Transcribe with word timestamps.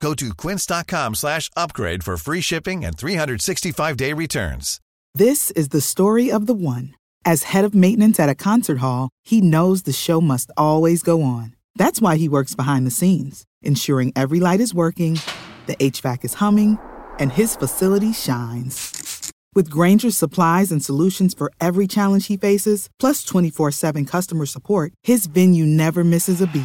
Go 0.00 0.14
to 0.14 0.34
quince.com 0.34 1.14
slash 1.14 1.50
upgrade 1.56 2.04
for 2.04 2.16
free 2.16 2.40
shipping 2.40 2.84
and 2.84 2.96
365-day 2.96 4.12
returns. 4.12 4.80
This 5.14 5.50
is 5.52 5.70
the 5.70 5.80
story 5.80 6.30
of 6.30 6.46
the 6.46 6.54
one. 6.54 6.94
As 7.24 7.44
head 7.44 7.64
of 7.64 7.74
maintenance 7.74 8.20
at 8.20 8.28
a 8.28 8.34
concert 8.34 8.78
hall, 8.78 9.08
he 9.24 9.40
knows 9.40 9.82
the 9.82 9.92
show 9.92 10.20
must 10.20 10.50
always 10.56 11.02
go 11.02 11.22
on. 11.22 11.56
That's 11.74 12.00
why 12.00 12.16
he 12.16 12.28
works 12.28 12.54
behind 12.54 12.86
the 12.86 12.90
scenes, 12.90 13.44
ensuring 13.62 14.12
every 14.14 14.40
light 14.40 14.60
is 14.60 14.74
working, 14.74 15.18
the 15.66 15.76
HVAC 15.76 16.24
is 16.24 16.34
humming, 16.34 16.78
and 17.18 17.32
his 17.32 17.56
facility 17.56 18.12
shines. 18.12 19.32
With 19.54 19.70
Grainger's 19.70 20.16
supplies 20.16 20.70
and 20.70 20.84
solutions 20.84 21.32
for 21.32 21.50
every 21.60 21.86
challenge 21.86 22.26
he 22.26 22.36
faces, 22.36 22.90
plus 22.98 23.24
24 23.24 23.70
7 23.72 24.04
customer 24.04 24.46
support, 24.46 24.92
his 25.02 25.26
venue 25.26 25.64
never 25.64 26.04
misses 26.04 26.42
a 26.42 26.46
beat. 26.46 26.64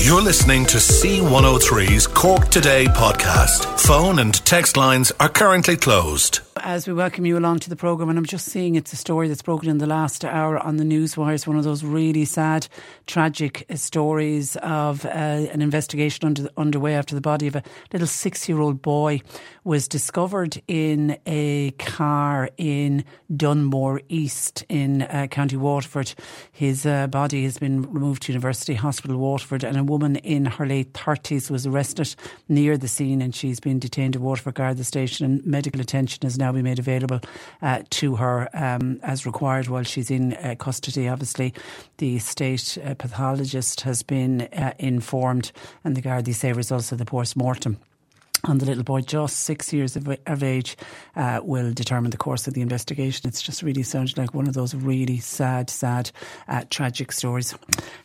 You're 0.00 0.22
listening 0.22 0.64
to 0.66 0.78
C103's 0.78 2.06
Cork 2.06 2.50
Today 2.50 2.86
podcast. 2.86 3.80
Phone 3.80 4.20
and 4.20 4.32
text 4.46 4.76
lines 4.76 5.10
are 5.18 5.28
currently 5.28 5.76
closed. 5.76 6.38
As 6.60 6.86
we 6.86 6.92
welcome 6.92 7.24
you 7.24 7.38
along 7.38 7.60
to 7.60 7.70
the 7.70 7.76
programme, 7.76 8.08
and 8.08 8.18
I'm 8.18 8.24
just 8.26 8.46
seeing 8.46 8.74
it's 8.74 8.92
a 8.92 8.96
story 8.96 9.28
that's 9.28 9.42
broken 9.42 9.68
in 9.68 9.78
the 9.78 9.86
last 9.86 10.24
hour 10.24 10.58
on 10.58 10.76
the 10.76 10.84
newswire. 10.84 11.34
It's 11.34 11.46
one 11.46 11.56
of 11.56 11.64
those 11.64 11.84
really 11.84 12.24
sad, 12.24 12.68
tragic 13.06 13.64
stories 13.74 14.56
of 14.56 15.04
uh, 15.04 15.08
an 15.08 15.62
investigation 15.62 16.26
under, 16.26 16.48
underway 16.56 16.94
after 16.94 17.14
the 17.14 17.20
body 17.20 17.46
of 17.46 17.56
a 17.56 17.62
little 17.92 18.08
six 18.08 18.48
year 18.48 18.60
old 18.60 18.82
boy 18.82 19.20
was 19.62 19.86
discovered 19.86 20.60
in 20.66 21.16
a 21.26 21.70
car 21.78 22.50
in 22.56 23.04
Dunmore 23.34 24.00
East 24.08 24.64
in 24.68 25.02
uh, 25.02 25.26
County 25.30 25.56
Waterford. 25.56 26.14
His 26.50 26.84
uh, 26.86 27.06
body 27.06 27.44
has 27.44 27.58
been 27.58 27.82
removed 27.82 28.22
to 28.24 28.32
University 28.32 28.74
Hospital 28.74 29.16
Waterford, 29.16 29.62
and 29.62 29.87
woman 29.88 30.16
in 30.16 30.46
her 30.46 30.66
late 30.66 30.92
30s 30.92 31.50
was 31.50 31.66
arrested 31.66 32.14
near 32.48 32.78
the 32.78 32.86
scene, 32.86 33.20
and 33.20 33.34
she's 33.34 33.58
been 33.58 33.80
detained 33.80 34.14
at 34.14 34.22
Waterford 34.22 34.54
Garda 34.54 34.84
Station, 34.84 35.26
and 35.26 35.44
medical 35.44 35.80
attention 35.80 36.24
is 36.24 36.38
now 36.38 36.52
be 36.52 36.62
made 36.62 36.78
available 36.78 37.20
uh, 37.62 37.82
to 37.90 38.16
her 38.16 38.48
um, 38.54 39.00
as 39.02 39.26
required 39.26 39.66
while 39.68 39.82
she's 39.82 40.10
in 40.10 40.34
uh, 40.34 40.54
custody. 40.58 41.08
Obviously, 41.08 41.52
the 41.96 42.18
state 42.20 42.78
uh, 42.84 42.94
pathologist 42.94 43.80
has 43.80 44.02
been 44.04 44.42
uh, 44.42 44.72
informed, 44.78 45.50
and 45.82 45.96
the 45.96 46.02
Gardaí 46.02 46.34
say 46.34 46.52
results 46.52 46.92
of 46.92 46.98
the 46.98 47.04
post 47.04 47.36
mortem 47.36 47.78
on 48.44 48.58
the 48.58 48.66
little 48.66 48.84
boy, 48.84 49.00
just 49.00 49.40
six 49.40 49.72
years 49.72 49.96
of, 49.96 50.08
of 50.26 50.42
age, 50.42 50.76
uh, 51.16 51.40
will 51.42 51.72
determine 51.72 52.10
the 52.10 52.16
course 52.16 52.46
of 52.46 52.54
the 52.54 52.60
investigation. 52.60 53.28
It's 53.28 53.42
just 53.42 53.62
really 53.62 53.82
sounded 53.82 54.16
like 54.16 54.34
one 54.34 54.46
of 54.46 54.54
those 54.54 54.74
really 54.74 55.18
sad, 55.18 55.70
sad, 55.70 56.10
uh, 56.46 56.64
tragic 56.70 57.12
stories. 57.12 57.54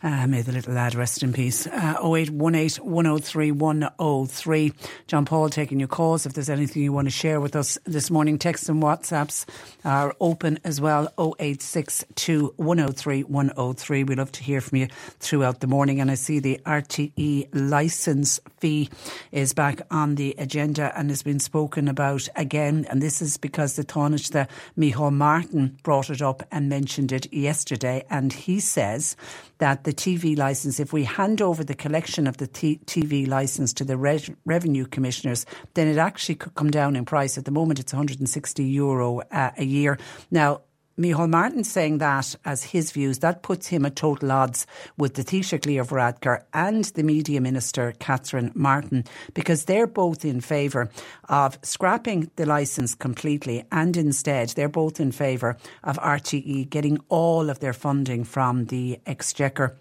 Uh, 0.01 0.27
may 0.27 0.41
the 0.41 0.51
little 0.51 0.73
lad 0.73 0.95
rest 0.95 1.23
in 1.23 1.33
peace. 1.33 1.67
Uh, 1.67 1.95
0818 2.03 2.83
103 2.83 3.51
103. 3.51 4.73
John 5.07 5.25
Paul 5.25 5.49
taking 5.49 5.79
your 5.79 5.87
calls. 5.87 6.25
If 6.25 6.33
there's 6.33 6.49
anything 6.49 6.83
you 6.83 6.93
want 6.93 7.07
to 7.07 7.11
share 7.11 7.39
with 7.39 7.55
us 7.55 7.77
this 7.85 8.09
morning, 8.09 8.37
texts 8.37 8.69
and 8.69 8.81
WhatsApps 8.81 9.45
are 9.85 10.15
open 10.19 10.59
as 10.63 10.81
well. 10.81 11.07
0862 11.19 12.53
103 12.57 13.23
103. 13.23 14.03
We 14.03 14.15
love 14.15 14.31
to 14.31 14.43
hear 14.43 14.61
from 14.61 14.79
you 14.79 14.87
throughout 15.19 15.59
the 15.59 15.67
morning. 15.67 16.01
And 16.01 16.09
I 16.09 16.15
see 16.15 16.39
the 16.39 16.59
RTE 16.65 17.49
licence 17.53 18.39
fee 18.59 18.89
is 19.31 19.53
back 19.53 19.81
on 19.91 20.15
the 20.15 20.22
the 20.23 20.35
agenda 20.37 20.97
and 20.97 21.09
has 21.09 21.21
been 21.21 21.39
spoken 21.39 21.89
about 21.89 22.29
again. 22.37 22.85
And 22.89 23.01
this 23.01 23.21
is 23.21 23.35
because 23.35 23.75
the 23.75 23.83
Taoiseach, 23.83 24.47
Micheál 24.77 25.11
Martin, 25.11 25.77
brought 25.83 26.09
it 26.09 26.21
up 26.21 26.43
and 26.49 26.69
mentioned 26.69 27.11
it 27.11 27.33
yesterday. 27.33 28.05
And 28.09 28.31
he 28.31 28.61
says 28.61 29.17
that 29.57 29.83
the 29.83 29.91
TV 29.91 30.37
licence, 30.37 30.79
if 30.79 30.93
we 30.93 31.03
hand 31.03 31.41
over 31.41 31.61
the 31.61 31.75
collection 31.75 32.25
of 32.25 32.37
the 32.37 32.47
t- 32.47 32.79
TV 32.85 33.27
licence 33.27 33.73
to 33.73 33.83
the 33.83 33.97
re- 33.97 34.33
revenue 34.45 34.85
commissioners, 34.85 35.45
then 35.73 35.89
it 35.89 35.97
actually 35.97 36.35
could 36.35 36.55
come 36.55 36.71
down 36.71 36.95
in 36.95 37.03
price. 37.03 37.37
At 37.37 37.43
the 37.43 37.51
moment, 37.51 37.81
it's 37.81 37.91
160 37.91 38.63
euro 38.63 39.19
uh, 39.19 39.51
a 39.57 39.65
year. 39.65 39.99
Now, 40.31 40.61
Micheál 40.95 41.27
Martin 41.27 41.63
saying 41.63 41.97
that 41.97 42.35
as 42.45 42.65
his 42.65 42.91
views, 42.91 43.19
that 43.19 43.41
puts 43.41 43.67
him 43.67 43.83
at 43.83 43.95
total 43.95 44.31
odds 44.31 44.67
with 44.95 45.15
the 45.15 45.23
Taoiseach 45.23 45.65
Leo 45.65 45.83
Varadkar 45.83 46.43
and 46.53 46.85
the 46.85 47.01
Media 47.01 47.41
Minister 47.41 47.93
Catherine 47.97 48.51
Martin 48.53 49.03
because 49.33 49.65
they're 49.65 49.87
both 49.87 50.23
in 50.23 50.39
favour 50.39 50.91
of 51.29 51.57
scrapping 51.63 52.29
the 52.35 52.45
licence 52.45 52.93
completely 52.93 53.63
and 53.71 53.97
instead 53.97 54.49
they're 54.49 54.69
both 54.69 54.99
in 54.99 55.11
favour 55.11 55.57
of 55.83 55.97
RTE 55.97 56.69
getting 56.69 56.99
all 57.09 57.49
of 57.49 57.59
their 57.59 57.73
funding 57.73 58.23
from 58.23 58.65
the 58.65 58.99
Exchequer. 59.07 59.75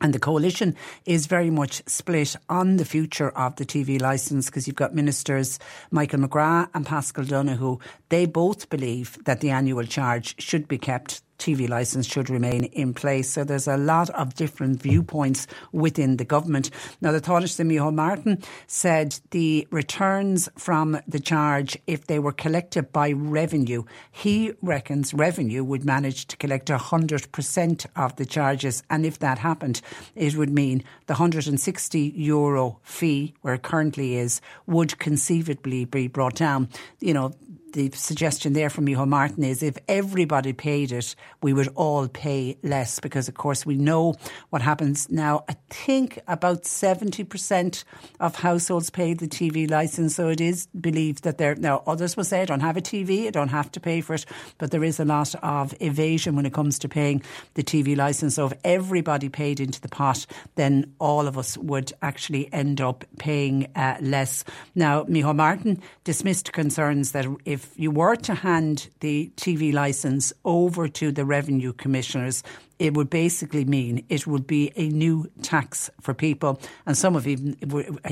And 0.00 0.12
the 0.12 0.18
coalition 0.18 0.76
is 1.06 1.26
very 1.26 1.50
much 1.50 1.82
split 1.86 2.36
on 2.48 2.76
the 2.76 2.84
future 2.84 3.30
of 3.30 3.56
the 3.56 3.64
TV 3.64 4.00
licence 4.00 4.46
because 4.46 4.66
you've 4.66 4.76
got 4.76 4.94
ministers 4.94 5.58
Michael 5.90 6.20
McGrath 6.20 6.68
and 6.74 6.84
Paschal 6.84 7.24
Donohoe. 7.24 7.80
They 8.10 8.26
both 8.26 8.68
believe 8.68 9.18
that 9.24 9.40
the 9.40 9.50
annual 9.50 9.84
charge 9.84 10.40
should 10.40 10.68
be 10.68 10.78
kept 10.78 11.22
TV 11.38 11.68
licence 11.68 12.06
should 12.06 12.30
remain 12.30 12.64
in 12.64 12.94
place. 12.94 13.30
So 13.30 13.44
there's 13.44 13.68
a 13.68 13.76
lot 13.76 14.10
of 14.10 14.34
different 14.34 14.82
viewpoints 14.82 15.46
within 15.72 16.16
the 16.16 16.24
government. 16.24 16.70
Now, 17.00 17.12
the 17.12 17.20
Taoiseach 17.20 17.64
Micheál 17.64 17.94
Martin 17.94 18.42
said 18.66 19.18
the 19.30 19.66
returns 19.70 20.48
from 20.56 20.98
the 21.06 21.20
charge, 21.20 21.76
if 21.86 22.06
they 22.06 22.18
were 22.18 22.32
collected 22.32 22.92
by 22.92 23.12
revenue, 23.12 23.84
he 24.10 24.52
reckons 24.62 25.14
revenue 25.14 25.64
would 25.64 25.84
manage 25.84 26.26
to 26.26 26.36
collect 26.36 26.68
100% 26.68 27.86
of 27.96 28.16
the 28.16 28.26
charges. 28.26 28.82
And 28.90 29.04
if 29.04 29.18
that 29.18 29.38
happened, 29.38 29.80
it 30.14 30.36
would 30.36 30.50
mean 30.50 30.84
the 31.06 31.14
160 31.14 32.00
euro 32.16 32.78
fee, 32.82 33.34
where 33.42 33.54
it 33.54 33.62
currently 33.62 34.16
is, 34.16 34.40
would 34.66 34.98
conceivably 34.98 35.84
be 35.84 36.08
brought 36.08 36.34
down. 36.34 36.68
You 37.00 37.14
know, 37.14 37.32
the 37.76 37.90
suggestion 37.90 38.54
there 38.54 38.70
from 38.70 38.86
Micheál 38.86 39.06
Martin 39.06 39.44
is 39.44 39.62
if 39.62 39.76
everybody 39.86 40.54
paid 40.54 40.92
it, 40.92 41.14
we 41.42 41.52
would 41.52 41.68
all 41.74 42.08
pay 42.08 42.56
less 42.62 43.00
because, 43.00 43.28
of 43.28 43.34
course, 43.34 43.66
we 43.66 43.76
know 43.76 44.14
what 44.48 44.62
happens 44.62 45.10
now. 45.10 45.44
I 45.46 45.56
think 45.68 46.18
about 46.26 46.62
70% 46.62 47.84
of 48.18 48.36
households 48.36 48.88
pay 48.88 49.12
the 49.12 49.28
TV 49.28 49.70
licence. 49.70 50.14
So 50.14 50.30
it 50.30 50.40
is 50.40 50.68
believed 50.68 51.24
that 51.24 51.36
there, 51.36 51.54
now 51.54 51.82
others 51.86 52.16
will 52.16 52.24
say, 52.24 52.40
I 52.40 52.44
don't 52.46 52.60
have 52.60 52.78
a 52.78 52.80
TV, 52.80 53.26
I 53.26 53.30
don't 53.30 53.48
have 53.48 53.70
to 53.72 53.80
pay 53.80 54.00
for 54.00 54.14
it. 54.14 54.24
But 54.56 54.70
there 54.70 54.82
is 54.82 54.98
a 54.98 55.04
lot 55.04 55.34
of 55.42 55.74
evasion 55.80 56.34
when 56.34 56.46
it 56.46 56.54
comes 56.54 56.78
to 56.78 56.88
paying 56.88 57.22
the 57.54 57.62
TV 57.62 57.94
licence. 57.94 58.36
So 58.36 58.46
if 58.46 58.54
everybody 58.64 59.28
paid 59.28 59.60
into 59.60 59.82
the 59.82 59.88
pot, 59.88 60.24
then 60.54 60.94
all 60.98 61.28
of 61.28 61.36
us 61.36 61.58
would 61.58 61.92
actually 62.00 62.50
end 62.54 62.80
up 62.80 63.04
paying 63.18 63.70
uh, 63.76 63.98
less. 64.00 64.44
Now, 64.74 65.04
Micheál 65.04 65.36
Martin 65.36 65.82
dismissed 66.04 66.54
concerns 66.54 67.12
that 67.12 67.26
if 67.44 67.65
you 67.76 67.90
were 67.90 68.16
to 68.16 68.34
hand 68.34 68.88
the 69.00 69.30
TV 69.36 69.72
licence 69.72 70.32
over 70.44 70.88
to 70.88 71.10
the 71.10 71.24
revenue 71.24 71.72
commissioners, 71.72 72.42
it 72.78 72.94
would 72.94 73.08
basically 73.08 73.64
mean 73.64 74.04
it 74.08 74.26
would 74.26 74.46
be 74.46 74.72
a 74.76 74.88
new 74.88 75.30
tax 75.42 75.90
for 76.00 76.12
people. 76.14 76.60
And 76.84 76.96
some 76.96 77.14
have 77.14 77.26
even 77.26 77.56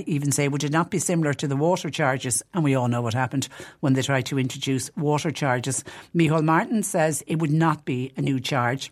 even 0.07 0.33
say, 0.33 0.49
would 0.49 0.65
it 0.65 0.73
not 0.73 0.91
be 0.91 0.99
similar 0.99 1.35
to 1.35 1.47
the 1.47 1.57
water 1.57 1.91
charges? 1.91 2.43
And 2.55 2.65
we 2.65 2.75
all 2.75 2.89
know 2.89 3.03
what 3.03 3.15
happened 3.15 3.49
when 3.81 3.93
they 3.93 4.03
tried 4.03 4.27
to 4.27 4.39
introduce 4.39 4.91
water 4.97 5.31
charges. 5.31 5.85
Micheál 6.15 6.45
Martin 6.45 6.83
says 6.83 7.23
it 7.27 7.39
would 7.39 7.53
not 7.53 7.85
be 7.85 8.13
a 8.17 8.23
new 8.23 8.41
charge. 8.41 8.91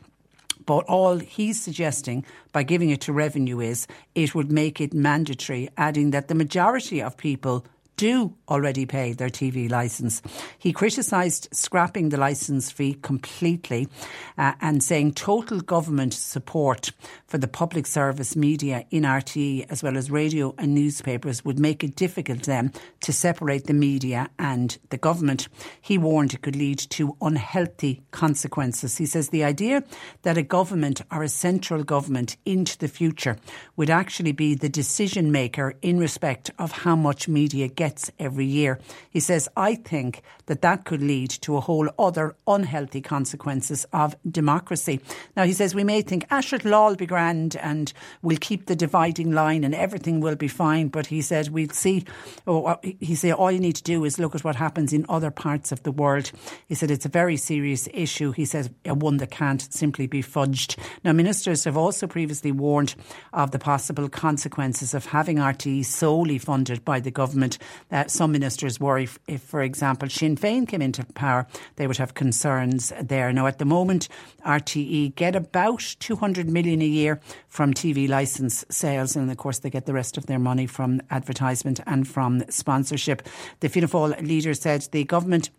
But 0.64 0.84
all 0.84 1.18
he's 1.18 1.60
suggesting 1.60 2.24
by 2.52 2.62
giving 2.62 2.90
it 2.90 3.00
to 3.02 3.12
revenue 3.12 3.60
is 3.60 3.86
it 4.14 4.34
would 4.34 4.52
make 4.52 4.80
it 4.80 4.94
mandatory, 4.94 5.68
adding 5.76 6.12
that 6.12 6.28
the 6.28 6.36
majority 6.36 7.02
of 7.02 7.16
people 7.16 7.64
do 7.96 8.34
already 8.48 8.86
pay 8.86 9.12
their 9.12 9.28
TV 9.28 9.70
licence. 9.70 10.22
He 10.58 10.72
criticised 10.72 11.48
scrapping 11.52 12.08
the 12.08 12.16
licence 12.16 12.70
fee 12.70 12.98
completely 13.02 13.88
uh, 14.36 14.52
and 14.60 14.82
saying 14.82 15.14
total 15.14 15.60
government 15.60 16.14
support 16.14 16.92
for 17.32 17.38
the 17.38 17.48
public 17.48 17.86
service 17.86 18.36
media 18.36 18.84
in 18.90 19.04
RTE 19.04 19.64
as 19.70 19.82
well 19.82 19.96
as 19.96 20.10
radio 20.10 20.54
and 20.58 20.74
newspapers 20.74 21.42
would 21.46 21.58
make 21.58 21.82
it 21.82 21.96
difficult 21.96 22.42
then 22.42 22.70
to 23.00 23.10
separate 23.10 23.66
the 23.66 23.72
media 23.72 24.28
and 24.38 24.76
the 24.90 24.98
government. 24.98 25.48
He 25.80 25.96
warned 25.96 26.34
it 26.34 26.42
could 26.42 26.56
lead 26.56 26.78
to 26.90 27.16
unhealthy 27.22 28.02
consequences. 28.10 28.98
He 28.98 29.06
says 29.06 29.30
the 29.30 29.44
idea 29.44 29.82
that 30.24 30.36
a 30.36 30.42
government 30.42 31.00
or 31.10 31.22
a 31.22 31.28
central 31.30 31.82
government 31.84 32.36
into 32.44 32.76
the 32.76 32.86
future 32.86 33.38
would 33.76 33.88
actually 33.88 34.32
be 34.32 34.54
the 34.54 34.68
decision 34.68 35.32
maker 35.32 35.72
in 35.80 35.98
respect 35.98 36.50
of 36.58 36.72
how 36.72 36.96
much 36.96 37.28
media 37.28 37.66
gets 37.66 38.10
every 38.18 38.44
year. 38.44 38.78
He 39.08 39.20
says, 39.20 39.48
I 39.56 39.76
think 39.76 40.20
that 40.44 40.60
that 40.60 40.84
could 40.84 41.00
lead 41.00 41.30
to 41.30 41.56
a 41.56 41.60
whole 41.60 41.88
other 41.98 42.36
unhealthy 42.46 43.00
consequences 43.00 43.86
of 43.90 44.14
democracy. 44.30 45.00
Now, 45.34 45.44
he 45.44 45.54
says, 45.54 45.74
we 45.74 45.82
may 45.82 46.02
think, 46.02 46.26
ah, 46.30 46.42
Ash, 46.42 46.52
it'll 46.52 46.96
be 46.96 47.06
grand 47.06 47.21
and 47.30 47.92
we'll 48.22 48.36
keep 48.36 48.66
the 48.66 48.76
dividing 48.76 49.32
line 49.32 49.64
and 49.64 49.74
everything 49.74 50.20
will 50.20 50.36
be 50.36 50.48
fine. 50.48 50.88
But 50.88 51.06
he 51.06 51.22
said, 51.22 51.48
we'll 51.48 51.68
see. 51.68 52.04
Oh, 52.46 52.78
he 52.82 53.14
said, 53.14 53.32
all 53.32 53.50
you 53.50 53.60
need 53.60 53.76
to 53.76 53.82
do 53.82 54.04
is 54.04 54.18
look 54.18 54.34
at 54.34 54.44
what 54.44 54.56
happens 54.56 54.92
in 54.92 55.06
other 55.08 55.30
parts 55.30 55.72
of 55.72 55.82
the 55.82 55.92
world. 55.92 56.32
He 56.68 56.74
said, 56.74 56.90
it's 56.90 57.06
a 57.06 57.10
very 57.10 57.36
serious 57.36 57.88
issue. 57.92 58.32
He 58.32 58.44
says, 58.44 58.70
one 58.84 59.18
that 59.18 59.30
can't 59.30 59.62
simply 59.72 60.06
be 60.06 60.22
fudged. 60.22 60.78
Now, 61.04 61.12
ministers 61.12 61.64
have 61.64 61.76
also 61.76 62.06
previously 62.06 62.52
warned 62.52 62.94
of 63.32 63.50
the 63.50 63.58
possible 63.58 64.08
consequences 64.08 64.94
of 64.94 65.06
having 65.06 65.36
RTE 65.36 65.84
solely 65.84 66.38
funded 66.38 66.84
by 66.84 67.00
the 67.00 67.10
government. 67.10 67.58
Uh, 67.90 68.06
some 68.06 68.32
ministers 68.32 68.80
worry 68.80 69.04
if, 69.04 69.18
if, 69.26 69.42
for 69.42 69.62
example, 69.62 70.08
Sinn 70.08 70.36
Féin 70.36 70.66
came 70.66 70.82
into 70.82 71.04
power, 71.14 71.46
they 71.76 71.86
would 71.86 71.96
have 71.98 72.14
concerns 72.14 72.92
there. 73.00 73.32
Now, 73.32 73.46
at 73.46 73.58
the 73.58 73.64
moment, 73.64 74.08
RTE 74.46 75.14
get 75.14 75.36
about 75.36 75.96
200 75.98 76.48
million 76.48 76.82
a 76.82 76.86
year 76.86 77.11
from 77.48 77.74
TV 77.74 78.08
licence 78.08 78.64
sales, 78.68 79.16
and 79.16 79.30
of 79.30 79.36
course, 79.36 79.60
they 79.60 79.70
get 79.70 79.86
the 79.86 79.92
rest 79.92 80.16
of 80.16 80.26
their 80.26 80.38
money 80.38 80.66
from 80.66 81.00
advertisement 81.10 81.80
and 81.86 82.06
from 82.06 82.44
sponsorship. 82.48 83.22
The 83.60 83.68
Fianna 83.68 83.88
Fáil 83.88 84.26
leader 84.26 84.54
said 84.54 84.86
the 84.92 85.04
government 85.04 85.50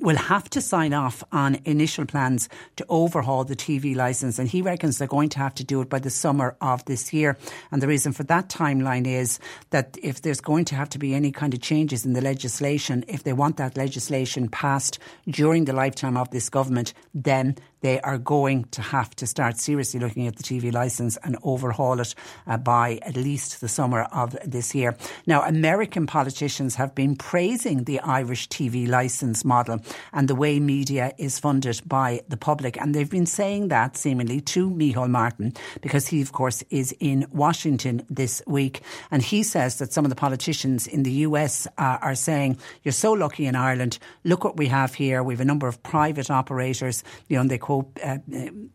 will 0.00 0.16
have 0.16 0.50
to 0.50 0.60
sign 0.60 0.92
off 0.92 1.22
on 1.32 1.58
initial 1.64 2.04
plans 2.06 2.48
to 2.76 2.84
overhaul 2.88 3.44
the 3.44 3.56
TV 3.56 3.94
licence. 3.94 4.38
And 4.38 4.48
he 4.48 4.62
reckons 4.62 4.98
they're 4.98 5.08
going 5.08 5.28
to 5.30 5.38
have 5.38 5.54
to 5.54 5.64
do 5.64 5.80
it 5.80 5.88
by 5.88 5.98
the 5.98 6.10
summer 6.10 6.56
of 6.60 6.84
this 6.86 7.12
year. 7.12 7.36
And 7.70 7.80
the 7.80 7.86
reason 7.86 8.12
for 8.12 8.24
that 8.24 8.48
timeline 8.48 9.06
is 9.06 9.38
that 9.70 9.96
if 10.02 10.22
there's 10.22 10.40
going 10.40 10.64
to 10.66 10.74
have 10.74 10.88
to 10.90 10.98
be 10.98 11.14
any 11.14 11.32
kind 11.32 11.54
of 11.54 11.60
changes 11.60 12.04
in 12.04 12.14
the 12.14 12.20
legislation, 12.20 13.04
if 13.08 13.22
they 13.22 13.32
want 13.32 13.56
that 13.58 13.76
legislation 13.76 14.48
passed 14.48 14.98
during 15.28 15.64
the 15.64 15.72
lifetime 15.72 16.16
of 16.16 16.30
this 16.30 16.48
government, 16.48 16.92
then 17.14 17.56
they 17.80 18.00
are 18.00 18.18
going 18.18 18.64
to 18.72 18.82
have 18.82 19.10
to 19.16 19.26
start 19.26 19.58
seriously 19.58 20.00
looking 20.00 20.26
at 20.26 20.36
the 20.36 20.42
TV 20.42 20.72
licence 20.72 21.16
and 21.24 21.36
overhaul 21.42 22.00
it 22.00 22.14
uh, 22.46 22.56
by 22.56 22.98
at 23.02 23.16
least 23.16 23.60
the 23.60 23.68
summer 23.68 24.02
of 24.12 24.36
this 24.44 24.74
year. 24.74 24.96
Now, 25.26 25.42
American 25.42 26.06
politicians 26.06 26.74
have 26.76 26.94
been 26.94 27.16
praising 27.16 27.84
the 27.84 28.00
Irish 28.00 28.48
TV 28.48 28.88
licence 28.88 29.44
model 29.44 29.80
and 30.12 30.28
the 30.28 30.34
way 30.34 30.60
media 30.60 31.12
is 31.18 31.38
funded 31.38 31.80
by 31.86 32.22
the 32.28 32.36
public. 32.36 32.80
And 32.80 32.94
they've 32.94 33.10
been 33.10 33.26
saying 33.26 33.68
that 33.68 33.96
seemingly 33.96 34.40
to 34.42 34.70
Micheál 34.70 35.10
Martin 35.10 35.52
because 35.80 36.06
he, 36.08 36.22
of 36.22 36.32
course, 36.32 36.62
is 36.70 36.94
in 37.00 37.26
Washington 37.32 38.04
this 38.08 38.42
week. 38.46 38.82
And 39.10 39.22
he 39.22 39.42
says 39.42 39.78
that 39.78 39.92
some 39.92 40.04
of 40.04 40.10
the 40.10 40.16
politicians 40.16 40.86
in 40.86 41.02
the 41.02 41.12
US 41.26 41.66
uh, 41.78 41.98
are 42.00 42.14
saying, 42.14 42.58
You're 42.82 42.92
so 42.92 43.12
lucky 43.12 43.46
in 43.46 43.56
Ireland. 43.56 43.98
Look 44.24 44.44
what 44.44 44.56
we 44.56 44.66
have 44.68 44.94
here. 44.94 45.22
We 45.22 45.34
have 45.34 45.40
a 45.40 45.44
number 45.44 45.68
of 45.68 45.82
private 45.82 46.30
operators, 46.30 47.02
you 47.28 47.36
know, 47.36 47.46
they 47.48 47.58
quote, 47.66 47.98
uh, 48.04 48.18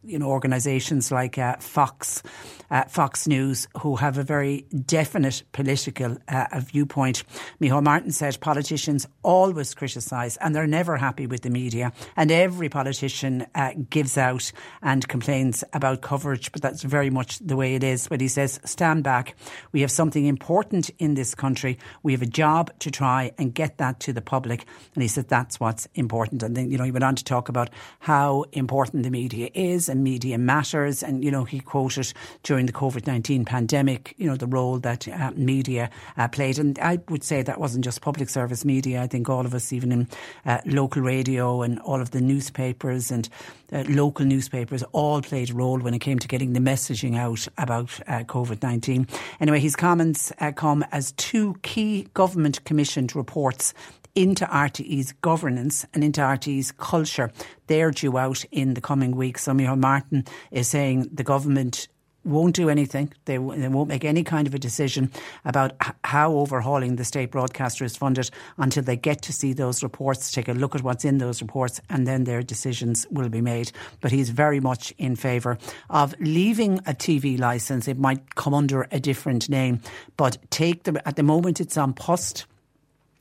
you 0.04 0.20
know, 0.20 0.28
organisations 0.28 1.14
like 1.14 1.38
uh, 1.38 1.56
Fox, 1.60 2.22
uh, 2.70 2.84
Fox 2.90 3.26
News, 3.26 3.70
who 3.80 3.96
have 3.96 4.18
a 4.18 4.24
very 4.24 4.66
definite 4.86 5.44
political 5.54 6.18
uh, 6.28 6.60
viewpoint. 6.60 7.24
Micheál 7.62 7.84
Martin 7.84 8.12
said 8.12 8.38
politicians 8.42 9.08
always 9.24 9.74
criticise 9.74 10.36
and 10.42 10.54
they're 10.54 10.68
never 10.68 10.98
happy 10.98 11.26
with 11.26 11.42
the 11.42 11.50
media. 11.50 11.94
And 12.18 12.34
every 12.34 12.68
politician 12.68 13.46
uh, 13.56 13.72
gives 13.90 14.18
out 14.18 14.52
and 14.82 15.08
complains 15.08 15.64
about 15.72 16.02
coverage, 16.02 16.52
but 16.52 16.62
that's 16.62 16.84
very 16.84 17.10
much 17.10 17.40
the 17.40 17.56
way 17.56 17.76
it 17.76 17.86
is. 17.86 18.10
But 18.10 18.20
he 18.20 18.28
says, 18.28 18.60
stand 18.66 19.06
back. 19.06 19.38
We 19.72 19.80
have 19.80 19.92
something 19.92 20.26
important 20.26 20.90
in 21.00 21.14
this 21.14 21.34
country. 21.34 21.78
We 22.04 22.12
have 22.12 22.22
a 22.22 22.26
job 22.44 22.78
to 22.80 22.92
try 22.92 23.32
and 23.38 23.54
get 23.54 23.78
that 23.78 24.02
to 24.02 24.12
the 24.12 24.22
public. 24.22 24.66
And 24.96 25.02
he 25.02 25.08
said, 25.08 25.30
that's 25.30 25.62
what's 25.62 25.88
important. 25.96 26.44
And 26.44 26.58
then, 26.58 26.70
you 26.70 26.78
know, 26.78 26.84
he 26.84 26.92
went 26.92 27.06
on 27.06 27.16
to 27.16 27.24
talk 27.24 27.48
about 27.48 27.70
how 28.00 28.44
important 28.52 28.81
important 28.82 29.04
the 29.04 29.12
media 29.12 29.48
is 29.54 29.88
and 29.90 30.04
media 30.04 30.40
matters. 30.40 31.04
And, 31.04 31.24
you 31.24 31.30
know, 31.30 31.44
he 31.44 31.60
quoted 31.60 32.14
during 32.42 32.66
the 32.66 32.74
COVID 32.74 33.06
19 33.06 33.46
pandemic, 33.46 34.16
you 34.18 34.28
know, 34.28 34.36
the 34.36 34.48
role 34.48 34.80
that 34.80 35.08
uh, 35.08 35.32
media 35.36 35.90
uh, 36.18 36.28
played. 36.28 36.58
And 36.58 36.80
I 36.80 37.00
would 37.10 37.24
say 37.24 37.44
that 37.44 37.60
wasn't 37.60 37.86
just 37.86 38.02
public 38.02 38.28
service 38.28 38.66
media. 38.66 39.04
I 39.04 39.08
think 39.08 39.30
all 39.30 39.46
of 39.46 39.54
us, 39.54 39.72
even 39.72 39.92
in 39.92 40.08
uh, 40.48 40.62
local 40.66 41.04
radio 41.04 41.62
and 41.62 41.80
all 41.82 42.02
of 42.02 42.10
the 42.10 42.22
newspapers 42.22 43.12
and 43.12 43.30
uh, 43.72 43.84
local 43.88 44.26
newspapers, 44.26 44.84
all 44.94 45.22
played 45.22 45.52
a 45.52 45.54
role 45.54 45.80
when 45.80 45.94
it 45.94 46.00
came 46.00 46.18
to 46.18 46.28
getting 46.28 46.54
the 46.54 46.60
messaging 46.60 47.16
out 47.16 47.48
about 47.60 48.00
uh, 48.08 48.24
COVID 48.24 48.64
19. 48.64 49.06
Anyway, 49.40 49.60
his 49.60 49.76
comments 49.76 50.32
uh, 50.40 50.52
come 50.52 50.84
as 50.92 51.12
two 51.14 51.56
key 51.62 52.08
government 52.16 52.64
commissioned 52.66 53.16
reports 53.16 53.76
into 54.16 54.46
RTE's 54.46 55.14
governance 55.14 55.86
and 55.94 56.04
into 56.04 56.22
RTE's 56.22 56.72
culture. 56.74 57.32
They're 57.68 57.92
due 57.92 58.18
out 58.18 58.44
in 58.52 58.74
the 58.74 58.82
coming 58.82 59.16
weeks. 59.16 59.44
So 59.44 59.54
Martin 59.54 60.26
is 60.52 60.68
saying 60.68 61.10
the 61.14 61.24
government 61.24 61.88
won't 62.24 62.56
do 62.56 62.70
anything. 62.70 63.12
They, 63.26 63.38
they, 63.38 63.68
won't 63.68 63.90
make 63.90 64.06
any 64.06 64.24
kind 64.24 64.48
of 64.48 64.54
a 64.54 64.60
decision 64.60 65.12
about 65.44 65.74
how 66.04 66.34
overhauling 66.34 66.96
the 66.96 67.06
state 67.06 67.32
broadcaster 67.32 67.84
is 67.84 67.98
funded 67.98 68.30
until 68.58 68.84
they 68.84 68.96
get 68.96 69.22
to 69.24 69.34
see 69.34 69.54
those 69.54 69.82
reports, 69.82 70.32
take 70.32 70.48
a 70.48 70.54
look 70.54 70.76
at 70.76 70.84
what's 70.84 71.04
in 71.04 71.18
those 71.18 71.42
reports, 71.42 71.82
and 71.90 72.06
then 72.06 72.26
their 72.26 72.44
decisions 72.44 73.08
will 73.10 73.30
be 73.30 73.42
made. 73.42 73.72
But 74.02 74.12
he's 74.12 74.30
very 74.30 74.60
much 74.60 74.94
in 74.98 75.16
favour 75.16 75.58
of 75.90 76.14
leaving 76.20 76.80
a 76.80 76.94
TV 76.94 77.40
licence. 77.40 77.88
It 77.88 77.98
might 77.98 78.36
come 78.36 78.54
under 78.54 78.88
a 78.92 79.00
different 79.00 79.50
name, 79.50 79.82
but 80.18 80.38
take 80.52 80.84
the, 80.84 81.02
at 81.08 81.16
the 81.16 81.24
moment 81.24 81.60
it's 81.60 81.78
An 81.78 81.94
Post 81.94 82.46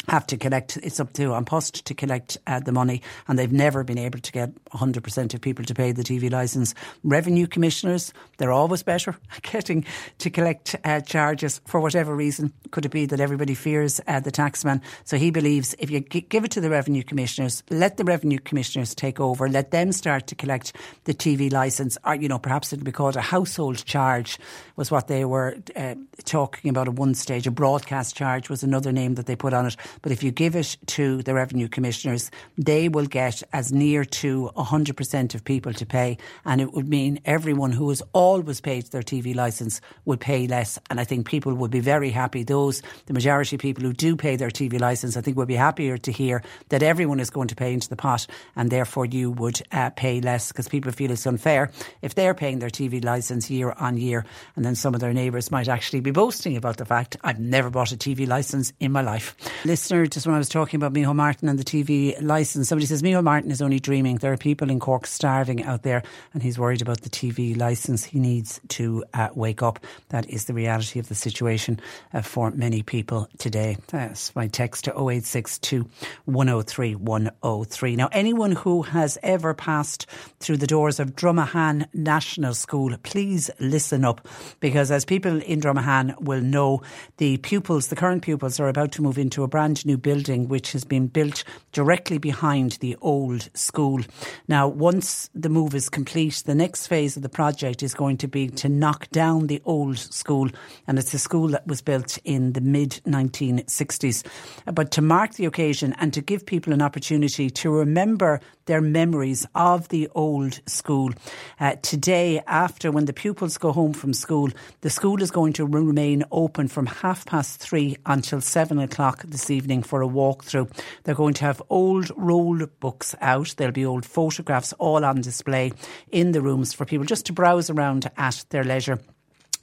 have 0.08 0.26
to 0.28 0.36
collect, 0.36 0.76
it's 0.78 1.00
up 1.00 1.12
to 1.14 1.34
An 1.34 1.44
Post 1.44 1.84
to 1.84 1.94
collect 1.94 2.38
uh, 2.46 2.60
the 2.60 2.72
money, 2.72 3.02
and 3.28 3.38
they've 3.38 3.52
never 3.52 3.84
been 3.84 3.98
able 3.98 4.18
to 4.18 4.32
get 4.32 4.52
100% 4.70 5.34
of 5.34 5.40
people 5.40 5.64
to 5.64 5.74
pay 5.74 5.92
the 5.92 6.02
TV 6.02 6.30
licence. 6.30 6.74
Revenue 7.04 7.46
commissioners, 7.46 8.12
they're 8.38 8.52
always 8.52 8.82
better 8.82 9.16
at 9.36 9.42
getting 9.42 9.84
to 10.18 10.30
collect 10.30 10.76
uh, 10.84 11.00
charges 11.00 11.60
for 11.66 11.80
whatever 11.80 12.14
reason. 12.14 12.52
Could 12.70 12.86
it 12.86 12.90
be 12.90 13.06
that 13.06 13.20
everybody 13.20 13.54
fears 13.54 14.00
uh, 14.06 14.20
the 14.20 14.32
taxman? 14.32 14.80
So 15.04 15.16
he 15.16 15.30
believes 15.30 15.74
if 15.78 15.90
you 15.90 16.00
g- 16.00 16.22
give 16.22 16.44
it 16.44 16.50
to 16.52 16.60
the 16.60 16.70
revenue 16.70 17.02
commissioners, 17.02 17.62
let 17.70 17.96
the 17.96 18.04
revenue 18.04 18.38
commissioners 18.38 18.94
take 18.94 19.20
over, 19.20 19.48
let 19.48 19.70
them 19.70 19.92
start 19.92 20.26
to 20.28 20.34
collect 20.34 20.74
the 21.04 21.14
TV 21.14 21.52
licence, 21.52 21.98
or, 22.04 22.14
you 22.14 22.28
know, 22.28 22.38
perhaps 22.38 22.72
it'll 22.72 22.84
be 22.84 22.92
called 22.92 23.16
a 23.16 23.20
household 23.20 23.84
charge, 23.84 24.38
was 24.76 24.90
what 24.90 25.08
they 25.08 25.24
were 25.24 25.56
uh, 25.76 25.94
talking 26.24 26.70
about 26.70 26.88
at 26.88 26.94
one 26.94 27.14
stage. 27.14 27.46
A 27.46 27.50
broadcast 27.50 28.16
charge 28.16 28.48
was 28.48 28.62
another 28.62 28.92
name 28.92 29.14
that 29.16 29.26
they 29.26 29.36
put 29.36 29.52
on 29.52 29.66
it 29.66 29.76
but 30.02 30.12
if 30.12 30.22
you 30.22 30.30
give 30.30 30.56
it 30.56 30.76
to 30.86 31.22
the 31.22 31.34
revenue 31.34 31.68
commissioners, 31.68 32.30
they 32.56 32.88
will 32.88 33.06
get 33.06 33.42
as 33.52 33.72
near 33.72 34.04
to 34.04 34.50
100% 34.56 35.34
of 35.34 35.44
people 35.44 35.72
to 35.74 35.86
pay. 35.86 36.18
And 36.44 36.60
it 36.60 36.72
would 36.72 36.88
mean 36.88 37.20
everyone 37.24 37.72
who 37.72 37.88
has 37.88 38.02
always 38.12 38.60
paid 38.60 38.84
their 38.86 39.02
TV 39.02 39.34
licence 39.34 39.80
would 40.04 40.20
pay 40.20 40.46
less. 40.46 40.78
And 40.88 41.00
I 41.00 41.04
think 41.04 41.28
people 41.28 41.54
would 41.54 41.70
be 41.70 41.80
very 41.80 42.10
happy. 42.10 42.42
Those, 42.42 42.82
the 43.06 43.12
majority 43.12 43.56
of 43.56 43.62
people 43.62 43.84
who 43.84 43.92
do 43.92 44.16
pay 44.16 44.36
their 44.36 44.50
TV 44.50 44.80
licence, 44.80 45.16
I 45.16 45.20
think 45.20 45.36
would 45.36 45.48
be 45.48 45.54
happier 45.54 45.98
to 45.98 46.12
hear 46.12 46.42
that 46.68 46.82
everyone 46.82 47.20
is 47.20 47.30
going 47.30 47.48
to 47.48 47.56
pay 47.56 47.72
into 47.72 47.88
the 47.88 47.96
pot 47.96 48.26
and 48.56 48.70
therefore 48.70 49.06
you 49.06 49.30
would 49.30 49.60
uh, 49.72 49.90
pay 49.90 50.20
less 50.20 50.48
because 50.48 50.68
people 50.68 50.92
feel 50.92 51.10
it's 51.10 51.26
unfair 51.26 51.70
if 52.02 52.14
they're 52.14 52.34
paying 52.34 52.58
their 52.58 52.70
TV 52.70 53.04
licence 53.04 53.50
year 53.50 53.72
on 53.72 53.96
year 53.96 54.24
and 54.56 54.64
then 54.64 54.74
some 54.74 54.94
of 54.94 55.00
their 55.00 55.12
neighbours 55.12 55.50
might 55.50 55.68
actually 55.68 56.00
be 56.00 56.10
boasting 56.10 56.56
about 56.56 56.76
the 56.76 56.84
fact 56.84 57.16
I've 57.22 57.40
never 57.40 57.70
bought 57.70 57.92
a 57.92 57.96
TV 57.96 58.26
licence 58.26 58.72
in 58.80 58.92
my 58.92 59.02
life. 59.02 59.36
Listen 59.64 59.79
listener, 59.80 60.04
just 60.04 60.26
when 60.26 60.34
I 60.34 60.38
was 60.38 60.50
talking 60.50 60.76
about 60.76 60.92
Micheál 60.92 61.14
Martin 61.14 61.48
and 61.48 61.58
the 61.58 61.64
TV 61.64 62.14
licence, 62.20 62.68
somebody 62.68 62.84
says 62.84 63.02
Micheál 63.02 63.24
Martin 63.24 63.50
is 63.50 63.62
only 63.62 63.80
dreaming. 63.80 64.16
There 64.16 64.30
are 64.30 64.36
people 64.36 64.68
in 64.68 64.78
Cork 64.78 65.06
starving 65.06 65.64
out 65.64 65.84
there, 65.84 66.02
and 66.34 66.42
he's 66.42 66.58
worried 66.58 66.82
about 66.82 67.00
the 67.00 67.08
TV 67.08 67.56
licence. 67.56 68.04
He 68.04 68.18
needs 68.18 68.60
to 68.68 69.02
uh, 69.14 69.30
wake 69.34 69.62
up. 69.62 69.80
That 70.10 70.28
is 70.28 70.44
the 70.44 70.52
reality 70.52 70.98
of 70.98 71.08
the 71.08 71.14
situation 71.14 71.80
uh, 72.12 72.20
for 72.20 72.50
many 72.50 72.82
people 72.82 73.26
today. 73.38 73.78
That's 73.86 74.36
my 74.36 74.48
text 74.48 74.84
to 74.84 74.90
0862 74.90 75.88
103 76.26 76.94
103. 76.96 77.96
Now, 77.96 78.10
anyone 78.12 78.52
who 78.52 78.82
has 78.82 79.16
ever 79.22 79.54
passed 79.54 80.06
through 80.40 80.58
the 80.58 80.66
doors 80.66 81.00
of 81.00 81.16
Dromahane 81.16 81.86
National 81.94 82.52
School, 82.52 82.94
please 83.02 83.50
listen 83.58 84.04
up 84.04 84.28
because 84.60 84.90
as 84.90 85.06
people 85.06 85.40
in 85.40 85.62
Dromahane 85.62 86.20
will 86.20 86.42
know, 86.42 86.82
the 87.16 87.38
pupils, 87.38 87.88
the 87.88 87.96
current 87.96 88.20
pupils, 88.20 88.60
are 88.60 88.68
about 88.68 88.92
to 88.92 89.02
move 89.02 89.16
into 89.16 89.42
a 89.42 89.48
brand 89.48 89.69
new 89.84 89.96
building 89.96 90.48
which 90.48 90.72
has 90.72 90.84
been 90.84 91.06
built 91.06 91.44
directly 91.72 92.18
behind 92.18 92.72
the 92.80 92.96
old 93.00 93.48
school. 93.54 94.00
Now, 94.48 94.68
once 94.68 95.30
the 95.34 95.48
move 95.48 95.74
is 95.74 95.88
complete, 95.88 96.42
the 96.46 96.54
next 96.54 96.86
phase 96.86 97.16
of 97.16 97.22
the 97.22 97.28
project 97.28 97.82
is 97.82 97.94
going 97.94 98.18
to 98.18 98.28
be 98.28 98.48
to 98.48 98.68
knock 98.68 99.08
down 99.10 99.46
the 99.46 99.62
old 99.64 99.98
school, 99.98 100.48
and 100.86 100.98
it's 100.98 101.14
a 101.14 101.18
school 101.18 101.48
that 101.48 101.66
was 101.66 101.82
built 101.82 102.18
in 102.24 102.52
the 102.52 102.60
mid 102.60 103.00
1960s. 103.06 104.24
But 104.72 104.90
to 104.92 105.02
mark 105.02 105.34
the 105.34 105.46
occasion 105.46 105.94
and 105.98 106.12
to 106.12 106.20
give 106.20 106.46
people 106.46 106.72
an 106.72 106.82
opportunity 106.82 107.50
to 107.50 107.70
remember 107.70 108.40
their 108.70 108.80
memories 108.80 109.44
of 109.52 109.88
the 109.88 110.08
old 110.14 110.60
school. 110.64 111.12
Uh, 111.58 111.74
today, 111.82 112.40
after 112.46 112.92
when 112.92 113.06
the 113.06 113.12
pupils 113.12 113.58
go 113.58 113.72
home 113.72 113.92
from 113.92 114.12
school, 114.12 114.48
the 114.82 114.88
school 114.88 115.20
is 115.20 115.32
going 115.32 115.52
to 115.52 115.66
remain 115.66 116.22
open 116.30 116.68
from 116.68 116.86
half 116.86 117.26
past 117.26 117.58
three 117.58 117.96
until 118.06 118.40
seven 118.40 118.78
o'clock 118.78 119.24
this 119.24 119.50
evening 119.50 119.82
for 119.82 120.02
a 120.02 120.06
walkthrough. 120.06 120.70
They're 121.02 121.16
going 121.16 121.34
to 121.34 121.44
have 121.46 121.60
old 121.68 122.12
roll 122.16 122.64
books 122.78 123.16
out. 123.20 123.54
There'll 123.56 123.72
be 123.72 123.84
old 123.84 124.06
photographs 124.06 124.72
all 124.74 125.04
on 125.04 125.20
display 125.20 125.72
in 126.12 126.30
the 126.30 126.40
rooms 126.40 126.72
for 126.72 126.84
people 126.84 127.06
just 127.06 127.26
to 127.26 127.32
browse 127.32 127.70
around 127.70 128.08
at 128.16 128.44
their 128.50 128.62
leisure. 128.62 129.00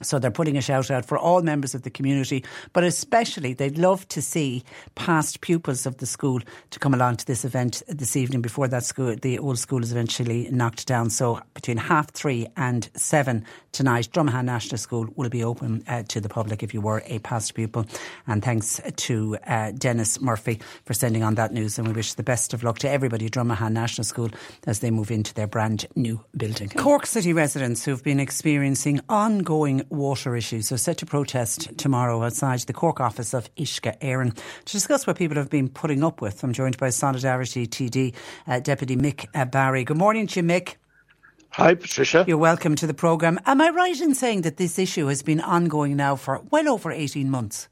So 0.02 0.18
they're 0.18 0.30
putting 0.30 0.56
a 0.56 0.62
shout 0.62 0.90
out 0.90 1.04
for 1.04 1.18
all 1.18 1.42
members 1.42 1.74
of 1.74 1.82
the 1.82 1.90
community, 1.90 2.44
but 2.72 2.84
especially 2.84 3.54
they'd 3.54 3.78
love 3.78 4.06
to 4.08 4.22
see 4.22 4.64
past 4.94 5.40
pupils 5.40 5.86
of 5.86 5.98
the 5.98 6.06
school 6.06 6.40
to 6.70 6.78
come 6.78 6.94
along 6.94 7.16
to 7.16 7.26
this 7.26 7.44
event 7.44 7.82
this 7.88 8.16
evening 8.16 8.42
before 8.42 8.68
that 8.68 8.84
school, 8.84 9.16
the 9.16 9.38
old 9.38 9.58
school 9.58 9.82
is 9.82 9.92
eventually 9.92 10.48
knocked 10.50 10.86
down. 10.86 11.10
So 11.10 11.40
between 11.54 11.76
half 11.76 12.10
three 12.10 12.46
and 12.56 12.88
seven 12.94 13.44
tonight, 13.72 14.08
Dromahane 14.12 14.44
National 14.44 14.78
School 14.78 15.08
will 15.16 15.28
be 15.28 15.42
open 15.44 15.82
uh, 15.88 16.02
to 16.08 16.20
the 16.20 16.28
public 16.28 16.62
if 16.62 16.72
you 16.72 16.80
were 16.80 17.02
a 17.06 17.18
past 17.20 17.54
pupil. 17.54 17.86
And 18.26 18.42
thanks 18.42 18.80
to 18.96 19.36
uh, 19.46 19.72
Dennis 19.72 20.20
Murphy 20.20 20.60
for 20.84 20.94
sending 20.94 21.22
on 21.22 21.34
that 21.34 21.52
news. 21.52 21.78
And 21.78 21.86
we 21.86 21.94
wish 21.94 22.14
the 22.14 22.22
best 22.22 22.54
of 22.54 22.62
luck 22.62 22.78
to 22.80 22.90
everybody 22.90 23.26
at 23.26 23.32
Dromahane 23.32 23.72
National 23.72 24.04
School 24.04 24.30
as 24.66 24.80
they 24.80 24.90
move 24.90 25.10
into 25.10 25.34
their 25.34 25.46
brand 25.46 25.86
new 25.94 26.24
building. 26.36 26.68
Cork 26.70 27.06
City 27.06 27.32
residents 27.32 27.84
who've 27.84 28.02
been 28.02 28.20
experiencing 28.20 29.00
ongoing 29.08 29.82
water 29.90 30.36
issues 30.36 30.72
are 30.72 30.76
set 30.76 30.98
to 30.98 31.06
protest 31.06 31.76
tomorrow 31.78 32.22
outside 32.22 32.60
the 32.60 32.72
Cork 32.72 33.00
office 33.00 33.34
of 33.34 33.54
Uisce 33.56 33.98
Éireann. 34.00 34.36
To 34.64 34.72
discuss 34.72 35.06
what 35.06 35.18
people 35.18 35.36
have 35.36 35.50
been 35.50 35.68
putting 35.68 36.04
up 36.04 36.20
with, 36.20 36.42
I'm 36.42 36.52
joined 36.52 36.78
by 36.78 36.90
Solidarity 36.90 37.66
TD 37.66 38.14
uh, 38.46 38.60
Deputy 38.60 38.96
Mick 38.96 39.26
uh, 39.34 39.44
Barry. 39.44 39.84
Good 39.84 39.96
morning 39.96 40.26
to 40.28 40.40
you, 40.40 40.46
Mick. 40.46 40.76
Hi, 41.50 41.74
Patricia. 41.74 42.24
You're 42.26 42.38
welcome 42.38 42.74
to 42.76 42.86
the 42.86 42.94
programme. 42.94 43.40
Am 43.46 43.60
I 43.60 43.70
right 43.70 44.00
in 44.00 44.14
saying 44.14 44.42
that 44.42 44.58
this 44.58 44.78
issue 44.78 45.06
has 45.06 45.22
been 45.22 45.40
ongoing 45.40 45.96
now 45.96 46.16
for 46.16 46.40
well 46.50 46.68
over 46.68 46.92
18 46.92 47.30
months? 47.30 47.68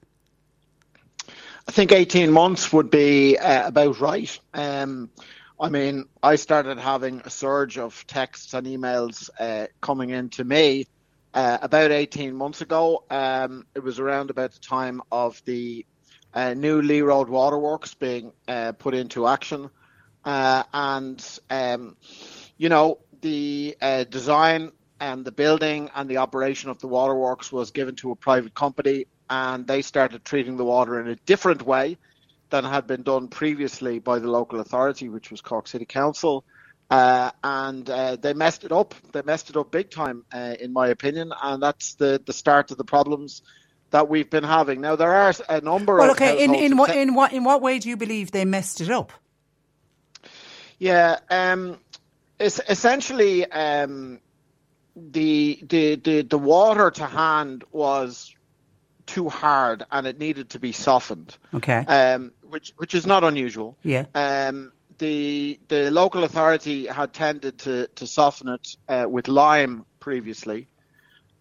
I 1.69 1.73
think 1.73 1.93
18 1.93 2.31
months 2.31 2.73
would 2.73 2.91
be 2.91 3.37
uh, 3.39 3.69
about 3.69 4.01
right. 4.01 4.39
Um, 4.55 5.11
I 5.59 5.69
mean, 5.69 6.07
I 6.23 6.37
started 6.37 6.79
having 6.79 7.23
a 7.25 7.31
surge 7.31 7.79
of 7.79 8.07
texts 8.07 8.55
and 8.55 8.67
emails 8.67 9.31
uh, 9.39 9.67
coming 9.81 10.11
in 10.11 10.29
to 10.31 10.45
me 10.45 10.87
uh, 11.37 11.59
about 11.61 11.93
18 11.93 12.35
months 12.35 12.63
ago. 12.63 13.05
Um, 13.11 13.67
it 13.75 13.81
was 13.81 14.01
around 14.01 14.31
about 14.31 14.53
the 14.53 14.59
time 14.59 15.03
of 15.13 15.41
the 15.45 15.85
uh, 16.33 16.55
new 16.55 16.81
Lee 16.81 17.03
Road 17.03 17.29
Waterworks 17.29 17.93
being 17.93 18.33
uh, 18.49 18.73
put 18.73 18.95
into 18.95 19.27
action. 19.27 19.71
Uh, 20.25 20.63
and, 20.73 21.39
um, 21.51 21.97
you 22.57 22.71
know, 22.71 22.99
the 23.21 23.77
uh, 23.83 24.05
design 24.05 24.73
and 24.99 25.27
the 25.27 25.31
building 25.31 25.91
and 25.95 26.09
the 26.09 26.17
operation 26.17 26.71
of 26.71 26.79
the 26.81 26.89
waterworks 26.89 27.53
was 27.53 27.71
given 27.71 27.95
to 27.97 28.13
a 28.13 28.17
private 28.17 28.55
company, 28.55 29.07
and 29.29 29.67
they 29.67 29.83
started 29.83 30.25
treating 30.25 30.57
the 30.57 30.65
water 30.65 30.99
in 31.01 31.09
a 31.09 31.17
different 31.27 31.63
way 31.63 31.99
than 32.49 32.65
had 32.65 32.87
been 32.87 33.03
done 33.03 33.29
previously 33.29 33.99
by 33.99 34.19
the 34.19 34.31
local 34.31 34.61
authority, 34.61 35.11
which 35.11 35.31
was 35.31 35.43
Cork 35.43 35.69
City 35.69 35.85
Council. 35.85 36.45
Uh, 36.89 37.31
and 37.43 37.91
uh, 37.91 38.17
they 38.17 38.33
messed 38.33 38.65
it 38.65 38.71
up. 38.71 38.95
They 39.13 39.23
messed 39.23 39.51
it 39.51 39.57
up 39.57 39.71
big 39.73 39.91
time, 39.91 40.25
uh, 40.33 40.55
in 40.61 40.73
my 40.73 40.89
opinion, 40.89 41.33
and 41.43 41.61
that's 41.63 41.95
the, 41.95 42.23
the 42.25 42.33
start 42.33 42.71
of 42.71 42.77
the 42.79 42.85
problems 42.85 43.43
that 43.91 44.09
we've 44.09 44.31
been 44.31 44.45
having. 44.45 44.81
Now 44.81 44.97
there 44.97 45.13
are 45.13 45.33
a 45.49 45.61
number 45.61 45.95
of 45.95 45.99
well, 46.01 46.11
of 46.11 46.17
okay. 46.17 46.43
In, 46.45 46.55
in 46.55 46.77
what 46.77 46.95
in 46.95 47.15
what 47.15 47.33
in 47.33 47.45
what 47.45 47.63
way 47.63 47.79
do 47.79 47.89
you 47.89 47.97
believe 47.97 48.31
they 48.31 48.45
messed 48.45 48.81
it 48.81 48.91
up? 48.91 49.13
Yeah, 50.79 51.19
um, 51.31 51.79
it's 52.39 52.61
essentially 52.69 53.51
um, 53.51 54.21
the, 54.95 55.59
the 55.63 55.97
the 55.97 56.23
the 56.23 56.39
water 56.39 56.91
to 56.91 57.07
hand 57.07 57.65
was 57.73 58.35
too 59.07 59.29
hard 59.29 59.85
and 59.91 60.07
it 60.07 60.19
needed 60.19 60.51
to 60.51 60.59
be 60.59 60.73
softened. 60.73 61.37
Okay. 61.55 61.79
Um, 61.87 62.33
which 62.43 62.73
which 62.77 62.95
is 62.95 63.07
not 63.07 63.25
unusual. 63.25 63.77
Yeah. 63.83 64.07
Um, 64.15 64.73
the 64.99 65.59
the 65.69 65.91
local 65.91 66.25
authority 66.25 66.87
had 66.87 67.13
tended 67.13 67.59
to 67.61 67.89
to 67.95 68.07
soften 68.07 68.49
it 68.49 68.77
uh, 68.89 69.07
with 69.09 69.29
lime 69.29 69.85
previously. 70.01 70.69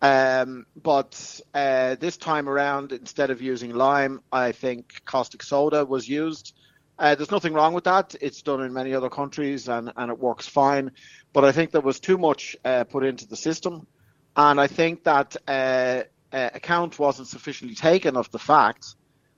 Um, 0.02 0.66
but 0.76 1.42
uh, 1.54 1.96
this 1.96 2.18
time 2.18 2.48
around, 2.50 2.92
instead 2.92 3.32
of 3.32 3.42
using 3.42 3.74
lime, 3.74 4.22
I 4.32 4.52
think 4.52 5.02
caustic 5.06 5.42
soda 5.42 5.86
was 5.86 6.08
used. 6.08 6.54
Uh, 7.00 7.16
there's 7.16 7.32
nothing 7.32 7.54
wrong 7.54 7.74
with 7.74 7.86
that. 7.86 8.16
It's 8.22 8.42
done 8.42 8.62
in 8.62 8.74
many 8.74 8.94
other 8.94 9.10
countries 9.10 9.68
and, 9.68 9.92
and 9.96 10.12
it 10.12 10.20
works 10.20 10.48
fine. 10.48 10.92
But 11.34 11.44
I 11.44 11.52
think 11.52 11.72
there 11.72 11.82
was 11.82 12.00
too 12.00 12.18
much 12.18 12.56
uh, 12.64 12.84
put 12.84 13.04
into 13.04 13.28
the 13.28 13.36
system. 13.36 13.88
And 14.36 14.60
I 14.60 14.68
think 14.68 15.04
that 15.06 15.36
uh, 15.48 16.04
uh, 16.32 16.50
account 16.54 17.00
wasn't 17.00 17.28
sufficiently 17.28 17.76
taken 17.76 18.16
of 18.16 18.30
the 18.32 18.40
fact 18.40 18.96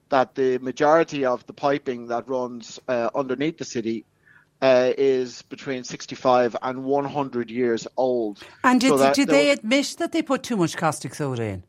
that 0.09 0.35
the 0.35 0.57
majority 0.59 1.25
of 1.25 1.45
the 1.47 1.53
piping 1.53 2.07
that 2.07 2.27
runs 2.27 2.79
uh, 2.87 3.09
underneath 3.15 3.57
the 3.57 3.65
city 3.65 4.05
uh, 4.61 4.91
is 4.97 5.41
between 5.43 5.83
65 5.83 6.55
and 6.61 6.83
100 6.83 7.51
years 7.51 7.87
old. 7.97 8.41
And 8.63 8.81
did, 8.81 8.89
So 8.89 8.97
that 8.97 9.15
did 9.15 9.27
they 9.29 9.49
was- 9.49 9.59
admit 9.59 9.95
that 9.99 10.11
they 10.11 10.21
put 10.21 10.43
too 10.43 10.57
much 10.57 10.77
caustic 10.77 11.13
soda 11.15 11.43
in? 11.43 11.63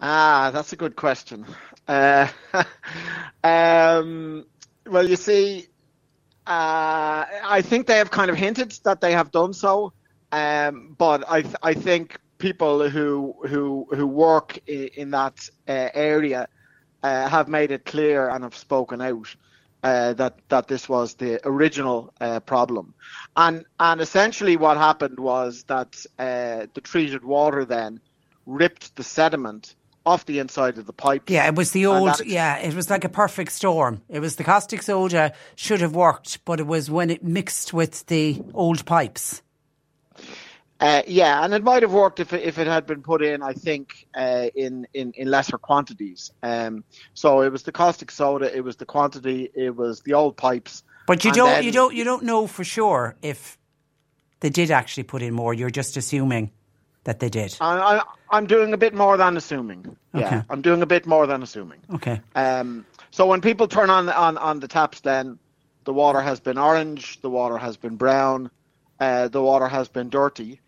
Ah, 0.00 0.50
that's 0.52 0.72
a 0.72 0.76
good 0.76 0.96
question. 0.96 1.46
Uh, 1.86 2.26
um, 3.44 4.44
well, 4.86 5.08
you 5.08 5.16
see, 5.16 5.66
uh, 6.46 7.24
I 7.44 7.62
think 7.62 7.86
they 7.86 7.98
have 7.98 8.10
kind 8.10 8.30
of 8.30 8.36
hinted 8.36 8.72
that 8.84 9.00
they 9.00 9.12
have 9.12 9.30
done 9.30 9.52
so, 9.52 9.92
um, 10.32 10.96
but 10.98 11.22
I 11.30 11.42
th- 11.42 11.54
I 11.62 11.74
think 11.74 12.18
people 12.38 12.88
who 12.88 13.34
who 13.46 13.86
who 13.94 14.06
work 14.08 14.58
in, 14.66 14.88
in 14.96 15.10
that 15.12 15.48
uh, 15.68 15.88
area 15.94 16.48
uh, 17.02 17.28
have 17.28 17.48
made 17.48 17.70
it 17.70 17.84
clear 17.84 18.28
and 18.28 18.44
have 18.44 18.56
spoken 18.56 19.00
out 19.00 19.34
uh, 19.82 20.12
that 20.14 20.36
that 20.48 20.68
this 20.68 20.88
was 20.88 21.14
the 21.14 21.40
original 21.46 22.12
uh, 22.20 22.40
problem, 22.40 22.94
and 23.36 23.64
and 23.80 24.00
essentially 24.00 24.56
what 24.56 24.76
happened 24.76 25.18
was 25.18 25.64
that 25.64 26.04
uh, 26.18 26.66
the 26.74 26.80
treated 26.80 27.24
water 27.24 27.64
then 27.64 28.00
ripped 28.46 28.94
the 28.96 29.02
sediment 29.02 29.74
off 30.04 30.26
the 30.26 30.38
inside 30.38 30.78
of 30.78 30.86
the 30.86 30.92
pipe. 30.92 31.28
Yeah, 31.28 31.46
it 31.46 31.54
was 31.54 31.72
the 31.72 31.86
old. 31.86 32.24
Yeah, 32.24 32.58
it 32.58 32.74
was 32.74 32.90
like 32.90 33.04
a 33.04 33.08
perfect 33.08 33.52
storm. 33.52 34.02
It 34.08 34.20
was 34.20 34.36
the 34.36 34.44
caustic 34.44 34.82
soda 34.82 35.32
should 35.56 35.80
have 35.80 35.94
worked, 35.94 36.44
but 36.44 36.60
it 36.60 36.66
was 36.66 36.90
when 36.90 37.10
it 37.10 37.24
mixed 37.24 37.72
with 37.72 38.06
the 38.06 38.40
old 38.54 38.84
pipes. 38.84 39.42
Uh, 40.82 41.02
yeah, 41.06 41.44
and 41.44 41.54
it 41.54 41.62
might 41.62 41.82
have 41.82 41.92
worked 41.92 42.18
if 42.18 42.32
it, 42.32 42.42
if 42.42 42.58
it 42.58 42.66
had 42.66 42.86
been 42.86 43.02
put 43.02 43.22
in, 43.22 43.40
I 43.40 43.52
think, 43.52 44.08
uh, 44.16 44.48
in, 44.54 44.84
in, 44.92 45.12
in 45.12 45.30
lesser 45.30 45.56
quantities. 45.56 46.32
Um, 46.42 46.82
so 47.14 47.42
it 47.42 47.52
was 47.52 47.62
the 47.62 47.70
caustic 47.70 48.10
soda, 48.10 48.54
it 48.54 48.64
was 48.64 48.76
the 48.76 48.84
quantity, 48.84 49.48
it 49.54 49.76
was 49.76 50.00
the 50.00 50.14
old 50.14 50.36
pipes. 50.36 50.82
But 51.06 51.24
you 51.24 51.32
don't. 51.32 51.46
then- 51.50 51.64
you 51.64 51.70
don't. 51.72 51.94
You 51.94 52.04
don't 52.04 52.24
know 52.24 52.46
for 52.46 52.64
sure 52.64 53.16
if 53.22 53.58
they 54.40 54.50
did 54.50 54.70
actually 54.70 55.04
put 55.04 55.22
in 55.22 55.34
more. 55.34 55.54
You're 55.54 55.70
just 55.70 55.96
assuming 55.96 56.50
that 57.04 57.18
they 57.20 57.28
did. 57.28 57.56
I, 57.60 57.98
I, 57.98 58.02
I'm 58.30 58.46
doing 58.46 58.72
a 58.72 58.76
bit 58.76 58.94
more 58.94 59.16
than 59.16 59.36
assuming. 59.36 59.96
Yeah, 60.14 60.26
Okay. 60.26 60.42
I'm 60.50 60.62
doing 60.62 60.82
a 60.82 60.86
bit 60.86 61.06
more 61.06 61.26
than 61.26 61.42
assuming. 61.42 61.78
Okay. 61.94 62.20
Um, 62.36 62.86
so 63.10 63.26
when 63.26 63.40
people 63.40 63.66
turn 63.68 63.90
on, 63.90 64.08
on 64.08 64.38
on 64.38 64.60
the 64.60 64.68
taps, 64.68 65.00
then 65.00 65.38
the 65.84 65.92
water 65.92 66.20
has 66.20 66.40
been 66.40 66.58
orange, 66.58 67.20
the 67.20 67.30
water 67.30 67.58
has 67.58 67.76
been 67.76 67.96
brown, 67.96 68.50
uh, 69.00 69.26
the 69.28 69.42
water 69.42 69.68
has 69.68 69.88
been 69.88 70.08
dirty. 70.08 70.60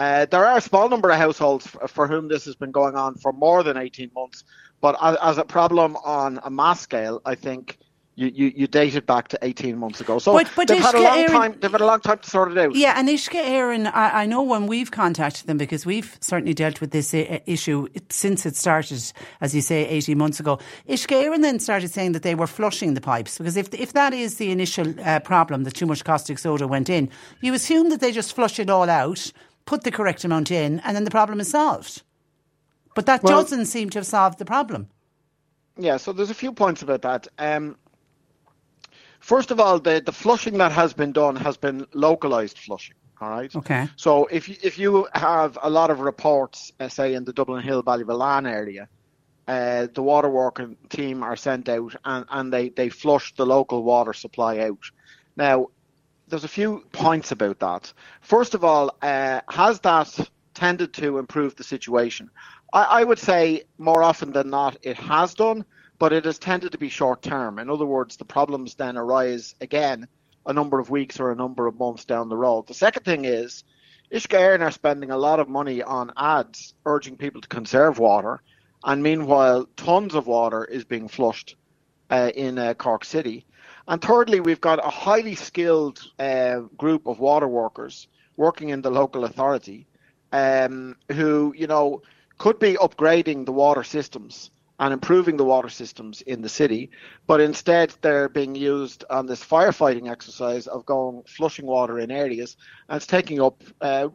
Uh, 0.00 0.24
there 0.30 0.46
are 0.46 0.56
a 0.56 0.62
small 0.62 0.88
number 0.88 1.10
of 1.10 1.18
households 1.18 1.66
f- 1.66 1.90
for 1.90 2.08
whom 2.08 2.28
this 2.28 2.46
has 2.46 2.56
been 2.56 2.70
going 2.70 2.96
on 2.96 3.14
for 3.16 3.32
more 3.34 3.62
than 3.62 3.76
18 3.76 4.10
months, 4.14 4.44
But 4.80 4.96
as, 5.02 5.16
as 5.20 5.36
a 5.36 5.44
problem 5.44 5.94
on 5.96 6.40
a 6.42 6.48
mass 6.50 6.80
scale, 6.80 7.20
I 7.26 7.34
think 7.34 7.76
you, 8.16 8.28
you, 8.34 8.46
you 8.56 8.66
date 8.66 8.94
it 8.94 9.04
back 9.06 9.28
to 9.28 9.38
18 9.42 9.76
months 9.76 10.00
ago. 10.00 10.18
So 10.18 10.32
But- 10.32 10.48
but 10.56 10.68
they've 10.68 10.80
had 10.82 10.94
a 10.94 11.02
long 11.02 11.18
Aaron- 11.18 11.32
time. 11.32 11.52
They've 11.60 11.70
had 11.70 11.82
a 11.82 11.86
long 11.86 12.00
time 12.00 12.18
to 12.18 12.30
sort 12.30 12.50
it 12.52 12.56
out. 12.58 12.74
Yeah, 12.74 12.94
and 12.96 13.06
Uisce 13.08 13.28
Éireann, 13.34 13.90
I, 13.94 14.22
I 14.22 14.26
know 14.26 14.42
when 14.42 14.66
we've 14.66 14.90
contacted 14.90 15.46
them 15.46 15.58
because 15.58 15.84
we've 15.84 16.16
certainly 16.20 16.54
dealt 16.54 16.80
with 16.80 16.92
this 16.92 17.12
uh, 17.12 17.38
issue 17.46 17.86
since 18.08 18.46
it 18.46 18.56
started, 18.56 19.02
as 19.42 19.54
you 19.54 19.60
say, 19.60 19.86
18 19.86 20.16
months 20.16 20.40
ago. 20.40 20.58
Uisce 20.88 21.08
Éireann 21.08 21.42
then 21.42 21.58
started 21.60 21.90
saying 21.90 22.12
that 22.12 22.22
they 22.22 22.34
were 22.34 22.46
flushing 22.46 22.94
the 22.94 23.02
pipes 23.02 23.36
because 23.36 23.56
if 23.58 23.68
if 23.74 23.92
that 23.92 24.12
is 24.14 24.36
the 24.36 24.50
initial 24.50 24.88
uh, 25.04 25.20
problem, 25.20 25.64
that 25.64 25.74
too 25.74 25.86
much 25.86 26.04
caustic 26.04 26.38
soda 26.38 26.66
went 26.66 26.88
in, 26.88 27.10
you 27.42 27.52
assume 27.54 27.90
that 27.90 28.00
they 28.00 28.12
just 28.12 28.34
flush 28.34 28.58
it 28.58 28.70
all 28.70 28.88
out, 28.90 29.30
put 29.64 29.84
the 29.84 29.90
correct 29.90 30.24
amount 30.24 30.50
in, 30.50 30.80
and 30.80 30.96
then 30.96 31.04
the 31.04 31.10
problem 31.10 31.40
is 31.40 31.50
solved. 31.50 32.02
But 32.94 33.06
that 33.06 33.22
Well- 33.22 33.40
doesn't 33.40 33.66
seem 33.66 33.90
to 33.90 33.98
have 33.98 34.06
solved 34.06 34.38
the 34.38 34.44
problem. 34.44 34.88
Yeah, 35.76 35.96
so 35.96 36.12
there's 36.12 36.30
a 36.30 36.34
few 36.34 36.52
points 36.52 36.82
about 36.82 37.02
that. 37.02 37.28
Um, 37.38 37.76
first 39.20 39.50
of 39.50 39.60
all, 39.60 39.78
the, 39.78 40.02
the 40.04 40.12
flushing 40.12 40.58
that 40.58 40.72
has 40.72 40.92
been 40.92 41.12
done 41.12 41.36
has 41.36 41.56
been 41.56 41.86
localized 41.94 42.58
flushing. 42.58 42.96
All 43.20 43.30
right. 43.30 43.54
Okay. 43.54 43.88
So 43.96 44.26
if 44.26 44.48
you, 44.48 44.56
if 44.62 44.78
you 44.78 45.06
have 45.14 45.58
a 45.62 45.70
lot 45.70 45.90
of 45.90 46.00
reports, 46.00 46.72
uh, 46.80 46.88
say 46.88 47.14
in 47.14 47.24
the 47.24 47.32
Dublin 47.32 47.62
Hill 47.62 47.82
Ballyvolane 47.82 48.50
area, 48.50 48.88
uh, 49.46 49.88
the 49.92 50.02
water 50.02 50.28
working 50.28 50.76
team 50.88 51.22
are 51.22 51.36
sent 51.36 51.68
out 51.68 51.94
and, 52.04 52.24
and 52.30 52.52
they, 52.52 52.70
they 52.70 52.88
flush 52.88 53.34
the 53.34 53.44
local 53.44 53.82
water 53.82 54.12
supply 54.12 54.58
out. 54.60 54.90
Now, 55.36 55.68
there's 56.30 56.44
a 56.44 56.48
few 56.48 56.84
points 56.92 57.32
about 57.32 57.58
that. 57.58 57.92
First 58.20 58.54
of 58.54 58.64
all, 58.64 58.96
uh, 59.02 59.40
has 59.50 59.80
that 59.80 60.30
tended 60.54 60.94
to 60.94 61.18
improve 61.18 61.56
the 61.56 61.64
situation? 61.64 62.30
I, 62.72 62.84
I 62.84 63.04
would 63.04 63.18
say 63.18 63.64
more 63.78 64.02
often 64.02 64.32
than 64.32 64.48
not 64.48 64.76
it 64.82 64.96
has 64.96 65.34
done, 65.34 65.64
but 65.98 66.12
it 66.12 66.24
has 66.24 66.38
tended 66.38 66.72
to 66.72 66.78
be 66.78 66.88
short 66.88 67.22
term. 67.22 67.58
In 67.58 67.68
other 67.68 67.84
words, 67.84 68.16
the 68.16 68.24
problems 68.24 68.74
then 68.76 68.96
arise 68.96 69.54
again 69.60 70.06
a 70.46 70.52
number 70.52 70.78
of 70.78 70.88
weeks 70.88 71.20
or 71.20 71.30
a 71.30 71.36
number 71.36 71.66
of 71.66 71.78
months 71.78 72.04
down 72.04 72.28
the 72.28 72.36
road. 72.36 72.66
The 72.66 72.74
second 72.74 73.04
thing 73.04 73.24
is, 73.24 73.64
Uisce 74.12 74.28
Éireann 74.28 74.62
are 74.62 74.70
spending 74.70 75.10
a 75.10 75.18
lot 75.18 75.40
of 75.40 75.48
money 75.48 75.82
on 75.82 76.12
ads 76.16 76.74
urging 76.86 77.16
people 77.16 77.40
to 77.40 77.48
conserve 77.48 77.98
water, 77.98 78.40
and 78.82 79.02
meanwhile, 79.02 79.68
tons 79.76 80.14
of 80.14 80.26
water 80.26 80.64
is 80.64 80.84
being 80.84 81.08
flushed 81.08 81.56
uh, 82.08 82.30
in 82.34 82.58
uh, 82.58 82.74
Cork 82.74 83.04
City. 83.04 83.46
And 83.88 84.00
thirdly, 84.00 84.40
we've 84.40 84.60
got 84.60 84.84
a 84.84 84.90
highly 84.90 85.34
skilled 85.34 86.00
uh, 86.18 86.60
group 86.76 87.06
of 87.06 87.18
water 87.18 87.48
workers 87.48 88.08
working 88.36 88.70
in 88.70 88.82
the 88.82 88.90
local 88.90 89.24
authority 89.24 89.86
um, 90.32 90.96
who, 91.12 91.54
you 91.56 91.66
know, 91.66 92.02
could 92.38 92.58
be 92.58 92.74
upgrading 92.74 93.46
the 93.46 93.52
water 93.52 93.84
systems 93.84 94.50
and 94.78 94.94
improving 94.94 95.36
the 95.36 95.44
water 95.44 95.68
systems 95.68 96.22
in 96.22 96.40
the 96.40 96.48
city, 96.48 96.90
but 97.26 97.38
instead 97.38 97.92
they're 98.00 98.30
being 98.30 98.54
used 98.54 99.04
on 99.10 99.26
this 99.26 99.44
firefighting 99.44 100.10
exercise 100.10 100.66
of 100.66 100.86
going 100.86 101.22
flushing 101.26 101.66
water 101.66 101.98
in 101.98 102.10
areas, 102.10 102.56
and 102.88 102.96
it's 102.96 103.06
taking 103.06 103.42
up 103.42 103.62
uh, 103.82 104.08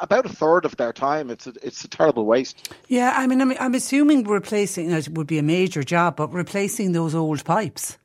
about 0.00 0.24
a 0.24 0.30
third 0.30 0.64
of 0.64 0.74
their 0.78 0.92
time. 0.92 1.30
It's 1.30 1.46
a, 1.46 1.52
it's 1.62 1.84
a 1.84 1.88
terrible 1.88 2.24
waste. 2.24 2.74
Yeah, 2.88 3.12
I 3.14 3.26
mean, 3.26 3.42
I'm, 3.42 3.52
I'm 3.60 3.74
assuming 3.74 4.24
replacing 4.24 4.90
it 4.90 5.10
would 5.10 5.26
be 5.26 5.38
a 5.38 5.42
major 5.42 5.82
job, 5.82 6.16
but 6.16 6.32
replacing 6.32 6.92
those 6.92 7.14
old 7.14 7.44
pipes. 7.44 7.98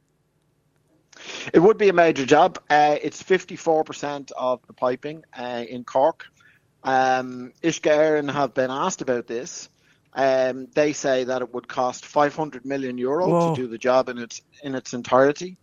It 1.54 1.60
would 1.60 1.78
be 1.78 1.90
a 1.90 1.94
major 1.94 2.26
job. 2.26 2.60
Uh, 2.70 2.98
it's 3.02 3.22
54% 3.22 4.32
of 4.38 4.66
the 4.68 4.74
piping 4.74 5.24
uh, 5.38 5.64
in 5.68 5.84
Cork. 5.84 6.26
Um, 6.84 7.54
Uisce 7.64 8.32
have 8.32 8.54
been 8.54 8.72
asked 8.72 9.02
about 9.02 9.28
this. 9.28 9.70
Um, 10.14 10.68
they 10.74 10.94
say 10.94 11.24
that 11.26 11.42
it 11.42 11.54
would 11.54 11.68
cost 11.68 12.06
500 12.06 12.66
million 12.66 12.98
euro 12.98 13.28
Whoa. 13.28 13.56
to 13.56 13.62
do 13.62 13.68
the 13.68 13.78
job 13.78 14.10
in 14.10 14.18
its 14.18 14.42
in 14.62 14.76
its 14.76 14.94
entirety, 14.94 15.58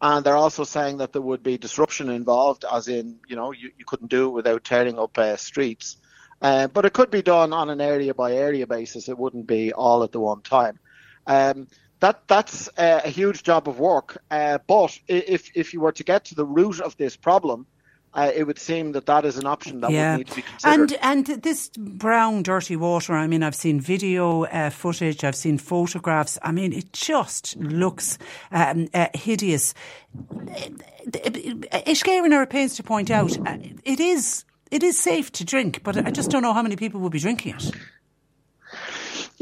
and 0.00 0.24
they're 0.24 0.36
also 0.36 0.64
saying 0.64 0.98
that 0.98 1.12
there 1.12 1.22
would 1.22 1.44
be 1.44 1.56
disruption 1.56 2.08
involved, 2.10 2.64
as 2.70 2.88
in 2.88 3.20
you 3.28 3.36
know 3.36 3.52
you, 3.52 3.70
you 3.78 3.84
couldn't 3.84 4.10
do 4.10 4.26
it 4.26 4.32
without 4.32 4.64
tearing 4.64 4.98
up 4.98 5.16
uh, 5.18 5.36
streets. 5.36 5.98
Uh, 6.40 6.66
but 6.66 6.84
it 6.84 6.92
could 6.92 7.12
be 7.12 7.22
done 7.22 7.52
on 7.52 7.70
an 7.70 7.80
area 7.80 8.12
by 8.12 8.32
area 8.32 8.66
basis. 8.66 9.08
It 9.08 9.16
wouldn't 9.16 9.46
be 9.46 9.72
all 9.72 10.02
at 10.02 10.10
the 10.10 10.18
one 10.18 10.42
time. 10.42 10.80
Um, 11.24 11.68
that 12.02 12.26
that's 12.26 12.68
a 12.76 13.08
huge 13.08 13.44
job 13.44 13.68
of 13.68 13.78
work. 13.78 14.20
Uh, 14.30 14.58
but 14.66 14.98
if 15.08 15.56
if 15.56 15.72
you 15.72 15.80
were 15.80 15.92
to 15.92 16.04
get 16.04 16.24
to 16.26 16.34
the 16.34 16.44
root 16.44 16.80
of 16.80 16.96
this 16.96 17.16
problem, 17.16 17.66
uh, 18.14 18.30
it 18.34 18.44
would 18.44 18.58
seem 18.58 18.92
that 18.92 19.06
that 19.06 19.24
is 19.24 19.38
an 19.38 19.46
option 19.46 19.80
that 19.80 19.90
would 19.90 20.18
need 20.18 20.26
to 20.26 20.36
be 20.36 20.42
considered. 20.42 20.92
And 21.00 21.28
and 21.30 21.42
this 21.42 21.70
brown, 21.76 22.42
dirty 22.42 22.76
water. 22.76 23.14
I 23.14 23.28
mean, 23.28 23.42
I've 23.44 23.54
seen 23.54 23.80
video 23.80 24.44
uh, 24.44 24.70
footage. 24.70 25.22
I've 25.22 25.36
seen 25.36 25.58
photographs. 25.58 26.38
I 26.42 26.50
mean, 26.50 26.72
it 26.72 26.92
just 26.92 27.56
looks 27.56 28.18
um, 28.50 28.88
uh, 28.92 29.06
hideous. 29.14 29.72
Uisce 31.06 32.08
Éireann 32.08 32.34
are 32.34 32.46
pains 32.46 32.74
to 32.76 32.82
point 32.82 33.10
out 33.10 33.38
uh, 33.46 33.58
it 33.84 34.00
is 34.00 34.44
it 34.72 34.82
is 34.82 34.98
safe 34.98 35.30
to 35.32 35.44
drink, 35.44 35.82
but 35.84 35.96
I 35.96 36.10
just 36.10 36.30
don't 36.30 36.42
know 36.42 36.52
how 36.52 36.62
many 36.62 36.76
people 36.76 37.00
will 37.00 37.10
be 37.10 37.20
drinking 37.20 37.54
it. 37.54 37.70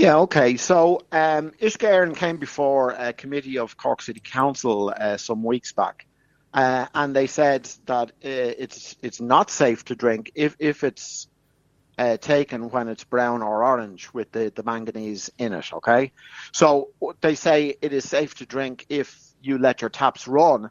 Yeah, 0.01 0.17
okay. 0.21 0.57
So 0.57 1.03
um, 1.13 1.51
Uisce 1.61 2.17
came 2.17 2.39
before 2.39 2.93
a 2.93 3.13
committee 3.13 3.59
of 3.59 3.77
Cork 3.77 4.01
City 4.01 4.21
Council 4.25 4.95
uh, 4.97 5.19
some 5.19 5.43
weeks 5.43 5.75
back, 5.75 6.07
uh, 6.55 6.87
and 6.95 7.15
they 7.15 7.27
said 7.27 7.69
that 7.85 8.09
uh, 8.09 8.13
it's 8.25 8.97
it's 9.03 9.21
not 9.21 9.51
safe 9.51 9.85
to 9.85 9.95
drink 9.95 10.33
if 10.35 10.57
if 10.59 10.85
it's 10.85 11.29
uh, 11.99 12.17
taken 12.17 12.71
when 12.71 12.89
it's 12.89 13.05
brown 13.05 13.43
or 13.43 13.63
orange 13.63 14.09
with 14.15 14.33
the, 14.33 14.51
the 14.57 14.63
manganese 14.63 15.29
in 15.37 15.53
it. 15.53 15.71
Okay, 15.71 16.13
so 16.51 16.89
they 17.21 17.35
say 17.35 17.77
it 17.83 17.93
is 17.93 18.09
safe 18.09 18.35
to 18.37 18.47
drink 18.47 18.87
if 18.89 19.21
you 19.43 19.59
let 19.59 19.83
your 19.83 19.91
taps 19.91 20.27
run, 20.27 20.71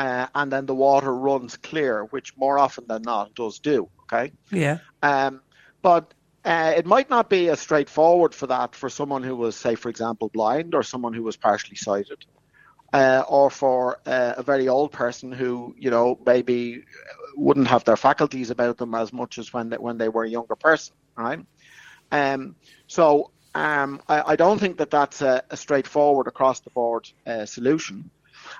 uh, 0.00 0.26
and 0.34 0.50
then 0.50 0.66
the 0.66 0.74
water 0.74 1.14
runs 1.14 1.56
clear, 1.58 2.06
which 2.06 2.36
more 2.36 2.58
often 2.58 2.86
than 2.88 3.02
not 3.02 3.36
does 3.36 3.60
do. 3.60 3.88
Okay. 4.02 4.32
Yeah. 4.50 4.78
Um, 5.00 5.42
but 5.80 6.12
uh, 6.44 6.74
it 6.76 6.86
might 6.86 7.08
not 7.08 7.30
be 7.30 7.48
as 7.48 7.60
straightforward 7.60 8.34
for 8.34 8.46
that 8.46 8.74
for 8.74 8.88
someone 8.88 9.22
who 9.22 9.36
was, 9.36 9.56
say, 9.56 9.74
for 9.74 9.88
example, 9.88 10.30
blind 10.32 10.74
or 10.74 10.82
someone 10.82 11.14
who 11.14 11.22
was 11.22 11.36
partially 11.36 11.76
sighted, 11.76 12.18
uh, 12.92 13.24
or 13.28 13.50
for 13.50 13.98
uh, 14.06 14.34
a 14.36 14.42
very 14.42 14.68
old 14.68 14.92
person 14.92 15.32
who, 15.32 15.74
you 15.78 15.90
know, 15.90 16.18
maybe 16.26 16.84
wouldn't 17.36 17.68
have 17.68 17.84
their 17.84 17.96
faculties 17.96 18.50
about 18.50 18.76
them 18.76 18.94
as 18.94 19.12
much 19.12 19.38
as 19.38 19.52
when 19.52 19.70
they, 19.70 19.78
when 19.78 19.98
they 19.98 20.08
were 20.08 20.24
a 20.24 20.30
younger 20.30 20.56
person, 20.56 20.94
right? 21.16 21.40
Um, 22.12 22.56
so 22.86 23.30
um, 23.54 24.00
I, 24.08 24.32
I 24.32 24.36
don't 24.36 24.58
think 24.58 24.78
that 24.78 24.90
that's 24.90 25.22
a, 25.22 25.42
a 25.50 25.56
straightforward 25.56 26.26
across 26.26 26.60
the 26.60 26.70
board 26.70 27.08
uh, 27.26 27.46
solution. 27.46 28.10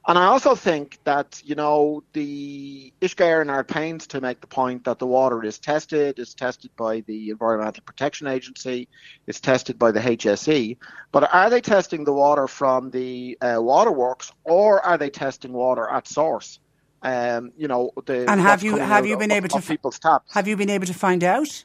And 0.06 0.18
I 0.18 0.26
also 0.26 0.54
think 0.54 0.98
that, 1.04 1.40
you 1.44 1.54
know, 1.54 2.02
the 2.12 2.92
Uisce 3.00 3.14
Éireann 3.14 3.50
are 3.50 3.64
pains 3.64 4.06
to 4.08 4.20
make 4.20 4.42
the 4.42 4.46
point 4.46 4.84
that 4.84 4.98
the 4.98 5.06
water 5.06 5.42
is 5.42 5.58
tested, 5.58 6.18
it's 6.18 6.34
tested 6.34 6.70
by 6.76 7.00
the 7.00 7.30
Environmental 7.30 7.82
Protection 7.84 8.26
Agency, 8.26 8.88
it's 9.26 9.40
tested 9.40 9.78
by 9.78 9.92
the 9.92 10.00
HSE. 10.00 10.76
But 11.10 11.32
are 11.32 11.48
they 11.48 11.62
testing 11.62 12.04
the 12.04 12.12
water 12.12 12.46
from 12.46 12.90
the 12.90 13.38
uh, 13.40 13.56
waterworks 13.60 14.30
or 14.44 14.84
are 14.84 14.98
they 14.98 15.08
testing 15.08 15.54
water 15.54 15.88
at 15.88 16.06
source? 16.06 16.58
Um, 17.02 17.52
you 17.56 17.68
know, 17.68 17.90
the, 18.04 18.30
And 18.30 18.40
have 18.40 18.62
you 18.62 18.76
have 18.76 19.06
you 19.06 19.16
been 19.16 19.30
of- 19.30 19.36
able 19.38 19.48
to 19.48 19.60
people's 19.62 19.98
taps? 19.98 20.34
have 20.34 20.46
you 20.48 20.56
been 20.56 20.70
able 20.70 20.86
to 20.86 20.94
find 20.94 21.24
out? 21.24 21.64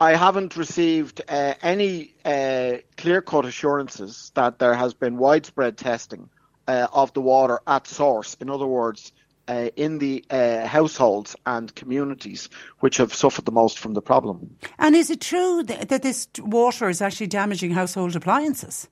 I 0.00 0.14
haven't 0.14 0.56
received 0.56 1.22
uh, 1.28 1.54
any 1.62 2.14
uh, 2.24 2.76
clear 2.96 3.20
cut 3.20 3.46
assurances 3.46 4.30
that 4.34 4.58
there 4.58 4.74
has 4.74 4.94
been 4.94 5.16
widespread 5.16 5.76
testing 5.76 6.28
uh, 6.68 6.86
of 6.92 7.12
the 7.14 7.20
water 7.20 7.60
at 7.66 7.86
source. 7.86 8.36
In 8.40 8.50
other 8.50 8.66
words, 8.66 9.12
uh, 9.48 9.70
in 9.76 9.98
the 9.98 10.24
uh, 10.30 10.66
households 10.66 11.34
and 11.46 11.74
communities 11.74 12.48
which 12.80 12.98
have 12.98 13.14
suffered 13.14 13.46
the 13.46 13.52
most 13.52 13.78
from 13.78 13.94
the 13.94 14.02
problem. 14.02 14.56
And 14.78 14.94
is 14.94 15.10
it 15.10 15.20
true 15.20 15.62
that, 15.64 15.88
that 15.88 16.02
this 16.02 16.28
water 16.38 16.88
is 16.88 17.00
actually 17.00 17.28
damaging 17.28 17.70
household 17.70 18.14
appliances? 18.14 18.88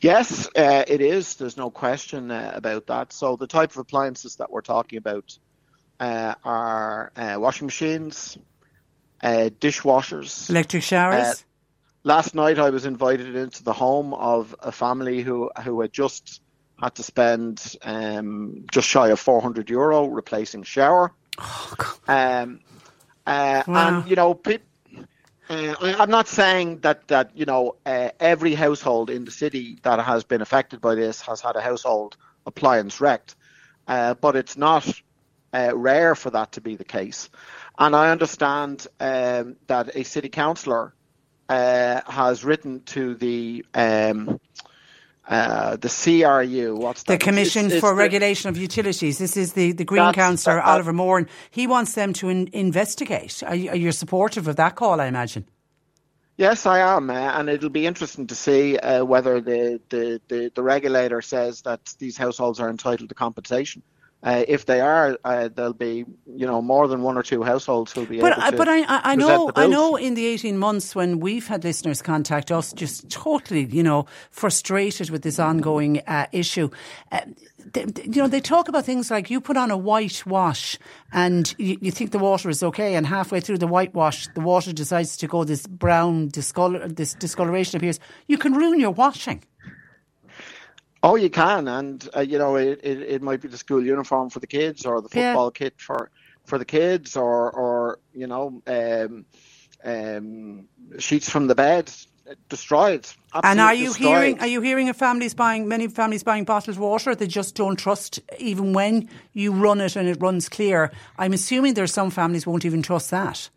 Yes, 0.00 0.48
uh, 0.56 0.84
it 0.88 1.00
is. 1.00 1.36
There's 1.36 1.56
no 1.56 1.70
question 1.70 2.30
uh, 2.30 2.52
about 2.54 2.86
that. 2.86 3.12
So 3.12 3.36
the 3.36 3.46
type 3.46 3.70
of 3.72 3.76
appliances 3.76 4.36
that 4.36 4.50
we're 4.50 4.62
talking 4.62 4.96
about 4.96 5.38
uh, 6.00 6.34
are 6.44 7.12
uh, 7.14 7.36
washing 7.38 7.66
machines, 7.66 8.38
uh, 9.22 9.50
dishwashers, 9.60 10.50
Electric 10.50 10.82
showers? 10.82 11.44
Last 12.04 12.34
night 12.34 12.58
I 12.58 12.68
was 12.68 12.84
invited 12.84 13.34
into 13.34 13.64
the 13.64 13.72
home 13.72 14.12
of 14.12 14.54
a 14.60 14.70
family 14.70 15.22
who 15.22 15.50
who 15.64 15.80
had 15.80 15.92
just 15.92 16.42
had 16.80 16.94
to 16.96 17.02
spend 17.02 17.76
um, 17.82 18.66
just 18.70 18.88
shy 18.88 19.08
of 19.08 19.18
400 19.18 19.70
euro 19.70 20.06
replacing 20.06 20.64
shower. 20.64 21.12
um, 22.06 22.60
uh, 23.26 23.62
Wow. 23.66 24.00
And 24.00 24.10
you 24.10 24.16
know, 24.16 24.34
pe- 24.34 24.58
uh, 25.48 25.74
I'm 25.80 26.10
not 26.10 26.28
saying 26.28 26.80
that 26.80 27.08
that 27.08 27.30
you 27.34 27.46
know 27.46 27.76
uh, 27.86 28.10
every 28.20 28.54
household 28.54 29.08
in 29.08 29.24
the 29.24 29.30
city 29.30 29.78
that 29.82 29.98
has 30.00 30.24
been 30.24 30.42
affected 30.42 30.82
by 30.82 30.94
this 30.94 31.22
has 31.22 31.40
had 31.40 31.56
a 31.56 31.62
household 31.62 32.18
appliance 32.46 33.00
wrecked, 33.00 33.34
uh, 33.88 34.12
but 34.12 34.36
it's 34.36 34.58
not 34.58 34.86
uh, 35.54 35.72
rare 35.74 36.14
for 36.14 36.30
that 36.30 36.52
to 36.52 36.60
be 36.60 36.76
the 36.76 36.84
case. 36.84 37.30
And 37.78 37.96
I 37.96 38.10
understand 38.10 38.86
um, 39.00 39.56
that 39.68 39.96
a 39.96 40.02
city 40.04 40.28
councillor 40.28 40.94
uh, 41.48 42.00
has 42.06 42.44
written 42.44 42.80
to 42.84 43.14
the 43.14 43.64
um, 43.74 44.40
uh, 45.26 45.76
the 45.76 45.88
CRU. 45.88 46.76
What's 46.76 47.02
that? 47.04 47.18
The 47.18 47.24
Commission 47.24 47.66
it's, 47.66 47.74
it's 47.74 47.80
for 47.80 47.90
the, 47.90 47.96
Regulation 47.96 48.50
of 48.50 48.58
Utilities. 48.58 49.18
This 49.18 49.36
is 49.36 49.54
the, 49.54 49.72
the 49.72 49.84
Green 49.84 50.12
Councillor, 50.12 50.56
that, 50.56 50.66
Oliver 50.66 50.92
Moore. 50.92 51.18
and 51.18 51.28
He 51.50 51.66
wants 51.66 51.94
them 51.94 52.12
to 52.14 52.28
in, 52.28 52.50
investigate. 52.52 53.42
Are 53.46 53.54
you, 53.54 53.70
are 53.70 53.76
you 53.76 53.90
supportive 53.92 54.48
of 54.48 54.56
that 54.56 54.76
call, 54.76 55.00
I 55.00 55.06
imagine? 55.06 55.46
Yes, 56.36 56.66
I 56.66 56.80
am, 56.80 57.10
uh, 57.10 57.14
and 57.14 57.48
it'll 57.48 57.70
be 57.70 57.86
interesting 57.86 58.26
to 58.26 58.34
see 58.34 58.76
uh, 58.76 59.04
whether 59.04 59.40
the, 59.40 59.80
the, 59.88 60.20
the, 60.26 60.50
the, 60.52 60.62
regulator 60.64 61.22
says 61.22 61.62
that 61.62 61.94
these 62.00 62.16
households 62.16 62.58
are 62.58 62.68
entitled 62.68 63.08
to 63.08 63.14
compensation. 63.14 63.82
Uh, 64.24 64.42
if 64.48 64.64
they 64.64 64.80
are, 64.80 65.18
uh, 65.24 65.48
there'll 65.54 65.74
be 65.74 66.06
you 66.26 66.46
know 66.46 66.62
more 66.62 66.88
than 66.88 67.02
one 67.02 67.18
or 67.18 67.22
two 67.22 67.42
households 67.42 67.92
who'll 67.92 68.06
be 68.06 68.20
but, 68.20 68.32
able 68.32 68.50
to. 68.50 68.56
But 68.56 68.68
I, 68.68 68.84
but 68.84 68.90
I 68.90 69.12
I 69.12 69.16
know, 69.16 69.52
I 69.54 69.66
know, 69.66 69.96
in 69.96 70.14
the 70.14 70.24
eighteen 70.24 70.56
months 70.56 70.94
when 70.94 71.20
we've 71.20 71.46
had 71.46 71.62
listeners 71.62 72.00
contact 72.00 72.50
us, 72.50 72.72
just 72.72 73.10
totally, 73.10 73.66
you 73.66 73.82
know, 73.82 74.06
frustrated 74.30 75.10
with 75.10 75.22
this 75.22 75.38
ongoing 75.38 76.00
uh, 76.06 76.26
issue. 76.32 76.70
Uh, 77.12 77.20
they, 77.72 77.84
you 78.04 78.22
know, 78.22 78.28
they 78.28 78.40
talk 78.40 78.68
about 78.68 78.84
things 78.84 79.10
like 79.10 79.30
you 79.30 79.40
put 79.40 79.56
on 79.56 79.70
a 79.70 79.76
white 79.76 80.24
wash 80.26 80.78
and 81.12 81.54
you, 81.58 81.78
you, 81.80 81.90
think 81.90 82.10
the 82.10 82.18
water 82.18 82.48
is 82.48 82.62
okay, 82.62 82.94
and 82.94 83.06
halfway 83.06 83.40
through 83.40 83.58
the 83.58 83.66
whitewash, 83.66 84.28
the 84.34 84.40
water 84.40 84.72
decides 84.72 85.16
to 85.18 85.26
go 85.26 85.44
this 85.44 85.66
brown 85.66 86.28
discolor, 86.28 86.88
this 86.88 87.14
discoloration 87.14 87.76
appears. 87.76 88.00
You 88.26 88.38
can 88.38 88.54
ruin 88.54 88.80
your 88.80 88.90
washing. 88.90 89.44
Oh, 91.04 91.16
you 91.16 91.28
can, 91.28 91.68
and 91.68 92.08
uh, 92.16 92.20
you 92.20 92.38
know 92.38 92.56
it, 92.56 92.80
it, 92.82 93.02
it, 93.02 93.22
might 93.22 93.42
be 93.42 93.48
the 93.48 93.58
school 93.58 93.84
uniform 93.84 94.30
for 94.30 94.40
the 94.40 94.46
kids, 94.46 94.86
or 94.86 95.02
the 95.02 95.10
football 95.10 95.52
yeah. 95.54 95.58
kit 95.58 95.74
for 95.76 96.10
for 96.46 96.56
the 96.56 96.64
kids, 96.64 97.14
or 97.14 97.50
or 97.50 97.98
you 98.14 98.26
know 98.26 98.62
um, 98.66 99.26
um, 99.84 100.66
sheets 100.98 101.28
from 101.28 101.46
the 101.46 101.54
bed 101.54 101.92
destroyed. 102.48 103.06
and 103.42 103.60
are 103.60 103.74
you 103.74 103.88
destroyed. 103.88 104.08
hearing? 104.08 104.40
Are 104.40 104.46
you 104.46 104.62
hearing 104.62 104.88
of 104.88 104.96
families 104.96 105.34
buying 105.34 105.68
many 105.68 105.88
families 105.88 106.22
buying 106.22 106.44
bottled 106.44 106.78
water? 106.78 107.14
They 107.14 107.26
just 107.26 107.54
don't 107.54 107.76
trust, 107.76 108.20
even 108.38 108.72
when 108.72 109.10
you 109.34 109.52
run 109.52 109.82
it 109.82 109.96
and 109.96 110.08
it 110.08 110.16
runs 110.22 110.48
clear. 110.48 110.90
I'm 111.18 111.34
assuming 111.34 111.74
there's 111.74 111.92
some 111.92 112.10
families 112.10 112.46
won't 112.46 112.64
even 112.64 112.80
trust 112.80 113.10
that. 113.10 113.50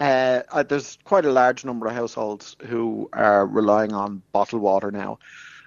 Uh, 0.00 0.40
uh 0.50 0.62
there's 0.62 0.96
quite 1.04 1.26
a 1.26 1.32
large 1.32 1.66
number 1.66 1.86
of 1.86 1.92
households 1.92 2.56
who 2.66 3.10
are 3.12 3.46
relying 3.46 3.92
on 3.92 4.22
bottled 4.32 4.62
water 4.62 4.90
now 4.90 5.18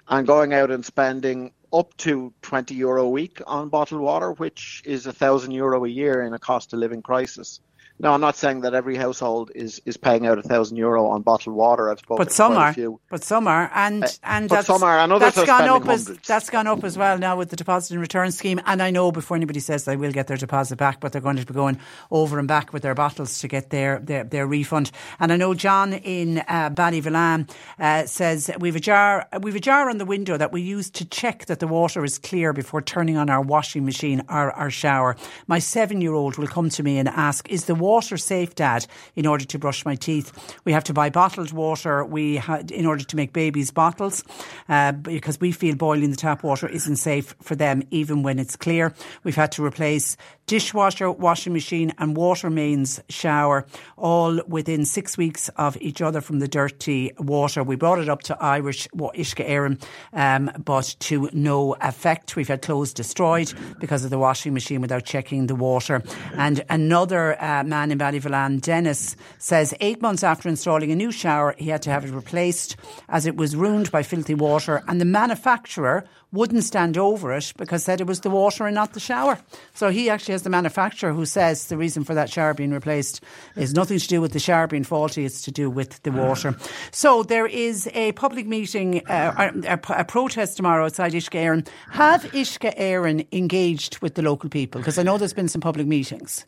and 0.08 0.26
going 0.26 0.52
out 0.52 0.70
and 0.70 0.84
spending 0.84 1.52
up 1.72 1.96
to 1.98 2.32
20 2.42 2.74
euro 2.74 3.04
a 3.04 3.08
week 3.08 3.40
on 3.46 3.68
bottled 3.68 4.00
water, 4.00 4.32
which 4.32 4.82
is 4.84 5.06
a 5.06 5.12
thousand 5.12 5.52
euro 5.52 5.84
a 5.84 5.88
year 5.88 6.22
in 6.22 6.32
a 6.32 6.38
cost 6.38 6.72
of 6.72 6.78
living 6.78 7.02
crisis. 7.02 7.60
No, 8.00 8.12
I'm 8.12 8.20
not 8.20 8.34
saying 8.34 8.62
that 8.62 8.74
every 8.74 8.96
household 8.96 9.52
is, 9.54 9.80
is 9.86 9.96
paying 9.96 10.26
out 10.26 10.36
a 10.36 10.42
thousand 10.42 10.78
euro 10.78 11.06
on 11.06 11.22
bottled 11.22 11.54
water. 11.54 11.90
I've 11.90 12.00
spoken 12.00 12.24
but 12.24 12.32
some 12.32 12.54
are. 12.54 12.74
Few. 12.74 13.00
But 13.08 13.22
some 13.22 13.46
are, 13.46 13.70
and 13.72 14.02
uh, 14.02 14.08
and 14.24 14.48
but 14.48 14.66
some 14.66 14.82
are, 14.82 14.98
and 14.98 15.12
others 15.12 15.34
that's 15.34 15.38
are 15.38 15.46
gone 15.46 15.68
up 15.68 15.84
hundreds. 15.84 16.10
as 16.10 16.18
that's 16.26 16.50
gone 16.50 16.66
up 16.66 16.82
as 16.82 16.98
well 16.98 17.18
now 17.18 17.36
with 17.36 17.50
the 17.50 17.56
deposit 17.56 17.92
and 17.92 18.00
return 18.00 18.32
scheme. 18.32 18.60
And 18.66 18.82
I 18.82 18.90
know 18.90 19.12
before 19.12 19.36
anybody 19.36 19.60
says 19.60 19.84
they 19.84 19.96
will 19.96 20.10
get 20.10 20.26
their 20.26 20.36
deposit 20.36 20.76
back, 20.76 20.98
but 20.98 21.12
they're 21.12 21.20
going 21.20 21.36
to 21.36 21.46
be 21.46 21.54
going 21.54 21.78
over 22.10 22.40
and 22.40 22.48
back 22.48 22.72
with 22.72 22.82
their 22.82 22.96
bottles 22.96 23.38
to 23.38 23.48
get 23.48 23.70
their 23.70 24.00
their, 24.00 24.24
their 24.24 24.46
refund. 24.48 24.90
And 25.20 25.32
I 25.32 25.36
know 25.36 25.54
John 25.54 25.92
in 25.92 26.38
uh, 26.48 26.70
Ballyvolane 26.70 27.48
uh, 27.78 28.06
says 28.06 28.50
we've 28.58 28.74
a 28.74 28.80
jar 28.80 29.28
we've 29.40 29.54
a 29.54 29.60
jar 29.60 29.88
on 29.88 29.98
the 29.98 30.04
window 30.04 30.36
that 30.36 30.50
we 30.50 30.62
use 30.62 30.90
to 30.90 31.04
check 31.04 31.46
that 31.46 31.60
the 31.60 31.68
water 31.68 32.04
is 32.04 32.18
clear 32.18 32.52
before 32.52 32.82
turning 32.82 33.16
on 33.16 33.30
our 33.30 33.40
washing 33.40 33.84
machine 33.84 34.20
or 34.28 34.50
our 34.50 34.70
shower. 34.70 35.14
My 35.46 35.60
seven 35.60 36.00
year 36.00 36.14
old 36.14 36.38
will 36.38 36.48
come 36.48 36.70
to 36.70 36.82
me 36.82 36.98
and 36.98 37.08
ask, 37.08 37.48
"Is 37.48 37.66
the 37.66 37.83
water 37.84 38.16
safe?" 38.16 38.54
dad 38.54 38.86
in 39.14 39.26
order 39.26 39.44
to 39.44 39.58
brush 39.58 39.84
my 39.84 39.94
teeth. 39.94 40.32
We 40.64 40.72
have 40.72 40.84
to 40.84 40.94
buy 40.94 41.10
bottled 41.10 41.52
water 41.52 42.04
we 42.04 42.36
had 42.36 42.70
in 42.70 42.86
order 42.86 43.04
to 43.04 43.16
make 43.16 43.32
babies 43.32 43.70
bottles 43.70 44.24
uh, 44.68 44.92
because 44.92 45.40
we 45.40 45.52
feel 45.52 45.76
boiling 45.76 46.10
the 46.10 46.16
tap 46.16 46.42
water 46.42 46.68
isn't 46.68 46.96
safe 46.96 47.34
for 47.42 47.56
them 47.56 47.82
even 47.90 48.22
when 48.22 48.38
it's 48.38 48.56
clear. 48.56 48.94
We've 49.24 49.34
had 49.34 49.52
to 49.52 49.64
replace 49.64 50.16
dishwasher, 50.46 51.10
washing 51.10 51.52
machine 51.52 51.92
and 51.98 52.16
water 52.16 52.50
mains 52.50 53.00
shower 53.08 53.66
all 53.96 54.40
within 54.46 54.84
six 54.84 55.16
weeks 55.16 55.48
of 55.56 55.76
each 55.80 56.02
other 56.02 56.20
from 56.20 56.38
the 56.38 56.48
dirty 56.48 57.12
water. 57.18 57.62
We 57.62 57.76
brought 57.76 57.98
it 57.98 58.08
up 58.08 58.22
to 58.24 58.36
Irish 58.42 58.88
Uisce 58.94 59.46
Éireann 59.46 59.82
um, 60.12 60.50
but 60.64 60.96
to 61.00 61.30
no 61.32 61.74
effect. 61.80 62.36
We've 62.36 62.48
had 62.48 62.62
clothes 62.62 62.92
destroyed 62.92 63.52
because 63.80 64.04
of 64.04 64.10
the 64.10 64.18
washing 64.18 64.54
machine 64.54 64.80
without 64.80 65.04
checking 65.04 65.46
the 65.46 65.54
water. 65.54 66.02
And 66.34 66.64
another 66.68 67.40
uh, 67.42 67.62
man 67.74 67.90
in 67.90 67.98
Ballyvolane 67.98 68.60
Dennis 68.60 69.16
says 69.38 69.74
eight 69.80 70.00
months 70.00 70.22
after 70.22 70.48
installing 70.48 70.92
a 70.92 70.94
new 70.94 71.10
shower, 71.10 71.56
he 71.58 71.70
had 71.70 71.82
to 71.82 71.90
have 71.90 72.04
it 72.04 72.12
replaced 72.12 72.76
as 73.08 73.26
it 73.26 73.36
was 73.36 73.56
ruined 73.56 73.90
by 73.90 74.04
filthy 74.04 74.34
water, 74.34 74.80
and 74.86 75.00
the 75.00 75.04
manufacturer 75.04 76.04
wouldn't 76.30 76.64
stand 76.64 76.96
over 76.98 77.32
it 77.32 77.52
because 77.56 77.82
said 77.84 78.00
it 78.00 78.06
was 78.06 78.20
the 78.20 78.30
water 78.30 78.66
and 78.66 78.74
not 78.74 78.92
the 78.92 79.00
shower. 79.00 79.38
So 79.74 79.90
he 79.90 80.10
actually 80.10 80.32
has 80.32 80.42
the 80.42 80.50
manufacturer 80.50 81.12
who 81.12 81.26
says 81.26 81.66
the 81.66 81.76
reason 81.76 82.04
for 82.04 82.14
that 82.14 82.30
shower 82.30 82.54
being 82.54 82.72
replaced 82.72 83.22
is 83.56 83.74
nothing 83.74 83.98
to 83.98 84.08
do 84.08 84.20
with 84.20 84.32
the 84.32 84.38
shower 84.38 84.66
being 84.66 84.84
faulty, 84.84 85.24
it's 85.24 85.42
to 85.42 85.50
do 85.50 85.68
with 85.70 86.02
the 86.02 86.12
water. 86.12 86.56
So 86.92 87.22
there 87.24 87.46
is 87.46 87.88
a 87.94 88.12
public 88.12 88.46
meeting, 88.46 89.06
uh, 89.08 89.50
a, 89.66 89.80
a, 90.00 90.04
protest 90.04 90.56
tomorrow 90.56 90.84
outside 90.84 91.12
Uisce 91.12 91.30
Éireann. 91.30 91.66
Have 91.90 92.22
Uisce 92.32 92.70
Éireann 92.76 93.26
engaged 93.32 93.98
with 93.98 94.14
the 94.14 94.22
local 94.22 94.50
people? 94.50 94.80
Because 94.80 94.98
I 94.98 95.02
know 95.02 95.18
there's 95.18 95.32
been 95.32 95.48
some 95.48 95.60
public 95.60 95.86
meetings. 95.86 96.44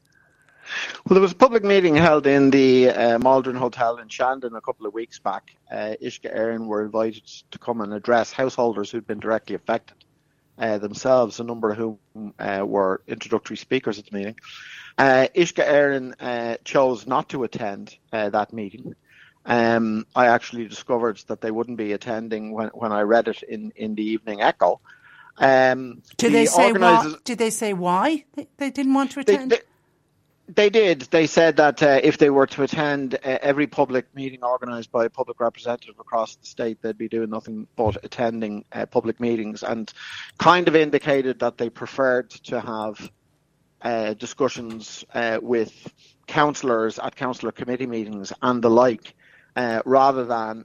Well, 1.04 1.14
there 1.14 1.22
was 1.22 1.32
a 1.32 1.36
public 1.36 1.64
meeting 1.64 1.94
held 1.94 2.26
in 2.26 2.50
the 2.50 2.90
uh, 2.90 3.18
Maldron 3.18 3.56
Hotel 3.56 3.98
in 3.98 4.08
Shandon 4.08 4.54
a 4.54 4.60
couple 4.60 4.86
of 4.86 4.94
weeks 4.94 5.18
back. 5.18 5.54
Uh, 5.70 5.94
Uisce 6.02 6.32
Éireann 6.34 6.66
were 6.66 6.84
invited 6.84 7.26
to 7.50 7.58
come 7.58 7.80
and 7.80 7.92
address 7.92 8.32
householders 8.32 8.90
who'd 8.90 9.06
been 9.06 9.20
directly 9.20 9.54
affected 9.54 9.96
uh, 10.58 10.78
themselves, 10.78 11.40
a 11.40 11.44
number 11.44 11.70
of 11.70 11.76
whom 11.76 11.98
uh, 12.38 12.64
were 12.66 13.02
introductory 13.06 13.56
speakers 13.56 13.98
at 13.98 14.06
the 14.06 14.16
meeting. 14.16 14.36
Uh, 14.98 15.28
Uisce 15.34 15.64
Éireann 15.64 16.14
uh, 16.20 16.56
chose 16.64 17.06
not 17.06 17.28
to 17.28 17.44
attend 17.44 17.96
uh, 18.12 18.30
that 18.30 18.52
meeting. 18.52 18.94
Um, 19.44 20.06
I 20.16 20.26
actually 20.26 20.66
discovered 20.66 21.18
that 21.28 21.40
they 21.40 21.50
wouldn't 21.50 21.78
be 21.78 21.92
attending 21.92 22.52
when, 22.52 22.68
when 22.68 22.92
I 22.92 23.02
read 23.02 23.28
it 23.28 23.42
in, 23.42 23.72
in 23.76 23.94
the 23.94 24.02
Evening 24.02 24.40
Echo. 24.40 24.80
Um, 25.38 26.02
did 26.16 26.32
the 26.32 26.38
they 26.38 26.46
say 26.46 26.72
why? 26.72 27.14
Did 27.24 27.38
they 27.38 27.50
say 27.50 27.72
why 27.72 28.24
they, 28.34 28.48
they 28.56 28.70
didn't 28.70 28.94
want 28.94 29.12
to 29.12 29.20
attend? 29.20 29.52
They, 29.52 29.56
they, 29.56 29.62
they 30.48 30.70
did. 30.70 31.02
They 31.02 31.26
said 31.26 31.56
that 31.56 31.82
uh, 31.82 32.00
if 32.02 32.18
they 32.18 32.30
were 32.30 32.46
to 32.48 32.62
attend 32.62 33.14
uh, 33.14 33.38
every 33.42 33.66
public 33.66 34.14
meeting 34.14 34.44
organised 34.44 34.92
by 34.92 35.04
a 35.04 35.10
public 35.10 35.40
representative 35.40 35.98
across 35.98 36.36
the 36.36 36.46
state, 36.46 36.80
they'd 36.82 36.96
be 36.96 37.08
doing 37.08 37.30
nothing 37.30 37.66
but 37.76 38.04
attending 38.04 38.64
uh, 38.72 38.86
public 38.86 39.18
meetings, 39.18 39.62
and 39.62 39.92
kind 40.38 40.68
of 40.68 40.76
indicated 40.76 41.40
that 41.40 41.58
they 41.58 41.68
preferred 41.68 42.30
to 42.30 42.60
have 42.60 43.10
uh, 43.82 44.14
discussions 44.14 45.04
uh, 45.14 45.38
with 45.42 45.92
councillors 46.26 46.98
at 46.98 47.16
councillor 47.16 47.52
committee 47.52 47.86
meetings 47.86 48.32
and 48.42 48.62
the 48.62 48.70
like, 48.70 49.14
uh, 49.56 49.82
rather 49.84 50.24
than 50.24 50.64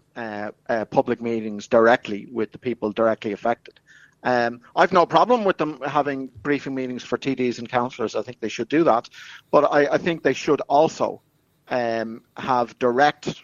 public 0.91 1.22
meetings 1.22 1.67
directly 1.67 2.28
with 2.32 2.52
the 2.52 2.58
people 2.58 2.91
directly 2.91 3.32
affected. 3.32 3.80
Um, 4.23 4.62
I've 4.75 4.93
no 4.93 5.05
problem 5.05 5.43
with 5.43 5.57
them 5.57 5.79
having 5.81 6.27
briefing 6.27 6.75
meetings 6.75 7.03
for 7.03 7.17
TDs 7.17 7.60
and 7.60 7.67
councillors. 7.67 8.15
I 8.15 8.21
think 8.21 8.39
they 8.39 8.49
should 8.49 8.69
do 8.69 8.84
that, 8.84 9.10
but 9.49 9.65
I, 9.71 9.93
I 9.93 9.97
think 9.97 10.21
they 10.21 10.34
should 10.34 10.62
also 10.62 11.21
um, 11.69 12.23
have 12.38 12.77
direct 12.77 13.41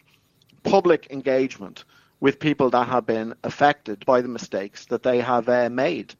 public 0.63 1.07
engagement 1.09 1.85
with 2.19 2.39
people 2.39 2.69
that 2.71 2.87
have 2.87 3.05
been 3.05 3.33
affected 3.43 4.05
by 4.05 4.21
the 4.21 4.27
mistakes 4.27 4.85
that 4.85 5.03
they 5.03 5.21
have 5.21 5.47
uh, 5.49 5.69
made. 5.69 6.13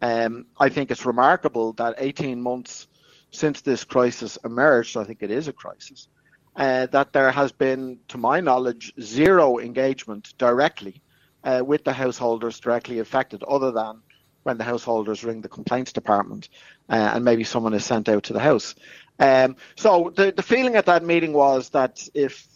Um, 0.00 0.46
I 0.58 0.68
think 0.68 0.90
it's 0.90 1.06
remarkable 1.06 1.74
that 1.74 1.94
18 1.98 2.40
months 2.40 2.88
since 3.30 3.60
this 3.60 3.84
crisis 3.84 4.38
emerged, 4.44 4.96
I 4.96 5.04
think 5.04 5.22
it 5.22 5.30
is 5.30 5.48
a 5.48 5.52
crisis, 5.52 6.08
uh, 6.56 6.86
that 6.86 7.12
there 7.12 7.30
has 7.30 7.52
been, 7.52 7.98
to 8.08 8.18
my 8.18 8.40
knowledge, 8.40 8.92
zero 9.00 9.58
engagement 9.58 10.34
directly 10.36 11.00
uh, 11.44 11.62
with 11.64 11.84
the 11.84 11.92
householders 11.92 12.60
directly 12.60 12.98
affected, 12.98 13.42
other 13.42 13.70
than 13.72 14.02
when 14.42 14.58
the 14.58 14.64
householders 14.64 15.24
ring 15.24 15.40
the 15.40 15.48
complaints 15.48 15.92
department 15.92 16.48
uh, 16.88 17.12
and 17.14 17.24
maybe 17.24 17.44
someone 17.44 17.74
is 17.74 17.84
sent 17.84 18.08
out 18.08 18.24
to 18.24 18.32
the 18.32 18.40
house. 18.40 18.74
Um, 19.18 19.56
so 19.76 20.12
the, 20.16 20.32
the 20.32 20.42
feeling 20.42 20.74
at 20.76 20.86
that 20.86 21.04
meeting 21.04 21.32
was 21.32 21.70
that 21.70 22.08
if, 22.14 22.46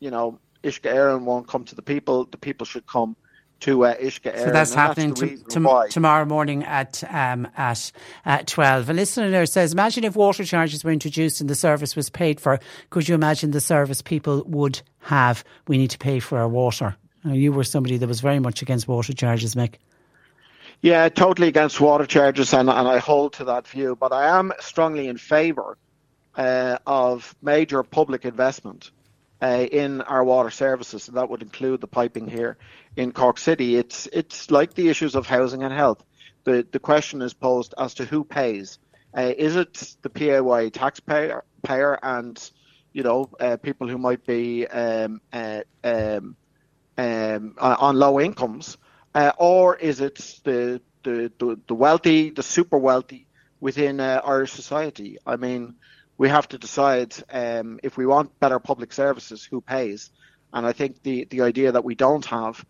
you 0.00 0.10
know, 0.10 0.38
Uisce 0.62 0.80
Éireann 0.80 1.24
won't 1.24 1.46
come 1.46 1.64
to 1.64 1.74
the 1.74 1.82
people, 1.82 2.24
the 2.24 2.38
people 2.38 2.64
should 2.64 2.86
come 2.86 3.16
to 3.60 3.84
uh, 3.84 3.94
Uisce 3.96 4.20
Éireann. 4.20 4.44
So 4.44 4.50
that's 4.50 4.74
happening 4.74 5.08
that's 5.10 5.20
to, 5.20 5.60
to, 5.60 5.86
tomorrow 5.90 6.24
morning 6.24 6.64
at 6.64 7.04
um, 7.10 7.46
at 7.56 7.92
at 8.24 8.46
twelve. 8.46 8.88
A 8.88 8.94
listener 8.94 9.44
says, 9.46 9.72
"Imagine 9.72 10.04
if 10.04 10.16
water 10.16 10.44
charges 10.44 10.82
were 10.82 10.90
introduced 10.90 11.40
and 11.40 11.50
the 11.50 11.54
service 11.54 11.94
was 11.94 12.08
paid 12.08 12.40
for. 12.40 12.58
Could 12.88 13.08
you 13.08 13.14
imagine 13.14 13.50
the 13.50 13.60
service 13.60 14.00
people 14.00 14.42
would 14.44 14.80
have? 15.00 15.44
We 15.68 15.76
need 15.76 15.90
to 15.90 15.98
pay 15.98 16.20
for 16.20 16.38
our 16.38 16.48
water." 16.48 16.96
You 17.24 17.52
were 17.52 17.64
somebody 17.64 17.96
that 17.96 18.06
was 18.06 18.20
very 18.20 18.38
much 18.38 18.62
against 18.62 18.88
water 18.88 19.12
charges, 19.12 19.54
Mick. 19.54 19.74
Yeah, 20.80 21.08
totally 21.08 21.48
against 21.48 21.80
water 21.80 22.04
charges, 22.04 22.52
and, 22.52 22.68
and 22.68 22.88
I 22.88 22.98
hold 22.98 23.34
to 23.34 23.44
that 23.46 23.66
view. 23.66 23.96
But 23.98 24.12
I 24.12 24.38
am 24.38 24.52
strongly 24.60 25.08
in 25.08 25.16
favour 25.16 25.78
uh, 26.36 26.78
of 26.86 27.34
major 27.40 27.82
public 27.82 28.24
investment 28.24 28.90
uh, 29.40 29.66
in 29.70 30.02
our 30.02 30.24
water 30.24 30.50
services, 30.50 31.08
and 31.08 31.16
that 31.16 31.30
would 31.30 31.42
include 31.42 31.80
the 31.80 31.86
piping 31.86 32.28
here 32.28 32.56
in 32.96 33.12
Cork 33.12 33.38
City. 33.38 33.76
It's 33.76 34.08
it's 34.12 34.50
like 34.50 34.74
the 34.74 34.88
issues 34.88 35.14
of 35.14 35.26
housing 35.26 35.62
and 35.62 35.72
health. 35.72 36.02
The 36.44 36.66
the 36.70 36.78
question 36.78 37.22
is 37.22 37.34
posed 37.34 37.74
as 37.78 37.94
to 37.94 38.04
who 38.04 38.24
pays. 38.24 38.78
Uh, 39.16 39.32
is 39.36 39.56
it 39.56 39.96
the 40.02 40.10
PAYE 40.10 40.70
taxpayer 40.70 41.44
payer 41.62 41.98
and 42.02 42.50
you 42.92 43.02
know 43.02 43.30
uh, 43.40 43.56
people 43.56 43.88
who 43.88 43.98
might 43.98 44.26
be 44.26 44.66
um, 44.66 45.20
uh, 45.32 45.60
um, 45.82 46.36
um, 46.96 47.54
on 47.58 47.96
low 47.96 48.20
incomes, 48.20 48.76
uh, 49.14 49.32
or 49.38 49.76
is 49.76 50.00
it 50.00 50.16
the, 50.44 50.80
the, 51.02 51.32
the 51.38 51.58
the 51.66 51.74
wealthy, 51.74 52.30
the 52.30 52.42
super 52.42 52.78
wealthy 52.78 53.26
within 53.60 54.00
uh, 54.00 54.20
Irish 54.24 54.52
society? 54.52 55.18
I 55.26 55.36
mean, 55.36 55.74
we 56.18 56.28
have 56.28 56.48
to 56.48 56.58
decide 56.58 57.14
um, 57.30 57.80
if 57.82 57.96
we 57.96 58.06
want 58.06 58.38
better 58.40 58.58
public 58.58 58.92
services, 58.92 59.44
who 59.44 59.60
pays. 59.60 60.10
And 60.52 60.64
I 60.64 60.72
think 60.72 61.02
the, 61.02 61.24
the 61.24 61.40
idea 61.42 61.72
that 61.72 61.84
we 61.84 61.96
don't 61.96 62.24
have 62.26 62.64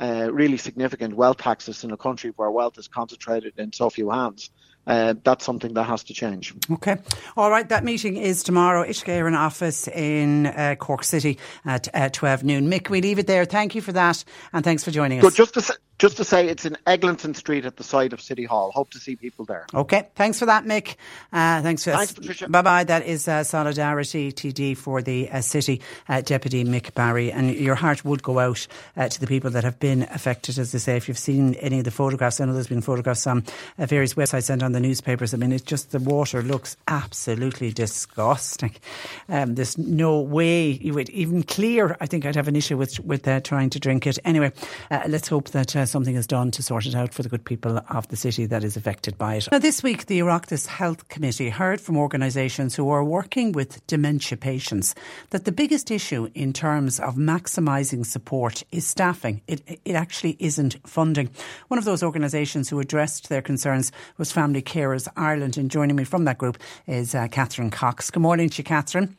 uh, 0.00 0.28
really 0.32 0.56
significant 0.56 1.14
wealth 1.14 1.38
taxes 1.38 1.84
in 1.84 1.90
a 1.90 1.96
country 1.96 2.32
where 2.36 2.50
wealth 2.50 2.78
is 2.78 2.88
concentrated 2.88 3.54
in 3.58 3.72
so 3.72 3.90
few 3.90 4.10
hands 4.10 4.50
uh, 4.86 5.14
that's 5.24 5.44
something 5.44 5.74
that 5.74 5.84
has 5.84 6.04
to 6.04 6.14
change. 6.14 6.54
Okay. 6.70 6.96
All 7.36 7.50
right. 7.50 7.68
That 7.68 7.84
meeting 7.84 8.16
is 8.16 8.42
tomorrow, 8.42 8.84
Uisce 8.84 9.04
Éireann 9.04 9.36
office 9.36 9.88
in 9.88 10.46
uh, 10.46 10.76
Cork 10.78 11.04
City 11.04 11.38
at 11.64 11.88
uh, 11.94 12.08
12 12.10 12.44
noon. 12.44 12.70
Mick, 12.70 12.90
we 12.90 13.00
leave 13.00 13.18
it 13.18 13.26
there. 13.26 13.44
Thank 13.44 13.74
you 13.74 13.80
for 13.80 13.92
that 13.92 14.24
and 14.52 14.64
thanks 14.64 14.84
for 14.84 14.90
joining 14.90 15.18
us. 15.24 15.34
So 15.34 15.44
just 15.44 15.54
to, 15.54 15.78
just 15.98 16.16
to 16.16 16.24
say, 16.24 16.48
it's 16.48 16.64
in 16.64 16.76
Eglinton 16.86 17.34
Street 17.34 17.64
at 17.64 17.76
the 17.76 17.84
side 17.84 18.12
of 18.12 18.20
City 18.20 18.44
Hall. 18.44 18.70
Hope 18.72 18.90
to 18.90 18.98
see 18.98 19.16
people 19.16 19.44
there. 19.44 19.66
Okay. 19.72 20.08
Thanks 20.14 20.38
for 20.38 20.46
that, 20.46 20.64
Mick. 20.64 20.96
Uh, 21.32 21.62
thanks 21.62 21.84
for 21.84 21.92
Thanks, 21.92 22.12
Patricia. 22.12 22.48
Bye 22.48 22.62
bye. 22.62 22.84
That 22.84 23.06
is 23.06 23.28
uh, 23.28 23.44
Solidarity 23.44 24.32
TD 24.32 24.76
for 24.76 25.02
the 25.02 25.30
uh, 25.30 25.40
City 25.40 25.80
Deputy 26.24 26.64
Mick 26.64 26.94
Barry. 26.94 27.30
And 27.30 27.54
your 27.54 27.74
heart 27.74 28.04
would 28.04 28.22
go 28.22 28.38
out 28.38 28.66
to 28.96 29.20
the 29.20 29.26
people 29.26 29.50
that 29.50 29.64
have 29.64 29.78
been 29.78 30.02
affected, 30.10 30.58
as 30.58 30.72
they 30.72 30.78
say. 30.78 30.96
If 30.96 31.08
you've 31.08 31.18
seen 31.18 31.54
any 31.54 31.78
of 31.78 31.84
the 31.84 31.90
photographs, 31.90 32.40
I 32.40 32.44
know 32.44 32.54
there's 32.54 32.66
been 32.66 32.80
photographs 32.80 33.26
on 33.26 33.44
various 33.78 34.14
websites 34.14 34.50
and 34.50 34.62
on 34.62 34.72
the 34.72 34.80
newspapers. 34.80 35.34
I 35.34 35.36
mean, 35.36 35.52
it's 35.52 35.62
just 35.64 35.92
the 35.92 35.98
water 35.98 36.42
looks 36.42 36.76
absolutely 36.88 37.72
disgusting. 37.72 38.74
Um, 39.28 39.54
there's 39.54 39.78
no 39.78 40.20
way 40.20 40.70
you 40.70 40.94
would 40.94 41.10
even 41.10 41.42
clear. 41.42 41.96
I 42.00 42.06
think 42.06 42.26
I'd 42.26 42.36
have 42.36 42.48
an 42.48 42.56
issue 42.56 42.76
with 42.76 43.00
with 43.00 43.26
uh, 43.26 43.40
trying 43.40 43.70
to 43.70 43.80
drink 43.80 44.06
it. 44.06 44.18
Anyway, 44.24 44.52
uh, 44.90 45.02
let's 45.08 45.28
hope 45.28 45.50
that 45.50 45.76
uh, 45.84 45.86
something 45.86 46.16
is 46.16 46.26
done 46.26 46.50
to 46.50 46.62
sort 46.62 46.86
it 46.86 46.94
out 46.94 47.12
for 47.12 47.22
the 47.22 47.28
good 47.28 47.44
people 47.44 47.80
of 47.90 48.08
the 48.08 48.16
city 48.16 48.46
that 48.46 48.64
is 48.64 48.76
affected 48.76 49.16
by 49.18 49.36
it. 49.36 49.48
Now, 49.52 49.58
this 49.58 49.82
week, 49.82 50.06
the 50.06 50.20
Oireachtas 50.20 50.66
Health 50.66 51.08
Committee 51.08 51.50
heard 51.50 51.80
from 51.80 51.96
organisations 51.96 52.74
who 52.74 52.88
are 52.90 53.04
working 53.04 53.52
with 53.52 53.86
dementia 53.86 54.38
patients 54.38 54.94
that 55.30 55.44
the 55.44 55.52
biggest 55.52 55.90
issue 55.90 56.28
in 56.34 56.52
terms 56.52 56.98
of 57.00 57.16
maximising 57.16 58.04
support 58.06 58.62
is 58.72 58.86
staffing. 58.86 59.42
It, 59.46 59.80
it 59.84 59.94
actually 59.94 60.36
isn't 60.40 60.76
funding. 60.86 61.30
One 61.68 61.78
of 61.78 61.84
those 61.84 62.02
organisations 62.02 62.68
who 62.68 62.80
addressed 62.80 63.28
their 63.28 63.42
concerns 63.42 63.92
was 64.16 64.32
Family 64.32 64.62
Carers 64.62 65.06
Ireland. 65.16 65.58
And 65.58 65.70
joining 65.70 65.96
me 65.96 66.04
from 66.04 66.24
that 66.24 66.38
group 66.38 66.58
is 66.86 67.14
uh, 67.14 67.28
Catherine 67.28 67.70
Cox. 67.70 68.10
Good 68.10 68.22
morning 68.22 68.48
to 68.48 68.58
you, 68.58 68.64
Catherine. 68.64 69.16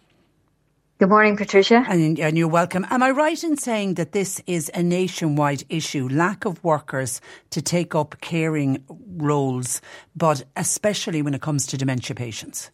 Good 0.98 1.10
morning, 1.10 1.36
Patricia. 1.36 1.84
And, 1.90 2.18
and, 2.18 2.38
you're 2.38 2.48
welcome. 2.48 2.86
Am 2.90 3.04
I 3.04 3.12
right 3.12 3.44
in 3.44 3.58
saying 3.58 3.96
that 3.96 4.14
this 4.14 4.42
is 4.48 4.72
a 4.74 4.82
nationwide 4.82 5.66
issue? 5.68 6.08
Lack 6.08 6.46
of 6.46 6.64
workers 6.64 7.20
to 7.50 7.62
take 7.62 7.94
up 7.94 8.16
caring 8.22 8.82
roles, 9.18 9.82
but 10.16 10.46
especially 10.56 11.22
when 11.22 11.34
it 11.34 11.42
comes 11.42 11.68
to 11.68 11.78
dementia 11.78 12.16
patients? 12.16 12.72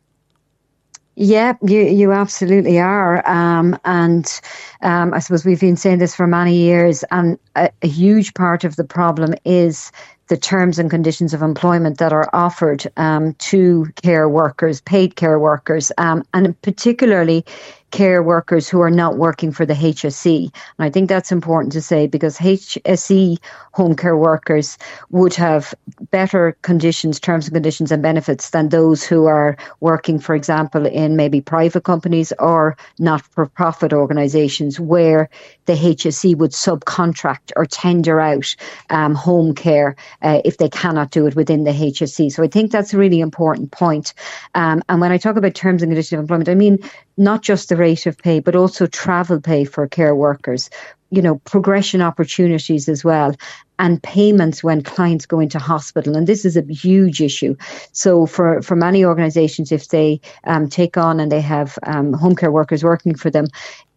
Yeah, 1.15 1.53
you 1.63 1.81
you 1.81 2.11
absolutely 2.11 2.79
are, 2.79 3.27
um, 3.27 3.77
and 3.83 4.39
um, 4.81 5.13
I 5.13 5.19
suppose 5.19 5.43
we've 5.43 5.59
been 5.59 5.75
saying 5.75 5.97
this 5.97 6.15
for 6.15 6.25
many 6.25 6.55
years, 6.55 7.03
and 7.11 7.37
a, 7.55 7.69
a 7.81 7.87
huge 7.87 8.33
part 8.33 8.63
of 8.63 8.77
the 8.77 8.85
problem 8.85 9.33
is 9.43 9.91
the 10.27 10.37
terms 10.37 10.79
and 10.79 10.89
conditions 10.89 11.33
of 11.33 11.41
employment 11.41 11.97
that 11.97 12.13
are 12.13 12.29
offered 12.31 12.89
um, 12.95 13.33
to 13.33 13.85
care 14.01 14.29
workers, 14.29 14.79
paid 14.79 15.17
care 15.17 15.37
workers, 15.37 15.91
um, 15.97 16.23
and 16.33 16.59
particularly 16.61 17.43
care 17.91 18.23
workers 18.23 18.67
who 18.67 18.81
are 18.81 18.89
not 18.89 19.17
working 19.17 19.51
for 19.51 19.65
the 19.65 19.73
HSE. 19.73 20.43
And 20.43 20.85
I 20.85 20.89
think 20.89 21.09
that's 21.09 21.31
important 21.31 21.73
to 21.73 21.81
say 21.81 22.07
because 22.07 22.37
HSE 22.37 23.37
home 23.73 23.95
care 23.95 24.17
workers 24.17 24.77
would 25.09 25.33
have 25.35 25.73
better 26.09 26.57
conditions, 26.61 27.19
terms 27.19 27.45
and 27.45 27.53
conditions 27.53 27.91
and 27.91 28.01
benefits 28.01 28.49
than 28.49 28.69
those 28.69 29.03
who 29.03 29.25
are 29.25 29.57
working, 29.79 30.19
for 30.19 30.35
example, 30.35 30.85
in 30.85 31.15
maybe 31.15 31.41
private 31.41 31.83
companies 31.83 32.33
or 32.39 32.77
not 32.99 33.21
for 33.21 33.45
profit 33.45 33.93
organisations 33.93 34.79
where 34.79 35.29
the 35.65 35.73
HSE 35.73 36.35
would 36.37 36.51
subcontract 36.51 37.51
or 37.55 37.65
tender 37.65 38.19
out 38.19 38.55
um, 38.89 39.15
home 39.15 39.53
care 39.53 39.95
uh, 40.21 40.41
if 40.43 40.57
they 40.57 40.69
cannot 40.69 41.11
do 41.11 41.27
it 41.27 41.35
within 41.35 41.63
the 41.63 41.71
HSE. 41.71 42.31
So 42.31 42.43
I 42.43 42.47
think 42.47 42.71
that's 42.71 42.93
a 42.93 42.97
really 42.97 43.19
important 43.19 43.71
point. 43.71 44.13
Um, 44.55 44.81
and 44.89 44.99
when 44.99 45.11
I 45.11 45.17
talk 45.17 45.35
about 45.35 45.55
terms 45.55 45.81
and 45.81 45.89
conditions 45.89 46.13
of 46.13 46.19
employment, 46.19 46.49
I 46.49 46.55
mean 46.55 46.79
not 47.17 47.41
just 47.41 47.69
the 47.69 47.77
rate 47.81 48.05
of 48.05 48.17
pay, 48.17 48.39
but 48.39 48.55
also 48.55 48.85
travel 48.87 49.41
pay 49.41 49.65
for 49.65 49.87
care 49.87 50.15
workers, 50.15 50.69
you 51.11 51.21
know, 51.21 51.35
progression 51.39 52.01
opportunities 52.01 52.89
as 52.89 53.03
well, 53.03 53.35
and 53.77 54.01
payments 54.01 54.63
when 54.63 54.81
clients 54.81 55.25
go 55.25 55.39
into 55.39 55.59
hospital. 55.59 56.15
And 56.15 56.25
this 56.25 56.45
is 56.45 56.55
a 56.55 56.63
huge 56.63 57.21
issue. 57.21 57.55
So 57.91 58.25
for, 58.25 58.61
for 58.61 58.75
many 58.75 59.03
organizations, 59.03 59.71
if 59.71 59.89
they 59.89 60.21
um, 60.45 60.69
take 60.69 60.97
on 60.97 61.19
and 61.19 61.31
they 61.31 61.41
have 61.41 61.77
um, 61.83 62.13
home 62.13 62.35
care 62.35 62.51
workers 62.51 62.83
working 62.83 63.15
for 63.15 63.29
them, 63.29 63.47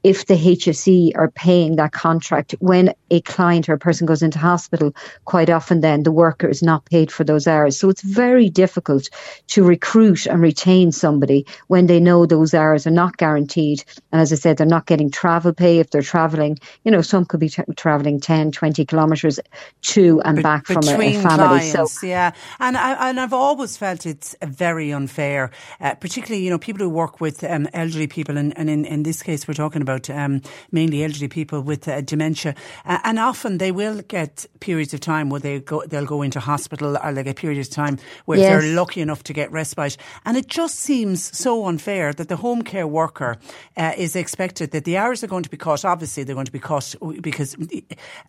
if 0.04 0.26
the 0.26 0.34
HSE 0.34 1.12
are 1.16 1.30
paying 1.30 1.76
that 1.76 1.92
contract 1.92 2.54
when 2.60 2.94
a 3.10 3.22
client 3.22 3.70
or 3.70 3.72
a 3.72 3.78
person 3.78 4.06
goes 4.06 4.22
into 4.22 4.38
hospital, 4.38 4.94
quite 5.24 5.48
often 5.48 5.80
then 5.80 6.02
the 6.02 6.12
worker 6.12 6.46
is 6.46 6.62
not 6.62 6.84
paid 6.84 7.10
for 7.10 7.24
those 7.24 7.46
hours. 7.46 7.78
So 7.78 7.88
it's 7.88 8.02
very 8.02 8.50
difficult 8.50 9.08
to 9.48 9.64
recruit 9.64 10.26
and 10.26 10.42
retain 10.42 10.92
somebody 10.92 11.46
when 11.68 11.86
they 11.86 12.00
know 12.00 12.26
those 12.26 12.52
hours 12.52 12.86
are 12.86 12.90
not 12.90 13.16
guaranteed. 13.16 13.82
And 14.12 14.20
as 14.20 14.30
I 14.30 14.36
said, 14.36 14.58
they're 14.58 14.66
not 14.66 14.86
getting 14.86 15.10
travel 15.10 15.54
pay 15.54 15.78
if 15.78 15.88
they're 15.88 16.02
traveling. 16.02 16.58
You 16.84 16.90
know, 16.90 17.00
some 17.04 17.24
could 17.24 17.40
be 17.40 17.48
tra- 17.48 17.72
traveling 17.74 18.20
10, 18.20 18.52
20 18.52 18.84
kilometres 18.84 19.40
to 19.82 20.20
and 20.22 20.36
Be- 20.36 20.42
back 20.42 20.66
from 20.66 20.76
a, 20.76 20.80
a, 20.80 20.82
family. 20.82 21.20
Clients, 21.20 22.00
so, 22.00 22.06
yeah. 22.06 22.32
And, 22.60 22.76
I, 22.76 23.10
and 23.10 23.18
I've 23.18 23.32
always 23.32 23.76
felt 23.76 24.06
it's 24.06 24.36
very 24.42 24.92
unfair, 24.92 25.50
uh, 25.80 25.94
particularly, 25.94 26.44
you 26.44 26.50
know, 26.50 26.58
people 26.58 26.84
who 26.84 26.90
work 26.90 27.20
with 27.20 27.42
um, 27.44 27.68
elderly 27.72 28.06
people. 28.06 28.36
And, 28.36 28.56
and 28.58 28.68
in, 28.68 28.84
in 28.84 29.02
this 29.02 29.22
case, 29.22 29.48
we're 29.48 29.54
talking 29.54 29.82
about 29.82 29.94
about 29.94 30.10
um, 30.10 30.42
mainly 30.72 31.04
elderly 31.04 31.28
people 31.28 31.60
with 31.60 31.88
uh, 31.88 32.00
dementia, 32.00 32.54
uh, 32.84 32.98
and 33.04 33.18
often 33.18 33.58
they 33.58 33.72
will 33.72 34.00
get 34.02 34.46
periods 34.60 34.94
of 34.94 35.00
time 35.00 35.30
where 35.30 35.40
they 35.40 35.60
go 35.60 35.82
they'll 35.86 36.06
go 36.06 36.22
into 36.22 36.40
hospital 36.40 36.96
or 36.98 37.12
they 37.12 37.22
get 37.22 37.36
periods 37.36 37.68
of 37.68 37.74
time 37.74 37.98
where 38.24 38.38
yes. 38.38 38.48
they're 38.48 38.74
lucky 38.74 39.00
enough 39.00 39.22
to 39.24 39.32
get 39.32 39.50
respite, 39.52 39.96
and 40.24 40.36
it 40.36 40.46
just 40.46 40.78
seems 40.78 41.36
so 41.36 41.66
unfair 41.66 42.12
that 42.12 42.28
the 42.28 42.36
home 42.36 42.62
care 42.62 42.86
worker 42.86 43.36
uh, 43.76 43.92
is 43.96 44.16
expected 44.16 44.70
that 44.72 44.84
the 44.84 44.96
hours 44.96 45.22
are 45.22 45.28
going 45.28 45.42
to 45.42 45.50
be 45.50 45.56
cut. 45.56 45.84
Obviously, 45.84 46.24
they're 46.24 46.34
going 46.34 46.46
to 46.46 46.52
be 46.52 46.58
cut 46.58 46.93
because, 47.20 47.56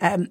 um, 0.01 0.28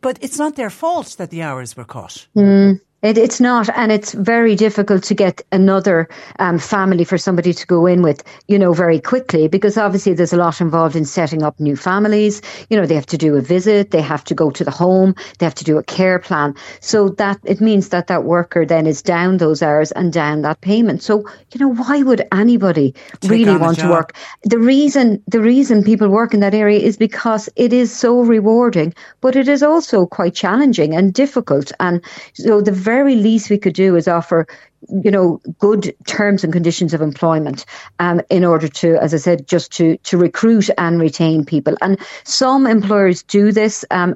but 0.00 0.18
it's 0.20 0.38
not 0.38 0.56
their 0.56 0.70
fault 0.70 1.16
that 1.18 1.30
the 1.30 1.42
hours 1.42 1.76
were 1.76 1.84
cut. 1.84 2.26
Mm. 2.36 2.80
It, 3.00 3.16
it's 3.16 3.40
not, 3.40 3.68
and 3.76 3.92
it's 3.92 4.12
very 4.12 4.56
difficult 4.56 5.04
to 5.04 5.14
get 5.14 5.40
another 5.52 6.08
um, 6.40 6.58
family 6.58 7.04
for 7.04 7.16
somebody 7.16 7.52
to 7.54 7.66
go 7.66 7.86
in 7.86 8.02
with, 8.02 8.24
you 8.48 8.58
know, 8.58 8.72
very 8.72 8.98
quickly 8.98 9.46
because 9.46 9.78
obviously 9.78 10.14
there's 10.14 10.32
a 10.32 10.36
lot 10.36 10.60
involved 10.60 10.96
in 10.96 11.04
setting 11.04 11.44
up 11.44 11.60
new 11.60 11.76
families. 11.76 12.42
You 12.70 12.76
know, 12.76 12.86
they 12.86 12.96
have 12.96 13.06
to 13.06 13.16
do 13.16 13.36
a 13.36 13.40
visit, 13.40 13.92
they 13.92 14.00
have 14.00 14.24
to 14.24 14.34
go 14.34 14.50
to 14.50 14.64
the 14.64 14.72
home, 14.72 15.14
they 15.38 15.46
have 15.46 15.54
to 15.54 15.64
do 15.64 15.78
a 15.78 15.84
care 15.84 16.18
plan. 16.18 16.56
So 16.80 17.10
that 17.10 17.38
it 17.44 17.60
means 17.60 17.90
that 17.90 18.08
that 18.08 18.24
worker 18.24 18.66
then 18.66 18.84
is 18.84 19.00
down 19.00 19.36
those 19.36 19.62
hours 19.62 19.92
and 19.92 20.12
down 20.12 20.42
that 20.42 20.60
payment. 20.60 21.00
So 21.00 21.24
you 21.52 21.60
know, 21.60 21.72
why 21.72 22.02
would 22.02 22.26
anybody 22.32 22.96
Take 23.20 23.30
really 23.30 23.56
want 23.56 23.78
to 23.78 23.90
work? 23.90 24.16
The 24.42 24.58
reason 24.58 25.22
the 25.28 25.40
reason 25.40 25.84
people 25.84 26.08
work 26.08 26.34
in 26.34 26.40
that 26.40 26.54
area 26.54 26.80
is 26.80 26.96
because 26.96 27.48
it 27.54 27.72
is 27.72 27.96
so 27.96 28.22
rewarding, 28.22 28.92
but 29.20 29.36
it 29.36 29.46
is 29.46 29.62
also 29.62 30.04
quite 30.04 30.34
challenging 30.34 30.96
and 30.96 31.14
difficult. 31.14 31.70
And 31.78 32.02
so 32.34 32.60
the 32.60 32.87
very 32.88 33.16
least 33.16 33.50
we 33.50 33.58
could 33.58 33.74
do 33.74 33.96
is 33.96 34.08
offer 34.08 34.46
you 34.88 35.10
know, 35.10 35.40
good 35.58 35.94
terms 36.06 36.44
and 36.44 36.52
conditions 36.52 36.94
of 36.94 37.00
employment 37.00 37.64
um, 37.98 38.20
in 38.30 38.44
order 38.44 38.68
to, 38.68 38.96
as 39.02 39.12
I 39.12 39.18
said, 39.18 39.46
just 39.46 39.72
to 39.72 39.96
to 39.98 40.16
recruit 40.16 40.70
and 40.78 41.00
retain 41.00 41.44
people. 41.44 41.76
And 41.80 41.98
some 42.24 42.66
employers 42.66 43.22
do 43.22 43.52
this. 43.52 43.84
Um, 43.90 44.14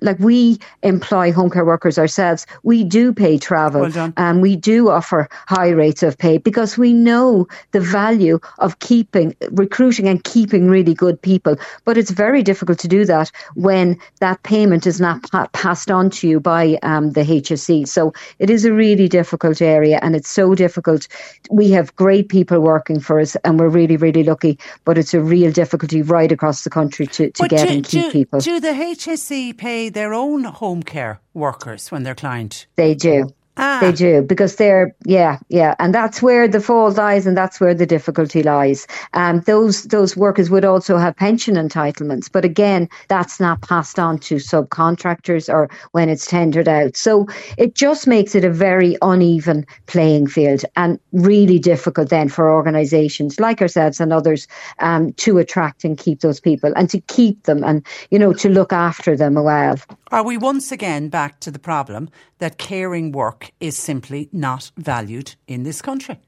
like 0.00 0.18
we 0.18 0.58
employ 0.82 1.32
home 1.32 1.50
care 1.50 1.64
workers 1.64 1.98
ourselves. 1.98 2.46
We 2.62 2.84
do 2.84 3.12
pay 3.12 3.38
travel 3.38 3.84
and 4.16 4.42
we 4.42 4.56
do 4.56 4.90
offer 4.90 5.28
high 5.46 5.70
rates 5.70 6.02
of 6.02 6.18
pay 6.18 6.38
because 6.38 6.76
we 6.76 6.92
know 6.92 7.46
the 7.70 7.80
value 7.80 8.38
of 8.58 8.78
keeping, 8.80 9.34
recruiting 9.50 10.08
and 10.08 10.22
keeping 10.24 10.68
really 10.68 10.94
good 10.94 11.20
people. 11.20 11.56
But 11.84 11.96
it's 11.96 12.10
very 12.10 12.42
difficult 12.42 12.78
to 12.80 12.88
do 12.88 13.04
that 13.06 13.30
when 13.54 13.98
that 14.20 14.42
payment 14.42 14.86
is 14.86 15.00
not 15.00 15.30
pa- 15.30 15.48
passed 15.52 15.90
on 15.90 16.10
to 16.10 16.28
you 16.28 16.40
by 16.40 16.78
um, 16.82 17.12
the 17.12 17.22
HSE. 17.22 17.88
So 17.88 18.12
it 18.38 18.50
is 18.50 18.64
a 18.64 18.72
really 18.72 19.08
difficult 19.08 19.62
area 19.62 19.98
and 20.02 20.14
it's 20.14 20.28
so 20.28 20.54
difficult. 20.54 21.08
We 21.50 21.70
have 21.70 21.94
great 21.96 22.28
people 22.28 22.60
working 22.60 23.00
for 23.00 23.20
us, 23.20 23.36
and 23.44 23.58
we're 23.58 23.68
really, 23.68 23.96
really 23.96 24.24
lucky. 24.24 24.58
But 24.84 24.98
it's 24.98 25.14
a 25.14 25.20
real 25.20 25.52
difficulty 25.52 26.02
right 26.02 26.30
across 26.30 26.64
the 26.64 26.70
country 26.70 27.06
to, 27.06 27.30
to 27.30 27.48
get 27.48 27.68
do, 27.68 27.74
and 27.74 27.84
keep 27.84 28.04
do, 28.04 28.10
people. 28.10 28.40
Do 28.40 28.60
the 28.60 28.68
HSE 28.68 29.56
pay 29.56 29.88
their 29.88 30.12
own 30.12 30.44
home 30.44 30.82
care 30.82 31.20
workers 31.32 31.90
when 31.90 32.02
they're 32.02 32.14
client? 32.14 32.66
They 32.76 32.94
do. 32.94 33.32
Ah. 33.58 33.80
They 33.82 33.92
do 33.92 34.22
because 34.22 34.56
they're 34.56 34.96
yeah 35.04 35.38
yeah, 35.50 35.74
and 35.78 35.94
that's 35.94 36.22
where 36.22 36.48
the 36.48 36.60
fault 36.60 36.96
lies, 36.96 37.26
and 37.26 37.36
that's 37.36 37.60
where 37.60 37.74
the 37.74 37.84
difficulty 37.84 38.42
lies. 38.42 38.86
Um, 39.12 39.40
those 39.40 39.84
those 39.84 40.16
workers 40.16 40.48
would 40.48 40.64
also 40.64 40.96
have 40.96 41.14
pension 41.16 41.56
entitlements, 41.56 42.32
but 42.32 42.46
again, 42.46 42.88
that's 43.08 43.40
not 43.40 43.60
passed 43.60 43.98
on 43.98 44.18
to 44.20 44.36
subcontractors 44.36 45.52
or 45.52 45.68
when 45.90 46.08
it's 46.08 46.24
tendered 46.24 46.66
out. 46.66 46.96
So 46.96 47.26
it 47.58 47.74
just 47.74 48.06
makes 48.06 48.34
it 48.34 48.42
a 48.42 48.50
very 48.50 48.96
uneven 49.02 49.66
playing 49.86 50.28
field, 50.28 50.64
and 50.76 50.98
really 51.12 51.58
difficult 51.58 52.08
then 52.08 52.30
for 52.30 52.50
organisations 52.50 53.38
like 53.38 53.60
ourselves 53.60 54.00
and 54.00 54.14
others 54.14 54.48
um, 54.78 55.12
to 55.14 55.36
attract 55.36 55.84
and 55.84 55.98
keep 55.98 56.20
those 56.20 56.40
people, 56.40 56.72
and 56.74 56.88
to 56.88 57.00
keep 57.00 57.42
them, 57.42 57.62
and 57.64 57.84
you 58.10 58.18
know 58.18 58.32
to 58.32 58.48
look 58.48 58.72
after 58.72 59.14
them 59.14 59.36
a 59.36 59.42
while. 59.42 59.76
Are 60.10 60.24
we 60.24 60.38
once 60.38 60.72
again 60.72 61.10
back 61.10 61.40
to 61.40 61.50
the 61.50 61.58
problem 61.58 62.08
that 62.42 62.58
caring 62.58 63.12
work 63.12 63.52
is 63.60 63.76
simply 63.76 64.28
not 64.32 64.72
valued 64.76 65.36
in 65.46 65.62
this 65.62 65.80
country? 65.80 66.18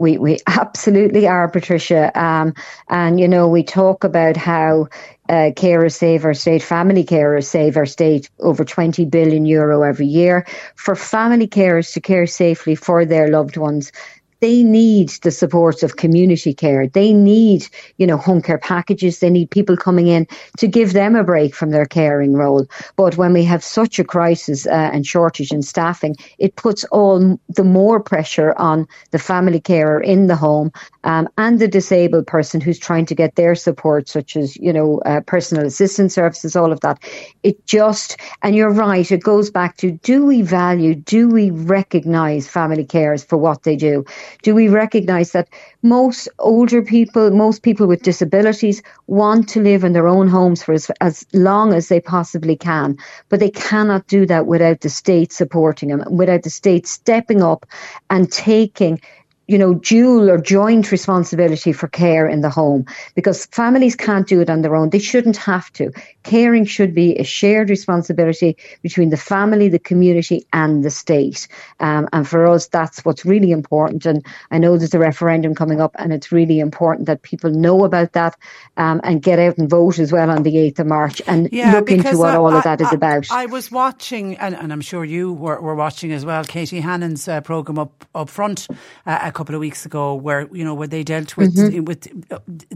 We, 0.00 0.18
we 0.18 0.38
absolutely 0.48 1.24
are, 1.28 1.48
Patricia. 1.48 2.10
Um, 2.20 2.52
and, 2.88 3.20
you 3.20 3.28
know, 3.28 3.46
we 3.48 3.62
talk 3.62 4.02
about 4.02 4.36
how 4.36 4.88
uh, 5.28 5.52
carers 5.54 5.94
save 5.94 6.24
our 6.24 6.34
state, 6.34 6.64
family 6.64 7.04
carers 7.04 7.44
save 7.44 7.76
our 7.76 7.86
state 7.86 8.28
over 8.40 8.64
20 8.64 9.04
billion 9.04 9.46
euro 9.46 9.82
every 9.82 10.06
year. 10.06 10.44
For 10.74 10.96
family 10.96 11.46
carers 11.46 11.92
to 11.92 12.00
care 12.00 12.26
safely 12.26 12.74
for 12.74 13.04
their 13.04 13.28
loved 13.28 13.56
ones, 13.56 13.92
they 14.40 14.62
need 14.62 15.10
the 15.22 15.30
support 15.30 15.82
of 15.82 15.96
community 15.96 16.54
care. 16.54 16.86
They 16.86 17.12
need, 17.12 17.66
you 17.96 18.06
know, 18.06 18.16
home 18.16 18.42
care 18.42 18.58
packages. 18.58 19.18
They 19.18 19.30
need 19.30 19.50
people 19.50 19.76
coming 19.76 20.06
in 20.06 20.26
to 20.58 20.66
give 20.66 20.92
them 20.92 21.16
a 21.16 21.24
break 21.24 21.54
from 21.54 21.70
their 21.70 21.86
caring 21.86 22.34
role. 22.34 22.66
But 22.96 23.16
when 23.16 23.32
we 23.32 23.44
have 23.44 23.64
such 23.64 23.98
a 23.98 24.04
crisis 24.04 24.66
uh, 24.66 24.90
and 24.92 25.06
shortage 25.06 25.52
in 25.52 25.62
staffing, 25.62 26.16
it 26.38 26.56
puts 26.56 26.84
all 26.84 27.38
the 27.48 27.64
more 27.64 28.00
pressure 28.00 28.54
on 28.58 28.86
the 29.10 29.18
family 29.18 29.60
carer 29.60 30.00
in 30.00 30.26
the 30.26 30.36
home 30.36 30.70
um, 31.04 31.28
and 31.38 31.58
the 31.58 31.68
disabled 31.68 32.26
person 32.26 32.60
who's 32.60 32.78
trying 32.78 33.06
to 33.06 33.14
get 33.14 33.36
their 33.36 33.54
support, 33.54 34.08
such 34.08 34.36
as, 34.36 34.56
you 34.56 34.72
know, 34.72 35.00
uh, 35.06 35.20
personal 35.20 35.66
assistance 35.66 36.14
services, 36.14 36.54
all 36.54 36.72
of 36.72 36.80
that. 36.80 37.02
It 37.42 37.66
just, 37.66 38.16
and 38.42 38.54
you're 38.54 38.70
right, 38.70 39.10
it 39.10 39.22
goes 39.22 39.50
back 39.50 39.76
to 39.78 39.90
do 39.90 40.24
we 40.24 40.42
value, 40.42 40.94
do 40.94 41.28
we 41.28 41.50
recognise 41.50 42.46
family 42.46 42.84
carers 42.84 43.26
for 43.26 43.36
what 43.36 43.62
they 43.62 43.76
do? 43.76 44.04
Do 44.42 44.54
we 44.54 44.68
recognize 44.68 45.32
that 45.32 45.48
most 45.82 46.28
older 46.38 46.82
people, 46.82 47.30
most 47.30 47.62
people 47.62 47.86
with 47.86 48.02
disabilities 48.02 48.82
want 49.06 49.48
to 49.50 49.60
live 49.62 49.84
in 49.84 49.92
their 49.92 50.08
own 50.08 50.28
homes 50.28 50.62
for 50.62 50.72
as, 50.72 50.90
as 51.00 51.26
long 51.32 51.72
as 51.72 51.88
they 51.88 52.00
possibly 52.00 52.56
can, 52.56 52.96
but 53.28 53.40
they 53.40 53.50
cannot 53.50 54.06
do 54.06 54.26
that 54.26 54.46
without 54.46 54.80
the 54.80 54.88
state 54.90 55.32
supporting 55.32 55.88
them, 55.88 56.02
without 56.10 56.42
the 56.42 56.50
state 56.50 56.86
stepping 56.86 57.42
up 57.42 57.66
and 58.10 58.30
taking 58.30 59.00
you 59.48 59.56
know, 59.56 59.74
dual 59.74 60.30
or 60.30 60.38
joint 60.38 60.92
responsibility 60.92 61.72
for 61.72 61.88
care 61.88 62.28
in 62.28 62.42
the 62.42 62.50
home 62.50 62.84
because 63.14 63.46
families 63.46 63.96
can't 63.96 64.28
do 64.28 64.40
it 64.42 64.50
on 64.50 64.60
their 64.60 64.76
own. 64.76 64.90
They 64.90 64.98
shouldn't 64.98 65.38
have 65.38 65.72
to. 65.72 65.90
Caring 66.22 66.66
should 66.66 66.94
be 66.94 67.16
a 67.16 67.24
shared 67.24 67.70
responsibility 67.70 68.58
between 68.82 69.08
the 69.08 69.16
family, 69.16 69.70
the 69.70 69.78
community, 69.78 70.46
and 70.52 70.84
the 70.84 70.90
state. 70.90 71.48
Um, 71.80 72.06
and 72.12 72.28
for 72.28 72.46
us, 72.46 72.66
that's 72.68 73.02
what's 73.06 73.24
really 73.24 73.50
important. 73.50 74.04
And 74.04 74.24
I 74.50 74.58
know 74.58 74.76
there's 74.76 74.92
a 74.92 74.98
referendum 74.98 75.54
coming 75.54 75.80
up, 75.80 75.96
and 75.98 76.12
it's 76.12 76.30
really 76.30 76.60
important 76.60 77.06
that 77.06 77.22
people 77.22 77.50
know 77.50 77.84
about 77.84 78.12
that 78.12 78.36
um, 78.76 79.00
and 79.02 79.22
get 79.22 79.38
out 79.38 79.56
and 79.56 79.70
vote 79.70 79.98
as 79.98 80.12
well 80.12 80.28
on 80.30 80.42
the 80.42 80.56
8th 80.56 80.80
of 80.80 80.86
March 80.86 81.22
and 81.26 81.48
yeah, 81.50 81.72
look 81.72 81.90
into 81.90 82.18
what 82.18 82.34
all 82.34 82.54
of 82.54 82.64
that 82.64 82.82
is 82.82 82.88
I, 82.88 82.94
about. 82.94 83.30
I 83.30 83.46
was 83.46 83.72
watching, 83.72 84.36
and, 84.36 84.54
and 84.54 84.74
I'm 84.74 84.82
sure 84.82 85.06
you 85.06 85.32
were, 85.32 85.58
were 85.58 85.74
watching 85.74 86.12
as 86.12 86.26
well, 86.26 86.44
Katie 86.44 86.80
Hannon's 86.80 87.26
uh, 87.26 87.40
programme 87.40 87.78
up, 87.78 88.04
up 88.14 88.28
front 88.28 88.68
uh, 89.06 89.30
couple 89.38 89.54
of 89.54 89.60
weeks 89.60 89.86
ago 89.86 90.16
where 90.16 90.48
you 90.52 90.64
know 90.64 90.74
where 90.74 90.88
they 90.88 91.04
dealt 91.04 91.36
with 91.36 91.54
mm-hmm. 91.56 91.84
with 91.84 92.00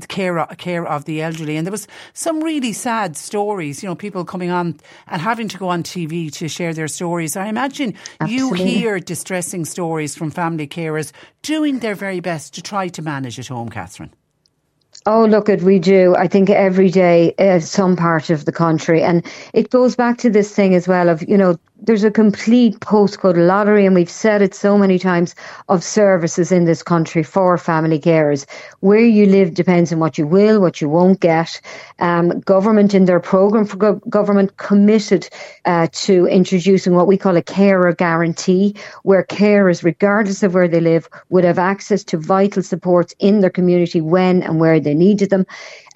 the 0.03 0.07
care 0.07 0.47
care 0.59 0.87
of 0.87 1.05
the 1.07 1.21
elderly, 1.21 1.57
and 1.57 1.67
there 1.67 1.73
was 1.73 1.89
some 2.13 2.41
really 2.41 2.73
sad 2.73 3.17
stories. 3.17 3.83
You 3.83 3.89
know, 3.89 3.97
people 3.97 4.25
coming 4.25 4.51
on 4.51 4.79
and 5.09 5.21
having 5.21 5.49
to 5.49 5.59
go 5.59 5.69
on 5.69 5.83
TV 5.83 6.31
to 6.39 6.49
share 6.49 6.73
their 6.73 6.89
stories. 6.89 7.37
I 7.37 7.47
imagine 7.49 7.95
Absolutely. 8.21 8.59
you 8.59 8.79
hear 8.79 9.01
distressing 9.01 9.65
stories 9.65 10.15
from 10.15 10.31
family 10.31 10.69
carers 10.69 11.11
doing 11.43 11.81
their 11.81 11.97
very 11.97 12.21
best 12.21 12.55
to 12.55 12.63
try 12.63 12.87
to 12.89 13.03
manage 13.03 13.39
at 13.41 13.49
home, 13.49 13.69
Catherine. 13.69 14.15
Oh, 15.05 15.25
look, 15.25 15.49
at 15.49 15.63
we 15.63 15.81
do. 15.81 16.15
I 16.15 16.29
think 16.29 16.49
every 16.49 16.91
day, 16.91 17.35
uh, 17.39 17.59
some 17.59 17.97
part 17.97 18.31
of 18.31 18.45
the 18.45 18.53
country, 18.53 19.03
and 19.03 19.27
it 19.53 19.71
goes 19.71 19.97
back 19.97 20.19
to 20.19 20.31
this 20.31 20.55
thing 20.55 20.77
as 20.77 20.87
well 20.87 21.09
of 21.09 21.29
you 21.29 21.37
know 21.37 21.59
there's 21.85 22.05
a 22.05 22.11
complete 22.11 22.79
postcode 22.79 23.37
lottery, 23.37 23.85
and 23.85 23.95
we've 23.95 24.09
said 24.09 24.41
it 24.41 24.55
so 24.55 24.79
many 24.79 25.01
times, 25.01 25.35
of 25.69 25.83
services 25.83 26.53
in 26.53 26.65
this 26.65 26.83
country 26.83 27.25
for 27.25 27.59
family 27.59 27.99
carers. 27.99 28.47
Where 28.81 29.01
you 29.01 29.27
live 29.27 29.55
depends 29.55 29.93
on 29.93 29.99
what 29.99 30.17
you 30.17 30.27
will, 30.27 30.61
what 30.61 30.81
you 30.81 30.89
won't 30.89 31.19
get. 31.19 31.61
Um, 31.99 32.39
government, 32.41 32.95
in 32.95 33.07
their 33.07 33.19
programme 33.19 33.67
for 33.67 33.77
go- 33.77 34.01
government, 34.09 34.57
committed 34.59 35.29
uh, 35.65 35.89
to 35.93 36.27
introducing 36.27 36.95
what 36.95 37.09
we 37.09 37.19
call 37.19 37.37
a 37.37 37.43
carer 37.43 37.93
guarantee, 37.93 38.77
where 39.03 39.25
carers, 39.25 39.83
regardless 39.83 40.45
of 40.45 40.55
where 40.55 40.69
they 40.69 40.81
live, 40.81 41.09
would 41.31 41.45
have 41.45 41.59
access 41.59 42.05
to 42.05 42.17
vital 42.17 42.63
supports 42.63 43.13
in 43.19 43.41
their 43.41 43.51
community 43.51 44.01
when 44.01 44.43
and 44.43 44.61
where 44.61 44.79
they 44.79 44.95
needed 44.95 45.31
them. 45.31 45.45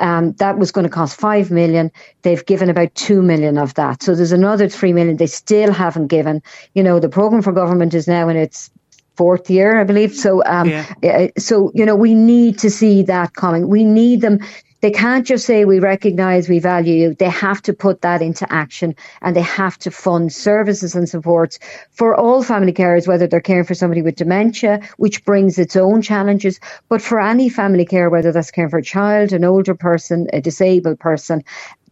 Um, 0.00 0.32
that 0.34 0.58
was 0.58 0.72
going 0.72 0.84
to 0.84 0.90
cost 0.90 1.18
five 1.18 1.50
million. 1.50 1.90
They've 2.22 2.44
given 2.44 2.70
about 2.70 2.94
two 2.94 3.22
million 3.22 3.58
of 3.58 3.74
that. 3.74 4.02
So 4.02 4.14
there's 4.14 4.32
another 4.32 4.68
three 4.68 4.92
million 4.92 5.16
they 5.16 5.26
still 5.26 5.72
haven't 5.72 6.08
given. 6.08 6.42
You 6.74 6.82
know, 6.82 6.98
the 6.98 7.08
program 7.08 7.42
for 7.42 7.52
government 7.52 7.94
is 7.94 8.06
now 8.06 8.28
in 8.28 8.36
its 8.36 8.70
fourth 9.16 9.48
year, 9.50 9.80
I 9.80 9.84
believe. 9.84 10.14
So, 10.14 10.44
um, 10.44 10.68
yeah. 10.68 11.28
so 11.38 11.72
you 11.74 11.86
know, 11.86 11.96
we 11.96 12.14
need 12.14 12.58
to 12.58 12.70
see 12.70 13.02
that 13.04 13.34
coming. 13.34 13.68
We 13.68 13.84
need 13.84 14.20
them 14.20 14.40
they 14.80 14.90
can't 14.90 15.26
just 15.26 15.46
say 15.46 15.64
we 15.64 15.78
recognise, 15.78 16.48
we 16.48 16.58
value 16.58 16.94
you. 16.94 17.14
They 17.14 17.30
have 17.30 17.62
to 17.62 17.72
put 17.72 18.02
that 18.02 18.22
into 18.22 18.50
action 18.52 18.94
and 19.22 19.34
they 19.34 19.42
have 19.42 19.78
to 19.78 19.90
fund 19.90 20.32
services 20.32 20.94
and 20.94 21.08
supports 21.08 21.58
for 21.92 22.14
all 22.14 22.42
family 22.42 22.72
carers, 22.72 23.08
whether 23.08 23.26
they're 23.26 23.40
caring 23.40 23.64
for 23.64 23.74
somebody 23.74 24.02
with 24.02 24.16
dementia, 24.16 24.80
which 24.96 25.24
brings 25.24 25.58
its 25.58 25.76
own 25.76 26.02
challenges, 26.02 26.60
but 26.88 27.00
for 27.00 27.20
any 27.20 27.48
family 27.48 27.84
care, 27.84 28.10
whether 28.10 28.32
that's 28.32 28.50
caring 28.50 28.70
for 28.70 28.78
a 28.78 28.82
child, 28.82 29.32
an 29.32 29.44
older 29.44 29.74
person, 29.74 30.26
a 30.32 30.40
disabled 30.40 30.98
person, 31.00 31.42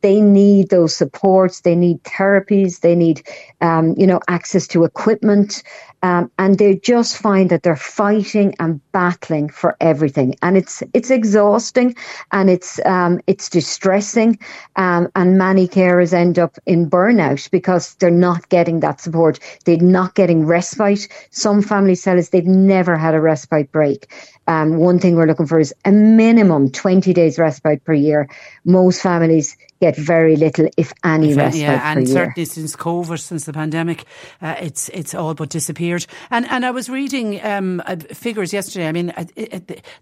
they 0.04 0.20
need 0.20 0.68
those 0.68 0.94
supports. 0.94 1.62
They 1.62 1.74
need 1.74 2.02
therapies. 2.02 2.80
They 2.80 2.94
need, 2.94 3.26
um, 3.62 3.94
you 3.96 4.06
know, 4.06 4.20
access 4.28 4.66
to 4.68 4.84
equipment. 4.84 5.62
Um, 6.04 6.30
and 6.38 6.58
they 6.58 6.76
just 6.76 7.16
find 7.16 7.48
that 7.48 7.62
they're 7.62 7.76
fighting 7.76 8.54
and 8.58 8.78
battling 8.92 9.48
for 9.48 9.74
everything, 9.80 10.34
and 10.42 10.54
it's 10.54 10.82
it's 10.92 11.10
exhausting, 11.10 11.96
and 12.30 12.50
it's 12.50 12.78
um, 12.84 13.22
it's 13.26 13.48
distressing, 13.48 14.38
um, 14.76 15.08
and 15.16 15.38
many 15.38 15.66
carers 15.66 16.12
end 16.12 16.38
up 16.38 16.58
in 16.66 16.90
burnout 16.90 17.50
because 17.50 17.94
they're 17.94 18.10
not 18.10 18.50
getting 18.50 18.80
that 18.80 19.00
support. 19.00 19.38
They're 19.64 19.78
not 19.78 20.14
getting 20.14 20.44
respite. 20.44 21.08
Some 21.30 21.62
families 21.62 22.02
tell 22.02 22.18
us 22.18 22.28
they've 22.28 22.44
never 22.44 22.98
had 22.98 23.14
a 23.14 23.20
respite 23.20 23.72
break. 23.72 24.12
Um, 24.46 24.76
one 24.76 24.98
thing 24.98 25.16
we're 25.16 25.26
looking 25.26 25.46
for 25.46 25.58
is 25.58 25.72
a 25.86 25.92
minimum 25.92 26.70
20 26.70 27.14
days 27.14 27.38
respite 27.38 27.82
per 27.82 27.94
year. 27.94 28.28
Most 28.66 29.00
families 29.00 29.56
get 29.80 29.96
very 29.96 30.36
little, 30.36 30.68
if 30.76 30.92
any, 31.04 31.32
if, 31.32 31.36
respite 31.36 31.60
yeah, 31.60 31.92
and 31.92 32.06
year. 32.06 32.14
certainly 32.14 32.44
since 32.44 32.76
COVID, 32.76 33.18
since 33.18 33.44
the 33.44 33.52
pandemic, 33.52 34.04
uh, 34.40 34.54
it's 34.60 34.88
it's 34.90 35.14
all 35.14 35.34
but 35.34 35.50
disappeared. 35.50 36.06
And 36.30 36.46
and 36.48 36.64
I 36.64 36.70
was 36.70 36.88
reading 36.88 37.44
um, 37.44 37.82
uh, 37.86 37.96
figures 37.96 38.52
yesterday. 38.52 38.88
I 38.88 38.92
mean, 38.92 39.10
uh, 39.10 39.24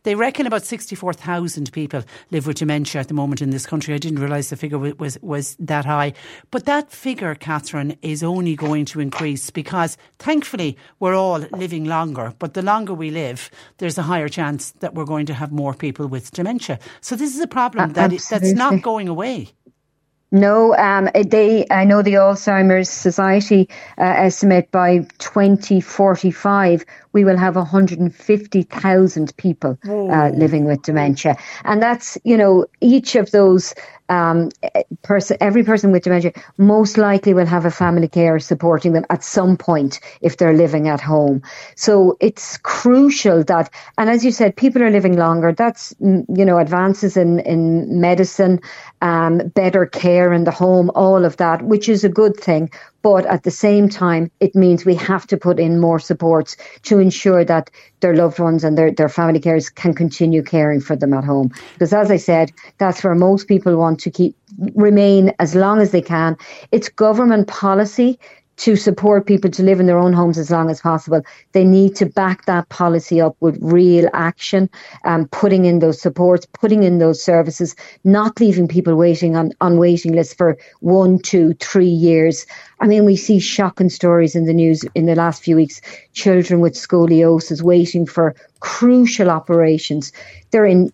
they 0.02 0.14
reckon 0.14 0.46
about 0.46 0.64
sixty 0.64 0.94
four 0.94 1.12
thousand 1.12 1.72
people 1.72 2.02
live 2.30 2.46
with 2.46 2.58
dementia 2.58 3.00
at 3.00 3.08
the 3.08 3.14
moment 3.14 3.42
in 3.42 3.50
this 3.50 3.66
country. 3.66 3.94
I 3.94 3.98
didn't 3.98 4.20
realise 4.20 4.50
the 4.50 4.56
figure 4.56 4.78
was, 4.78 4.94
was 4.98 5.18
was 5.22 5.56
that 5.58 5.84
high, 5.84 6.12
but 6.50 6.64
that 6.66 6.90
figure, 6.90 7.34
Catherine, 7.34 7.96
is 8.02 8.22
only 8.22 8.56
going 8.56 8.84
to 8.86 9.00
increase 9.00 9.50
because 9.50 9.96
thankfully 10.18 10.76
we're 11.00 11.14
all 11.14 11.38
living 11.52 11.84
longer. 11.84 12.32
But 12.38 12.54
the 12.54 12.62
longer 12.62 12.94
we 12.94 13.10
live, 13.10 13.50
there's 13.78 13.98
a 13.98 14.02
higher 14.02 14.28
chance 14.28 14.72
that 14.80 14.94
we're 14.94 15.04
going 15.04 15.26
to 15.26 15.34
have 15.34 15.52
more 15.52 15.74
people 15.74 16.06
with 16.06 16.30
dementia. 16.30 16.78
So 17.00 17.16
this 17.16 17.34
is 17.34 17.40
a 17.40 17.46
problem 17.46 17.90
uh, 17.90 17.92
that 17.94 18.10
that's 18.30 18.52
not 18.52 18.82
going 18.82 19.08
away. 19.08 19.48
No, 20.32 20.74
um, 20.76 21.10
they. 21.14 21.66
I 21.70 21.84
know 21.84 22.00
the 22.00 22.14
Alzheimer's 22.14 22.88
Society 22.88 23.68
uh, 23.98 24.02
estimate 24.04 24.70
by 24.70 25.06
2045 25.18 26.84
we 27.12 27.24
will 27.24 27.36
have 27.36 27.56
150,000 27.56 29.36
people 29.36 29.78
uh, 29.86 30.30
living 30.30 30.64
with 30.64 30.82
dementia, 30.82 31.36
and 31.64 31.82
that's 31.82 32.16
you 32.24 32.36
know 32.36 32.64
each 32.80 33.14
of 33.14 33.30
those 33.30 33.74
um, 34.08 34.50
person, 35.02 35.36
every 35.40 35.64
person 35.64 35.90
with 35.90 36.04
dementia 36.04 36.32
most 36.58 36.98
likely 36.98 37.32
will 37.32 37.46
have 37.46 37.64
a 37.64 37.70
family 37.70 38.08
care 38.08 38.38
supporting 38.38 38.92
them 38.92 39.06
at 39.08 39.24
some 39.24 39.56
point 39.56 40.00
if 40.20 40.36
they're 40.36 40.52
living 40.52 40.88
at 40.88 41.00
home. 41.00 41.42
So 41.76 42.16
it's 42.20 42.58
crucial 42.58 43.42
that, 43.44 43.70
and 43.96 44.10
as 44.10 44.24
you 44.24 44.30
said, 44.30 44.56
people 44.56 44.82
are 44.82 44.90
living 44.90 45.16
longer. 45.16 45.52
That's, 45.52 45.94
mm, 45.94 46.24
you 46.36 46.44
know, 46.44 46.58
advances 46.58 47.16
in, 47.16 47.38
in 47.40 48.00
medicine, 48.00 48.60
um, 49.02 49.38
better 49.48 49.84
care 49.84 50.32
in 50.32 50.44
the 50.44 50.50
home, 50.52 50.90
all 50.94 51.24
of 51.24 51.36
that, 51.36 51.62
which 51.62 51.88
is 51.88 52.04
a 52.04 52.08
good 52.08 52.36
thing. 52.36 52.70
But 53.02 53.26
at 53.26 53.42
the 53.42 53.50
same 53.50 53.88
time, 53.88 54.30
it 54.38 54.54
means 54.54 54.84
we 54.84 54.94
have 54.94 55.26
to 55.26 55.36
put 55.36 55.58
in 55.58 55.80
more 55.80 55.98
supports 55.98 56.56
to 56.84 57.00
ensure 57.00 57.44
that 57.44 57.68
their 57.98 58.14
loved 58.14 58.38
ones 58.38 58.62
and 58.62 58.78
their, 58.78 58.92
their 58.92 59.08
family 59.08 59.40
carers 59.40 59.74
can 59.74 59.92
continue 59.92 60.42
caring 60.42 60.80
for 60.80 60.94
them 60.94 61.12
at 61.12 61.24
home. 61.24 61.50
Because 61.72 61.92
as 61.92 62.12
I 62.12 62.16
said, 62.16 62.52
that's 62.78 63.02
where 63.02 63.16
most 63.16 63.48
people 63.48 63.76
want 63.76 63.98
to 64.00 64.10
keep 64.10 64.36
remain 64.74 65.32
as 65.38 65.54
long 65.54 65.80
as 65.80 65.90
they 65.90 66.02
can. 66.02 66.36
It's 66.70 66.88
government 66.88 67.48
policy 67.48 68.18
to 68.62 68.76
support 68.76 69.26
people 69.26 69.50
to 69.50 69.62
live 69.64 69.80
in 69.80 69.86
their 69.86 69.98
own 69.98 70.12
homes 70.12 70.38
as 70.38 70.48
long 70.48 70.70
as 70.70 70.80
possible. 70.80 71.20
They 71.50 71.64
need 71.64 71.96
to 71.96 72.06
back 72.06 72.44
that 72.44 72.68
policy 72.68 73.20
up 73.20 73.36
with 73.40 73.58
real 73.60 74.08
action, 74.12 74.70
um, 75.04 75.26
putting 75.32 75.64
in 75.64 75.80
those 75.80 76.00
supports, 76.00 76.46
putting 76.46 76.84
in 76.84 76.98
those 76.98 77.20
services, 77.20 77.74
not 78.04 78.38
leaving 78.38 78.68
people 78.68 78.94
waiting 78.94 79.34
on, 79.34 79.50
on 79.60 79.78
waiting 79.78 80.12
lists 80.12 80.34
for 80.34 80.56
one, 80.78 81.18
two, 81.18 81.54
three 81.54 81.86
years. 81.88 82.46
I 82.78 82.86
mean, 82.86 83.04
we 83.04 83.16
see 83.16 83.40
shocking 83.40 83.90
stories 83.90 84.36
in 84.36 84.46
the 84.46 84.54
news 84.54 84.84
in 84.94 85.06
the 85.06 85.16
last 85.16 85.42
few 85.42 85.56
weeks. 85.56 85.80
Children 86.12 86.60
with 86.60 86.74
scoliosis 86.74 87.62
waiting 87.62 88.06
for 88.06 88.36
crucial 88.60 89.28
operations. 89.28 90.12
They're 90.52 90.66
in 90.66 90.92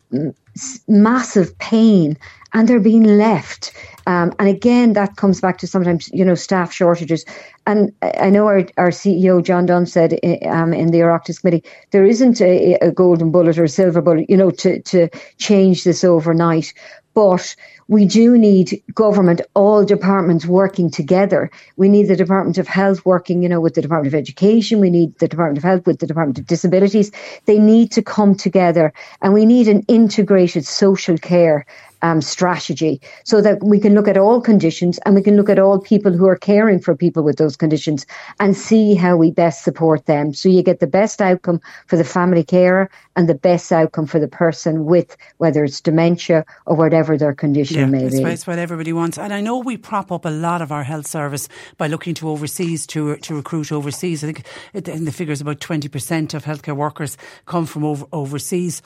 massive 0.89 1.57
pain 1.59 2.17
and 2.53 2.69
they're 2.69 2.81
being 2.81 3.05
left. 3.05 3.73
Um, 4.07 4.33
and 4.39 4.49
again, 4.49 4.95
that 4.95 5.17
comes 5.17 5.41
back 5.41 5.59
to 5.59 5.67
sometimes, 5.67 6.09
you 6.15 6.25
know, 6.25 6.35
staff 6.35 6.73
shortages. 6.73 7.25
And 7.67 7.93
I 8.03 8.31
know 8.31 8.47
our, 8.47 8.67
our 8.79 8.89
CEO, 8.89 9.43
John 9.43 9.67
Dunne, 9.67 9.87
said 9.87 10.19
eh, 10.23 10.49
um, 10.49 10.73
in 10.73 10.91
the 10.91 11.01
Oireachtas 11.01 11.41
Committee, 11.41 11.65
there 11.91 12.07
isn't 12.07 12.41
a, 12.41 12.75
a 12.77 12.91
golden 12.91 13.31
bullet 13.31 13.59
or 13.59 13.65
a 13.65 13.69
silver 13.69 14.01
bullet, 14.01 14.29
you 14.31 14.37
know, 14.37 14.51
to, 14.51 14.81
to 14.83 15.09
change 15.37 15.85
this 15.85 16.05
overnight. 16.05 16.73
But 17.13 17.55
we 17.89 18.05
do 18.05 18.37
need 18.37 18.83
government, 18.95 19.41
all 19.55 19.83
departments 19.83 20.45
working 20.45 20.91
together. 20.91 21.51
We 21.77 21.89
need 21.89 22.09
the 22.09 22.17
Department 22.17 22.59
of 22.59 22.69
Health 22.69 23.07
working, 23.07 23.43
you 23.43 23.49
know, 23.49 23.63
with 23.63 23.75
the 23.75 23.81
Department 23.81 24.15
of 24.15 24.19
Education. 24.19 24.79
We 24.79 24.91
need 24.91 25.19
the 25.19 25.27
Department 25.27 25.57
of 25.57 25.65
Health 25.65 25.87
with 25.87 25.99
the 25.99 26.07
Department 26.07 26.39
of 26.39 26.47
Disabilities. 26.47 27.11
They 27.47 27.59
need 27.59 27.91
to 27.93 28.03
come 28.03 28.35
together 28.35 28.93
and 29.23 29.33
we 29.33 29.47
need 29.47 29.69
an 29.69 29.83
integrated 29.89 30.67
social 30.67 31.17
care 31.17 31.65
um, 32.03 32.21
strategy 32.21 33.01
so 33.25 33.41
that 33.41 33.63
we 33.63 33.81
can 33.81 33.95
look 33.95 34.09
at 34.09 34.17
all 34.17 34.41
conditions 34.41 34.99
and 35.05 35.15
we 35.15 35.23
can 35.23 35.37
look 35.37 35.49
at 35.49 35.59
all 35.59 35.79
people 35.79 36.13
who 36.13 36.27
are 36.27 36.37
caring 36.37 36.81
for 36.81 36.95
people 36.95 37.23
with 37.23 37.37
those 37.37 37.57
conditions 37.57 38.07
and 38.41 38.57
see 38.57 38.95
how 38.95 39.17
we 39.17 39.31
best 39.31 39.65
support 39.65 40.07
them. 40.07 40.35
So 40.35 40.49
you 40.49 40.63
get 40.63 40.81
the 40.81 40.87
best 40.87 41.21
outcome 41.21 41.61
for 41.87 41.97
the 41.97 42.05
family 42.05 42.45
carer 42.45 42.91
and 43.17 43.29
the 43.29 43.35
best 43.35 43.73
outcome 43.73 44.07
for 44.07 44.19
the 44.19 44.29
person 44.29 44.85
with 44.85 45.17
whether 45.39 45.65
it's 45.65 45.81
dementia 45.81 46.45
or 46.67 46.77
whatever 46.77 47.17
their 47.17 47.35
condition 47.35 47.79
yeah, 47.79 47.87
may 47.87 48.09
be. 48.09 48.23
That's 48.23 48.47
what 48.47 48.59
everybody 48.59 48.93
wants. 48.93 49.19
And 49.19 49.33
I 49.33 49.41
know 49.41 49.59
we 49.59 49.77
prop 49.77 50.13
up 50.13 50.25
a 50.25 50.31
lot 50.31 50.63
of 50.63 50.71
our 50.71 50.85
health 50.85 51.07
service 51.07 51.49
by 51.77 51.87
looking 51.87 52.15
to 52.15 52.29
overseas 52.29 52.87
to 52.89 53.17
to 53.17 53.35
recruit 53.35 53.73
overseas. 53.73 54.23
I 54.23 54.33
think 54.33 54.47
in 54.75 55.05
the 55.05 55.13
figures 55.13 55.41
about 55.41 55.61
20% 55.61 56.35
of 56.35 56.45
healthcare 56.45 56.77
workers 56.77 57.17
come 57.47 57.67
from 57.67 57.85
over, 57.85 58.07
overseas. 58.13 58.83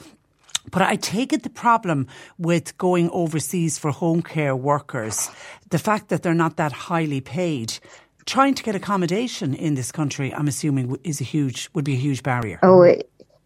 But 0.71 0.81
I 0.81 0.95
take 0.95 1.33
it 1.33 1.43
the 1.43 1.49
problem 1.49 2.07
with 2.37 2.77
going 2.77 3.09
overseas 3.11 3.77
for 3.77 3.91
home 3.91 4.21
care 4.21 4.55
workers, 4.55 5.29
the 5.69 5.79
fact 5.79 6.09
that 6.09 6.23
they're 6.23 6.33
not 6.33 6.57
that 6.57 6.71
highly 6.71 7.21
paid, 7.21 7.79
trying 8.25 8.53
to 8.55 8.63
get 8.63 8.75
accommodation 8.75 9.53
in 9.53 9.75
this 9.75 9.91
country, 9.91 10.33
I'm 10.33 10.47
assuming 10.47 10.97
is 11.03 11.21
a 11.21 11.23
huge 11.23 11.69
would 11.73 11.85
be 11.85 11.93
a 11.93 11.97
huge 11.97 12.23
barrier. 12.23 12.59
Oh, 12.63 12.83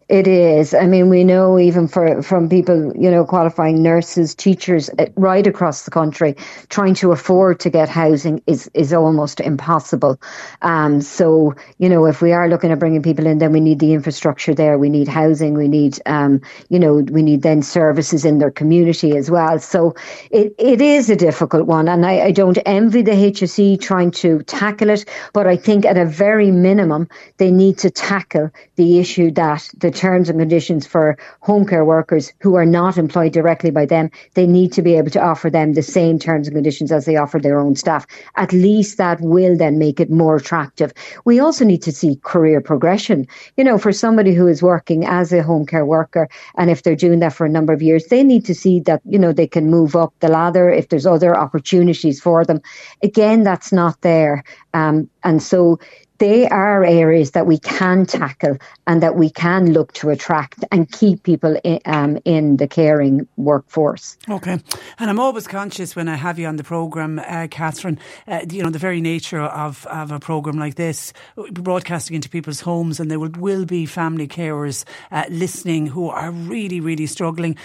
is. 0.08 0.72
I 0.72 0.86
mean, 0.86 1.10
we 1.10 1.22
know 1.22 1.58
even 1.58 1.86
for 1.86 2.22
from 2.22 2.48
people, 2.48 2.92
you 2.96 3.10
know, 3.10 3.26
qualifying 3.26 3.82
nurses, 3.82 4.34
teachers 4.34 4.88
uh, 4.98 5.06
right 5.16 5.46
across 5.46 5.84
the 5.84 5.90
country, 5.90 6.34
trying 6.70 6.94
to 6.94 7.12
afford 7.12 7.60
to 7.60 7.70
get 7.70 7.90
housing 7.90 8.42
is 8.46 8.70
is 8.72 8.94
almost 8.94 9.40
impossible. 9.40 10.18
Um, 10.62 11.02
so 11.02 11.54
you 11.76 11.90
know, 11.90 12.06
if 12.06 12.22
we 12.22 12.32
are 12.32 12.48
looking 12.48 12.72
at 12.72 12.78
bringing 12.78 13.02
people 13.02 13.26
in, 13.26 13.38
then 13.38 13.52
we 13.52 13.60
need 13.60 13.80
the 13.80 13.92
infrastructure 13.92 14.54
there. 14.54 14.78
We 14.78 14.88
need 14.88 15.08
housing. 15.08 15.52
We 15.52 15.68
need, 15.68 16.00
um, 16.06 16.40
you 16.70 16.78
know, 16.78 16.94
we 16.94 17.22
need 17.22 17.42
then 17.42 17.60
services 17.60 18.24
in 18.24 18.38
their 18.38 18.50
community 18.50 19.14
as 19.14 19.30
well. 19.30 19.58
So 19.58 19.94
it, 20.30 20.54
it 20.58 20.80
is 20.80 21.10
a 21.10 21.16
difficult 21.16 21.66
one, 21.66 21.86
and 21.86 22.06
I, 22.06 22.20
I 22.20 22.30
don't 22.30 22.58
envy 22.64 23.02
the 23.02 23.10
HSE 23.10 23.78
trying 23.78 24.10
to 24.12 24.42
tackle 24.44 24.88
it, 24.88 25.04
but 25.34 25.46
I 25.46 25.56
think 25.56 25.84
at 25.84 25.98
a 25.98 26.06
very 26.06 26.50
minimum 26.50 27.08
they 27.36 27.50
need 27.50 27.76
to 27.78 27.90
tackle 27.90 28.50
the 28.76 28.98
issue 28.98 29.30
that 29.32 29.68
the 29.76 29.97
terms 29.98 30.28
and 30.28 30.38
conditions 30.38 30.86
for 30.86 31.18
home 31.40 31.66
care 31.66 31.84
workers 31.84 32.32
who 32.40 32.54
are 32.54 32.64
not 32.64 32.96
employed 32.96 33.32
directly 33.32 33.70
by 33.70 33.84
them, 33.84 34.10
they 34.34 34.46
need 34.46 34.72
to 34.72 34.82
be 34.82 34.94
able 34.94 35.10
to 35.10 35.20
offer 35.20 35.50
them 35.50 35.74
the 35.74 35.82
same 35.82 36.18
terms 36.18 36.46
and 36.46 36.56
conditions 36.56 36.92
as 36.92 37.04
they 37.04 37.16
offer 37.16 37.38
their 37.40 37.58
own 37.58 37.74
staff. 37.74 38.06
At 38.36 38.52
least 38.52 38.96
that 38.98 39.20
will 39.20 39.56
then 39.56 39.78
make 39.78 39.98
it 39.98 40.10
more 40.10 40.36
attractive. 40.36 40.92
We 41.24 41.40
also 41.40 41.64
need 41.64 41.82
to 41.82 41.92
see 41.92 42.20
career 42.22 42.60
progression. 42.60 43.26
You 43.56 43.64
know, 43.64 43.78
for 43.78 43.92
somebody 43.92 44.32
who 44.34 44.46
is 44.46 44.62
working 44.62 45.04
as 45.04 45.32
a 45.32 45.42
home 45.42 45.66
care 45.66 45.84
worker, 45.84 46.28
and 46.56 46.70
if 46.70 46.82
they're 46.82 46.94
doing 46.94 47.18
that 47.20 47.32
for 47.32 47.44
a 47.44 47.50
number 47.50 47.72
of 47.72 47.82
years, 47.82 48.06
they 48.06 48.22
need 48.22 48.44
to 48.44 48.54
see 48.54 48.80
that, 48.80 49.02
you 49.04 49.18
know, 49.18 49.32
they 49.32 49.48
can 49.48 49.68
move 49.68 49.96
up 49.96 50.14
the 50.20 50.28
ladder 50.28 50.70
if 50.70 50.88
there's 50.88 51.06
other 51.06 51.36
opportunities 51.36 52.20
for 52.20 52.44
them. 52.44 52.60
Again, 53.02 53.42
that's 53.42 53.72
not 53.72 54.00
there. 54.02 54.44
Um, 54.74 55.10
and 55.24 55.42
so 55.42 55.80
they 56.18 56.48
are 56.48 56.84
areas 56.84 57.32
that 57.32 57.46
we 57.46 57.58
can 57.58 58.06
tackle 58.06 58.56
and 58.86 59.02
that 59.02 59.16
we 59.16 59.30
can 59.30 59.72
look 59.72 59.92
to 59.94 60.10
attract 60.10 60.64
and 60.70 60.90
keep 60.90 61.22
people 61.22 61.56
in, 61.64 61.80
um, 61.86 62.18
in 62.24 62.56
the 62.56 62.66
caring 62.66 63.26
workforce. 63.36 64.16
Okay. 64.28 64.58
And 64.98 65.10
I'm 65.10 65.20
always 65.20 65.46
conscious 65.46 65.94
when 65.96 66.08
I 66.08 66.16
have 66.16 66.38
you 66.38 66.46
on 66.46 66.56
the 66.56 66.64
programme, 66.64 67.18
uh, 67.20 67.46
Catherine, 67.50 67.98
uh, 68.26 68.40
you 68.50 68.62
know, 68.62 68.70
the 68.70 68.78
very 68.78 69.00
nature 69.00 69.40
of, 69.40 69.86
of 69.86 70.10
a 70.12 70.18
programme 70.18 70.58
like 70.58 70.74
this, 70.74 71.12
broadcasting 71.52 72.16
into 72.16 72.28
people's 72.28 72.60
homes, 72.60 73.00
and 73.00 73.10
there 73.10 73.20
will, 73.20 73.30
will 73.38 73.64
be 73.64 73.86
family 73.86 74.28
carers 74.28 74.84
uh, 75.10 75.24
listening 75.30 75.86
who 75.86 76.08
are 76.08 76.30
really, 76.30 76.80
really 76.80 77.06
struggling. 77.06 77.56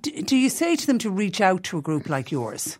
D- 0.00 0.22
do 0.22 0.36
you 0.36 0.50
say 0.50 0.76
to 0.76 0.86
them 0.86 0.98
to 0.98 1.10
reach 1.10 1.40
out 1.40 1.62
to 1.64 1.78
a 1.78 1.82
group 1.82 2.08
like 2.08 2.30
yours? 2.30 2.78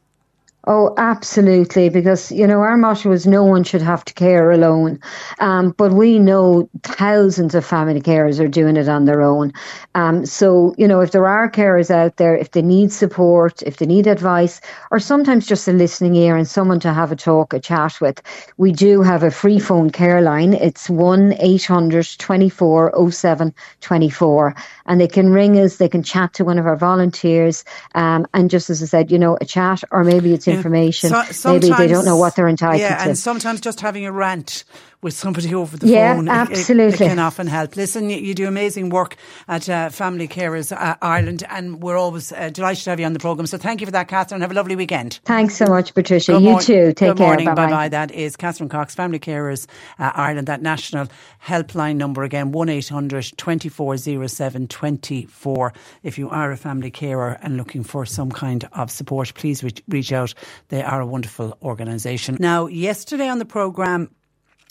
Oh, 0.67 0.93
absolutely. 0.99 1.89
Because, 1.89 2.31
you 2.31 2.47
know, 2.47 2.61
our 2.61 2.77
motto 2.77 3.11
is 3.13 3.27
no 3.27 3.43
one 3.45 3.65
should 3.65 3.81
have 3.81 4.05
to 4.05 4.13
care 4.13 4.51
alone. 4.51 4.99
Um, 5.41 5.71
but 5.79 5.93
we 5.93 6.19
know 6.19 6.69
thousands 6.83 7.55
of 7.55 7.65
family 7.65 8.03
carers 8.03 8.39
are 8.39 8.49
doing 8.49 8.77
it 8.77 8.89
on 8.89 9.07
their 9.07 9.23
own. 9.23 9.53
Um, 9.95 10.27
so, 10.27 10.75
you 10.77 10.87
know, 10.87 11.01
if 11.01 11.13
there 11.13 11.27
are 11.27 11.51
carers 11.51 11.91
out 11.91 12.17
there, 12.19 12.37
if 12.37 12.51
they 12.51 12.61
need 12.61 12.93
support, 12.93 13.63
if 13.63 13.79
they 13.79 13.87
need 13.87 14.07
advice, 14.07 14.61
or 14.91 14.99
sometimes 15.01 15.47
just 15.47 15.69
a 15.69 15.73
listening 15.73 16.17
ear 16.17 16.37
and 16.37 16.47
someone 16.47 16.81
to 16.81 16.93
have 16.93 17.13
a 17.13 17.17
talk, 17.17 17.55
a 17.55 17.61
chat 17.61 18.01
with, 18.01 18.21
we 18.59 18.73
do 18.73 19.01
have 19.01 19.23
a 19.23 19.31
free 19.31 19.61
phone 19.61 19.89
care 19.91 20.21
line. 20.21 20.53
It's 20.55 20.91
1 20.91 21.35
800 21.41 22.07
24 22.19 23.11
07 23.11 23.55
24. 23.81 24.55
And 24.87 25.01
they 25.01 25.09
can 25.09 25.31
ring 25.31 25.59
us, 25.59 25.77
they 25.77 25.89
can 25.89 26.03
chat 26.03 26.35
to 26.35 26.45
one 26.45 26.59
of 26.59 26.67
our 26.67 26.77
volunteers. 26.77 27.65
Um, 27.95 28.27
and 28.35 28.51
just 28.51 28.71
as 28.71 28.83
I 28.83 28.87
said, 28.87 29.11
you 29.11 29.19
know, 29.19 29.39
a 29.41 29.47
chat 29.47 29.83
or 29.93 30.05
maybe 30.05 30.35
it's 30.35 30.48
information. 30.57 31.11
So, 31.33 31.53
Maybe 31.53 31.71
they 31.71 31.87
don't 31.87 32.05
know 32.05 32.17
what 32.17 32.37
they're 32.37 32.49
entitled 32.49 32.79
to. 32.79 32.83
yeah, 32.83 32.97
to. 32.97 33.09
and 33.11 33.19
sometimes 33.19 33.61
just 33.61 33.81
having 33.81 34.07
a 34.07 34.13
rant 34.13 34.65
with 35.01 35.15
somebody 35.15 35.55
over 35.55 35.77
the 35.77 35.87
yeah, 35.87 36.15
phone. 36.15 36.29
absolutely. 36.29 36.85
It, 36.87 37.01
it, 37.01 37.09
can 37.09 37.19
often 37.19 37.47
help. 37.47 37.77
Listen, 37.77 38.11
you, 38.11 38.17
you 38.19 38.35
do 38.35 38.49
amazing 38.49 38.91
work 38.91 39.17
at 39.47 39.69
uh, 39.69 39.91
Family 39.91 40.29
Carers 40.29 40.73
uh, 40.77 40.97
Ireland, 41.01 41.45
and 41.49 41.83
we're 41.83 41.97
always 41.97 42.33
uh, 42.33 42.51
delighted 42.51 42.85
to 42.85 42.91
have 42.91 43.01
you 43.01 43.07
on 43.07 43.13
the 43.13 43.19
programme. 43.19 43.47
So 43.47 43.59
thank 43.59 43.81
you 43.81 43.87
for 43.87 43.93
that, 43.93 44.09
Catherine. 44.09 44.41
Have 44.41 44.51
a 44.51 44.55
lovely 44.55 44.77
weekend. 44.77 45.21
Thanks 45.25 45.57
so 45.57 45.67
much, 45.67 45.95
Patricia. 45.95 46.33
Good 46.33 46.43
you 46.43 46.51
mor- 46.51 46.61
too. 46.61 46.87
Take 46.93 46.97
good 46.97 47.17
care. 47.19 47.27
morning. 47.27 47.47
Bye 47.47 47.71
bye. 47.71 47.89
That 47.89 48.11
is 48.11 48.37
Catherine 48.37 48.69
Cox, 48.69 48.95
Family 48.95 49.19
Carers 49.19 49.67
uh, 49.99 50.11
Ireland, 50.15 50.49
that 50.49 50.63
national 50.63 51.09
helpline 51.47 51.97
number 51.97 52.25
again, 52.25 52.53
1 52.53 52.69
800 52.69 53.33
2407 53.37 54.69
24. 54.69 55.73
If 56.03 56.19
you 56.19 56.29
are 56.31 56.53
a 56.53 56.57
family 56.57 56.91
carer 56.91 57.39
and 57.43 57.57
looking 57.57 57.85
for 57.85 58.05
some 58.05 58.31
kind 58.31 58.69
of 58.73 58.91
support, 58.91 59.33
please 59.35 59.65
reach 59.89 60.13
out. 60.13 60.35
They 60.69 60.83
are 60.83 61.01
a 61.01 61.07
wonderful 61.07 61.57
organisation. 61.63 62.37
Now, 62.41 62.67
yesterday 62.67 63.29
on 63.29 63.39
the 63.39 63.45
programme, 63.45 64.11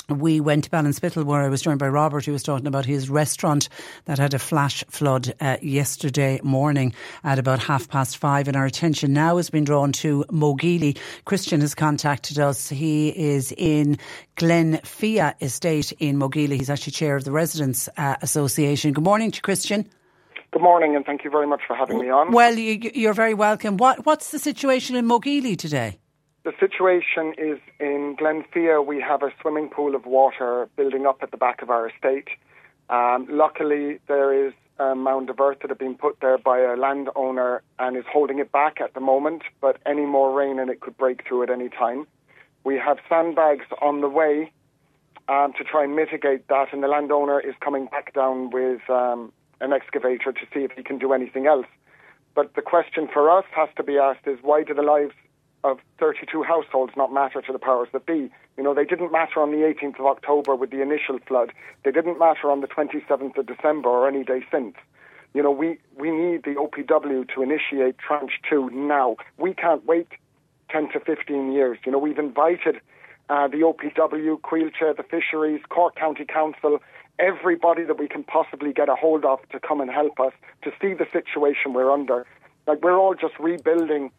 we 0.10 0.40
went 0.40 0.64
to 0.64 0.70
Ballinspittle 0.70 1.26
where 1.26 1.42
I 1.42 1.50
was 1.50 1.62
joined 1.62 1.80
by 1.80 1.90
Robert 1.90 2.26
who 2.26 2.32
was 2.32 2.44
talking 2.44 2.68
about 2.68 2.86
his 2.86 3.10
restaurant 3.10 3.68
that 4.06 4.20
had 4.20 4.34
a 4.34 4.40
flash 4.40 4.84
flood 4.90 5.34
uh, 5.42 5.58
yesterday 5.62 6.40
morning 6.44 6.94
at 7.24 7.40
about 7.40 7.60
half 7.60 7.90
past 7.90 8.18
five 8.18 8.48
and 8.48 8.56
our 8.56 8.66
attention 8.66 9.12
now 9.14 9.38
has 9.38 9.50
been 9.50 9.66
drawn 9.66 9.92
to 9.94 10.24
Mogeely. 10.30 10.98
Christian 11.26 11.62
has 11.62 11.76
contacted 11.76 12.40
us. 12.40 12.70
He 12.70 13.10
is 13.10 13.54
in 13.58 13.98
Glenfia 14.38 15.36
Estate 15.42 15.92
in 16.00 16.18
Mogeely. 16.18 16.58
He's 16.58 16.70
actually 16.70 16.94
chair 16.94 17.18
of 17.18 17.26
the 17.26 17.32
Residents 17.32 17.90
uh, 17.98 18.16
Association. 18.22 18.94
Good 18.94 19.04
morning 19.04 19.32
to 19.32 19.42
Christian. 19.42 19.90
Good 20.58 20.64
morning, 20.64 20.96
and 20.96 21.06
thank 21.06 21.24
you 21.24 21.30
very 21.30 21.46
much 21.46 21.62
for 21.68 21.76
having 21.76 22.00
me 22.00 22.10
on. 22.10 22.32
Well, 22.32 22.58
you, 22.58 23.08
are 23.08 23.14
very 23.14 23.36
welcome. 23.36 23.78
What, 23.78 24.08
what's 24.08 24.32
the 24.32 24.40
situation 24.40 24.96
in 24.96 25.06
Mogeely 25.06 25.56
today? 25.56 26.00
The 26.46 26.54
situation 26.60 27.36
is 27.38 27.60
in 27.80 28.16
Glenfia, 28.20 28.84
we 28.84 29.00
have 29.00 29.22
a 29.22 29.32
swimming 29.40 29.70
pool 29.70 29.94
of 29.94 30.08
water 30.08 30.68
building 30.76 31.06
up 31.06 31.20
at 31.22 31.30
the 31.30 31.38
back 31.38 31.62
of 31.62 31.70
our 31.70 31.88
estate. 31.88 32.30
Um, 32.90 33.28
luckily, 33.30 34.00
there 34.08 34.48
is 34.48 34.52
a 34.80 34.96
mound 34.96 35.30
of 35.30 35.40
earth 35.40 35.60
that 35.62 35.70
had 35.70 35.78
been 35.78 35.94
put 35.94 36.22
there 36.22 36.40
by 36.40 36.58
a 36.58 36.76
landowner 36.76 37.62
and 37.78 37.96
is 37.96 38.06
holding 38.12 38.40
it 38.40 38.52
back 38.52 38.82
at 38.82 38.96
the 38.96 39.00
moment, 39.00 39.44
but 39.62 39.78
any 39.86 40.08
more 40.08 40.34
rain 40.34 40.58
and 40.58 40.72
it 40.72 40.80
could 40.80 40.98
break 40.98 41.24
through 41.28 41.44
at 41.44 41.52
any 41.52 41.70
time. 41.70 42.08
We 42.64 42.80
have 42.84 42.98
sandbags 43.08 43.68
on 43.80 44.02
the 44.02 44.10
way 44.10 44.52
um, 45.30 45.54
to 45.60 45.64
try 45.64 45.84
and 45.84 45.96
mitigate 45.96 46.48
that, 46.48 46.74
and 46.74 46.82
the 46.82 46.88
landowner 46.88 47.40
is 47.40 47.54
coming 47.60 47.86
back 47.86 48.16
down 48.16 48.50
with 48.50 48.82
um, 48.90 49.32
an 49.62 49.74
excavator 49.74 50.32
to 50.32 50.42
see 50.54 50.62
if 50.62 50.72
he 50.72 50.84
can 50.84 50.98
do 50.98 51.14
anything 51.14 51.48
else. 51.48 51.68
But 52.36 52.54
the 52.54 52.62
question 52.62 53.08
for 53.12 53.30
us 53.30 53.46
has 53.52 53.70
to 53.78 53.84
be 53.84 53.98
asked 53.98 54.28
is 54.28 54.38
why 54.42 54.64
do 54.64 54.74
the 54.74 54.84
lives 54.84 55.14
of 55.64 55.80
32 56.00 56.44
households 56.44 56.94
not 56.96 57.12
matter 57.12 57.42
to 57.42 57.52
the 57.52 57.60
powers 57.60 57.90
that 57.94 58.06
be? 58.06 58.32
You 58.58 58.64
know, 58.64 58.74
they 58.74 58.86
didn't 58.86 59.12
matter 59.12 59.42
on 59.42 59.52
the 59.52 59.58
18th 59.58 60.00
of 60.00 60.06
October 60.06 60.56
with 60.56 60.70
the 60.70 60.82
initial 60.82 61.20
flood. 61.28 61.52
They 61.84 61.92
didn't 61.92 62.20
matter 62.20 62.52
on 62.52 62.62
the 62.62 62.68
27th 62.68 63.38
of 63.38 63.46
December 63.46 63.90
or 63.90 64.08
any 64.08 64.24
day 64.24 64.44
since. 64.52 64.76
You 65.34 65.44
know, 65.44 65.52
we, 65.52 65.80
we 65.98 66.12
need 66.12 66.44
the 66.44 66.56
OPW 66.56 67.28
to 67.34 67.42
initiate 67.42 67.98
tranche 67.98 68.40
two 68.50 68.70
now. 68.72 69.18
We 69.38 69.54
can't 69.54 69.86
wait 69.86 70.08
10 70.70 70.92
to 70.94 71.00
15 71.00 71.52
years. 71.52 71.78
You 71.86 71.92
know, 71.92 72.00
we've 72.00 72.20
invited 72.20 72.82
uh, 73.30 73.48
the 73.48 73.58
OPW, 73.58 74.42
Coillte, 74.42 74.96
the 74.96 75.04
Fisheries, 75.04 75.62
Cork 75.70 75.96
County 75.96 76.26
Council, 76.26 76.80
everybody 77.20 77.84
that 77.84 77.98
we 78.00 78.08
can 78.08 78.24
possibly 78.24 78.74
get 78.74 78.90
a 78.90 78.96
hold 78.96 79.26
of 79.26 79.40
to 79.50 79.60
come 79.60 79.82
and 79.82 79.90
help 79.90 80.20
us 80.20 80.34
to 80.64 80.72
see 80.82 80.94
the 80.94 81.08
situation 81.12 81.74
we're 81.74 81.92
under. 81.92 82.26
Like, 82.68 82.82
we're 82.84 82.98
all 82.98 83.16
just 83.16 83.38
rebuilding. 83.40 84.12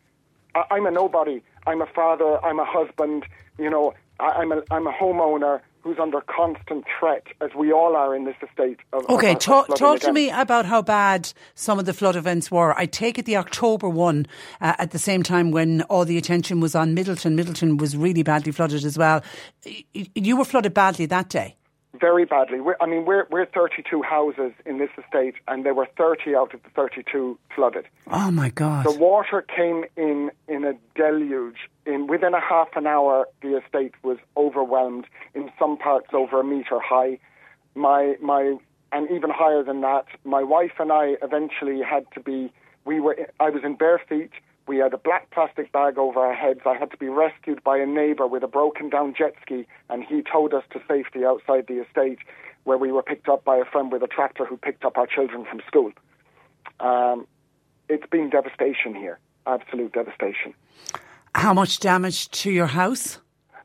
I- 0.55 0.65
I'm 0.71 0.87
a 0.87 0.91
nobody. 0.91 1.43
I'm 1.67 1.83
a 1.83 1.87
father. 1.87 2.43
I'm 2.45 2.59
a 2.59 2.65
husband. 2.65 3.25
You 3.59 3.71
know, 3.71 3.95
I- 4.19 4.33
I'm 4.41 4.53
a, 4.53 4.63
I'm 4.71 4.87
a 4.87 4.93
homeowner 4.93 5.61
who's 5.83 5.99
under 6.01 6.21
constant 6.23 6.85
threat, 6.99 7.23
as 7.41 7.55
we 7.55 7.73
all 7.73 7.95
are 7.95 8.15
in 8.15 8.25
this 8.25 8.35
estate. 8.43 8.79
Of, 8.93 9.09
okay, 9.09 9.33
of 9.33 9.39
talk, 9.39 9.69
talk 9.77 10.01
to 10.01 10.13
me 10.13 10.29
about 10.29 10.67
how 10.67 10.83
bad 10.83 11.33
some 11.55 11.79
of 11.79 11.85
the 11.87 11.95
flood 11.95 12.17
events 12.17 12.51
were. 12.51 12.77
I 12.77 12.85
take 12.87 13.17
it 13.19 13.27
the 13.27 13.37
October 13.37 13.89
one 13.89 14.27
uh, 14.61 14.75
at 14.79 14.91
the 14.91 14.99
same 14.99 15.23
time 15.23 15.51
when 15.53 15.83
all 15.83 16.05
the 16.05 16.19
attention 16.19 16.61
was 16.61 16.75
on 16.75 16.97
Midleton. 16.97 17.39
Midleton 17.41 17.81
was 17.81 17.97
really 17.97 18.23
badly 18.25 18.51
flooded 18.51 18.85
as 18.85 18.99
well. 18.99 19.23
You 20.15 20.37
were 20.37 20.45
flooded 20.45 20.75
badly 20.75 21.07
that 21.07 21.29
day. 21.29 21.57
Very 22.01 22.25
badly. 22.25 22.61
We're, 22.61 22.77
I 22.81 22.87
mean, 22.87 23.05
we're 23.05 23.27
we're 23.31 23.47
32 23.47 24.03
houses 24.03 24.53
in 24.67 24.79
this 24.79 24.91
estate, 25.03 25.35
and 25.47 25.65
there 25.65 25.75
were 25.75 25.89
30 25.97 26.35
out 26.37 26.55
of 26.55 26.63
the 26.63 26.71
32 26.71 27.39
flooded. 27.55 27.87
Oh 28.11 28.31
my 28.31 28.51
God! 28.51 28.85
The 28.87 28.99
water 28.99 29.43
came 29.43 29.85
in 29.97 30.31
in 30.47 30.65
a 30.65 30.75
deluge. 30.95 31.57
In 31.87 32.07
within 32.07 32.35
a 32.35 32.41
half 32.41 32.69
an 32.77 32.87
hour, 32.87 33.27
the 33.43 33.57
estate 33.59 33.95
was 34.03 34.19
overwhelmed. 34.37 35.07
In 35.35 35.51
some 35.59 35.77
parts, 35.77 36.09
over 36.13 36.41
a 36.41 36.45
meter 36.45 36.79
high. 36.79 37.19
My 37.75 38.17
my, 38.21 38.57
and 38.93 39.11
even 39.11 39.31
higher 39.31 39.63
than 39.63 39.81
that. 39.81 40.07
My 40.25 40.43
wife 40.43 40.73
and 40.79 40.93
I 40.93 41.17
eventually 41.23 41.81
had 41.83 42.05
to 42.15 42.21
be. 42.21 42.53
We 42.85 43.01
were. 43.01 43.17
I 43.41 43.51
was 43.51 43.63
in 43.65 43.77
bare 43.77 44.01
feet. 44.09 44.33
We 44.69 44.77
had 44.77 44.93
a 44.93 44.99
black 44.99 45.31
plastic 45.31 45.73
bag 45.73 45.97
over 45.97 46.21
our 46.21 46.35
heads. 46.35 46.61
I 46.66 46.77
had 46.77 46.91
to 46.91 46.99
be 46.99 47.09
rescued 47.09 47.64
by 47.64 47.79
a 47.79 47.87
neighbour 47.87 48.27
with 48.27 48.43
a 48.43 48.47
broken 48.47 48.91
down 48.91 49.14
jet 49.16 49.33
ski, 49.41 49.66
and 49.89 50.05
he 50.05 50.23
towed 50.23 50.53
us 50.53 50.62
to 50.73 50.81
safety 50.87 51.25
outside 51.25 51.66
the 51.69 51.81
estate, 51.81 52.19
where 52.64 52.77
we 52.77 52.93
were 52.93 53.03
picked 53.03 53.31
up 53.31 53.45
by 53.45 53.57
a 53.57 53.64
friend 53.64 53.91
with 53.91 54.03
a 54.03 54.07
tractor 54.07 54.45
who 54.45 54.59
picked 54.59 54.85
up 54.85 54.99
our 54.99 55.07
children 55.07 55.47
from 55.47 55.62
school. 55.66 55.91
Um, 56.81 57.27
it's 57.89 58.07
been 58.11 58.29
devastation 58.29 58.95
here, 58.95 59.19
absolute 59.47 59.93
devastation. 59.93 60.53
How 61.35 61.55
much 61.55 61.81
damage 61.81 62.29
to 62.43 62.51
your 62.51 62.66
house? 62.66 63.21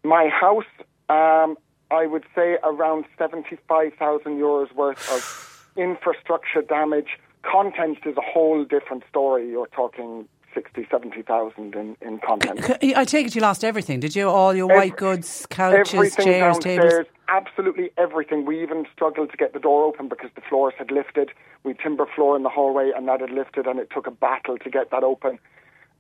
My 0.06 0.30
house, 0.30 0.64
um, 1.10 1.58
I 1.92 2.06
would 2.06 2.24
say 2.34 2.58
around 2.64 3.04
75,000 3.18 4.40
euros 4.40 4.74
worth 4.74 5.12
of 5.12 5.70
infrastructure 5.76 6.62
damage. 6.62 7.20
Content 7.42 7.98
is 8.06 8.16
a 8.16 8.22
whole 8.22 8.64
different 8.64 9.04
story. 9.10 9.50
You're 9.50 9.68
talking 9.68 10.30
60, 10.54 10.88
70,000 10.90 11.76
in, 11.76 11.98
in 12.02 12.20
content. 12.20 12.60
I 12.96 13.06
take 13.06 13.28
it 13.28 13.36
you 13.36 13.42
lost 13.42 13.64
everything, 13.64 14.00
did 14.00 14.16
you? 14.16 14.30
All 14.30 14.54
your 14.54 14.68
white 14.68 14.96
goods, 14.98 15.46
couches, 15.50 16.16
chairs, 16.16 16.60
tables? 16.60 17.06
Absolutely 17.28 17.92
everything. 17.98 18.46
We 18.46 18.62
even 18.62 18.86
struggled 18.94 19.32
to 19.32 19.38
get 19.38 19.54
the 19.54 19.60
door 19.60 19.86
open 19.86 20.08
because 20.08 20.30
the 20.36 20.42
floors 20.42 20.74
had 20.78 20.92
lifted. 20.92 21.32
We 21.64 21.74
timber 21.74 22.06
floor 22.06 22.36
in 22.36 22.44
the 22.44 22.50
hallway 22.50 22.92
and 22.96 23.08
that 23.08 23.22
had 23.22 23.32
lifted 23.32 23.66
and 23.66 23.80
it 23.80 23.90
took 23.90 24.08
a 24.08 24.12
battle 24.12 24.58
to 24.58 24.70
get 24.70 24.92
that 24.92 25.04
open. 25.04 25.40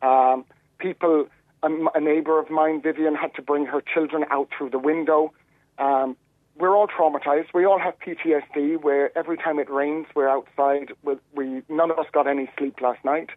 Um, 0.02 0.46
people, 0.78 1.28
a, 1.64 1.70
a 1.96 2.00
neighbour 2.00 2.40
of 2.40 2.50
mine, 2.50 2.82
Vivian, 2.82 3.16
had 3.16 3.34
to 3.36 3.42
bring 3.42 3.66
her 3.66 3.82
children 3.82 4.26
out 4.30 4.50
through 4.58 4.70
the 4.70 4.80
window. 4.80 5.34
Um, 5.78 6.18
we're 6.58 6.76
all 6.76 6.88
traumatized. 6.88 7.48
We 7.54 7.66
all 7.66 7.80
have 7.80 7.96
PTSD 8.00 8.82
where 8.82 9.18
every 9.18 9.38
time 9.38 9.60
it 9.60 9.70
rains, 9.70 10.06
we're 10.16 10.30
outside. 10.30 10.92
We, 11.04 11.16
we 11.34 11.64
none 11.70 11.90
of 11.90 11.98
us 11.98 12.06
got 12.12 12.28
any 12.28 12.50
sleep 12.58 12.80
last 12.82 13.04
night. 13.04 13.30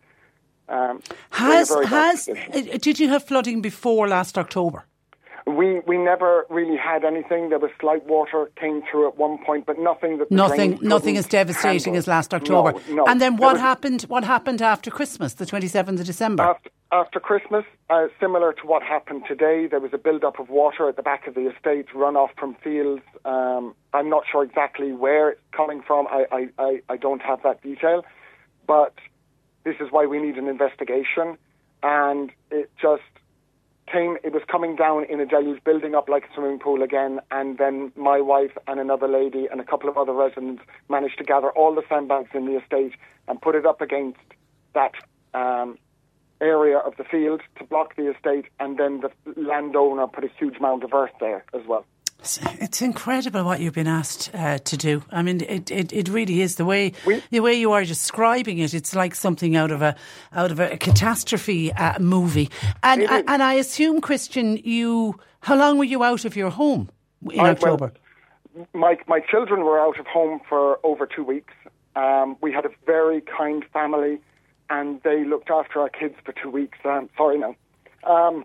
Um, 0.69 1.01
has 1.31 1.71
has 1.87 2.29
uh, 2.29 2.79
did 2.81 2.99
you 2.99 3.09
have 3.09 3.25
flooding 3.25 3.61
before 3.61 4.09
last 4.09 4.37
October? 4.37 4.87
We 5.47 5.81
we 5.87 5.97
never 5.97 6.45
really 6.51 6.77
had 6.77 7.05
anything. 7.05 7.51
There 7.51 7.61
was 7.61 7.71
slight 7.81 8.05
water 8.07 8.51
came 8.57 8.83
through 8.91 9.07
at 9.07 9.17
one 9.17 9.39
point, 9.47 9.65
but 9.65 9.79
nothing 9.79 10.19
that 10.19 10.29
nothing 10.31 10.79
nothing 10.83 11.17
as 11.17 11.27
devastating 11.29 11.95
handle. 11.95 11.99
as 11.99 12.09
last 12.09 12.35
October. 12.35 12.73
No, 12.89 12.95
no. 12.97 13.05
And 13.07 13.21
then 13.21 13.37
what 13.37 13.55
was, 13.55 13.61
happened? 13.61 14.03
What 14.03 14.25
happened 14.25 14.61
after 14.61 14.91
Christmas, 14.91 15.35
the 15.35 15.47
twenty 15.47 15.69
seventh 15.69 16.01
of 16.01 16.07
December? 16.07 16.43
After, 16.43 16.71
after 16.91 17.21
Christmas, 17.21 17.65
uh, 17.91 18.07
similar 18.19 18.53
to 18.55 18.67
what 18.67 18.83
happened 18.83 19.23
today, 19.29 19.69
there 19.69 19.79
was 19.79 19.93
a 19.93 19.99
build 19.99 20.25
up 20.25 20.41
of 20.41 20.49
water 20.49 20.89
at 20.89 20.97
the 20.97 21.03
back 21.03 21.29
of 21.29 21.35
the 21.35 21.49
estate, 21.49 21.87
runoff 21.95 22.31
from 22.37 22.57
fields. 22.57 23.03
Um, 23.25 23.75
I'm 23.93 24.09
not 24.09 24.25
sure 24.31 24.43
exactly 24.43 24.93
where 24.93 25.31
it's 25.31 25.41
coming 25.53 25.81
from. 25.87 26.09
I, 26.09 26.27
I, 26.33 26.49
I, 26.59 26.83
I 26.89 26.97
don't 26.97 27.23
have 27.23 27.43
that 27.45 27.63
detail, 27.63 28.05
but 28.67 28.95
this 29.67 29.75
is 29.81 29.89
why 29.91 30.07
we 30.07 30.23
need 30.23 30.37
an 30.37 30.47
investigation. 30.47 31.37
And 31.83 32.31
it 32.53 32.71
just 32.81 33.03
came, 33.93 34.17
it 34.23 34.33
was 34.33 34.43
coming 34.49 34.77
down 34.77 35.05
in 35.05 35.19
a 35.19 35.27
deluge, 35.27 35.63
building 35.65 35.97
up 35.97 36.09
like 36.09 36.25
a 36.25 36.35
swimming 36.35 36.61
pool 36.61 36.85
again. 36.85 37.21
And 37.33 37.59
then 37.59 37.91
my 37.97 38.21
wife 38.21 38.53
and 38.69 38.79
another 38.79 39.09
lady 39.09 39.49
and 39.51 39.61
a 39.61 39.65
couple 39.65 39.91
of 39.91 39.99
other 39.99 40.13
residents 40.13 40.63
managed 40.89 41.19
to 41.19 41.25
gather 41.25 41.51
all 41.51 41.75
the 41.75 41.83
sandbags 41.89 42.31
in 42.33 42.47
the 42.47 42.57
estate 42.59 42.93
and 43.27 43.43
put 43.43 43.57
it 43.57 43.67
up 43.67 43.81
against 43.81 44.21
that 44.75 44.93
um, 45.35 45.77
area 46.41 46.79
of 46.79 46.97
the 46.97 47.05
field 47.05 47.41
to 47.59 47.65
block 47.65 47.97
the 47.97 48.09
estate. 48.15 48.47
And 48.61 48.79
then 48.79 49.01
the 49.01 49.11
landowner 49.37 50.07
put 50.07 50.23
a 50.23 50.31
huge 50.39 50.61
mound 50.61 50.85
of 50.85 50.95
earth 50.95 51.15
there 51.19 51.45
as 51.53 51.67
well. 51.67 51.85
It's 52.21 52.83
incredible 52.83 53.45
what 53.45 53.61
you've 53.61 53.75
been 53.75 53.87
asked 53.87 54.31
uh, 54.35 54.59
to 54.59 54.77
do. 54.77 55.03
I 55.11 55.23
mean, 55.23 55.43
it, 55.43 55.71
it, 55.71 55.93
it 55.93 56.09
really 56.09 56.41
is 56.41 56.57
the 56.57 56.65
way 56.65 56.93
we, 57.07 57.23
the 57.31 57.41
way 57.41 57.55
you 57.55 57.73
are 57.73 57.85
describing 57.85 58.59
it. 58.59 58.75
It's 58.75 58.95
like 58.95 59.15
something 59.15 59.55
out 59.55 59.71
of 59.71 59.83
a 59.83 59.95
out 60.33 60.51
of 60.51 60.59
a 60.59 60.77
catastrophe 60.77 61.73
uh, 61.73 61.99
movie. 62.01 62.51
And 62.83 63.03
and 63.03 63.43
I 63.43 63.55
assume, 63.55 64.01
Christian, 64.01 64.57
you 64.57 65.21
how 65.41 65.57
long 65.57 65.79
were 65.79 65.85
you 65.85 66.03
out 66.03 66.25
of 66.25 66.37
your 66.37 66.51
home 66.51 66.89
in 67.31 67.41
I, 67.41 67.51
October? 67.51 67.93
Well, 68.55 68.67
my 68.75 68.99
my 69.07 69.21
children 69.21 69.61
were 69.61 69.79
out 69.79 69.99
of 70.01 70.07
home 70.07 70.41
for 70.49 70.81
over 70.85 71.07
two 71.07 71.23
weeks. 71.23 71.55
Um, 71.95 72.37
we 72.41 72.53
had 72.53 72.65
a 72.65 72.71
very 72.85 73.21
kind 73.21 73.65
family, 73.73 74.21
and 74.69 75.01
they 75.03 75.25
looked 75.25 75.51
after 75.51 75.81
our 75.81 75.89
kids 75.89 76.15
for 76.25 76.33
two 76.33 76.51
weeks. 76.51 76.79
Um, 76.85 77.09
sorry, 77.17 77.39
no. 77.39 77.55
Um, 78.05 78.45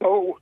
so 0.00 0.38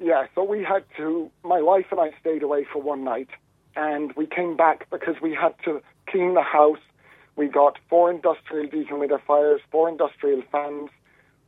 yeah, 0.00 0.26
so 0.34 0.44
we 0.44 0.62
had 0.62 0.84
to, 0.96 1.30
my 1.42 1.60
wife 1.60 1.86
and 1.90 2.00
I 2.00 2.10
stayed 2.20 2.42
away 2.42 2.66
for 2.72 2.80
one 2.80 3.04
night 3.04 3.28
and 3.76 4.12
we 4.14 4.26
came 4.26 4.56
back 4.56 4.88
because 4.90 5.16
we 5.20 5.34
had 5.34 5.54
to 5.64 5.82
clean 6.08 6.34
the 6.34 6.42
house. 6.42 6.78
We 7.36 7.48
got 7.48 7.78
four 7.88 8.10
industrial 8.10 8.68
dehumidifiers, 8.68 9.58
four 9.70 9.88
industrial 9.88 10.42
fans. 10.50 10.90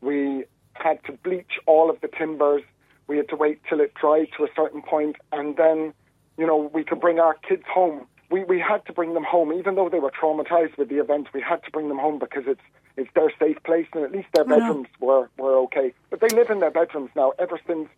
We 0.01 0.45
had 0.75 1.03
to 1.05 1.13
bleach 1.13 1.59
all 1.67 1.91
of 1.91 2.01
the 2.01 2.09
timbers. 2.09 2.63
We 3.07 3.17
had 3.17 3.29
to 3.31 3.37
wait 3.37 3.61
till 3.69 3.81
it 3.81 3.95
dried 3.95 4.29
to 4.37 4.45
a 4.45 4.49
certain 4.55 4.83
point 4.83 5.17
and 5.33 5.57
then, 5.57 5.93
you 6.37 6.47
know, 6.47 6.71
we 6.73 6.85
could 6.85 7.01
bring 7.01 7.19
our 7.19 7.35
kids 7.35 7.65
home. 7.73 8.07
We, 8.31 8.45
we 8.45 8.61
had 8.61 8.87
to 8.87 8.93
bring 8.93 9.15
them 9.15 9.25
home, 9.25 9.53
even 9.53 9.75
though 9.75 9.89
they 9.89 9.99
were 9.99 10.13
traumatized 10.13 10.79
with 10.79 10.89
the 10.89 10.99
event. 10.99 11.29
We 11.35 11.41
had 11.41 11.65
to 11.65 11.71
bring 11.71 11.89
them 11.89 11.99
home 11.99 12.19
because 12.19 12.45
it's 12.47 12.61
it's 12.97 13.11
their 13.15 13.33
safe 13.39 13.57
place, 13.65 13.87
and 13.95 14.05
at 14.05 14.13
least 14.13 14.29
their 14.35 14.45
bedrooms 14.45 14.89
were 15.01 15.29
were 15.39 15.57
okay. 15.65 15.93
But 16.11 16.21
they 16.21 16.29
live 16.29 16.51
in 16.51 16.61
their 16.61 16.71
bedrooms 16.71 17.11
now 17.17 17.33
ever 17.39 17.59
since 17.67 17.89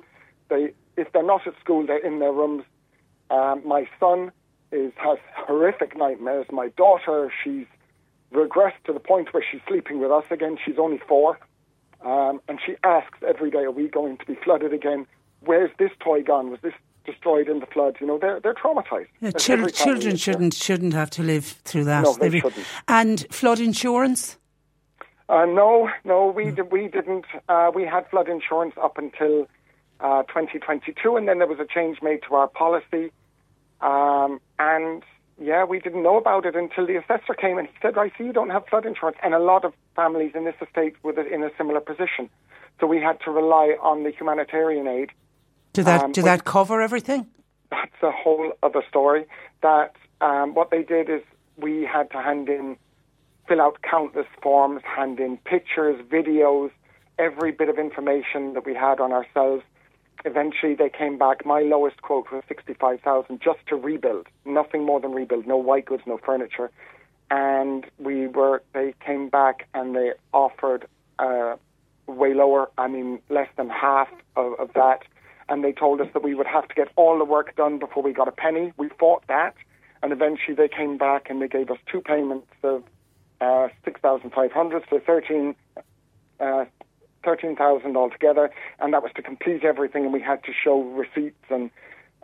they, 0.52 0.72
if 1.00 1.12
they're 1.12 1.22
not 1.22 1.46
at 1.46 1.54
school, 1.60 1.86
they're 1.86 2.04
in 2.04 2.18
their 2.18 2.32
rooms. 2.32 2.64
Um, 3.30 3.62
my 3.66 3.88
son 3.98 4.32
is 4.70 4.92
has 4.96 5.18
horrific 5.34 5.96
nightmares. 5.96 6.46
My 6.50 6.68
daughter, 6.68 7.32
she's 7.42 7.66
regressed 8.32 8.82
to 8.86 8.92
the 8.92 9.00
point 9.00 9.32
where 9.32 9.44
she's 9.48 9.60
sleeping 9.68 10.00
with 10.00 10.10
us 10.10 10.24
again. 10.30 10.58
She's 10.64 10.78
only 10.78 11.00
four, 11.08 11.38
um, 12.04 12.40
and 12.48 12.58
she 12.64 12.76
asks 12.84 13.18
every 13.26 13.50
day, 13.50 13.64
"Are 13.64 13.70
we 13.70 13.88
going 13.88 14.18
to 14.18 14.26
be 14.26 14.34
flooded 14.34 14.72
again? 14.72 15.06
Where's 15.40 15.70
this 15.78 15.90
toy 16.00 16.22
gone? 16.22 16.50
Was 16.50 16.60
this 16.62 16.74
destroyed 17.04 17.48
in 17.48 17.60
the 17.60 17.66
floods, 17.66 17.96
you 18.00 18.06
know, 18.06 18.18
they're 18.18 18.40
they're 18.40 18.54
traumatized. 18.54 19.08
Yeah, 19.20 19.30
children 19.32 19.70
children 19.72 20.16
shouldn't 20.16 20.54
shouldn't 20.54 20.94
have 20.94 21.10
to 21.10 21.22
live 21.22 21.44
through 21.64 21.84
that. 21.84 22.04
No, 22.04 22.14
they, 22.14 22.28
they 22.28 22.40
shouldn't. 22.40 22.66
And 22.88 23.26
flood 23.30 23.60
insurance. 23.60 24.38
Uh, 25.28 25.46
no, 25.46 25.88
no, 26.04 26.26
we 26.26 26.46
mm. 26.46 26.70
we 26.70 26.88
didn't. 26.88 27.24
Uh, 27.48 27.70
we 27.74 27.84
had 27.84 28.08
flood 28.10 28.28
insurance 28.28 28.74
up 28.82 28.98
until 28.98 29.48
uh, 30.02 30.22
2022, 30.24 31.16
and 31.16 31.28
then 31.28 31.38
there 31.38 31.46
was 31.46 31.60
a 31.60 31.66
change 31.66 32.02
made 32.02 32.20
to 32.28 32.34
our 32.34 32.48
policy. 32.48 33.12
Um, 33.80 34.40
and 34.58 35.02
yeah, 35.40 35.64
we 35.64 35.78
didn't 35.78 36.02
know 36.02 36.16
about 36.16 36.44
it 36.46 36.54
until 36.54 36.86
the 36.86 36.96
assessor 36.96 37.34
came 37.34 37.58
and 37.58 37.68
he 37.68 37.74
said, 37.80 37.96
"I 37.96 38.10
see 38.16 38.24
you 38.24 38.32
don't 38.32 38.50
have 38.50 38.66
flood 38.66 38.86
insurance," 38.86 39.16
and 39.22 39.34
a 39.34 39.38
lot 39.38 39.64
of 39.64 39.72
families 39.96 40.32
in 40.34 40.44
this 40.44 40.54
estate 40.60 40.94
were 41.02 41.18
in 41.20 41.42
a 41.42 41.50
similar 41.56 41.80
position. 41.80 42.28
So 42.80 42.86
we 42.86 42.98
had 43.00 43.20
to 43.24 43.30
rely 43.30 43.76
on 43.80 44.02
the 44.02 44.10
humanitarian 44.10 44.86
aid. 44.86 45.10
Did 45.72 45.86
that 45.86 46.04
um, 46.04 46.12
did 46.12 46.24
that 46.24 46.44
cover 46.44 46.82
everything? 46.82 47.26
That's 47.70 48.02
a 48.02 48.10
whole 48.10 48.52
other 48.62 48.82
story. 48.88 49.26
That 49.62 49.94
um, 50.20 50.54
what 50.54 50.70
they 50.70 50.82
did 50.82 51.08
is 51.08 51.22
we 51.56 51.82
had 51.84 52.10
to 52.10 52.18
hand 52.18 52.48
in, 52.48 52.76
fill 53.48 53.60
out 53.60 53.78
countless 53.82 54.26
forms, 54.42 54.82
hand 54.84 55.18
in 55.20 55.38
pictures, 55.38 56.00
videos, 56.06 56.70
every 57.18 57.52
bit 57.52 57.68
of 57.68 57.78
information 57.78 58.54
that 58.54 58.66
we 58.66 58.74
had 58.74 59.00
on 59.00 59.12
ourselves. 59.12 59.62
Eventually, 60.24 60.74
they 60.74 60.88
came 60.88 61.18
back. 61.18 61.44
My 61.44 61.60
lowest 61.62 62.02
quote 62.02 62.30
was 62.30 62.44
sixty-five 62.46 63.00
thousand 63.00 63.40
just 63.40 63.58
to 63.68 63.76
rebuild, 63.76 64.28
nothing 64.44 64.84
more 64.84 65.00
than 65.00 65.12
rebuild. 65.12 65.46
No 65.46 65.56
white 65.56 65.84
goods, 65.84 66.04
no 66.06 66.18
furniture. 66.18 66.70
And 67.30 67.86
we 67.98 68.28
were. 68.28 68.62
They 68.72 68.94
came 69.04 69.28
back 69.28 69.68
and 69.74 69.96
they 69.96 70.12
offered 70.32 70.86
uh, 71.18 71.56
way 72.06 72.34
lower. 72.34 72.70
I 72.78 72.88
mean, 72.88 73.20
less 73.30 73.48
than 73.56 73.68
half 73.68 74.08
of, 74.36 74.54
of 74.60 74.72
that. 74.74 75.00
And 75.48 75.64
they 75.64 75.72
told 75.72 76.00
us 76.00 76.08
that 76.12 76.22
we 76.22 76.34
would 76.34 76.46
have 76.46 76.68
to 76.68 76.74
get 76.74 76.88
all 76.94 77.18
the 77.18 77.24
work 77.24 77.56
done 77.56 77.78
before 77.78 78.02
we 78.02 78.12
got 78.12 78.28
a 78.28 78.32
penny. 78.32 78.72
We 78.76 78.88
fought 79.00 79.24
that, 79.26 79.54
and 80.02 80.12
eventually 80.12 80.54
they 80.54 80.68
came 80.68 80.98
back 80.98 81.28
and 81.28 81.42
they 81.42 81.48
gave 81.48 81.70
us 81.70 81.78
two 81.90 82.00
payments 82.00 82.46
of 82.62 82.84
uh, 83.40 83.68
six 83.84 84.00
thousand 84.00 84.30
five 84.32 84.52
hundred, 84.52 84.84
so 84.88 85.00
thirteen. 85.04 85.56
Uh, 86.38 86.66
13,000 87.24 87.96
altogether, 87.96 88.50
and 88.80 88.92
that 88.92 89.02
was 89.02 89.12
to 89.16 89.22
complete 89.22 89.64
everything, 89.64 90.04
and 90.04 90.12
we 90.12 90.20
had 90.20 90.42
to 90.44 90.52
show 90.52 90.82
receipts 90.82 91.44
and 91.50 91.70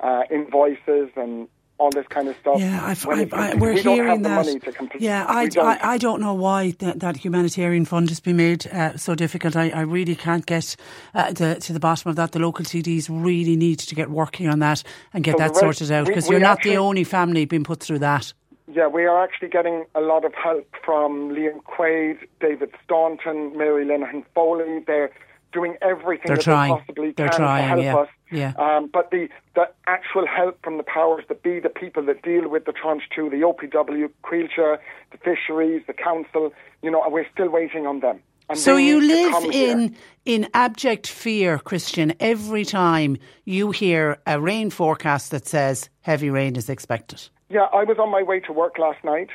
uh, 0.01 0.23
invoices 0.31 1.11
and 1.17 1.49
all 1.79 1.91
this 1.91 2.07
kind 2.09 2.29
of 2.29 2.37
stuff. 2.41 2.59
Yeah, 2.59 2.81
I've, 2.85 3.07
I've, 3.09 3.33
I, 3.33 3.55
we're 3.55 3.75
we 3.75 3.83
hearing 3.83 4.23
that. 4.23 4.97
yeah, 4.99 5.25
I, 5.29 5.47
don't. 5.47 5.65
I, 5.65 5.79
I, 5.93 5.99
don't 5.99 6.21
know 6.21 6.35
why 6.35 6.73
that, 6.81 7.01
that 7.01 7.17
humanitarian 7.17 7.85
fund 7.85 8.09
has 8.09 8.21
been 8.21 8.37
made 8.37 8.67
uh, 8.67 8.97
so 8.97 9.15
difficult. 9.15 9.55
I, 9.55 9.71
I 9.71 9.83
really 9.83 10.17
can't 10.17 10.45
get 10.45 10.75
uh, 11.15 11.33
the, 11.33 11.55
to 11.61 11.73
the 11.73 11.81
bottom 11.81 12.11
of 12.11 12.17
that. 12.17 12.33
The 12.33 12.41
local 12.41 12.65
TDs 12.65 13.09
really 13.09 13.57
need 13.57 13.79
to 13.79 13.95
get 13.95 14.11
working 14.11 14.49
on 14.49 14.59
that 14.59 14.83
and 15.15 15.23
get 15.23 15.33
so 15.33 15.39
that 15.39 15.57
sorted 15.57 15.93
out 15.93 16.07
because 16.07 16.29
you're 16.29 16.41
not 16.41 16.59
actually, 16.59 16.73
the 16.73 16.79
only 16.79 17.05
family 17.05 17.45
being 17.45 17.65
put 17.65 17.81
through 17.81 18.01
that. 18.01 18.33
Yeah, 18.71 18.87
we 18.89 19.05
are 19.07 19.23
actually 19.23 19.49
getting 19.49 19.87
a 19.95 20.01
lot 20.01 20.25
of 20.25 20.35
help 20.35 20.67
from 20.85 21.31
Liam 21.31 21.63
Quaid, 21.63 22.19
David 22.41 22.71
Stanton, 22.85 23.57
Mary 23.57 23.85
Linehan 23.87 24.25
Foley. 24.35 24.85
They're 24.87 25.11
doing 25.53 25.77
everything 25.81 26.27
They're 26.27 26.37
that 26.37 26.43
trying. 26.43 26.73
they 26.73 26.79
possibly 26.81 27.11
They're 27.13 27.29
can 27.31 27.39
trying, 27.39 27.63
to 27.63 27.69
help 27.69 27.83
yeah. 27.83 27.97
us. 27.97 28.09
Yeah. 28.31 28.53
Um, 28.59 28.91
but 28.93 29.11
the, 29.11 29.29
the 29.55 29.71
actual 29.87 30.27
help 30.27 30.63
from 30.63 30.77
the 30.77 30.83
powers 30.83 31.25
that 31.29 31.43
be, 31.43 31.61
the 31.61 31.71
people 31.71 32.03
that 32.05 32.23
deal 32.23 32.49
with 32.49 32.67
the 32.67 32.73
tranche 32.73 33.05
two, 33.15 33.31
the 33.31 33.37
OPW, 33.37 34.11
Coillte, 34.23 34.79
the 35.13 35.19
fisheries, 35.19 35.83
the 35.87 35.95
council, 35.95 36.53
you 36.83 36.91
know, 36.91 37.03
we're 37.09 37.27
still 37.33 37.49
waiting 37.49 37.87
on 37.87 38.01
them. 38.01 38.21
And 38.51 38.59
so 38.59 38.77
you 38.77 39.01
live 39.01 39.45
in 39.53 39.95
in 40.25 40.49
abject 40.55 41.07
fear, 41.07 41.59
Christian, 41.59 42.15
every 42.19 42.65
time 42.65 43.19
you 43.45 43.73
hear 43.73 44.19
a 44.27 44.41
rain 44.41 44.71
forecast 44.71 45.31
that 45.33 45.47
says 45.47 45.91
heavy 46.01 46.31
rain 46.31 46.57
is 46.57 46.71
expected. 46.71 47.29
Yeah, 47.51 47.67
I 47.73 47.85
was 47.85 47.99
on 47.99 48.11
my 48.11 48.23
way 48.23 48.41
to 48.41 48.53
work 48.53 48.79
last 48.79 49.03
night, 49.05 49.31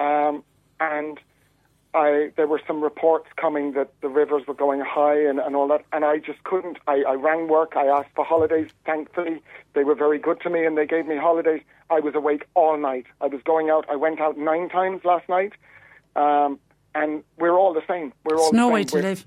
um, 0.00 0.42
and 0.80 1.20
I, 1.94 2.32
there 2.36 2.46
were 2.46 2.60
some 2.66 2.82
reports 2.82 3.28
coming 3.36 3.72
that 3.72 3.90
the 4.00 4.08
rivers 4.08 4.46
were 4.46 4.54
going 4.54 4.80
high 4.80 5.20
and, 5.20 5.38
and 5.38 5.56
all 5.56 5.68
that, 5.68 5.84
and 5.92 6.04
I 6.04 6.18
just 6.18 6.42
couldn't. 6.44 6.78
I, 6.86 7.02
I 7.06 7.14
rang 7.14 7.48
work. 7.48 7.76
I 7.76 7.86
asked 7.86 8.10
for 8.14 8.24
holidays. 8.24 8.70
Thankfully, 8.84 9.42
they 9.74 9.84
were 9.84 9.94
very 9.94 10.18
good 10.18 10.40
to 10.42 10.50
me 10.50 10.64
and 10.64 10.76
they 10.76 10.86
gave 10.86 11.06
me 11.06 11.16
holidays. 11.16 11.62
I 11.90 12.00
was 12.00 12.14
awake 12.14 12.46
all 12.54 12.76
night. 12.76 13.06
I 13.20 13.26
was 13.26 13.40
going 13.42 13.70
out. 13.70 13.86
I 13.90 13.96
went 13.96 14.20
out 14.20 14.36
nine 14.36 14.68
times 14.68 15.04
last 15.04 15.28
night, 15.28 15.52
um, 16.14 16.58
and 16.94 17.24
we're 17.38 17.56
all 17.56 17.72
the 17.72 17.84
same. 17.88 18.12
We're 18.24 18.36
all 18.36 18.48
it's 18.48 18.54
no 18.54 18.68
way 18.68 18.84
to 18.84 18.96
we're, 18.96 19.02
live. 19.02 19.26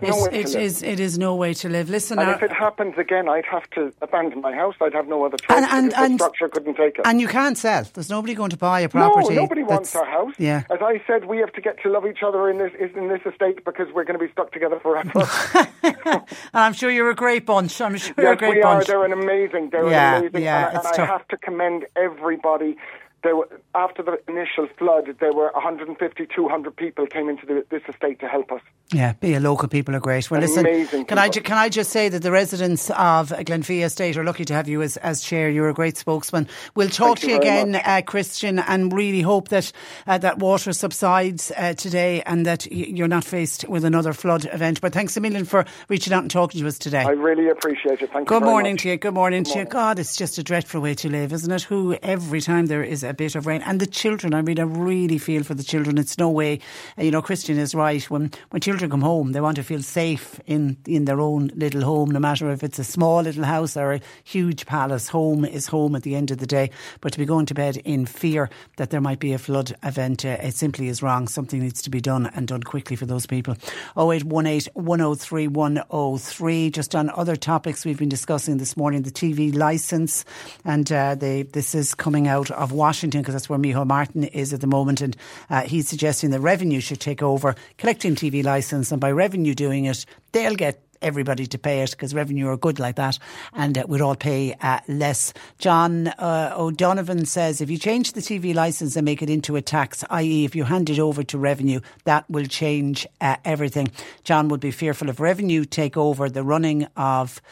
No 0.00 0.26
it 0.26 0.54
is. 0.54 0.82
It 0.82 1.00
is 1.00 1.18
no 1.18 1.34
way 1.34 1.54
to 1.54 1.68
live. 1.68 1.88
Listen, 1.90 2.18
and 2.18 2.28
now, 2.28 2.34
if 2.34 2.42
it 2.42 2.52
happens 2.52 2.94
again, 2.98 3.28
I'd 3.28 3.44
have 3.44 3.68
to 3.70 3.92
abandon 4.00 4.40
my 4.40 4.52
house. 4.52 4.74
I'd 4.80 4.94
have 4.94 5.08
no 5.08 5.24
other 5.24 5.36
choice. 5.36 5.56
And, 5.56 5.64
and, 5.66 5.94
and 5.94 6.14
the 6.14 6.24
structure 6.24 6.48
couldn't 6.48 6.74
take 6.74 6.98
it. 6.98 7.06
And 7.06 7.20
you 7.20 7.28
can't 7.28 7.56
sell. 7.56 7.84
There's 7.92 8.10
nobody 8.10 8.34
going 8.34 8.50
to 8.50 8.56
buy 8.56 8.80
a 8.80 8.88
property. 8.88 9.34
No, 9.34 9.42
nobody 9.42 9.62
wants 9.62 9.94
our 9.94 10.04
house. 10.04 10.34
Yeah. 10.38 10.64
As 10.70 10.78
I 10.80 11.02
said, 11.06 11.26
we 11.26 11.38
have 11.38 11.52
to 11.54 11.60
get 11.60 11.80
to 11.82 11.90
love 11.90 12.06
each 12.06 12.22
other 12.24 12.48
in 12.48 12.58
this 12.58 12.72
in 12.94 13.08
this 13.08 13.20
estate 13.24 13.64
because 13.64 13.88
we're 13.94 14.04
going 14.04 14.18
to 14.18 14.24
be 14.24 14.30
stuck 14.32 14.52
together 14.52 14.78
forever. 14.80 15.28
and 15.82 16.24
I'm 16.54 16.72
sure 16.72 16.90
you're 16.90 17.10
a 17.10 17.14
great 17.14 17.46
bunch. 17.46 17.80
I'm 17.80 17.96
sure 17.96 18.14
yes, 18.16 18.24
you're 18.24 18.32
a 18.32 18.36
great 18.36 18.56
we 18.56 18.62
bunch. 18.62 18.84
are. 18.84 18.86
They're 18.86 19.04
an 19.04 19.12
amazing. 19.12 19.70
They're 19.70 19.88
yeah, 19.88 20.16
an 20.16 20.20
amazing. 20.22 20.42
Yeah, 20.42 20.68
and, 20.68 20.76
it's 20.76 20.86
and 20.86 20.96
tough. 20.96 21.08
I 21.08 21.12
have 21.12 21.28
to 21.28 21.36
commend 21.36 21.86
everybody 21.96 22.76
there 23.22 23.36
were, 23.36 23.48
after 23.74 24.02
the 24.02 24.18
initial 24.28 24.66
flood, 24.78 25.16
there 25.20 25.32
were 25.32 25.50
150, 25.52 26.26
200 26.34 26.76
people 26.76 27.06
came 27.06 27.28
into 27.28 27.46
the, 27.46 27.64
this 27.70 27.82
estate 27.88 28.20
to 28.20 28.26
help 28.28 28.50
us. 28.52 28.60
Yeah, 28.92 29.14
be 29.14 29.32
a 29.34 29.40
local 29.40 29.68
people 29.68 29.94
are 29.96 30.00
great. 30.00 30.30
Well, 30.30 30.42
Amazing 30.42 30.64
listen, 30.64 31.04
can 31.06 31.18
I 31.18 31.28
ju- 31.30 31.40
can 31.40 31.56
I 31.56 31.70
just 31.70 31.90
say 31.90 32.10
that 32.10 32.22
the 32.22 32.30
residents 32.30 32.90
of 32.90 33.30
Glenfia 33.30 33.84
Estate 33.84 34.18
are 34.18 34.24
lucky 34.24 34.44
to 34.44 34.52
have 34.54 34.68
you 34.68 34.82
as, 34.82 34.98
as 34.98 35.22
chair. 35.22 35.48
You're 35.48 35.70
a 35.70 35.74
great 35.74 35.96
spokesman. 35.96 36.46
We'll 36.74 36.90
talk 36.90 37.18
Thank 37.18 37.20
to 37.20 37.30
you 37.30 37.36
again, 37.36 37.74
uh, 37.76 38.02
Christian, 38.04 38.58
and 38.58 38.92
really 38.92 39.22
hope 39.22 39.48
that 39.48 39.72
uh, 40.06 40.18
that 40.18 40.40
water 40.40 40.74
subsides 40.74 41.50
uh, 41.56 41.72
today 41.72 42.22
and 42.26 42.44
that 42.44 42.66
y- 42.70 42.84
you're 42.88 43.08
not 43.08 43.24
faced 43.24 43.66
with 43.66 43.84
another 43.84 44.12
flood 44.12 44.46
event. 44.52 44.82
But 44.82 44.92
thanks 44.92 45.16
a 45.16 45.20
million 45.20 45.46
for 45.46 45.64
reaching 45.88 46.12
out 46.12 46.20
and 46.22 46.30
talking 46.30 46.60
to 46.60 46.66
us 46.66 46.78
today. 46.78 47.02
I 47.02 47.12
really 47.12 47.48
appreciate 47.48 48.02
it. 48.02 48.10
Thank 48.12 48.28
you 48.28 48.38
Good 48.38 48.44
morning 48.44 48.76
to 48.78 48.90
you. 48.90 48.98
Good 48.98 49.14
morning 49.14 49.44
Good 49.44 49.52
to 49.52 49.58
you. 49.60 49.64
God, 49.64 49.98
it's 49.98 50.16
just 50.16 50.36
a 50.36 50.42
dreadful 50.42 50.82
way 50.82 50.94
to 50.96 51.08
live, 51.08 51.32
isn't 51.32 51.50
it? 51.50 51.62
Who 51.62 51.94
every 52.02 52.42
time 52.42 52.66
there 52.66 52.82
is 52.82 53.02
a 53.02 53.11
bit 53.14 53.34
of 53.34 53.46
rain 53.46 53.62
and 53.62 53.80
the 53.80 53.86
children. 53.86 54.34
I 54.34 54.42
mean, 54.42 54.58
I 54.58 54.62
really 54.62 55.18
feel 55.18 55.42
for 55.42 55.54
the 55.54 55.62
children. 55.62 55.98
It's 55.98 56.18
no 56.18 56.28
way, 56.30 56.60
you 56.98 57.10
know. 57.10 57.22
Christian 57.22 57.58
is 57.58 57.74
right. 57.74 58.02
When 58.10 58.30
when 58.50 58.60
children 58.60 58.90
come 58.90 59.02
home, 59.02 59.32
they 59.32 59.40
want 59.40 59.56
to 59.56 59.62
feel 59.62 59.82
safe 59.82 60.40
in 60.46 60.76
in 60.86 61.04
their 61.04 61.20
own 61.20 61.50
little 61.54 61.82
home, 61.82 62.10
no 62.10 62.18
matter 62.18 62.50
if 62.50 62.62
it's 62.62 62.78
a 62.78 62.84
small 62.84 63.22
little 63.22 63.44
house 63.44 63.76
or 63.76 63.92
a 63.92 64.00
huge 64.24 64.66
palace. 64.66 65.08
Home 65.08 65.44
is 65.44 65.66
home 65.66 65.94
at 65.94 66.02
the 66.02 66.14
end 66.14 66.30
of 66.30 66.38
the 66.38 66.46
day. 66.46 66.70
But 67.00 67.12
to 67.12 67.18
be 67.18 67.24
going 67.24 67.46
to 67.46 67.54
bed 67.54 67.76
in 67.78 68.06
fear 68.06 68.50
that 68.76 68.90
there 68.90 69.00
might 69.00 69.18
be 69.18 69.32
a 69.32 69.38
flood 69.38 69.74
event, 69.82 70.24
uh, 70.24 70.36
it 70.40 70.54
simply 70.54 70.88
is 70.88 71.02
wrong. 71.02 71.28
Something 71.28 71.60
needs 71.60 71.82
to 71.82 71.90
be 71.90 72.00
done 72.00 72.30
and 72.34 72.48
done 72.48 72.62
quickly 72.62 72.96
for 72.96 73.06
those 73.06 73.26
people. 73.26 73.56
0818 73.96 74.72
103 74.74 75.48
103. 75.48 76.70
Just 76.70 76.94
on 76.94 77.10
other 77.10 77.36
topics 77.36 77.84
we've 77.84 77.98
been 77.98 78.08
discussing 78.08 78.56
this 78.56 78.76
morning, 78.76 79.02
the 79.02 79.10
TV 79.10 79.54
licence, 79.54 80.24
and 80.64 80.90
uh, 80.90 81.14
they, 81.14 81.42
this 81.42 81.74
is 81.74 81.94
coming 81.94 82.26
out 82.28 82.50
of 82.50 82.72
Washington 82.72 83.01
because 83.10 83.34
that's 83.34 83.48
where 83.48 83.58
Micheál 83.58 83.86
Martin 83.86 84.24
is 84.24 84.52
at 84.52 84.60
the 84.60 84.66
moment, 84.66 85.00
and 85.00 85.16
uh, 85.50 85.62
he's 85.62 85.88
suggesting 85.88 86.30
that 86.30 86.40
revenue 86.40 86.80
should 86.80 87.00
take 87.00 87.22
over 87.22 87.54
collecting 87.78 88.14
TV 88.14 88.44
licence, 88.44 88.92
and 88.92 89.00
by 89.00 89.10
revenue 89.10 89.54
doing 89.54 89.86
it, 89.86 90.06
they'll 90.32 90.54
get 90.54 90.82
everybody 91.02 91.46
to 91.46 91.58
pay 91.58 91.82
it 91.82 91.90
because 91.90 92.14
revenue 92.14 92.48
are 92.48 92.56
good 92.56 92.78
like 92.78 92.96
that 92.96 93.18
and 93.52 93.76
uh, 93.76 93.84
we'd 93.88 94.00
all 94.00 94.14
pay 94.14 94.54
uh, 94.60 94.78
less. 94.88 95.32
John 95.58 96.08
uh, 96.08 96.54
O'Donovan 96.56 97.26
says 97.26 97.60
if 97.60 97.70
you 97.70 97.78
change 97.78 98.12
the 98.12 98.20
TV 98.20 98.54
licence 98.54 98.96
and 98.96 99.04
make 99.04 99.22
it 99.22 99.28
into 99.28 99.56
a 99.56 99.62
tax, 99.62 100.04
i.e., 100.10 100.44
if 100.44 100.54
you 100.54 100.64
hand 100.64 100.88
it 100.88 100.98
over 100.98 101.22
to 101.24 101.38
revenue, 101.38 101.80
that 102.04 102.28
will 102.30 102.46
change 102.46 103.06
uh, 103.20 103.36
everything. 103.44 103.90
John 104.24 104.48
would 104.48 104.60
be 104.60 104.70
fearful 104.70 105.08
if 105.08 105.20
revenue 105.20 105.64
take 105.64 105.96
over 105.96 106.30
the 106.30 106.44
running 106.44 106.86
of 106.96 107.42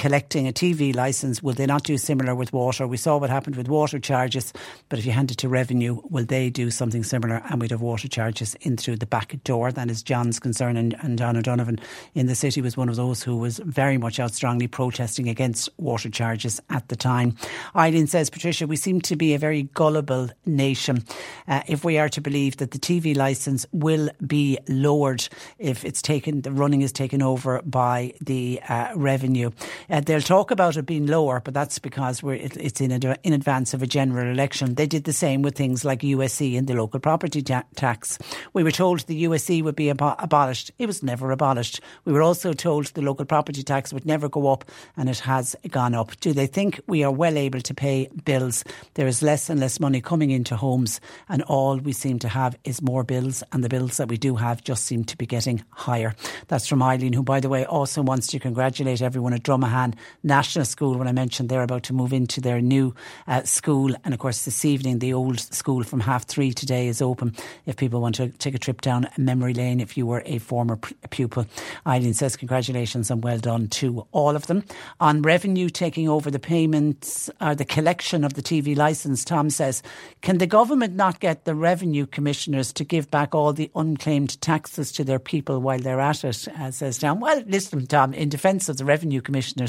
collecting 0.00 0.48
a 0.48 0.52
TV 0.52 0.96
licence, 0.96 1.42
will 1.42 1.52
they 1.52 1.66
not 1.66 1.82
do 1.82 1.98
similar 1.98 2.34
with 2.34 2.54
water? 2.54 2.86
We 2.86 2.96
saw 2.96 3.18
what 3.18 3.28
happened 3.28 3.56
with 3.56 3.68
water 3.68 3.98
charges, 3.98 4.50
but 4.88 4.98
if 4.98 5.04
you 5.04 5.12
hand 5.12 5.30
it 5.30 5.36
to 5.36 5.48
revenue, 5.50 6.00
will 6.08 6.24
they 6.24 6.48
do 6.48 6.70
something 6.70 7.04
similar? 7.04 7.42
And 7.50 7.60
we'd 7.60 7.70
have 7.70 7.82
water 7.82 8.08
charges 8.08 8.54
in 8.62 8.78
through 8.78 8.96
the 8.96 9.04
back 9.04 9.36
door. 9.44 9.70
That 9.70 9.90
is 9.90 10.02
John's 10.02 10.40
concern. 10.40 10.78
And, 10.78 10.96
and 11.02 11.18
John 11.18 11.36
O'Donovan 11.36 11.78
in 12.14 12.28
the 12.28 12.34
city 12.34 12.62
was 12.62 12.78
one 12.78 12.88
of 12.88 12.96
those 12.96 13.22
who 13.22 13.36
was 13.36 13.58
very 13.58 13.98
much 13.98 14.18
out 14.18 14.32
strongly 14.32 14.66
protesting 14.66 15.28
against 15.28 15.68
water 15.76 16.08
charges 16.08 16.62
at 16.70 16.88
the 16.88 16.96
time. 16.96 17.36
Eileen 17.76 18.06
says, 18.06 18.30
Patricia, 18.30 18.66
we 18.66 18.76
seem 18.76 19.02
to 19.02 19.16
be 19.16 19.34
a 19.34 19.38
very 19.38 19.64
gullible 19.64 20.30
nation. 20.46 21.04
Uh, 21.46 21.60
if 21.68 21.84
we 21.84 21.98
are 21.98 22.08
to 22.08 22.22
believe 22.22 22.56
that 22.56 22.70
the 22.70 22.78
TV 22.78 23.14
licence 23.14 23.66
will 23.70 24.08
be 24.26 24.56
lowered 24.66 25.28
if 25.58 25.84
it's 25.84 26.00
taken, 26.00 26.40
the 26.40 26.52
running 26.52 26.80
is 26.80 26.90
taken 26.90 27.20
over 27.20 27.60
by 27.66 28.14
the 28.22 28.62
uh, 28.66 28.92
revenue. 28.96 29.50
Uh, 29.90 30.00
they'll 30.00 30.20
talk 30.20 30.52
about 30.52 30.76
it 30.76 30.86
being 30.86 31.06
lower, 31.06 31.40
but 31.40 31.52
that's 31.52 31.80
because 31.80 32.22
we're, 32.22 32.34
it, 32.34 32.56
it's 32.56 32.80
in, 32.80 32.92
a, 32.92 33.16
in 33.24 33.32
advance 33.32 33.74
of 33.74 33.82
a 33.82 33.86
general 33.86 34.30
election. 34.30 34.74
They 34.76 34.86
did 34.86 35.02
the 35.04 35.12
same 35.12 35.42
with 35.42 35.56
things 35.56 35.84
like 35.84 36.00
USC 36.02 36.56
and 36.56 36.68
the 36.68 36.74
local 36.74 37.00
property 37.00 37.42
ta- 37.42 37.64
tax. 37.74 38.16
We 38.52 38.62
were 38.62 38.70
told 38.70 39.00
the 39.00 39.24
USC 39.24 39.64
would 39.64 39.74
be 39.74 39.86
abo- 39.86 40.14
abolished. 40.18 40.70
It 40.78 40.86
was 40.86 41.02
never 41.02 41.32
abolished. 41.32 41.80
We 42.04 42.12
were 42.12 42.22
also 42.22 42.52
told 42.52 42.86
the 42.86 43.02
local 43.02 43.24
property 43.24 43.64
tax 43.64 43.92
would 43.92 44.06
never 44.06 44.28
go 44.28 44.52
up, 44.52 44.64
and 44.96 45.08
it 45.08 45.18
has 45.20 45.56
gone 45.68 45.94
up. 45.94 46.18
Do 46.20 46.32
they 46.32 46.46
think 46.46 46.80
we 46.86 47.02
are 47.02 47.10
well 47.10 47.36
able 47.36 47.60
to 47.60 47.74
pay 47.74 48.08
bills? 48.24 48.62
There 48.94 49.08
is 49.08 49.22
less 49.22 49.50
and 49.50 49.58
less 49.58 49.80
money 49.80 50.00
coming 50.00 50.30
into 50.30 50.54
homes, 50.54 51.00
and 51.28 51.42
all 51.42 51.78
we 51.78 51.92
seem 51.92 52.20
to 52.20 52.28
have 52.28 52.56
is 52.62 52.80
more 52.80 53.02
bills, 53.02 53.42
and 53.52 53.64
the 53.64 53.68
bills 53.68 53.96
that 53.96 54.08
we 54.08 54.18
do 54.18 54.36
have 54.36 54.62
just 54.62 54.84
seem 54.84 55.02
to 55.04 55.16
be 55.16 55.26
getting 55.26 55.64
higher. 55.70 56.14
That's 56.46 56.68
from 56.68 56.82
Eileen, 56.82 57.12
who, 57.12 57.24
by 57.24 57.40
the 57.40 57.48
way, 57.48 57.64
also 57.64 58.02
wants 58.02 58.28
to 58.28 58.38
congratulate 58.38 59.02
everyone 59.02 59.32
at 59.34 59.42
Dromahane 59.70 59.94
National 60.22 60.64
School 60.64 60.98
when 60.98 61.08
I 61.08 61.12
mentioned 61.12 61.48
they're 61.48 61.62
about 61.62 61.84
to 61.84 61.92
move 61.92 62.12
into 62.12 62.40
their 62.40 62.60
new 62.60 62.94
uh, 63.26 63.42
school. 63.44 63.94
And 64.04 64.12
of 64.12 64.20
course, 64.20 64.44
this 64.44 64.64
evening, 64.64 64.98
the 64.98 65.14
old 65.14 65.40
school 65.40 65.82
from 65.84 66.00
half 66.00 66.24
three 66.26 66.52
today 66.52 66.88
is 66.88 67.00
open 67.00 67.34
if 67.66 67.76
people 67.76 68.00
want 68.00 68.16
to 68.16 68.28
take 68.28 68.54
a 68.54 68.58
trip 68.58 68.80
down 68.80 69.08
memory 69.16 69.54
lane 69.54 69.80
if 69.80 69.96
you 69.96 70.06
were 70.06 70.22
a 70.26 70.38
former 70.38 70.76
pupil. 71.10 71.46
Eileen 71.86 72.14
says 72.14 72.36
congratulations 72.36 73.10
and 73.10 73.22
well 73.22 73.38
done 73.38 73.68
to 73.68 74.06
all 74.12 74.36
of 74.36 74.46
them. 74.46 74.64
On 75.00 75.22
revenue 75.22 75.68
taking 75.68 76.08
over 76.08 76.30
the 76.30 76.38
payments 76.38 77.30
or 77.40 77.54
the 77.54 77.64
collection 77.64 78.24
of 78.24 78.34
the 78.34 78.42
TV 78.42 78.76
licence, 78.76 79.24
Tom 79.24 79.50
says, 79.50 79.82
can 80.22 80.38
the 80.38 80.46
government 80.46 80.94
not 80.94 81.20
get 81.20 81.44
the 81.44 81.54
revenue 81.54 82.06
commissioners 82.06 82.72
to 82.74 82.84
give 82.84 83.10
back 83.10 83.34
all 83.34 83.52
the 83.52 83.70
unclaimed 83.74 84.40
taxes 84.40 84.92
to 84.92 85.04
their 85.04 85.18
people 85.18 85.60
while 85.60 85.78
they're 85.78 86.00
at 86.00 86.24
it? 86.24 86.48
Uh, 86.48 86.70
says 86.70 86.98
Tom. 86.98 87.20
Well, 87.20 87.42
listen, 87.46 87.86
Tom, 87.86 88.12
in 88.12 88.28
defence 88.28 88.68
of 88.68 88.76
the 88.76 88.84
revenue 88.84 89.20
commissioners, 89.20 89.59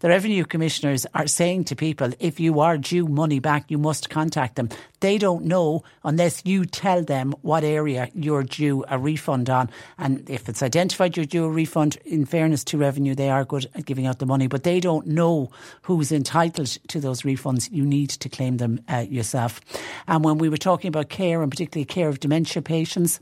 the 0.00 0.08
revenue 0.08 0.44
commissioners 0.44 1.06
are 1.14 1.26
saying 1.26 1.64
to 1.64 1.76
people, 1.76 2.12
if 2.18 2.40
you 2.40 2.60
are 2.60 2.78
due 2.78 3.06
money 3.06 3.38
back, 3.38 3.70
you 3.70 3.78
must 3.78 4.10
contact 4.10 4.56
them. 4.56 4.68
They 5.00 5.18
don't 5.18 5.44
know 5.44 5.84
unless 6.02 6.42
you 6.46 6.64
tell 6.64 7.02
them 7.04 7.34
what 7.42 7.62
area 7.62 8.08
you're 8.14 8.42
due 8.42 8.84
a 8.88 8.98
refund 8.98 9.50
on. 9.50 9.68
And 9.98 10.28
if 10.30 10.48
it's 10.48 10.62
identified 10.62 11.16
you're 11.16 11.26
due 11.26 11.44
a 11.44 11.50
refund, 11.50 11.98
in 12.04 12.24
fairness 12.24 12.64
to 12.64 12.78
revenue, 12.78 13.14
they 13.14 13.28
are 13.28 13.44
good 13.44 13.66
at 13.74 13.84
giving 13.84 14.06
out 14.06 14.18
the 14.18 14.26
money, 14.26 14.46
but 14.46 14.62
they 14.62 14.80
don't 14.80 15.06
know 15.06 15.50
who's 15.82 16.10
entitled 16.10 16.68
to 16.88 17.00
those 17.00 17.22
refunds. 17.22 17.70
You 17.70 17.84
need 17.84 18.10
to 18.10 18.28
claim 18.28 18.56
them 18.56 18.80
uh, 18.88 19.04
yourself. 19.08 19.60
And 20.08 20.24
when 20.24 20.38
we 20.38 20.48
were 20.48 20.56
talking 20.56 20.88
about 20.88 21.10
care 21.10 21.42
and 21.42 21.50
particularly 21.50 21.84
care 21.84 22.08
of 22.08 22.20
dementia 22.20 22.62
patients, 22.62 23.20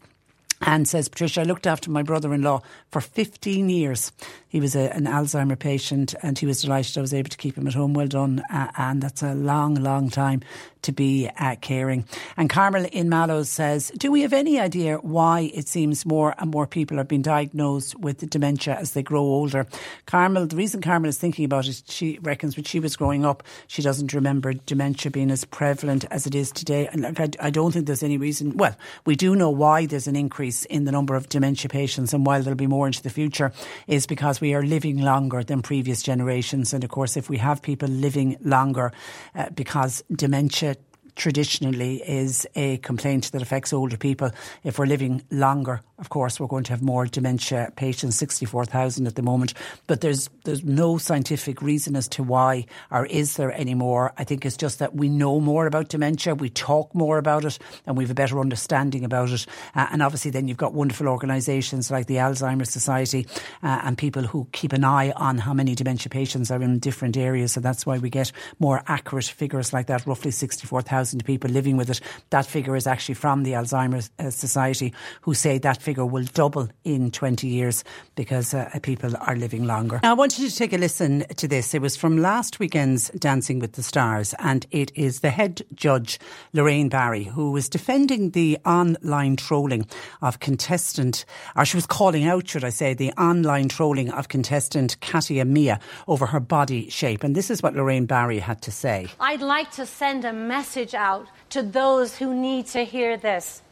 Anne 0.64 0.84
says, 0.84 1.08
Patricia, 1.08 1.40
I 1.40 1.44
looked 1.44 1.66
after 1.66 1.90
my 1.90 2.02
brother 2.02 2.32
in 2.32 2.42
law 2.42 2.62
for 2.90 3.00
15 3.00 3.68
years. 3.68 4.12
He 4.48 4.60
was 4.60 4.76
a, 4.76 4.94
an 4.94 5.04
Alzheimer 5.04 5.58
patient 5.58 6.14
and 6.22 6.38
he 6.38 6.46
was 6.46 6.62
delighted 6.62 6.96
I 6.96 7.00
was 7.00 7.14
able 7.14 7.30
to 7.30 7.36
keep 7.36 7.58
him 7.58 7.66
at 7.66 7.74
home. 7.74 7.94
Well 7.94 8.06
done. 8.06 8.42
Uh, 8.50 8.70
and 8.76 9.02
that's 9.02 9.22
a 9.22 9.34
long, 9.34 9.74
long 9.74 10.08
time 10.08 10.42
to 10.82 10.92
be 10.92 11.28
uh, 11.38 11.56
caring. 11.60 12.04
And 12.36 12.50
Carmel 12.50 12.86
in 12.92 13.08
Mallows 13.08 13.48
says, 13.48 13.90
Do 13.96 14.10
we 14.10 14.22
have 14.22 14.32
any 14.32 14.60
idea 14.60 14.98
why 14.98 15.50
it 15.54 15.68
seems 15.68 16.04
more 16.04 16.34
and 16.38 16.50
more 16.50 16.66
people 16.66 17.00
are 17.00 17.04
being 17.04 17.22
diagnosed 17.22 17.98
with 17.98 18.28
dementia 18.28 18.76
as 18.76 18.92
they 18.92 19.02
grow 19.02 19.22
older? 19.22 19.66
Carmel, 20.06 20.46
the 20.46 20.56
reason 20.56 20.80
Carmel 20.80 21.08
is 21.08 21.18
thinking 21.18 21.44
about 21.44 21.66
it, 21.66 21.82
she 21.88 22.18
reckons 22.22 22.56
when 22.56 22.64
she 22.64 22.80
was 22.80 22.96
growing 22.96 23.24
up, 23.24 23.42
she 23.66 23.82
doesn't 23.82 24.12
remember 24.12 24.52
dementia 24.52 25.10
being 25.10 25.30
as 25.30 25.44
prevalent 25.44 26.04
as 26.10 26.26
it 26.26 26.34
is 26.34 26.52
today. 26.52 26.88
And 26.92 27.06
I, 27.06 27.28
I 27.40 27.50
don't 27.50 27.72
think 27.72 27.86
there's 27.86 28.02
any 28.02 28.18
reason. 28.18 28.56
Well, 28.56 28.76
we 29.04 29.16
do 29.16 29.36
know 29.36 29.50
why 29.50 29.86
there's 29.86 30.06
an 30.06 30.16
increase 30.16 30.64
in 30.66 30.84
the 30.84 30.92
number 30.92 31.14
of 31.14 31.28
dementia 31.28 31.68
patients, 31.68 32.12
and 32.12 32.26
while 32.26 32.42
there'll 32.42 32.56
be 32.56 32.66
more 32.66 32.86
into 32.86 33.02
the 33.02 33.10
future, 33.10 33.52
is 33.86 34.06
because 34.06 34.40
we 34.40 34.54
are 34.54 34.62
living 34.62 35.00
longer 35.00 35.42
than 35.42 35.62
previous 35.62 36.02
generations. 36.02 36.72
And 36.72 36.84
of 36.84 36.90
course, 36.90 37.16
if 37.16 37.28
we 37.28 37.38
have 37.38 37.62
people 37.62 37.88
living 37.88 38.36
longer 38.42 38.92
uh, 39.34 39.50
because 39.50 40.02
dementia 40.14 40.71
traditionally 41.16 41.96
is 41.96 42.46
a 42.54 42.78
complaint 42.78 43.32
that 43.32 43.42
affects 43.42 43.72
older 43.72 43.96
people. 43.96 44.30
If 44.64 44.78
we're 44.78 44.86
living 44.86 45.22
longer, 45.30 45.80
of 45.98 46.08
course, 46.08 46.40
we're 46.40 46.48
going 46.48 46.64
to 46.64 46.72
have 46.72 46.82
more 46.82 47.06
dementia 47.06 47.72
patients, 47.76 48.16
64,000 48.16 49.06
at 49.06 49.14
the 49.14 49.22
moment. 49.22 49.54
But 49.86 50.00
there's 50.00 50.28
there's 50.44 50.64
no 50.64 50.98
scientific 50.98 51.62
reason 51.62 51.94
as 51.94 52.08
to 52.08 52.22
why, 52.22 52.66
or 52.90 53.06
is 53.06 53.36
there 53.36 53.52
any 53.52 53.74
more? 53.74 54.12
I 54.18 54.24
think 54.24 54.44
it's 54.44 54.56
just 54.56 54.80
that 54.80 54.94
we 54.94 55.08
know 55.08 55.38
more 55.38 55.66
about 55.66 55.88
dementia, 55.88 56.34
we 56.34 56.50
talk 56.50 56.94
more 56.94 57.18
about 57.18 57.44
it, 57.44 57.58
and 57.86 57.96
we 57.96 58.04
have 58.04 58.10
a 58.10 58.14
better 58.14 58.40
understanding 58.40 59.04
about 59.04 59.30
it. 59.30 59.46
Uh, 59.74 59.86
and 59.92 60.02
obviously, 60.02 60.30
then 60.30 60.48
you've 60.48 60.56
got 60.56 60.74
wonderful 60.74 61.08
organisations 61.08 61.90
like 61.90 62.06
the 62.06 62.16
Alzheimer's 62.16 62.70
Society 62.70 63.26
uh, 63.62 63.82
and 63.84 63.96
people 63.96 64.22
who 64.22 64.48
keep 64.52 64.72
an 64.72 64.84
eye 64.84 65.12
on 65.12 65.38
how 65.38 65.54
many 65.54 65.74
dementia 65.74 66.10
patients 66.10 66.50
are 66.50 66.62
in 66.62 66.78
different 66.80 67.16
areas. 67.16 67.52
So 67.52 67.60
that's 67.60 67.86
why 67.86 67.98
we 67.98 68.10
get 68.10 68.32
more 68.58 68.82
accurate 68.88 69.26
figures 69.26 69.72
like 69.72 69.86
that, 69.86 70.06
roughly 70.06 70.30
64,000 70.30 71.01
thousand 71.02 71.24
people 71.24 71.50
living 71.50 71.76
with 71.76 71.90
it. 71.90 72.00
That 72.30 72.46
figure 72.46 72.76
is 72.76 72.86
actually 72.86 73.16
from 73.16 73.42
the 73.42 73.52
Alzheimer's 73.52 74.10
uh, 74.20 74.30
Society, 74.30 74.94
who 75.22 75.34
say 75.34 75.58
that 75.58 75.82
figure 75.82 76.06
will 76.06 76.24
double 76.32 76.68
in 76.84 77.10
20 77.10 77.48
years 77.48 77.82
because 78.14 78.54
uh, 78.54 78.70
people 78.82 79.16
are 79.16 79.34
living 79.34 79.64
longer. 79.64 79.98
Now, 80.02 80.12
I 80.12 80.14
want 80.14 80.38
you 80.38 80.48
to 80.48 80.54
take 80.54 80.72
a 80.72 80.78
listen 80.78 81.24
to 81.36 81.48
this. 81.48 81.74
It 81.74 81.82
was 81.82 81.96
from 81.96 82.18
last 82.18 82.60
weekend's 82.60 83.08
Dancing 83.18 83.58
with 83.58 83.72
the 83.72 83.82
Stars, 83.82 84.32
and 84.38 84.64
it 84.70 84.92
is 84.94 85.20
the 85.20 85.30
head 85.30 85.62
judge, 85.74 86.20
Lorraine 86.52 86.88
Barry, 86.88 87.24
who 87.24 87.50
was 87.50 87.68
defending 87.68 88.30
the 88.30 88.58
online 88.64 89.34
trolling 89.34 89.86
of 90.20 90.38
contestant, 90.38 91.24
or 91.56 91.64
she 91.64 91.76
was 91.76 91.86
calling 91.86 92.26
out, 92.26 92.48
should 92.48 92.62
I 92.62 92.70
say, 92.70 92.94
the 92.94 93.12
online 93.14 93.68
trolling 93.68 94.10
of 94.12 94.28
contestant 94.28 95.00
Katja 95.00 95.44
Mia 95.44 95.80
over 96.06 96.26
her 96.26 96.40
body 96.40 96.88
shape. 96.90 97.24
And 97.24 97.34
this 97.34 97.50
is 97.50 97.60
what 97.60 97.74
Lorraine 97.74 98.06
Barry 98.06 98.38
had 98.38 98.62
to 98.62 98.70
say. 98.70 99.08
I'd 99.18 99.42
like 99.42 99.72
to 99.72 99.84
send 99.84 100.24
a 100.24 100.32
message 100.32 100.91
message 100.92 100.94
out 100.94 101.26
to 101.50 101.62
those 101.62 102.18
who 102.18 102.34
need 102.34 102.66
to 102.66 102.84
hear 102.84 103.16
this. 103.16 103.62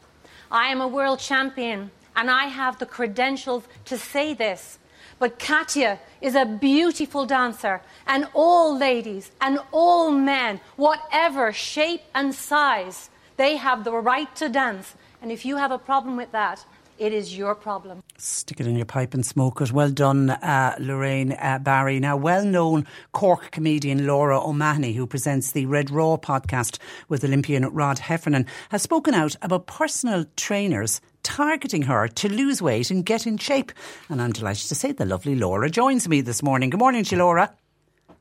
I 0.50 0.72
am 0.72 0.80
a 0.80 0.88
world 0.88 1.18
champion 1.18 1.90
and 2.16 2.30
I 2.30 2.46
have 2.46 2.78
the 2.78 2.86
credentials 2.86 3.64
to 3.86 3.96
say 3.96 4.34
this. 4.34 4.78
But 5.18 5.38
Katja 5.38 5.98
is 6.20 6.34
a 6.34 6.46
beautiful 6.46 7.26
dancer, 7.26 7.82
and 8.06 8.26
all 8.32 8.78
ladies 8.78 9.30
and 9.38 9.58
all 9.70 10.10
men, 10.10 10.60
whatever 10.76 11.52
shape 11.52 12.00
and 12.14 12.34
size, 12.34 13.10
they 13.36 13.56
have 13.56 13.84
the 13.84 13.92
right 13.92 14.34
to 14.36 14.48
dance. 14.48 14.94
And 15.20 15.30
if 15.30 15.44
you 15.44 15.58
have 15.58 15.72
a 15.72 15.78
problem 15.78 16.16
with 16.16 16.32
that, 16.32 16.64
it 17.00 17.14
is 17.14 17.36
your 17.36 17.54
problem. 17.54 18.02
Stick 18.18 18.60
it 18.60 18.66
in 18.66 18.76
your 18.76 18.84
pipe 18.84 19.14
and 19.14 19.24
smoke 19.24 19.62
it. 19.62 19.72
Well 19.72 19.90
done, 19.90 20.28
uh, 20.30 20.76
Lorraine 20.78 21.32
uh, 21.32 21.58
Barry. 21.58 21.98
Now, 21.98 22.16
well 22.16 22.44
known 22.44 22.86
Cork 23.12 23.50
comedian 23.50 24.06
Laura 24.06 24.38
O'Mahony, 24.38 24.92
who 24.92 25.06
presents 25.06 25.52
the 25.52 25.64
Red 25.64 25.90
Raw 25.90 26.18
podcast 26.18 26.78
with 27.08 27.24
Olympian 27.24 27.66
Rob 27.70 27.98
Heffernan, 27.98 28.46
has 28.68 28.82
spoken 28.82 29.14
out 29.14 29.34
about 29.40 29.66
personal 29.66 30.26
trainers 30.36 31.00
targeting 31.22 31.82
her 31.82 32.06
to 32.06 32.28
lose 32.28 32.60
weight 32.60 32.90
and 32.90 33.04
get 33.04 33.26
in 33.26 33.38
shape. 33.38 33.72
And 34.10 34.20
I'm 34.20 34.32
delighted 34.32 34.68
to 34.68 34.74
say 34.74 34.92
the 34.92 35.06
lovely 35.06 35.34
Laura 35.34 35.70
joins 35.70 36.06
me 36.06 36.20
this 36.20 36.42
morning. 36.42 36.68
Good 36.68 36.80
morning 36.80 37.04
to 37.04 37.16
you, 37.16 37.22
Laura. 37.22 37.50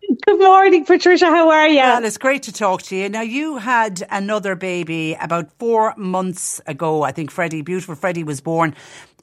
Good 0.10 0.40
morning, 0.40 0.86
Patricia. 0.86 1.28
How 1.28 1.52
are 1.52 1.68
you? 1.68 1.78
Well, 1.78 2.04
it's 2.04 2.18
great 2.18 2.42
to 2.44 2.52
talk 2.52 2.82
to 2.84 2.96
you. 2.96 3.10
Now, 3.10 3.22
you 3.22 3.58
had 3.58 4.08
another 4.10 4.56
baby 4.56 5.16
about 5.22 5.52
four 5.60 5.94
months 5.98 6.60
ago. 6.66 7.04
I 7.04 7.12
think 7.12 7.30
Freddie, 7.30 7.62
beautiful 7.62 7.94
Freddie, 7.94 8.24
was 8.24 8.42
born. 8.42 8.74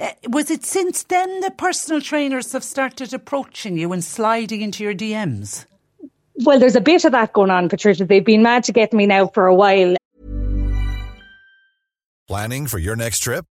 Uh, 0.00 0.12
was 0.28 0.48
it 0.48 0.64
since 0.64 1.02
then 1.02 1.40
that 1.40 1.58
personal 1.58 2.00
trainers 2.00 2.52
have 2.52 2.62
started 2.62 3.12
approaching 3.12 3.76
you 3.76 3.92
and 3.92 4.04
sliding 4.04 4.60
into 4.60 4.84
your 4.84 4.94
DMs? 4.94 5.66
Well, 6.44 6.60
there's 6.60 6.76
a 6.76 6.80
bit 6.80 7.04
of 7.04 7.10
that 7.12 7.32
going 7.32 7.50
on, 7.50 7.68
Patricia. 7.68 8.04
They've 8.04 8.24
been 8.24 8.44
mad 8.44 8.62
to 8.64 8.72
get 8.72 8.92
me 8.92 9.06
now 9.06 9.26
for 9.26 9.46
a 9.46 9.54
while. 9.54 9.96
Planning 12.28 12.68
for 12.68 12.78
your 12.78 12.94
next 12.94 13.20
trip? 13.20 13.44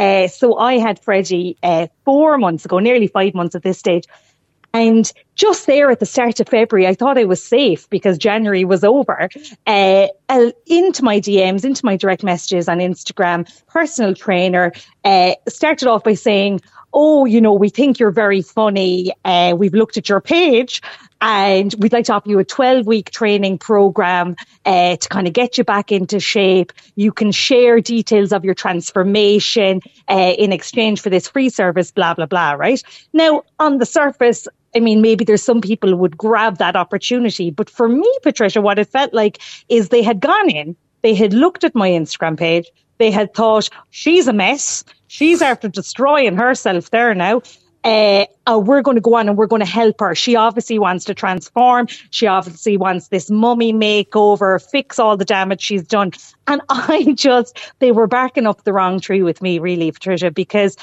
Uh, 0.00 0.28
so 0.28 0.56
I 0.56 0.78
had 0.78 0.98
Freddie 0.98 1.58
uh, 1.62 1.86
four 2.06 2.38
months 2.38 2.64
ago, 2.64 2.78
nearly 2.78 3.06
five 3.06 3.34
months 3.34 3.54
at 3.54 3.62
this 3.62 3.78
stage. 3.78 4.04
And 4.72 5.12
just 5.34 5.66
there 5.66 5.90
at 5.90 6.00
the 6.00 6.06
start 6.06 6.40
of 6.40 6.48
February, 6.48 6.86
I 6.86 6.94
thought 6.94 7.18
I 7.18 7.24
was 7.24 7.44
safe 7.44 7.90
because 7.90 8.16
January 8.16 8.64
was 8.64 8.82
over. 8.82 9.28
Uh, 9.66 10.06
into 10.66 11.04
my 11.04 11.20
DMs, 11.20 11.66
into 11.66 11.84
my 11.84 11.96
direct 11.96 12.22
messages 12.22 12.66
on 12.66 12.78
Instagram, 12.78 13.46
personal 13.66 14.14
trainer 14.14 14.72
uh, 15.04 15.34
started 15.48 15.86
off 15.86 16.04
by 16.04 16.14
saying, 16.14 16.60
Oh, 16.94 17.26
you 17.26 17.40
know, 17.40 17.52
we 17.52 17.68
think 17.68 17.98
you're 17.98 18.10
very 18.10 18.42
funny. 18.42 19.12
Uh, 19.24 19.54
we've 19.56 19.74
looked 19.74 19.98
at 19.98 20.08
your 20.08 20.20
page 20.20 20.80
and 21.20 21.74
we'd 21.78 21.92
like 21.92 22.06
to 22.06 22.14
offer 22.14 22.28
you 22.28 22.38
a 22.38 22.44
12 22.44 22.86
week 22.86 23.10
training 23.10 23.58
program 23.58 24.36
uh, 24.64 24.96
to 24.96 25.08
kind 25.08 25.26
of 25.26 25.32
get 25.32 25.58
you 25.58 25.64
back 25.64 25.92
into 25.92 26.20
shape. 26.20 26.72
You 26.96 27.12
can 27.12 27.32
share 27.32 27.80
details 27.80 28.32
of 28.32 28.44
your 28.44 28.54
transformation 28.54 29.80
uh, 30.08 30.34
in 30.38 30.52
exchange 30.52 31.00
for 31.00 31.10
this 31.10 31.28
free 31.28 31.50
service, 31.50 31.90
blah, 31.90 32.14
blah, 32.14 32.26
blah, 32.26 32.52
right? 32.52 32.82
Now, 33.12 33.42
on 33.58 33.78
the 33.78 33.86
surface, 33.86 34.48
I 34.74 34.80
mean, 34.80 35.02
maybe 35.02 35.24
there's 35.24 35.42
some 35.42 35.60
people 35.60 35.94
would 35.96 36.16
grab 36.16 36.58
that 36.58 36.76
opportunity. 36.76 37.50
But 37.50 37.68
for 37.68 37.88
me, 37.88 38.10
Patricia, 38.22 38.60
what 38.60 38.78
it 38.78 38.88
felt 38.88 39.12
like 39.12 39.40
is 39.68 39.88
they 39.88 40.02
had 40.02 40.20
gone 40.20 40.50
in, 40.50 40.76
they 41.02 41.14
had 41.14 41.32
looked 41.32 41.64
at 41.64 41.74
my 41.74 41.90
Instagram 41.90 42.38
page, 42.38 42.70
they 42.98 43.10
had 43.10 43.34
thought, 43.34 43.68
she's 43.88 44.28
a 44.28 44.32
mess. 44.32 44.84
She's 45.06 45.40
after 45.42 45.68
destroying 45.68 46.36
herself 46.36 46.90
there 46.90 47.14
now. 47.14 47.40
Uh, 47.82 48.26
uh, 48.46 48.58
we're 48.58 48.82
going 48.82 48.96
to 48.96 49.00
go 49.00 49.14
on 49.14 49.28
and 49.28 49.38
we're 49.38 49.46
going 49.46 49.60
to 49.60 49.66
help 49.66 50.00
her. 50.00 50.14
She 50.14 50.36
obviously 50.36 50.78
wants 50.78 51.06
to 51.06 51.14
transform. 51.14 51.86
She 52.10 52.26
obviously 52.26 52.76
wants 52.76 53.08
this 53.08 53.30
mummy 53.30 53.72
makeover, 53.72 54.62
fix 54.70 54.98
all 54.98 55.16
the 55.16 55.24
damage 55.24 55.62
she's 55.62 55.86
done. 55.86 56.12
And 56.46 56.60
I 56.68 57.12
just, 57.14 57.58
they 57.78 57.92
were 57.92 58.06
backing 58.06 58.46
up 58.46 58.64
the 58.64 58.72
wrong 58.72 59.00
tree 59.00 59.22
with 59.22 59.40
me, 59.40 59.58
really, 59.58 59.90
Patricia, 59.92 60.30
because 60.30 60.76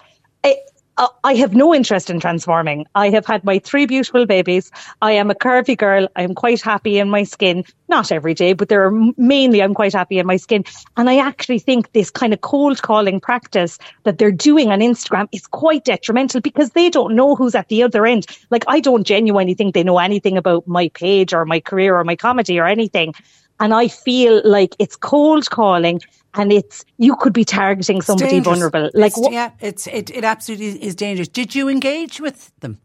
Uh, 0.97 1.07
I 1.23 1.35
have 1.35 1.53
no 1.53 1.75
interest 1.75 2.09
in 2.09 2.19
transforming. 2.19 2.85
I 2.95 3.09
have 3.11 3.25
had 3.25 3.45
my 3.45 3.59
three 3.59 3.85
beautiful 3.85 4.25
babies. 4.25 4.71
I 5.01 5.11
am 5.11 5.29
a 5.29 5.35
curvy 5.35 5.77
girl. 5.77 6.07
I 6.15 6.23
am 6.23 6.33
quite 6.33 6.59
happy 6.59 6.97
in 6.97 7.09
my 7.09 7.23
skin. 7.23 7.63
Not 7.87 8.11
every 8.11 8.33
day, 8.33 8.53
but 8.53 8.69
there 8.69 8.83
are 8.83 8.91
mainly 9.15 9.61
I'm 9.61 9.75
quite 9.75 9.93
happy 9.93 10.17
in 10.17 10.25
my 10.25 10.37
skin. 10.37 10.65
And 10.97 11.07
I 11.07 11.19
actually 11.19 11.59
think 11.59 11.91
this 11.93 12.09
kind 12.09 12.33
of 12.33 12.41
cold 12.41 12.81
calling 12.81 13.19
practice 13.19 13.77
that 14.03 14.17
they're 14.17 14.31
doing 14.31 14.71
on 14.71 14.79
Instagram 14.79 15.27
is 15.31 15.45
quite 15.45 15.85
detrimental 15.85 16.41
because 16.41 16.71
they 16.71 16.89
don't 16.89 17.15
know 17.15 17.35
who's 17.35 17.53
at 17.53 17.69
the 17.69 17.83
other 17.83 18.07
end. 18.07 18.25
Like 18.49 18.63
I 18.67 18.79
don't 18.79 19.03
genuinely 19.05 19.53
think 19.53 19.75
they 19.75 19.83
know 19.83 19.99
anything 19.99 20.35
about 20.35 20.67
my 20.67 20.89
page 20.89 21.31
or 21.31 21.45
my 21.45 21.59
career 21.59 21.95
or 21.95 22.03
my 22.03 22.15
comedy 22.15 22.59
or 22.59 22.65
anything. 22.65 23.13
And 23.59 23.73
I 23.73 23.87
feel 23.87 24.41
like 24.45 24.75
it's 24.79 24.95
cold 24.95 25.49
calling 25.49 26.01
and 26.35 26.53
it's 26.53 26.85
you 26.97 27.15
could 27.15 27.33
be 27.33 27.43
targeting 27.43 28.01
somebody 28.01 28.39
vulnerable. 28.39 28.89
Like 28.93 29.13
it's, 29.17 29.29
yeah, 29.31 29.51
it's 29.59 29.87
it, 29.87 30.11
it 30.11 30.23
absolutely 30.23 30.83
is 30.83 30.95
dangerous. 30.95 31.27
Did 31.27 31.55
you 31.55 31.67
engage 31.67 32.21
with 32.21 32.51
them? 32.59 32.79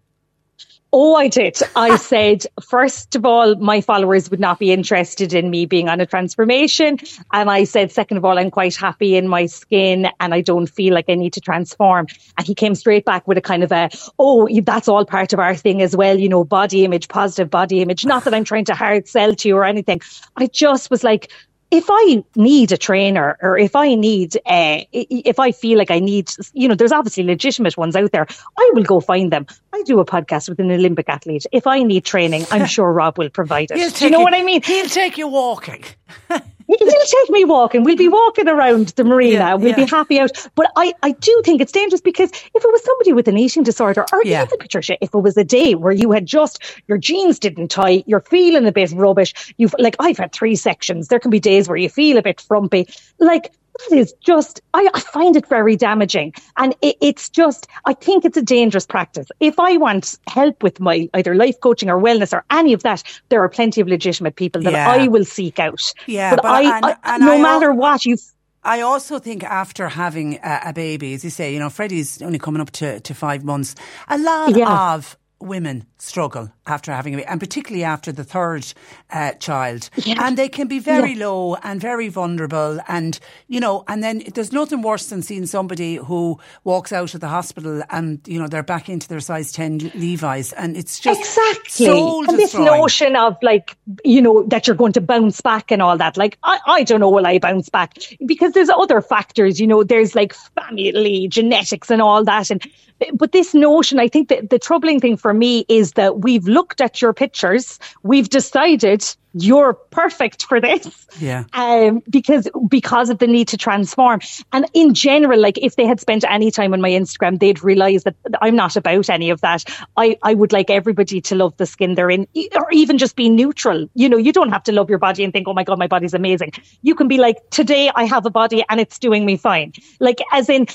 Oh, 0.95 1.14
I 1.14 1.28
did. 1.28 1.59
I 1.74 1.97
said, 2.12 2.45
first 2.62 3.16
of 3.16 3.24
all, 3.24 3.55
my 3.57 3.80
followers 3.80 4.30
would 4.30 4.40
not 4.40 4.59
be 4.59 4.72
interested 4.72 5.32
in 5.32 5.51
me 5.51 5.64
being 5.64 5.88
on 5.88 6.01
a 6.01 6.07
transformation. 6.07 6.99
And 7.32 7.51
I 7.51 7.64
said, 7.64 7.90
second 7.90 8.18
of 8.18 8.24
all, 8.24 8.38
I'm 8.38 8.51
quite 8.51 8.76
happy 8.76 9.16
in 9.16 9.26
my 9.26 9.47
skin 9.47 10.09
and 10.20 10.34
I 10.34 10.43
don't 10.43 10.66
feel 10.66 10.93
like 10.95 11.07
I 11.09 11.14
need 11.14 11.32
to 11.34 11.40
transform. 11.40 12.09
And 12.36 12.47
he 12.47 12.55
came 12.55 12.74
straight 12.74 13.07
back 13.07 13.26
with 13.26 13.38
a 13.38 13.43
kind 13.43 13.62
of 13.62 13.72
a, 13.72 13.88
oh, 14.18 14.49
that's 14.62 14.88
all 14.88 15.07
part 15.07 15.32
of 15.32 15.38
our 15.38 15.55
thing 15.55 15.80
as 15.80 15.97
well, 15.97 16.18
you 16.18 16.28
know, 16.28 16.45
body 16.45 16.84
image, 16.84 17.09
positive 17.09 17.51
body 17.51 17.80
image. 17.80 18.05
Not 18.05 18.24
that 18.24 18.34
I'm 18.34 18.45
trying 18.45 18.66
to 18.66 18.74
hard 18.74 19.09
sell 19.09 19.34
to 19.34 19.49
you 19.49 19.57
or 19.57 19.64
anything. 19.64 20.01
I 20.36 20.47
just 20.47 20.90
was 20.90 21.03
like, 21.03 21.32
if 21.72 21.86
I 21.88 22.22
need 22.36 22.70
a 22.70 22.76
trainer 22.76 23.38
or 23.40 23.56
if 23.56 23.74
I 23.74 23.94
need, 23.94 24.36
uh, 24.44 24.80
if 24.92 25.38
I 25.38 25.52
feel 25.52 25.78
like 25.78 25.90
I 25.90 26.00
need, 26.00 26.30
you 26.52 26.68
know, 26.68 26.74
there's 26.74 26.92
obviously 26.92 27.24
legitimate 27.24 27.78
ones 27.78 27.96
out 27.96 28.12
there, 28.12 28.26
I 28.58 28.70
will 28.74 28.84
go 28.84 29.00
find 29.00 29.32
them. 29.32 29.46
I 29.72 29.82
do 29.84 29.98
a 29.98 30.04
podcast 30.04 30.50
with 30.50 30.60
an 30.60 30.70
Olympic 30.70 31.08
athlete. 31.08 31.46
If 31.50 31.66
I 31.66 31.82
need 31.82 32.04
training, 32.04 32.44
I'm 32.50 32.66
sure 32.76 32.92
Rob 32.92 33.16
will 33.16 33.30
provide 33.30 33.70
it. 33.70 33.94
do 33.94 34.04
you 34.04 34.10
know 34.10 34.18
you, 34.18 34.24
what 34.24 34.34
I 34.34 34.42
mean? 34.42 34.60
He'll 34.62 34.86
take 34.86 35.16
you 35.16 35.28
walking. 35.28 35.82
He'll 36.78 36.88
take 36.88 37.30
me 37.30 37.44
walking. 37.44 37.84
We'll 37.84 37.96
be 37.96 38.08
mm. 38.08 38.12
walking 38.12 38.48
around 38.48 38.88
the 38.88 39.04
marina. 39.04 39.32
Yeah, 39.32 39.54
we'll 39.54 39.70
yeah. 39.70 39.76
be 39.76 39.84
happy 39.84 40.18
out. 40.18 40.30
But 40.54 40.70
I, 40.76 40.92
I 41.02 41.12
do 41.12 41.42
think 41.44 41.60
it's 41.60 41.72
dangerous 41.72 42.00
because 42.00 42.30
if 42.30 42.64
it 42.64 42.72
was 42.72 42.84
somebody 42.84 43.12
with 43.12 43.28
an 43.28 43.38
eating 43.38 43.62
disorder, 43.62 44.06
or 44.12 44.22
yeah. 44.24 44.44
even 44.44 44.58
Patricia, 44.58 44.96
if 45.00 45.14
it 45.14 45.18
was 45.18 45.36
a 45.36 45.44
day 45.44 45.74
where 45.74 45.92
you 45.92 46.12
had 46.12 46.26
just 46.26 46.62
your 46.86 46.98
jeans 46.98 47.38
didn't 47.38 47.68
tie, 47.68 48.02
you're 48.06 48.20
feeling 48.20 48.66
a 48.66 48.72
bit 48.72 48.92
rubbish. 48.92 49.54
You've 49.58 49.74
like 49.78 49.96
I've 49.98 50.18
had 50.18 50.32
three 50.32 50.56
sections. 50.56 51.08
There 51.08 51.20
can 51.20 51.30
be 51.30 51.40
days 51.40 51.68
where 51.68 51.76
you 51.76 51.88
feel 51.88 52.16
a 52.16 52.22
bit 52.22 52.40
frumpy. 52.40 52.88
Like 53.18 53.52
that 53.78 53.96
is 53.96 54.12
just, 54.20 54.60
I, 54.74 54.88
I 54.94 55.00
find 55.00 55.36
it 55.36 55.46
very 55.46 55.76
damaging. 55.76 56.34
And 56.56 56.74
it, 56.82 56.96
it's 57.00 57.28
just, 57.28 57.66
I 57.84 57.94
think 57.94 58.24
it's 58.24 58.36
a 58.36 58.42
dangerous 58.42 58.86
practice. 58.86 59.28
If 59.40 59.58
I 59.58 59.76
want 59.76 60.18
help 60.26 60.62
with 60.62 60.80
my 60.80 61.08
either 61.14 61.34
life 61.34 61.60
coaching 61.60 61.90
or 61.90 62.00
wellness 62.00 62.32
or 62.32 62.44
any 62.50 62.72
of 62.72 62.82
that, 62.82 63.02
there 63.28 63.42
are 63.42 63.48
plenty 63.48 63.80
of 63.80 63.88
legitimate 63.88 64.36
people 64.36 64.62
that 64.62 64.72
yeah. 64.72 64.90
I 64.90 65.08
will 65.08 65.24
seek 65.24 65.58
out. 65.58 65.80
Yeah. 66.06 66.36
But, 66.36 66.42
but 66.42 66.48
I, 66.48 66.76
and, 66.76 66.96
and 67.04 67.24
no 67.24 67.32
I 67.34 67.42
matter 67.42 67.70
al- 67.70 67.76
what, 67.76 68.04
you 68.04 68.16
I 68.64 68.80
also 68.82 69.18
think 69.18 69.42
after 69.42 69.88
having 69.88 70.34
a, 70.36 70.60
a, 70.66 70.72
baby, 70.72 71.14
as 71.14 71.24
you 71.24 71.30
say, 71.30 71.52
you 71.52 71.58
know, 71.58 71.68
Freddie's 71.68 72.22
only 72.22 72.38
coming 72.38 72.60
up 72.60 72.70
to, 72.72 73.00
to 73.00 73.14
five 73.14 73.42
months, 73.42 73.74
a 74.08 74.18
lot 74.18 74.56
yeah. 74.56 74.94
of 74.94 75.18
women 75.40 75.84
struggle 76.03 76.50
after 76.66 76.92
having 76.92 77.14
a 77.14 77.18
baby, 77.18 77.28
and 77.28 77.38
particularly 77.38 77.84
after 77.84 78.11
the 78.11 78.24
third 78.24 78.66
uh, 79.11 79.32
child. 79.34 79.88
Yeah. 79.96 80.26
And 80.26 80.36
they 80.36 80.48
can 80.48 80.66
be 80.66 80.80
very 80.80 81.12
yeah. 81.12 81.26
low 81.26 81.55
and 81.62 81.80
very 81.80 82.09
vulnerable. 82.09 82.80
And, 82.88 83.18
you 83.46 83.61
know, 83.61 83.84
and 83.86 84.03
then 84.03 84.22
there's 84.34 84.53
nothing 84.53 84.82
worse 84.82 85.07
than 85.07 85.22
seeing 85.22 85.46
somebody 85.46 85.96
who 85.96 86.40
walks 86.64 86.92
out 86.92 87.14
of 87.14 87.20
the 87.20 87.28
hospital 87.28 87.82
and, 87.90 88.20
you 88.26 88.38
know, 88.38 88.48
they're 88.48 88.62
back 88.62 88.88
into 88.88 89.09
their 89.09 89.20
size 89.20 89.53
10 89.53 89.92
Levi's. 89.94 90.53
And 90.53 90.76
it's 90.76 90.98
just 90.98 91.20
exactly. 91.20 91.86
And 91.86 92.38
this 92.38 92.55
notion 92.55 93.14
of 93.14 93.36
like, 93.40 93.76
you 94.05 94.20
know, 94.20 94.42
that 94.44 94.66
you're 94.66 94.76
going 94.76 94.92
to 94.94 95.00
bounce 95.00 95.40
back 95.40 95.70
and 95.70 95.80
all 95.80 95.96
that. 95.98 96.16
Like, 96.16 96.36
I, 96.42 96.59
I 96.66 96.82
don't 96.82 97.00
know 97.00 97.11
will 97.11 97.26
I 97.26 97.38
bounce 97.38 97.68
back 97.68 97.94
because 98.26 98.53
there's 98.53 98.70
other 98.70 99.00
factors, 99.00 99.61
you 99.61 99.66
know, 99.66 99.84
there's 99.84 100.14
like 100.14 100.34
family, 100.34 101.28
genetics 101.28 101.90
and 101.90 102.03
all 102.03 102.24
that. 102.24 102.50
And, 102.50 102.66
but 103.14 103.32
this 103.32 103.55
notion, 103.55 103.98
I 103.98 104.09
think 104.09 104.28
that 104.28 104.50
the 104.50 104.59
troubling 104.59 105.00
thing 105.00 105.16
for 105.16 105.34
me 105.34 105.64
is 105.68 105.91
that 105.95 106.20
we've 106.20 106.47
looked 106.47 106.80
at 106.80 107.01
your 107.03 107.12
pictures, 107.12 107.78
we've 108.03 108.28
decided 108.28 109.05
you're 109.34 109.74
perfect 109.74 110.44
for 110.44 110.60
this. 110.60 111.06
Yeah. 111.18 111.44
Um, 111.52 112.02
because 112.08 112.48
because 112.68 113.10
of 113.10 113.18
the 113.18 113.26
need 113.26 113.48
to 113.48 113.56
transform. 113.56 114.20
And 114.52 114.66
in 114.74 114.94
general, 114.94 115.40
like 115.40 115.58
if 115.58 115.76
they 115.76 115.86
had 115.86 116.00
spent 116.00 116.24
any 116.28 116.50
time 116.50 116.72
on 116.72 116.80
my 116.80 116.90
Instagram, 116.90 117.38
they'd 117.38 117.62
realize 117.62 118.04
that 118.04 118.16
I'm 118.40 118.56
not 118.56 118.76
about 118.76 119.10
any 119.10 119.30
of 119.30 119.40
that. 119.42 119.64
I, 119.96 120.18
I 120.22 120.34
would 120.34 120.52
like 120.52 120.70
everybody 120.70 121.20
to 121.22 121.34
love 121.34 121.56
the 121.56 121.66
skin 121.66 121.94
they're 121.94 122.10
in, 122.10 122.26
or 122.56 122.70
even 122.72 122.98
just 122.98 123.16
be 123.16 123.28
neutral. 123.28 123.88
You 123.94 124.08
know, 124.08 124.16
you 124.16 124.32
don't 124.32 124.50
have 124.50 124.64
to 124.64 124.72
love 124.72 124.88
your 124.88 124.98
body 124.98 125.24
and 125.24 125.32
think, 125.32 125.48
oh 125.48 125.54
my 125.54 125.64
God, 125.64 125.78
my 125.78 125.86
body's 125.86 126.14
amazing. 126.14 126.52
You 126.82 126.94
can 126.94 127.08
be 127.08 127.18
like, 127.18 127.38
today 127.50 127.90
I 127.94 128.04
have 128.04 128.26
a 128.26 128.30
body 128.30 128.64
and 128.68 128.80
it's 128.80 128.98
doing 128.98 129.24
me 129.24 129.36
fine. 129.36 129.72
Like, 130.00 130.20
as 130.32 130.48
in, 130.48 130.66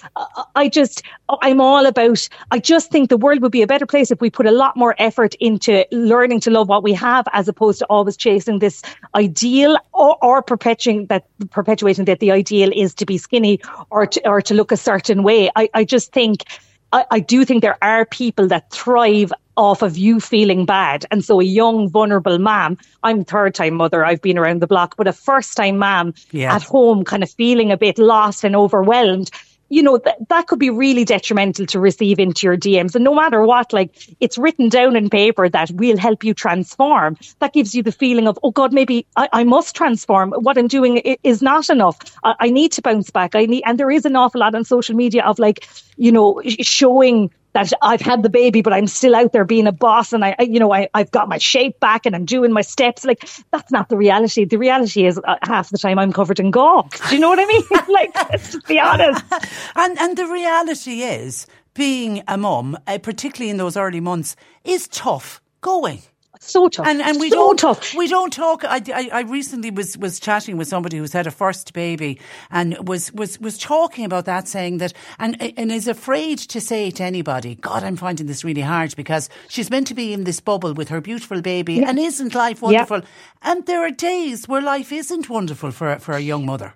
I 0.55 0.69
just, 0.69 1.03
I'm 1.41 1.61
all 1.61 1.85
about, 1.85 2.27
I 2.51 2.59
just 2.59 2.91
think 2.91 3.09
the 3.09 3.17
world 3.17 3.41
would 3.41 3.51
be 3.51 3.61
a 3.61 3.67
better 3.67 3.85
place 3.85 4.11
if 4.11 4.21
we 4.21 4.29
put 4.29 4.45
a 4.45 4.51
lot 4.51 4.75
more 4.75 4.95
effort 4.97 5.35
into 5.35 5.85
learning 5.91 6.39
to 6.41 6.51
love 6.51 6.67
what 6.69 6.83
we 6.83 6.93
have 6.93 7.27
as 7.33 7.47
opposed 7.47 7.79
to 7.79 7.85
always 7.85 8.17
chasing 8.17 8.46
this 8.59 8.81
ideal 9.15 9.77
or, 9.93 10.17
or 10.23 10.41
perpetuating 10.41 11.05
that 11.07 11.25
perpetuating 11.51 12.05
that 12.05 12.19
the 12.19 12.31
ideal 12.31 12.71
is 12.73 12.93
to 12.95 13.05
be 13.05 13.17
skinny 13.17 13.59
or 13.89 14.05
to, 14.07 14.27
or 14.27 14.41
to 14.41 14.53
look 14.53 14.71
a 14.71 14.77
certain 14.77 15.23
way. 15.23 15.49
I, 15.55 15.69
I 15.73 15.83
just 15.83 16.11
think 16.13 16.45
I, 16.93 17.05
I 17.11 17.19
do 17.19 17.45
think 17.45 17.61
there 17.61 17.77
are 17.81 18.05
people 18.05 18.47
that 18.47 18.71
thrive 18.71 19.31
off 19.57 19.81
of 19.81 19.97
you 19.97 20.19
feeling 20.19 20.65
bad. 20.65 21.05
And 21.09 21.25
so 21.25 21.41
a 21.41 21.43
young, 21.43 21.89
vulnerable 21.89 22.37
mom, 22.37 22.77
I'm 23.03 23.25
third 23.25 23.55
time 23.55 23.73
mother, 23.73 24.05
I've 24.05 24.21
been 24.21 24.37
around 24.37 24.61
the 24.61 24.67
block, 24.67 24.95
but 24.97 25.07
a 25.07 25.13
first 25.13 25.57
time 25.57 25.77
mom 25.77 26.13
yeah. 26.31 26.55
at 26.55 26.63
home 26.63 27.03
kind 27.03 27.23
of 27.23 27.31
feeling 27.31 27.71
a 27.71 27.77
bit 27.77 27.97
lost 27.97 28.43
and 28.43 28.55
overwhelmed 28.55 29.31
you 29.70 29.84
know, 29.84 29.97
th- 29.97 30.15
that 30.30 30.47
could 30.47 30.59
be 30.59 30.70
really 30.70 31.05
detrimental 31.05 31.65
to 31.68 31.80
receive 31.80 32.20
into 32.20 32.47
your 32.47 32.57
DMs. 32.57 32.95
And 32.95 33.03
no 33.03 33.13
matter 33.13 33.43
what, 33.43 33.74
like 33.74 34.15
it's 34.20 34.38
written 34.38 34.70
down 34.70 34.95
in 34.95 35.09
paper 35.09 35.49
that 35.49 35.72
we'll 35.72 35.97
help 35.97 36.24
you 36.24 36.34
transform. 36.34 37.18
That 37.39 37.53
gives 37.53 37.76
you 37.76 37.84
the 37.84 37.91
feeling 37.91 38.28
of, 38.28 38.39
oh 38.43 38.51
God, 38.51 38.74
maybe 38.74 39.05
I, 39.15 39.30
I 39.34 39.43
must 39.43 39.76
transform. 39.76 40.32
What 40.32 40.57
I'm 40.57 40.68
doing 40.68 40.97
is 40.97 41.41
not 41.41 41.70
enough. 41.70 41.97
I, 42.24 42.36
I 42.39 42.49
need 42.49 42.72
to 42.74 42.82
bounce 42.82 43.09
back. 43.09 43.36
I 43.36 43.45
need, 43.45 43.63
and 43.65 43.80
there 43.80 43.91
is 43.91 44.05
an 44.05 44.15
awful 44.15 44.41
lot 44.41 44.55
on 44.55 44.63
social 44.63 44.95
media 44.95 45.24
of 45.24 45.39
like, 45.39 45.68
you 45.97 46.11
know, 46.11 46.41
showing 46.61 47.32
that 47.57 47.73
I've 47.81 48.01
had 48.01 48.21
the 48.21 48.29
baby, 48.29 48.61
but 48.61 48.71
I'm 48.71 48.85
still 48.85 49.15
out 49.15 49.31
there 49.33 49.43
being 49.43 49.65
a 49.65 49.71
boss 49.71 50.13
and 50.13 50.23
I, 50.23 50.35
you 50.39 50.59
know, 50.59 50.71
I, 50.71 50.89
I've 50.93 51.09
got 51.09 51.27
my 51.27 51.39
shape 51.39 51.79
back 51.79 52.05
and 52.05 52.15
I'm 52.15 52.25
doing 52.25 52.53
my 52.53 52.61
steps. 52.61 53.03
Like 53.03 53.27
that's 53.51 53.71
not 53.71 53.89
the 53.89 53.97
reality. 53.97 54.45
The 54.45 54.57
reality 54.57 55.07
is 55.07 55.19
uh, 55.23 55.37
half 55.41 55.71
the 55.71 55.79
time 55.79 55.97
I'm 55.97 56.13
covered 56.13 56.39
in 56.39 56.51
gawk. 56.51 56.95
Do 57.09 57.15
you 57.15 57.21
know 57.21 57.29
what 57.29 57.39
I 57.39 57.45
mean? 57.45 57.63
like, 57.89 58.15
let's 58.29 58.51
just 58.53 58.67
be 58.67 58.79
honest. 58.79 59.23
And 59.75 59.97
and 59.99 60.17
the 60.17 60.25
reality 60.25 61.01
is, 61.01 61.47
being 61.73 62.23
a 62.27 62.37
mom, 62.37 62.77
uh, 62.87 62.97
particularly 62.97 63.49
in 63.49 63.57
those 63.57 63.77
early 63.77 63.99
months, 63.99 64.35
is 64.63 64.87
tough 64.87 65.41
going. 65.61 66.01
So 66.39 66.67
tough. 66.69 66.88
And 66.88 67.01
and 67.01 67.19
we 67.19 67.29
So 67.29 67.35
don't 67.35 67.59
tough. 67.59 67.93
we 67.95 68.07
don't 68.07 68.31
talk. 68.33 68.63
I, 68.65 68.81
I, 68.93 69.09
I 69.13 69.21
recently 69.21 69.71
was 69.71 69.97
was 69.97 70.19
chatting 70.19 70.57
with 70.57 70.67
somebody 70.67 70.97
who's 70.97 71.13
had 71.13 71.27
a 71.27 71.31
first 71.31 71.73
baby 71.73 72.19
and 72.51 72.77
was 72.88 73.11
was 73.13 73.39
was 73.39 73.57
talking 73.57 74.05
about 74.05 74.25
that, 74.25 74.47
saying 74.47 74.77
that 74.79 74.93
and 75.19 75.35
and 75.57 75.71
is 75.71 75.88
afraid 75.88 76.38
to 76.39 76.59
say 76.61 76.91
to 76.91 77.03
anybody, 77.03 77.55
God, 77.55 77.83
I'm 77.83 77.95
finding 77.97 78.27
this 78.27 78.43
really 78.43 78.61
hard 78.61 78.95
because 78.95 79.29
she's 79.49 79.69
meant 79.69 79.88
to 79.88 79.93
be 79.95 80.13
in 80.13 80.23
this 80.23 80.39
bubble 80.39 80.73
with 80.73 80.89
her 80.89 81.01
beautiful 81.01 81.41
baby, 81.41 81.75
Yeah. 81.75 81.89
and 81.89 81.99
isn't 81.99 82.35
life 82.35 82.59
Yeah. 82.61 82.85
wonderful? 82.85 83.01
And 83.41 83.65
there 83.65 83.81
are 83.85 83.91
days 83.91 84.47
where 84.47 84.61
life 84.61 84.91
isn't 84.91 85.29
wonderful 85.29 85.71
for 85.71 85.97
for 85.99 86.13
a 86.13 86.19
young 86.21 86.45
mother. 86.45 86.73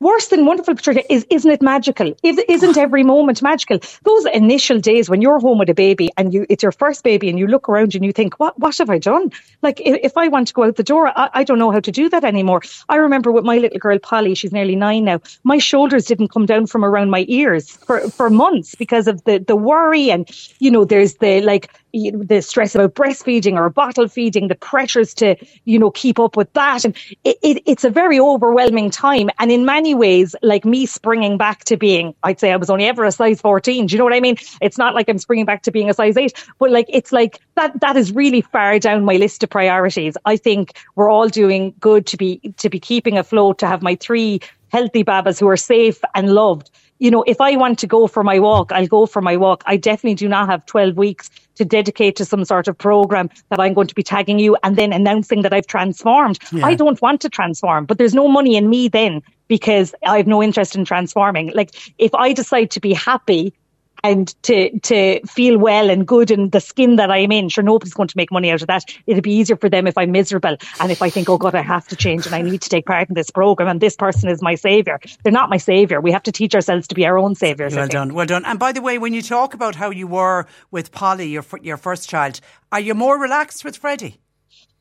Worse 0.00 0.28
than 0.28 0.46
wonderful, 0.46 0.74
Patricia, 0.74 1.12
is 1.12 1.26
isn't 1.30 1.50
it 1.50 1.62
magical? 1.62 2.14
Is, 2.22 2.38
isn't 2.48 2.76
every 2.86 3.02
moment 3.04 3.42
magical? 3.42 3.78
Those 4.04 4.26
initial 4.26 4.78
days 4.78 5.08
when 5.10 5.22
you're 5.22 5.38
home 5.38 5.58
with 5.58 5.68
a 5.68 5.74
baby 5.74 6.10
and 6.16 6.32
you 6.32 6.46
it's 6.48 6.62
your 6.62 6.72
first 6.72 7.04
baby 7.04 7.28
and 7.28 7.38
you 7.38 7.46
look 7.46 7.68
around 7.68 7.94
and 7.94 8.04
you 8.04 8.12
think, 8.12 8.38
what 8.38 8.58
what 8.58 8.76
have 8.78 8.90
I 8.90 8.98
done? 8.98 9.32
Like 9.62 9.80
if, 9.80 9.98
if 10.02 10.16
I 10.16 10.28
want 10.28 10.48
to 10.48 10.54
go 10.54 10.64
out 10.64 10.76
the 10.76 10.82
door, 10.82 11.08
I, 11.16 11.30
I 11.34 11.44
don't 11.44 11.58
know 11.58 11.70
how 11.70 11.80
to 11.80 11.92
do 11.92 12.08
that 12.10 12.24
anymore. 12.24 12.62
I 12.88 12.96
remember 12.96 13.32
with 13.32 13.44
my 13.44 13.58
little 13.58 13.78
girl 13.78 13.98
Polly, 13.98 14.34
she's 14.34 14.52
nearly 14.52 14.76
nine 14.76 15.04
now. 15.04 15.20
My 15.44 15.58
shoulders 15.58 16.06
didn't 16.06 16.32
come 16.32 16.46
down 16.46 16.66
from 16.66 16.84
around 16.84 17.10
my 17.10 17.24
ears 17.28 17.70
for 17.70 18.08
for 18.10 18.30
months 18.30 18.74
because 18.74 19.08
of 19.08 19.24
the 19.24 19.38
the 19.38 19.56
worry 19.56 20.10
and 20.10 20.28
you 20.58 20.70
know 20.70 20.84
there's 20.84 21.14
the 21.14 21.40
like 21.40 21.70
you 21.92 22.12
know, 22.12 22.22
the 22.24 22.42
stress 22.42 22.74
about 22.74 22.94
breastfeeding 22.94 23.54
or 23.54 23.70
bottle 23.70 24.08
feeding, 24.08 24.48
the 24.48 24.54
pressures 24.54 25.14
to, 25.14 25.36
you 25.64 25.78
know, 25.78 25.90
keep 25.90 26.18
up 26.18 26.36
with 26.36 26.52
that. 26.54 26.84
And 26.84 26.96
it, 27.24 27.38
it, 27.42 27.62
it's 27.66 27.84
a 27.84 27.90
very 27.90 28.20
overwhelming 28.20 28.90
time. 28.90 29.30
And 29.38 29.50
in 29.52 29.64
many 29.64 29.94
ways, 29.94 30.34
like 30.42 30.64
me 30.64 30.86
springing 30.86 31.38
back 31.38 31.64
to 31.64 31.76
being, 31.76 32.14
I'd 32.22 32.40
say 32.40 32.52
I 32.52 32.56
was 32.56 32.70
only 32.70 32.84
ever 32.86 33.04
a 33.04 33.12
size 33.12 33.40
14. 33.40 33.86
Do 33.86 33.92
you 33.94 33.98
know 33.98 34.04
what 34.04 34.14
I 34.14 34.20
mean? 34.20 34.36
It's 34.60 34.78
not 34.78 34.94
like 34.94 35.08
I'm 35.08 35.18
springing 35.18 35.46
back 35.46 35.62
to 35.62 35.70
being 35.70 35.90
a 35.90 35.94
size 35.94 36.16
eight, 36.16 36.32
but 36.58 36.70
like, 36.70 36.86
it's 36.88 37.12
like 37.12 37.40
that, 37.56 37.80
that 37.80 37.96
is 37.96 38.12
really 38.12 38.42
far 38.42 38.78
down 38.78 39.04
my 39.04 39.16
list 39.16 39.42
of 39.42 39.50
priorities. 39.50 40.16
I 40.24 40.36
think 40.36 40.78
we're 40.96 41.10
all 41.10 41.28
doing 41.28 41.74
good 41.80 42.06
to 42.06 42.16
be, 42.16 42.38
to 42.58 42.68
be 42.68 42.80
keeping 42.80 43.18
afloat, 43.18 43.58
to 43.58 43.66
have 43.66 43.82
my 43.82 43.96
three 43.96 44.40
healthy 44.68 45.02
babas 45.02 45.38
who 45.38 45.48
are 45.48 45.56
safe 45.56 46.00
and 46.14 46.34
loved. 46.34 46.70
You 46.98 47.10
know, 47.10 47.22
if 47.26 47.40
I 47.40 47.56
want 47.56 47.78
to 47.80 47.86
go 47.86 48.06
for 48.06 48.24
my 48.24 48.38
walk, 48.38 48.72
I'll 48.72 48.86
go 48.86 49.06
for 49.06 49.22
my 49.22 49.36
walk. 49.36 49.62
I 49.66 49.76
definitely 49.76 50.14
do 50.14 50.28
not 50.28 50.48
have 50.48 50.66
12 50.66 50.96
weeks 50.96 51.30
to 51.54 51.64
dedicate 51.64 52.16
to 52.16 52.24
some 52.24 52.44
sort 52.44 52.68
of 52.68 52.76
program 52.76 53.30
that 53.50 53.60
I'm 53.60 53.74
going 53.74 53.86
to 53.88 53.94
be 53.94 54.02
tagging 54.02 54.38
you 54.38 54.56
and 54.62 54.76
then 54.76 54.92
announcing 54.92 55.42
that 55.42 55.52
I've 55.52 55.66
transformed. 55.66 56.38
Yeah. 56.52 56.66
I 56.66 56.74
don't 56.74 57.00
want 57.00 57.20
to 57.22 57.28
transform, 57.28 57.86
but 57.86 57.98
there's 57.98 58.14
no 58.14 58.28
money 58.28 58.56
in 58.56 58.68
me 58.70 58.88
then 58.88 59.22
because 59.48 59.94
I 60.06 60.16
have 60.16 60.26
no 60.26 60.42
interest 60.42 60.76
in 60.76 60.84
transforming. 60.84 61.52
Like 61.52 61.74
if 61.98 62.14
I 62.14 62.32
decide 62.32 62.70
to 62.72 62.80
be 62.80 62.92
happy 62.92 63.52
and 64.04 64.34
to 64.44 64.78
to 64.80 65.20
feel 65.26 65.58
well 65.58 65.90
and 65.90 66.06
good 66.06 66.30
in 66.30 66.50
the 66.50 66.60
skin 66.60 66.96
that 66.96 67.10
I'm 67.10 67.32
in, 67.32 67.48
sure 67.48 67.64
nobody's 67.64 67.94
going 67.94 68.08
to 68.08 68.16
make 68.16 68.30
money 68.30 68.50
out 68.50 68.62
of 68.62 68.68
that. 68.68 68.84
It'd 69.06 69.22
be 69.22 69.32
easier 69.32 69.56
for 69.56 69.68
them 69.68 69.86
if 69.86 69.96
I'm 69.98 70.12
miserable 70.12 70.56
and 70.80 70.92
if 70.92 71.02
I 71.02 71.10
think, 71.10 71.28
oh 71.28 71.38
God, 71.38 71.54
I 71.54 71.62
have 71.62 71.88
to 71.88 71.96
change 71.96 72.26
and 72.26 72.34
I 72.34 72.42
need 72.42 72.62
to 72.62 72.68
take 72.68 72.86
part 72.86 73.08
in 73.08 73.14
this 73.14 73.30
program 73.30 73.68
and 73.68 73.80
this 73.80 73.96
person 73.96 74.28
is 74.28 74.42
my 74.42 74.54
savior. 74.54 75.00
They're 75.22 75.32
not 75.32 75.50
my 75.50 75.56
savior. 75.56 76.00
We 76.00 76.12
have 76.12 76.22
to 76.24 76.32
teach 76.32 76.54
ourselves 76.54 76.88
to 76.88 76.94
be 76.94 77.06
our 77.06 77.18
own 77.18 77.34
saviors. 77.34 77.74
Well 77.74 77.88
done, 77.88 78.14
well 78.14 78.26
done. 78.26 78.44
And 78.44 78.58
by 78.58 78.72
the 78.72 78.82
way, 78.82 78.98
when 78.98 79.14
you 79.14 79.22
talk 79.22 79.54
about 79.54 79.74
how 79.74 79.90
you 79.90 80.06
were 80.06 80.46
with 80.70 80.92
Polly, 80.92 81.28
your 81.28 81.44
your 81.62 81.76
first 81.76 82.08
child, 82.08 82.40
are 82.72 82.80
you 82.80 82.94
more 82.94 83.18
relaxed 83.20 83.64
with 83.64 83.76
Freddie? 83.76 84.18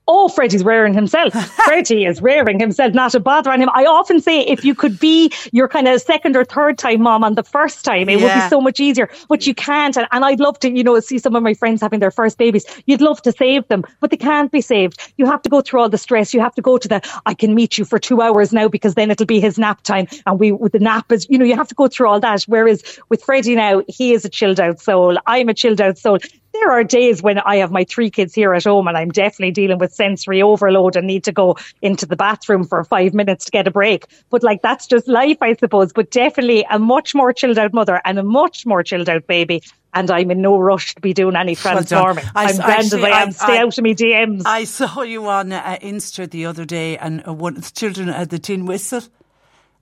Oh, 0.10 0.30
Freddie's 0.30 0.64
rearing 0.64 0.93
himself. 0.93 1.34
Freddie 1.66 2.05
is 2.05 2.22
rearing 2.22 2.60
himself, 2.60 2.93
not 2.93 3.14
a 3.14 3.20
bother 3.20 3.51
on 3.51 3.62
him. 3.62 3.70
I 3.74 3.86
often 3.86 4.22
say 4.22 4.41
if 4.41 4.64
you 4.64 4.74
could 4.74 4.99
be 4.99 5.32
your 5.51 5.68
kind 5.68 5.88
of 5.88 6.01
second 6.01 6.36
or 6.38 6.45
third 6.45 6.78
time 6.78 7.01
mom 7.01 7.24
on 7.24 7.36
the 7.36 7.43
first 7.43 7.84
time, 7.84 8.08
it 8.08 8.22
would 8.22 8.34
be 8.34 8.49
so 8.49 8.62
much 8.62 8.80
easier. 8.80 9.10
But 9.28 9.45
you 9.45 9.53
can't. 9.53 9.97
And, 9.97 10.08
and 10.12 10.24
I'd 10.24 10.39
love 10.39 10.60
to, 10.60 10.72
you 10.72 10.84
know, 10.84 10.97
see 11.01 11.20
some 11.20 11.36
of 11.36 11.43
my 11.43 11.53
friends 11.53 11.82
having 11.82 11.99
their 11.99 12.12
first 12.12 12.38
babies. 12.38 12.66
You'd 12.86 13.01
love 13.01 13.22
to 13.24 13.32
save 13.32 13.68
them, 13.68 13.84
but 13.99 14.12
they 14.12 14.18
can't 14.18 14.51
be 14.51 14.62
saved. 14.62 14.99
You 15.18 15.26
have 15.26 15.41
to 15.41 15.49
go 15.49 15.62
through 15.62 15.82
all 15.82 15.89
the 15.89 15.97
stress. 15.97 16.34
You 16.34 16.39
have 16.39 16.55
to 16.55 16.62
go 16.62 16.78
to 16.78 16.88
the, 16.88 17.22
I 17.26 17.34
can 17.34 17.53
meet 17.53 17.78
you 17.78 17.84
for 17.84 17.99
two 17.99 18.22
hours 18.22 18.53
now 18.53 18.70
because 18.70 18.95
then 18.95 19.12
it'll 19.12 19.26
be 19.26 19.41
his 19.41 19.60
nap 19.60 19.82
time. 19.84 20.08
And 20.26 20.39
we, 20.39 20.51
with 20.53 20.72
the 20.72 20.80
nap 20.80 21.12
is, 21.12 21.28
you 21.30 21.38
know, 21.38 21.45
you 21.45 21.55
have 21.55 21.68
to 21.68 21.76
go 21.76 21.88
through 21.88 22.08
all 22.08 22.20
that. 22.22 22.43
Whereas 22.43 22.99
with 23.10 23.24
Freddie 23.24 23.55
now, 23.55 23.84
he 23.88 24.14
is 24.14 24.24
a 24.24 24.30
chilled 24.30 24.60
out 24.60 24.80
soul. 24.80 25.18
I'm 25.26 25.49
a 25.49 25.53
chilled 25.53 25.82
out 25.82 25.97
soul 25.97 26.20
there 26.60 26.72
are 26.72 26.84
days 26.84 27.22
when 27.22 27.39
I 27.39 27.58
have 27.58 27.72
my 27.72 27.84
three 27.84 28.10
kids 28.10 28.34
here 28.34 28.53
at 28.53 28.64
home 28.64 28.88
and 28.88 28.97
I'm 28.97 29.10
definitely 29.10 29.51
dealing 29.51 29.78
with 29.78 29.93
sensory 29.93 30.41
overload 30.41 30.95
and 30.95 31.05
need 31.08 31.24
to 31.26 31.32
go 31.32 31.58
into 31.82 32.05
the 32.05 32.16
bathroom 32.16 32.64
for 32.66 32.84
five 32.84 33.14
minutes 33.14 33.45
to 33.45 33.51
get 33.51 33.68
a 33.68 33.72
break. 33.72 34.05
But 34.30 34.43
like 34.43 34.62
that's 34.62 34.88
just 34.88 35.08
life, 35.08 35.38
I 35.41 35.53
suppose. 35.55 35.93
But 35.93 36.12
definitely 36.12 36.66
a 36.70 36.80
much 36.80 37.14
more 37.16 37.34
chilled 37.34 37.58
out 37.58 37.74
mother 37.74 38.01
and 38.05 38.18
a 38.20 38.24
much 38.24 38.66
more 38.66 38.84
chilled 38.84 39.10
out 39.10 39.28
baby. 39.28 39.62
And 39.93 40.12
I'm 40.12 40.30
in 40.32 40.41
no 40.41 40.60
rush 40.60 40.93
to 40.95 41.01
be 41.01 41.14
doing 41.14 41.36
any 41.36 41.55
Well 41.64 41.74
transforming. 41.76 42.26
I- 42.36 42.45
I'm 42.51 42.58
grand 42.58 42.86
as 42.86 42.93
I 42.95 43.10
am. 43.22 43.32
Stay 43.32 43.58
I- 43.58 43.62
out 43.62 43.78
of 43.78 43.84
me 43.84 43.95
DMs. 43.95 44.43
I 44.45 44.66
saw 44.66 45.01
you 45.01 45.28
on 45.28 45.51
uh, 45.51 45.78
Insta 45.82 46.30
the 46.30 46.45
other 46.45 46.66
day, 46.66 46.97
and 46.97 47.28
uh, 47.28 47.34
one 47.34 47.58
of 47.58 47.64
the 47.64 47.72
children 47.72 48.10
had 48.10 48.30
the 48.30 48.38
tin 48.38 48.66
whistle. 48.66 49.01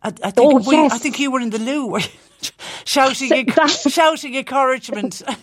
I, 0.03 0.09
I 0.23 0.31
think, 0.31 0.37
Oh, 0.37 0.57
were 0.63 0.73
you- 0.73 0.85
I 0.85 0.97
think 0.99 1.19
you 1.19 1.31
were 1.31 1.39
in 1.41 1.49
the 1.49 1.59
loo, 1.59 1.97
shouting, 2.85 3.29
enc- 3.31 3.91
shouting 3.91 4.35
encouragement. 4.35 5.21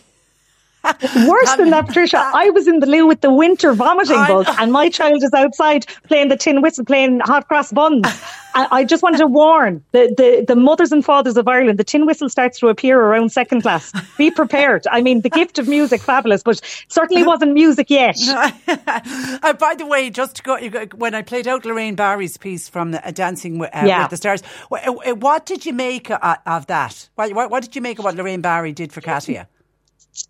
Worse 1.29 1.57
than 1.57 1.71
that, 1.71 1.87
Patricia, 1.87 2.19
I 2.35 2.51
was 2.51 2.67
in 2.67 2.81
the 2.81 2.87
loo 2.87 3.07
with 3.07 3.21
the 3.21 3.33
winter 3.33 3.73
vomiting 3.73 4.17
I 4.17 4.29
bug, 4.29 4.47
know. 4.47 4.55
and 4.59 4.73
my 4.73 4.89
child 4.89 5.23
is 5.23 5.33
outside 5.33 5.87
playing 6.09 6.29
the 6.29 6.37
tin 6.37 6.61
whistle, 6.61 6.85
playing 6.85 7.21
hot 7.21 7.47
cross 7.49 7.71
buns. 7.73 8.05
I 8.55 8.85
just 8.85 9.03
wanted 9.03 9.17
to 9.19 9.27
warn 9.27 9.83
the, 9.93 10.13
the, 10.15 10.45
the 10.47 10.57
mothers 10.57 10.93
and 10.93 11.03
fathers 11.03 11.39
of 11.39 11.49
Ireland, 11.49 11.79
the 11.79 11.85
tin 11.85 12.05
whistle 12.05 12.29
starts 12.29 12.59
to 12.59 12.69
appear 12.69 13.01
around 13.01 13.33
second 13.33 13.63
class. 13.63 13.93
Be 14.19 14.31
prepared. 14.31 14.87
I 14.91 15.01
mean, 15.01 15.23
the 15.23 15.31
gift 15.31 15.59
of 15.59 15.69
music, 15.69 16.03
fabulous, 16.03 16.43
but 16.43 16.61
certainly 16.89 17.23
wasn't 17.25 17.55
music 17.55 17.89
yet. 17.89 18.19
uh, 18.29 19.53
by 19.55 19.75
the 19.75 19.87
way, 19.87 20.11
just 20.11 20.37
to 20.37 20.43
go, 20.43 20.59
when 20.97 21.15
I 21.15 21.23
played 21.23 21.49
out 21.49 21.65
Lorraine 21.65 21.95
Barry's 21.95 22.37
piece 22.37 22.69
from 22.69 22.93
uh, 22.95 23.11
Dancing 23.13 23.59
with, 23.59 23.71
uh, 23.75 23.85
Yeah. 23.87 24.03
with 24.03 24.11
the 24.11 24.17
Stars, 24.19 24.43
wh- 24.71 24.87
uh, 24.87 25.15
what 25.15 25.47
did 25.47 25.65
you 25.65 25.73
make 25.73 26.11
uh, 26.11 26.37
of 26.45 26.67
that? 26.67 27.09
What, 27.15 27.33
what, 27.33 27.51
what 27.51 27.63
did 27.63 27.75
you 27.75 27.81
make 27.81 27.99
of 27.99 28.05
what 28.05 28.17
Lorraine 28.17 28.43
Barry 28.43 28.73
did 28.73 28.93
for 28.93 29.01
Katja? 29.01 29.49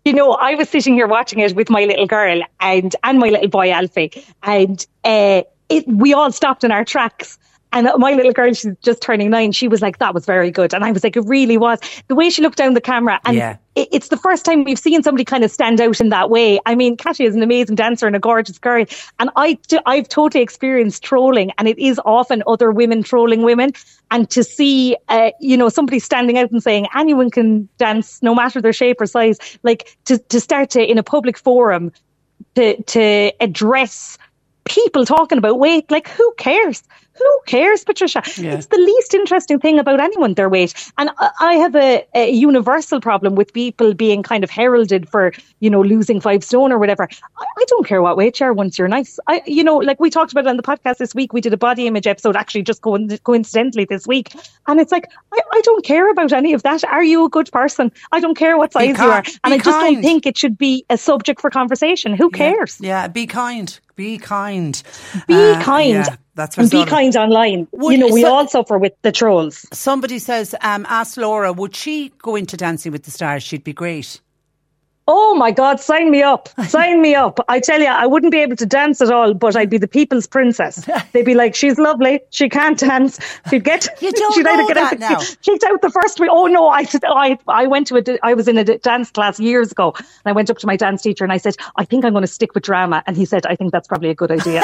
You 0.05 0.13
know, 0.13 0.33
I 0.33 0.55
was 0.55 0.69
sitting 0.69 0.93
here 0.93 1.07
watching 1.07 1.39
it 1.39 1.55
with 1.55 1.69
my 1.69 1.85
little 1.85 2.07
girl 2.07 2.41
and 2.59 2.95
and 3.03 3.19
my 3.19 3.29
little 3.29 3.49
boy 3.49 3.71
Alfie, 3.71 4.11
and 4.43 4.85
uh, 5.03 5.43
it 5.69 5.87
we 5.87 6.13
all 6.13 6.31
stopped 6.31 6.63
in 6.63 6.71
our 6.71 6.85
tracks. 6.85 7.37
And 7.73 7.89
my 7.97 8.13
little 8.13 8.31
girl, 8.31 8.53
she's 8.53 8.71
just 8.83 9.01
turning 9.01 9.31
nine. 9.31 9.51
She 9.51 9.67
was 9.67 9.81
like, 9.81 9.97
"That 9.97 10.13
was 10.13 10.25
very 10.25 10.51
good," 10.51 10.73
and 10.73 10.85
I 10.85 10.91
was 10.91 11.03
like, 11.03 11.17
"It 11.17 11.25
really 11.25 11.57
was." 11.57 11.79
The 12.07 12.15
way 12.15 12.29
she 12.29 12.41
looked 12.43 12.57
down 12.57 12.75
the 12.75 12.81
camera, 12.81 13.19
and 13.25 13.35
Yeah. 13.35 13.57
it, 13.75 13.89
it's 13.91 14.09
the 14.09 14.17
first 14.17 14.45
time 14.45 14.63
we've 14.63 14.77
seen 14.77 15.01
somebody 15.01 15.25
kind 15.25 15.43
of 15.43 15.51
stand 15.51 15.81
out 15.81 15.99
in 15.99 16.09
that 16.09 16.29
way. 16.29 16.59
I 16.67 16.75
mean, 16.75 16.95
Katja 16.97 17.23
is 17.23 17.35
an 17.35 17.41
amazing 17.41 17.75
dancer 17.75 18.05
and 18.05 18.15
a 18.15 18.19
gorgeous 18.19 18.59
girl, 18.59 18.85
and 19.19 19.31
I, 19.35 19.57
I've 19.87 20.07
totally 20.07 20.43
experienced 20.43 21.03
trolling, 21.03 21.51
and 21.57 21.67
it 21.67 21.79
is 21.79 21.99
often 22.05 22.43
other 22.45 22.71
women 22.71 23.01
trolling 23.01 23.41
women. 23.41 23.71
And 24.11 24.29
to 24.29 24.43
see, 24.43 24.95
uh, 25.09 25.31
you 25.39 25.57
know, 25.57 25.69
somebody 25.69 25.97
standing 25.97 26.37
out 26.37 26.51
and 26.51 26.61
saying 26.61 26.87
anyone 26.95 27.31
can 27.31 27.67
dance, 27.79 28.21
no 28.21 28.35
matter 28.35 28.61
their 28.61 28.73
shape 28.73 29.01
or 29.01 29.07
size, 29.07 29.39
like 29.63 29.97
to 30.05 30.19
to 30.19 30.39
start 30.39 30.69
to 30.71 30.83
in 30.83 30.99
a 30.99 31.03
public 31.03 31.39
forum 31.39 31.91
to 32.53 32.79
to 32.83 33.31
address 33.39 34.19
people 34.65 35.05
talking 35.05 35.37
about 35.37 35.59
weight. 35.59 35.89
Like, 35.91 36.07
who 36.07 36.33
cares? 36.37 36.83
Who 37.15 37.39
cares, 37.45 37.83
Patricia? 37.83 38.23
Yeah. 38.37 38.53
It's 38.55 38.65
the 38.67 38.77
least 38.77 39.13
interesting 39.13 39.59
thing 39.59 39.79
about 39.79 39.99
anyone, 39.99 40.33
their 40.33 40.49
weight. 40.49 40.73
And 40.97 41.09
I- 41.39 41.53
have 41.63 41.75
a, 41.75 42.05
a 42.15 42.29
universal 42.31 42.99
problem 42.99 43.35
with 43.35 43.53
people 43.53 43.93
being 43.93 44.23
kind 44.23 44.43
of 44.43 44.49
heralded 44.49 45.07
for, 45.07 45.31
you 45.59 45.69
know, 45.69 45.81
losing 45.81 46.19
five 46.19 46.43
stone 46.43 46.71
or 46.71 46.79
whatever. 46.79 47.07
I, 47.39 47.45
I 47.57 47.65
don't 47.67 47.85
care 47.85 48.01
what 48.01 48.17
weight 48.17 48.39
you 48.39 48.47
are 48.47 48.53
once 48.53 48.77
you're 48.77 48.87
nice. 48.87 49.19
I, 49.27 49.41
you 49.45 49.63
know, 49.63 49.77
like 49.77 49.99
we 49.99 50.09
talked 50.09 50.31
about 50.31 50.45
it 50.45 50.49
on 50.49 50.57
the 50.57 50.63
podcast 50.63 50.97
this 50.97 51.13
week, 51.15 51.31
we 51.31 51.39
did 51.41 51.53
a 51.53 51.57
body 51.57 51.85
image 51.87 52.07
episode 52.07 52.35
actually 52.35 52.63
just 52.63 52.81
co- 52.81 53.07
coincidentally 53.23 53.85
this 53.85 54.07
week. 54.07 54.33
And 54.67 54.79
it's 54.81 54.91
like, 54.91 55.09
I, 55.31 55.39
I 55.53 55.61
don't 55.61 55.85
care 55.85 56.09
about 56.09 56.33
any 56.33 56.53
of 56.53 56.63
that. 56.63 56.83
Are 56.85 57.03
you 57.03 57.23
a 57.25 57.29
good 57.29 57.51
person? 57.51 57.91
I 58.11 58.19
don't 58.19 58.35
care 58.35 58.57
what 58.57 58.73
size 58.73 58.97
you 58.97 59.03
are. 59.05 59.23
And 59.43 59.53
I 59.53 59.57
just 59.57 59.69
kind. 59.69 59.95
don't 59.95 60.03
think 60.03 60.25
it 60.25 60.37
should 60.37 60.57
be 60.57 60.83
a 60.89 60.97
subject 60.97 61.39
for 61.39 61.49
conversation. 61.49 62.15
Who 62.15 62.29
cares? 62.31 62.77
Yeah, 62.81 63.07
be 63.07 63.27
kind. 63.27 63.79
Be 63.95 64.17
kind. 64.17 64.81
Be 65.27 65.35
Uh, 65.35 65.61
kind. 65.61 65.89
yeah. 65.89 66.15
That's 66.35 66.57
and 66.57 66.69
be 66.69 66.83
kind 66.85 67.15
online. 67.15 67.67
Would- 67.71 67.91
you 67.91 67.97
know, 67.99 68.07
we 68.13 68.21
so- 68.23 68.33
all 68.33 68.47
suffer 68.47 68.77
with 68.77 68.93
the 69.03 69.11
trolls. 69.11 69.65
Somebody 69.71 70.19
says, 70.19 70.55
um, 70.61 70.85
ask 70.89 71.17
Laura, 71.17 71.53
would 71.53 71.75
she 71.75 72.11
go 72.21 72.35
into 72.35 72.57
Dancing 72.57 72.91
with 72.91 73.03
the 73.03 73.11
Stars? 73.11 73.43
She'd 73.43 73.63
be 73.63 73.73
great. 73.73 74.19
Oh 75.05 75.35
my 75.35 75.51
God, 75.51 75.81
sign 75.81 76.11
me 76.11 76.23
up. 76.23 76.47
Sign 76.67 77.01
me 77.01 77.13
up. 77.13 77.37
I 77.49 77.59
tell 77.59 77.81
you, 77.81 77.87
I 77.87 78.07
wouldn't 78.07 78.31
be 78.31 78.39
able 78.39 78.55
to 78.55 78.65
dance 78.65 79.01
at 79.01 79.11
all, 79.11 79.33
but 79.33 79.53
I'd 79.53 79.69
be 79.69 79.77
the 79.77 79.87
people's 79.87 80.27
princess. 80.27 80.87
They'd 81.11 81.25
be 81.25 81.33
like, 81.33 81.55
she's 81.55 81.77
lovely. 81.77 82.21
She 82.29 82.47
can't 82.47 82.79
dance. 82.79 83.19
She'd 83.49 83.65
get, 83.65 83.85
You 84.01 84.13
don't 84.13 84.33
she'd 84.33 84.45
know 84.45 84.65
get 84.65 84.75
that 84.75 84.93
out, 84.93 84.99
now. 84.99 85.19
kicked 85.41 85.65
out 85.65 85.81
the 85.81 85.89
first 85.89 86.21
week. 86.21 86.29
Oh 86.31 86.47
no, 86.47 86.69
I, 86.69 86.85
I, 87.03 87.37
I 87.49 87.67
went 87.67 87.87
to 87.87 87.97
a, 87.97 88.17
I 88.23 88.33
was 88.33 88.47
in 88.47 88.57
a 88.57 88.63
dance 88.63 89.11
class 89.11 89.41
years 89.41 89.73
ago 89.73 89.91
and 89.97 90.05
I 90.25 90.31
went 90.31 90.49
up 90.49 90.57
to 90.59 90.67
my 90.67 90.77
dance 90.77 91.01
teacher 91.01 91.25
and 91.25 91.33
I 91.33 91.37
said, 91.37 91.57
I 91.75 91.83
think 91.83 92.05
I'm 92.05 92.13
going 92.13 92.23
to 92.23 92.27
stick 92.27 92.53
with 92.53 92.63
drama. 92.63 93.03
And 93.05 93.17
he 93.17 93.25
said, 93.25 93.45
I 93.45 93.57
think 93.57 93.73
that's 93.73 93.89
probably 93.89 94.09
a 94.09 94.15
good 94.15 94.31
idea. 94.31 94.63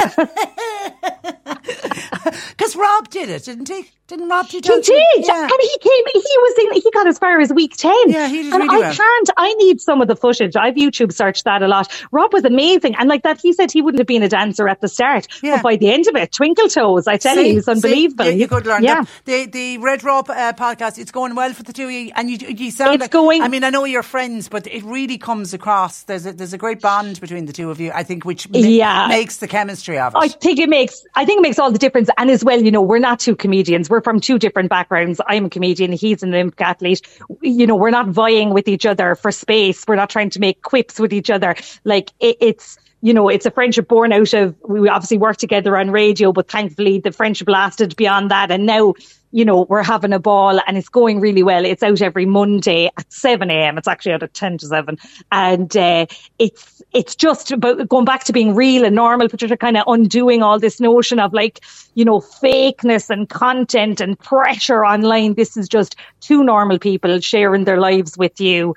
Because 2.50 2.76
Rob 2.76 3.08
did 3.10 3.28
it, 3.28 3.44
didn't 3.44 3.68
he? 3.68 3.88
Didn't 4.06 4.28
Rob 4.28 4.48
do 4.48 4.56
He 4.56 4.60
did, 4.60 4.80
Yeah. 5.18 5.42
and 5.42 5.52
he 5.60 5.78
came. 5.80 6.04
He 6.12 6.20
was 6.38 6.58
in. 6.74 6.82
He 6.82 6.90
got 6.92 7.06
as 7.06 7.16
far 7.16 7.40
as 7.40 7.52
week 7.52 7.76
ten. 7.76 7.94
Yeah, 8.10 8.26
he 8.26 8.42
did 8.42 8.52
and 8.52 8.62
really 8.64 8.74
I 8.74 8.78
well. 8.88 8.94
can't. 8.94 9.30
I 9.36 9.54
need 9.54 9.80
some 9.80 10.02
of 10.02 10.08
the 10.08 10.16
footage. 10.16 10.56
I've 10.56 10.74
YouTube 10.74 11.12
searched 11.12 11.44
that 11.44 11.62
a 11.62 11.68
lot. 11.68 11.86
Rob 12.10 12.32
was 12.32 12.44
amazing, 12.44 12.96
and 12.96 13.08
like 13.08 13.22
that, 13.22 13.40
he 13.40 13.52
said 13.52 13.70
he 13.70 13.80
wouldn't 13.82 14.00
have 14.00 14.08
been 14.08 14.24
a 14.24 14.28
dancer 14.28 14.68
at 14.68 14.80
the 14.80 14.88
start, 14.88 15.28
Yeah. 15.44 15.56
but 15.58 15.62
by 15.62 15.76
the 15.76 15.92
end 15.92 16.08
of 16.08 16.16
it, 16.16 16.32
twinkle 16.32 16.68
toes. 16.68 17.06
I 17.06 17.18
tell 17.18 17.36
you, 17.36 17.44
he 17.44 17.54
was 17.54 17.68
unbelievable. 17.68 18.24
See, 18.24 18.32
you, 18.32 18.38
you 18.38 18.48
could 18.48 18.66
learn 18.66 18.82
Yeah. 18.82 19.02
that. 19.02 19.08
The 19.26 19.46
the 19.46 19.78
Red 19.78 20.02
Rob 20.02 20.28
uh, 20.28 20.54
podcast, 20.54 20.98
it's 20.98 21.12
going 21.12 21.36
well 21.36 21.52
for 21.52 21.62
the 21.62 21.72
two 21.72 21.84
of 21.84 21.92
you, 21.92 22.10
and 22.16 22.28
you 22.28 22.36
you 22.48 22.72
sound 22.72 22.94
It's 22.96 23.02
like, 23.02 23.10
going- 23.12 23.42
I 23.42 23.48
mean, 23.48 23.62
I 23.62 23.70
know 23.70 23.84
you're 23.84 24.02
friends, 24.02 24.48
but 24.48 24.66
it 24.66 24.82
really 24.82 25.18
comes 25.18 25.54
across. 25.54 26.02
There's 26.02 26.26
a, 26.26 26.32
there's 26.32 26.52
a 26.52 26.58
great 26.58 26.80
bond 26.80 27.20
between 27.20 27.46
the 27.46 27.52
two 27.52 27.70
of 27.70 27.78
you. 27.78 27.92
I 27.94 28.02
think, 28.02 28.24
which 28.24 28.48
ma- 28.50 28.58
Yeah. 28.58 29.06
makes 29.06 29.36
the 29.36 29.46
chemistry 29.46 30.00
of 30.00 30.14
it. 30.16 30.18
I 30.18 30.26
think 30.26 30.58
it 30.58 30.68
makes 30.68 31.04
I 31.14 31.24
think 31.24 31.38
it 31.38 31.42
makes 31.42 31.60
all 31.60 31.70
the 31.70 31.78
difference. 31.78 32.09
And 32.18 32.30
as 32.30 32.44
well, 32.44 32.62
you 32.62 32.70
know, 32.70 32.82
we're 32.82 32.98
not 32.98 33.20
two 33.20 33.36
comedians. 33.36 33.90
We're 33.90 34.02
from 34.02 34.20
two 34.20 34.38
different 34.38 34.68
backgrounds. 34.68 35.20
I'm 35.26 35.46
a 35.46 35.50
comedian, 35.50 35.92
he's 35.92 36.22
an 36.22 36.34
Olympic 36.34 36.60
athlete. 36.60 37.02
You 37.42 37.66
know, 37.66 37.76
we're 37.76 37.90
not 37.90 38.08
vying 38.08 38.54
with 38.54 38.68
each 38.68 38.86
other 38.86 39.14
for 39.14 39.30
space. 39.32 39.84
We're 39.86 39.96
not 39.96 40.10
trying 40.10 40.30
to 40.30 40.40
make 40.40 40.62
quips 40.62 40.98
with 40.98 41.12
each 41.12 41.30
other. 41.30 41.54
Like 41.84 42.10
it, 42.20 42.36
it's 42.40 42.78
you 43.02 43.14
know, 43.14 43.28
it's 43.28 43.46
a 43.46 43.50
friendship 43.50 43.88
born 43.88 44.12
out 44.12 44.32
of 44.34 44.54
we 44.68 44.88
obviously 44.88 45.18
worked 45.18 45.40
together 45.40 45.76
on 45.76 45.90
radio, 45.90 46.32
but 46.32 46.50
thankfully 46.50 46.98
the 46.98 47.12
friendship 47.12 47.48
lasted 47.48 47.96
beyond 47.96 48.30
that. 48.30 48.50
And 48.50 48.66
now, 48.66 48.94
you 49.32 49.44
know, 49.44 49.62
we're 49.68 49.82
having 49.82 50.12
a 50.12 50.18
ball 50.18 50.60
and 50.66 50.76
it's 50.76 50.88
going 50.88 51.20
really 51.20 51.42
well. 51.42 51.64
It's 51.64 51.82
out 51.82 52.02
every 52.02 52.26
Monday 52.26 52.90
at 52.96 53.12
7 53.12 53.50
a.m. 53.50 53.78
It's 53.78 53.88
actually 53.88 54.12
out 54.12 54.22
at 54.22 54.34
10 54.34 54.58
to 54.58 54.66
7. 54.66 54.98
And 55.30 55.76
uh, 55.76 56.06
it's 56.38 56.82
it's 56.92 57.14
just 57.14 57.52
about 57.52 57.88
going 57.88 58.04
back 58.04 58.24
to 58.24 58.32
being 58.32 58.54
real 58.54 58.84
and 58.84 58.96
normal, 58.96 59.28
you're 59.40 59.56
kind 59.56 59.76
of 59.76 59.84
undoing 59.86 60.42
all 60.42 60.58
this 60.58 60.80
notion 60.80 61.20
of 61.20 61.32
like, 61.32 61.60
you 61.94 62.04
know, 62.04 62.20
fakeness 62.20 63.10
and 63.10 63.28
content 63.28 64.00
and 64.00 64.18
pressure 64.18 64.84
online. 64.84 65.34
This 65.34 65.56
is 65.56 65.68
just 65.68 65.94
two 66.20 66.42
normal 66.42 66.78
people 66.78 67.20
sharing 67.20 67.64
their 67.64 67.80
lives 67.80 68.18
with 68.18 68.40
you. 68.40 68.74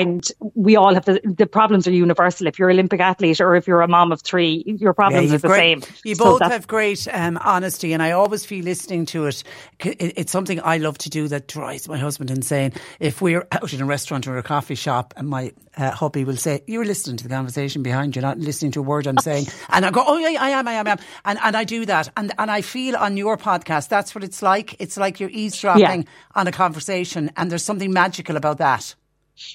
And 0.00 0.26
we 0.54 0.76
all 0.76 0.94
have 0.94 1.04
the, 1.04 1.20
the 1.24 1.46
problems 1.46 1.86
are 1.86 1.92
universal. 1.92 2.46
If 2.46 2.58
you're 2.58 2.68
an 2.70 2.76
Olympic 2.76 3.00
athlete 3.00 3.40
or 3.40 3.56
if 3.56 3.66
you're 3.66 3.80
a 3.82 3.88
mom 3.88 4.12
of 4.12 4.22
three, 4.22 4.62
your 4.66 4.92
problems 4.94 5.32
are 5.32 5.38
the 5.38 5.48
great- 5.48 5.82
same. 5.84 5.94
You 6.04 6.14
So 6.14 6.24
both 6.38 6.42
have 6.42 6.66
great 6.66 7.06
um, 7.12 7.38
honesty, 7.42 7.92
and 7.92 8.02
I 8.02 8.12
always 8.12 8.44
feel 8.44 8.64
listening 8.64 9.06
to 9.06 9.26
it. 9.26 9.42
it- 9.80 10.12
It's 10.16 10.32
something 10.32 10.60
I 10.62 10.78
love 10.78 10.98
to 10.98 11.10
do 11.10 11.28
that 11.28 11.48
drives 11.48 11.88
my 11.88 11.98
husband 11.98 12.30
insane. 12.30 12.72
If 13.00 13.20
we're 13.22 13.46
out 13.52 13.72
in 13.72 13.80
a 13.80 13.86
restaurant 13.86 14.26
or 14.26 14.36
a 14.38 14.42
coffee 14.42 14.74
shop, 14.74 15.14
and 15.16 15.28
my 15.28 15.52
uh, 15.76 15.90
hubby 15.90 16.24
will 16.24 16.36
say, 16.36 16.62
"You're 16.66 16.84
listening 16.84 17.16
to 17.18 17.24
the 17.24 17.34
conversation 17.34 17.82
behind 17.82 18.14
you, 18.16 18.22
not 18.22 18.38
listening 18.38 18.72
to 18.72 18.80
a 18.80 18.82
word 18.82 19.06
I'm 19.06 19.18
saying," 19.18 19.46
and 19.70 19.84
I 19.84 19.90
go, 19.90 20.02
"Oh 20.06 20.16
yeah, 20.18 20.40
I 20.40 20.50
am, 20.50 20.68
I 20.68 20.72
am, 20.74 20.86
I 20.86 20.90
am," 20.92 20.98
and 21.24 21.38
and 21.42 21.56
I 21.56 21.64
do 21.64 21.84
that, 21.86 22.10
and 22.16 22.32
and 22.38 22.50
I 22.50 22.60
feel 22.62 22.96
on 22.96 23.16
your 23.16 23.36
podcast 23.36 23.88
that's 23.88 24.14
what 24.14 24.22
it's 24.24 24.40
like. 24.42 24.76
It's 24.80 24.96
like 24.96 25.18
you're 25.20 25.30
eavesdropping 25.30 26.06
on 26.34 26.46
a 26.46 26.52
conversation, 26.52 27.30
and 27.36 27.50
there's 27.50 27.64
something 27.64 27.92
magical 27.92 28.36
about 28.36 28.58
that. 28.58 28.94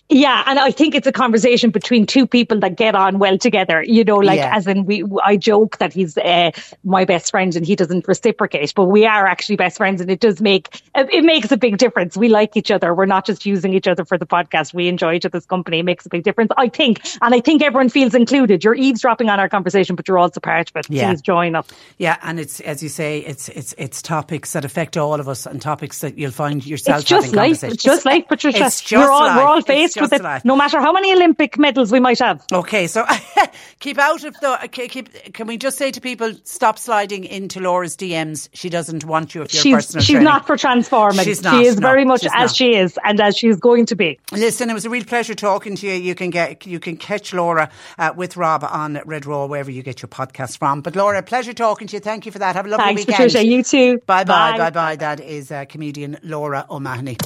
Yeah, 0.09 0.43
and 0.45 0.59
I 0.59 0.71
think 0.71 0.93
it's 0.95 1.07
a 1.07 1.11
conversation 1.11 1.69
between 1.69 2.05
two 2.05 2.27
people 2.27 2.59
that 2.59 2.75
get 2.75 2.95
on 2.95 3.17
well 3.19 3.37
together. 3.37 3.81
You 3.83 4.03
know, 4.03 4.17
like 4.17 4.37
Yeah. 4.37 4.55
as 4.55 4.67
in 4.67 4.85
we, 4.85 5.03
I 5.23 5.37
joke 5.37 5.77
that 5.77 5.93
he's 5.93 6.17
uh, 6.17 6.51
my 6.83 7.05
best 7.05 7.31
friend 7.31 7.55
and 7.55 7.65
he 7.65 7.75
doesn't 7.75 8.07
reciprocate, 8.07 8.73
but 8.75 8.85
we 8.85 9.05
are 9.05 9.25
actually 9.25 9.55
best 9.55 9.77
friends, 9.77 10.01
and 10.01 10.11
it 10.11 10.19
does 10.19 10.41
make 10.41 10.81
it 10.95 11.23
makes 11.23 11.51
a 11.51 11.57
big 11.57 11.77
difference. 11.77 12.17
We 12.17 12.27
like 12.27 12.57
each 12.57 12.71
other. 12.71 12.93
We're 12.93 13.05
not 13.05 13.25
just 13.25 13.45
using 13.45 13.73
each 13.73 13.87
other 13.87 14.03
for 14.03 14.17
the 14.17 14.25
podcast. 14.27 14.73
We 14.73 14.87
enjoy 14.87 15.15
each 15.15 15.25
other's 15.25 15.45
company. 15.45 15.79
It 15.79 15.83
makes 15.83 16.05
a 16.05 16.09
big 16.09 16.23
difference, 16.23 16.51
I 16.57 16.67
think, 16.67 17.01
and 17.21 17.33
I 17.33 17.39
think 17.39 17.61
everyone 17.61 17.89
feels 17.89 18.13
included. 18.15 18.63
You're 18.63 18.75
eavesdropping 18.75 19.29
on 19.29 19.39
our 19.39 19.47
conversation, 19.49 19.95
but 19.95 20.07
you're 20.07 20.19
also 20.19 20.39
part 20.41 20.69
of 20.69 20.75
it. 20.75 20.87
Yeah. 20.89 21.09
Please 21.09 21.21
join 21.21 21.55
us. 21.55 21.67
Yeah, 21.97 22.17
and 22.21 22.39
it's 22.39 22.59
as 22.61 22.83
you 22.83 22.89
say, 22.89 23.19
it's 23.19 23.47
it's 23.49 23.73
it's 23.77 24.01
topics 24.01 24.53
that 24.53 24.65
affect 24.65 24.97
all 24.97 25.19
of 25.19 25.29
us, 25.29 25.45
and 25.45 25.61
topics 25.61 25.99
that 25.99 26.17
you'll 26.17 26.31
find 26.31 26.65
yourself 26.65 26.99
It's 27.01 27.09
just 27.09 27.25
having 27.27 27.37
life. 27.37 27.63
It's 27.63 27.81
just 27.81 28.05
life, 28.05 28.25
Patricia. 28.27 28.65
It's 28.65 28.81
just 28.81 29.05
we're 29.05 29.11
all 29.11 29.21
life. 29.21 29.37
we're 29.37 29.45
all 29.45 29.61
faced 29.69 30.01
with 30.01 30.13
it, 30.13 30.21
life. 30.21 30.43
no 30.45 30.55
matter 30.55 30.79
how 30.79 30.91
many 30.91 31.13
Olympic 31.13 31.57
medals 31.57 31.91
we 31.91 31.99
might 31.99 32.19
have. 32.19 32.43
Okay, 32.51 32.87
so 32.87 33.05
keep 33.79 33.97
out 33.97 34.23
of 34.23 34.33
the. 34.41 34.69
Keep, 34.71 34.91
keep- 34.91 35.33
Can 35.33 35.47
we 35.47 35.57
just 35.57 35.77
say 35.77 35.91
to 35.91 36.01
people, 36.01 36.33
stop 36.43 36.77
sliding 36.79 37.23
into 37.23 37.59
Laura's 37.59 37.95
DMs? 37.95 38.49
She 38.53 38.69
doesn't 38.69 39.05
want 39.05 39.33
you 39.35 39.41
if 39.43 39.53
you're 39.53 39.61
she's 39.61 39.75
personal 39.75 40.01
she's 40.03 40.13
training. 40.15 40.23
not 40.25 40.45
for 40.47 40.57
transforming. 40.57 41.23
She's 41.25 41.41
not, 41.43 41.55
She 41.61 41.67
is 41.67 41.77
no, 41.79 41.87
very 41.87 42.05
much 42.05 42.25
as 42.25 42.31
not. 42.33 42.55
she 42.55 42.75
is 42.75 42.97
and 43.03 43.19
as 43.21 43.37
she's 43.37 43.57
going 43.57 43.85
to 43.87 43.95
be. 43.95 44.19
Listen, 44.31 44.69
it 44.69 44.73
was 44.73 44.85
a 44.85 44.89
real 44.89 45.03
pleasure 45.05 45.35
talking 45.35 45.75
to 45.77 45.87
you. 45.87 45.93
You 45.93 46.15
can 46.15 46.29
get 46.29 46.65
you 46.65 46.79
can 46.79 46.97
catch 46.97 47.33
Laura 47.33 47.69
uh, 47.97 48.13
with 48.15 48.37
Rob 48.37 48.63
on 48.63 48.99
Red 49.05 49.25
Raw 49.25 49.45
wherever 49.45 49.71
you 49.71 49.83
get 49.83 50.01
your 50.01 50.09
podcast 50.09 50.57
from. 50.57 50.81
But 50.81 50.95
Laura, 50.95 51.21
pleasure 51.23 51.53
talking 51.53 51.87
to 51.87 51.95
you. 51.97 51.99
Thank 51.99 52.25
you 52.25 52.31
for 52.31 52.39
that. 52.39 52.55
Have 52.55 52.65
a 52.65 52.69
lovely 52.69 52.85
Thanks, 52.85 53.01
weekend. 53.01 53.17
Patricia. 53.31 53.45
You 53.45 53.63
too. 53.63 53.97
Bye 54.05 54.23
bye 54.23 54.51
Bye. 54.53 54.57
bye 54.57 54.69
bye. 54.69 54.95
That 54.95 55.19
is 55.19 55.51
uh, 55.51 55.65
comedian 55.65 56.17
Laura 56.23 56.65
O'Mahony. 56.69 57.17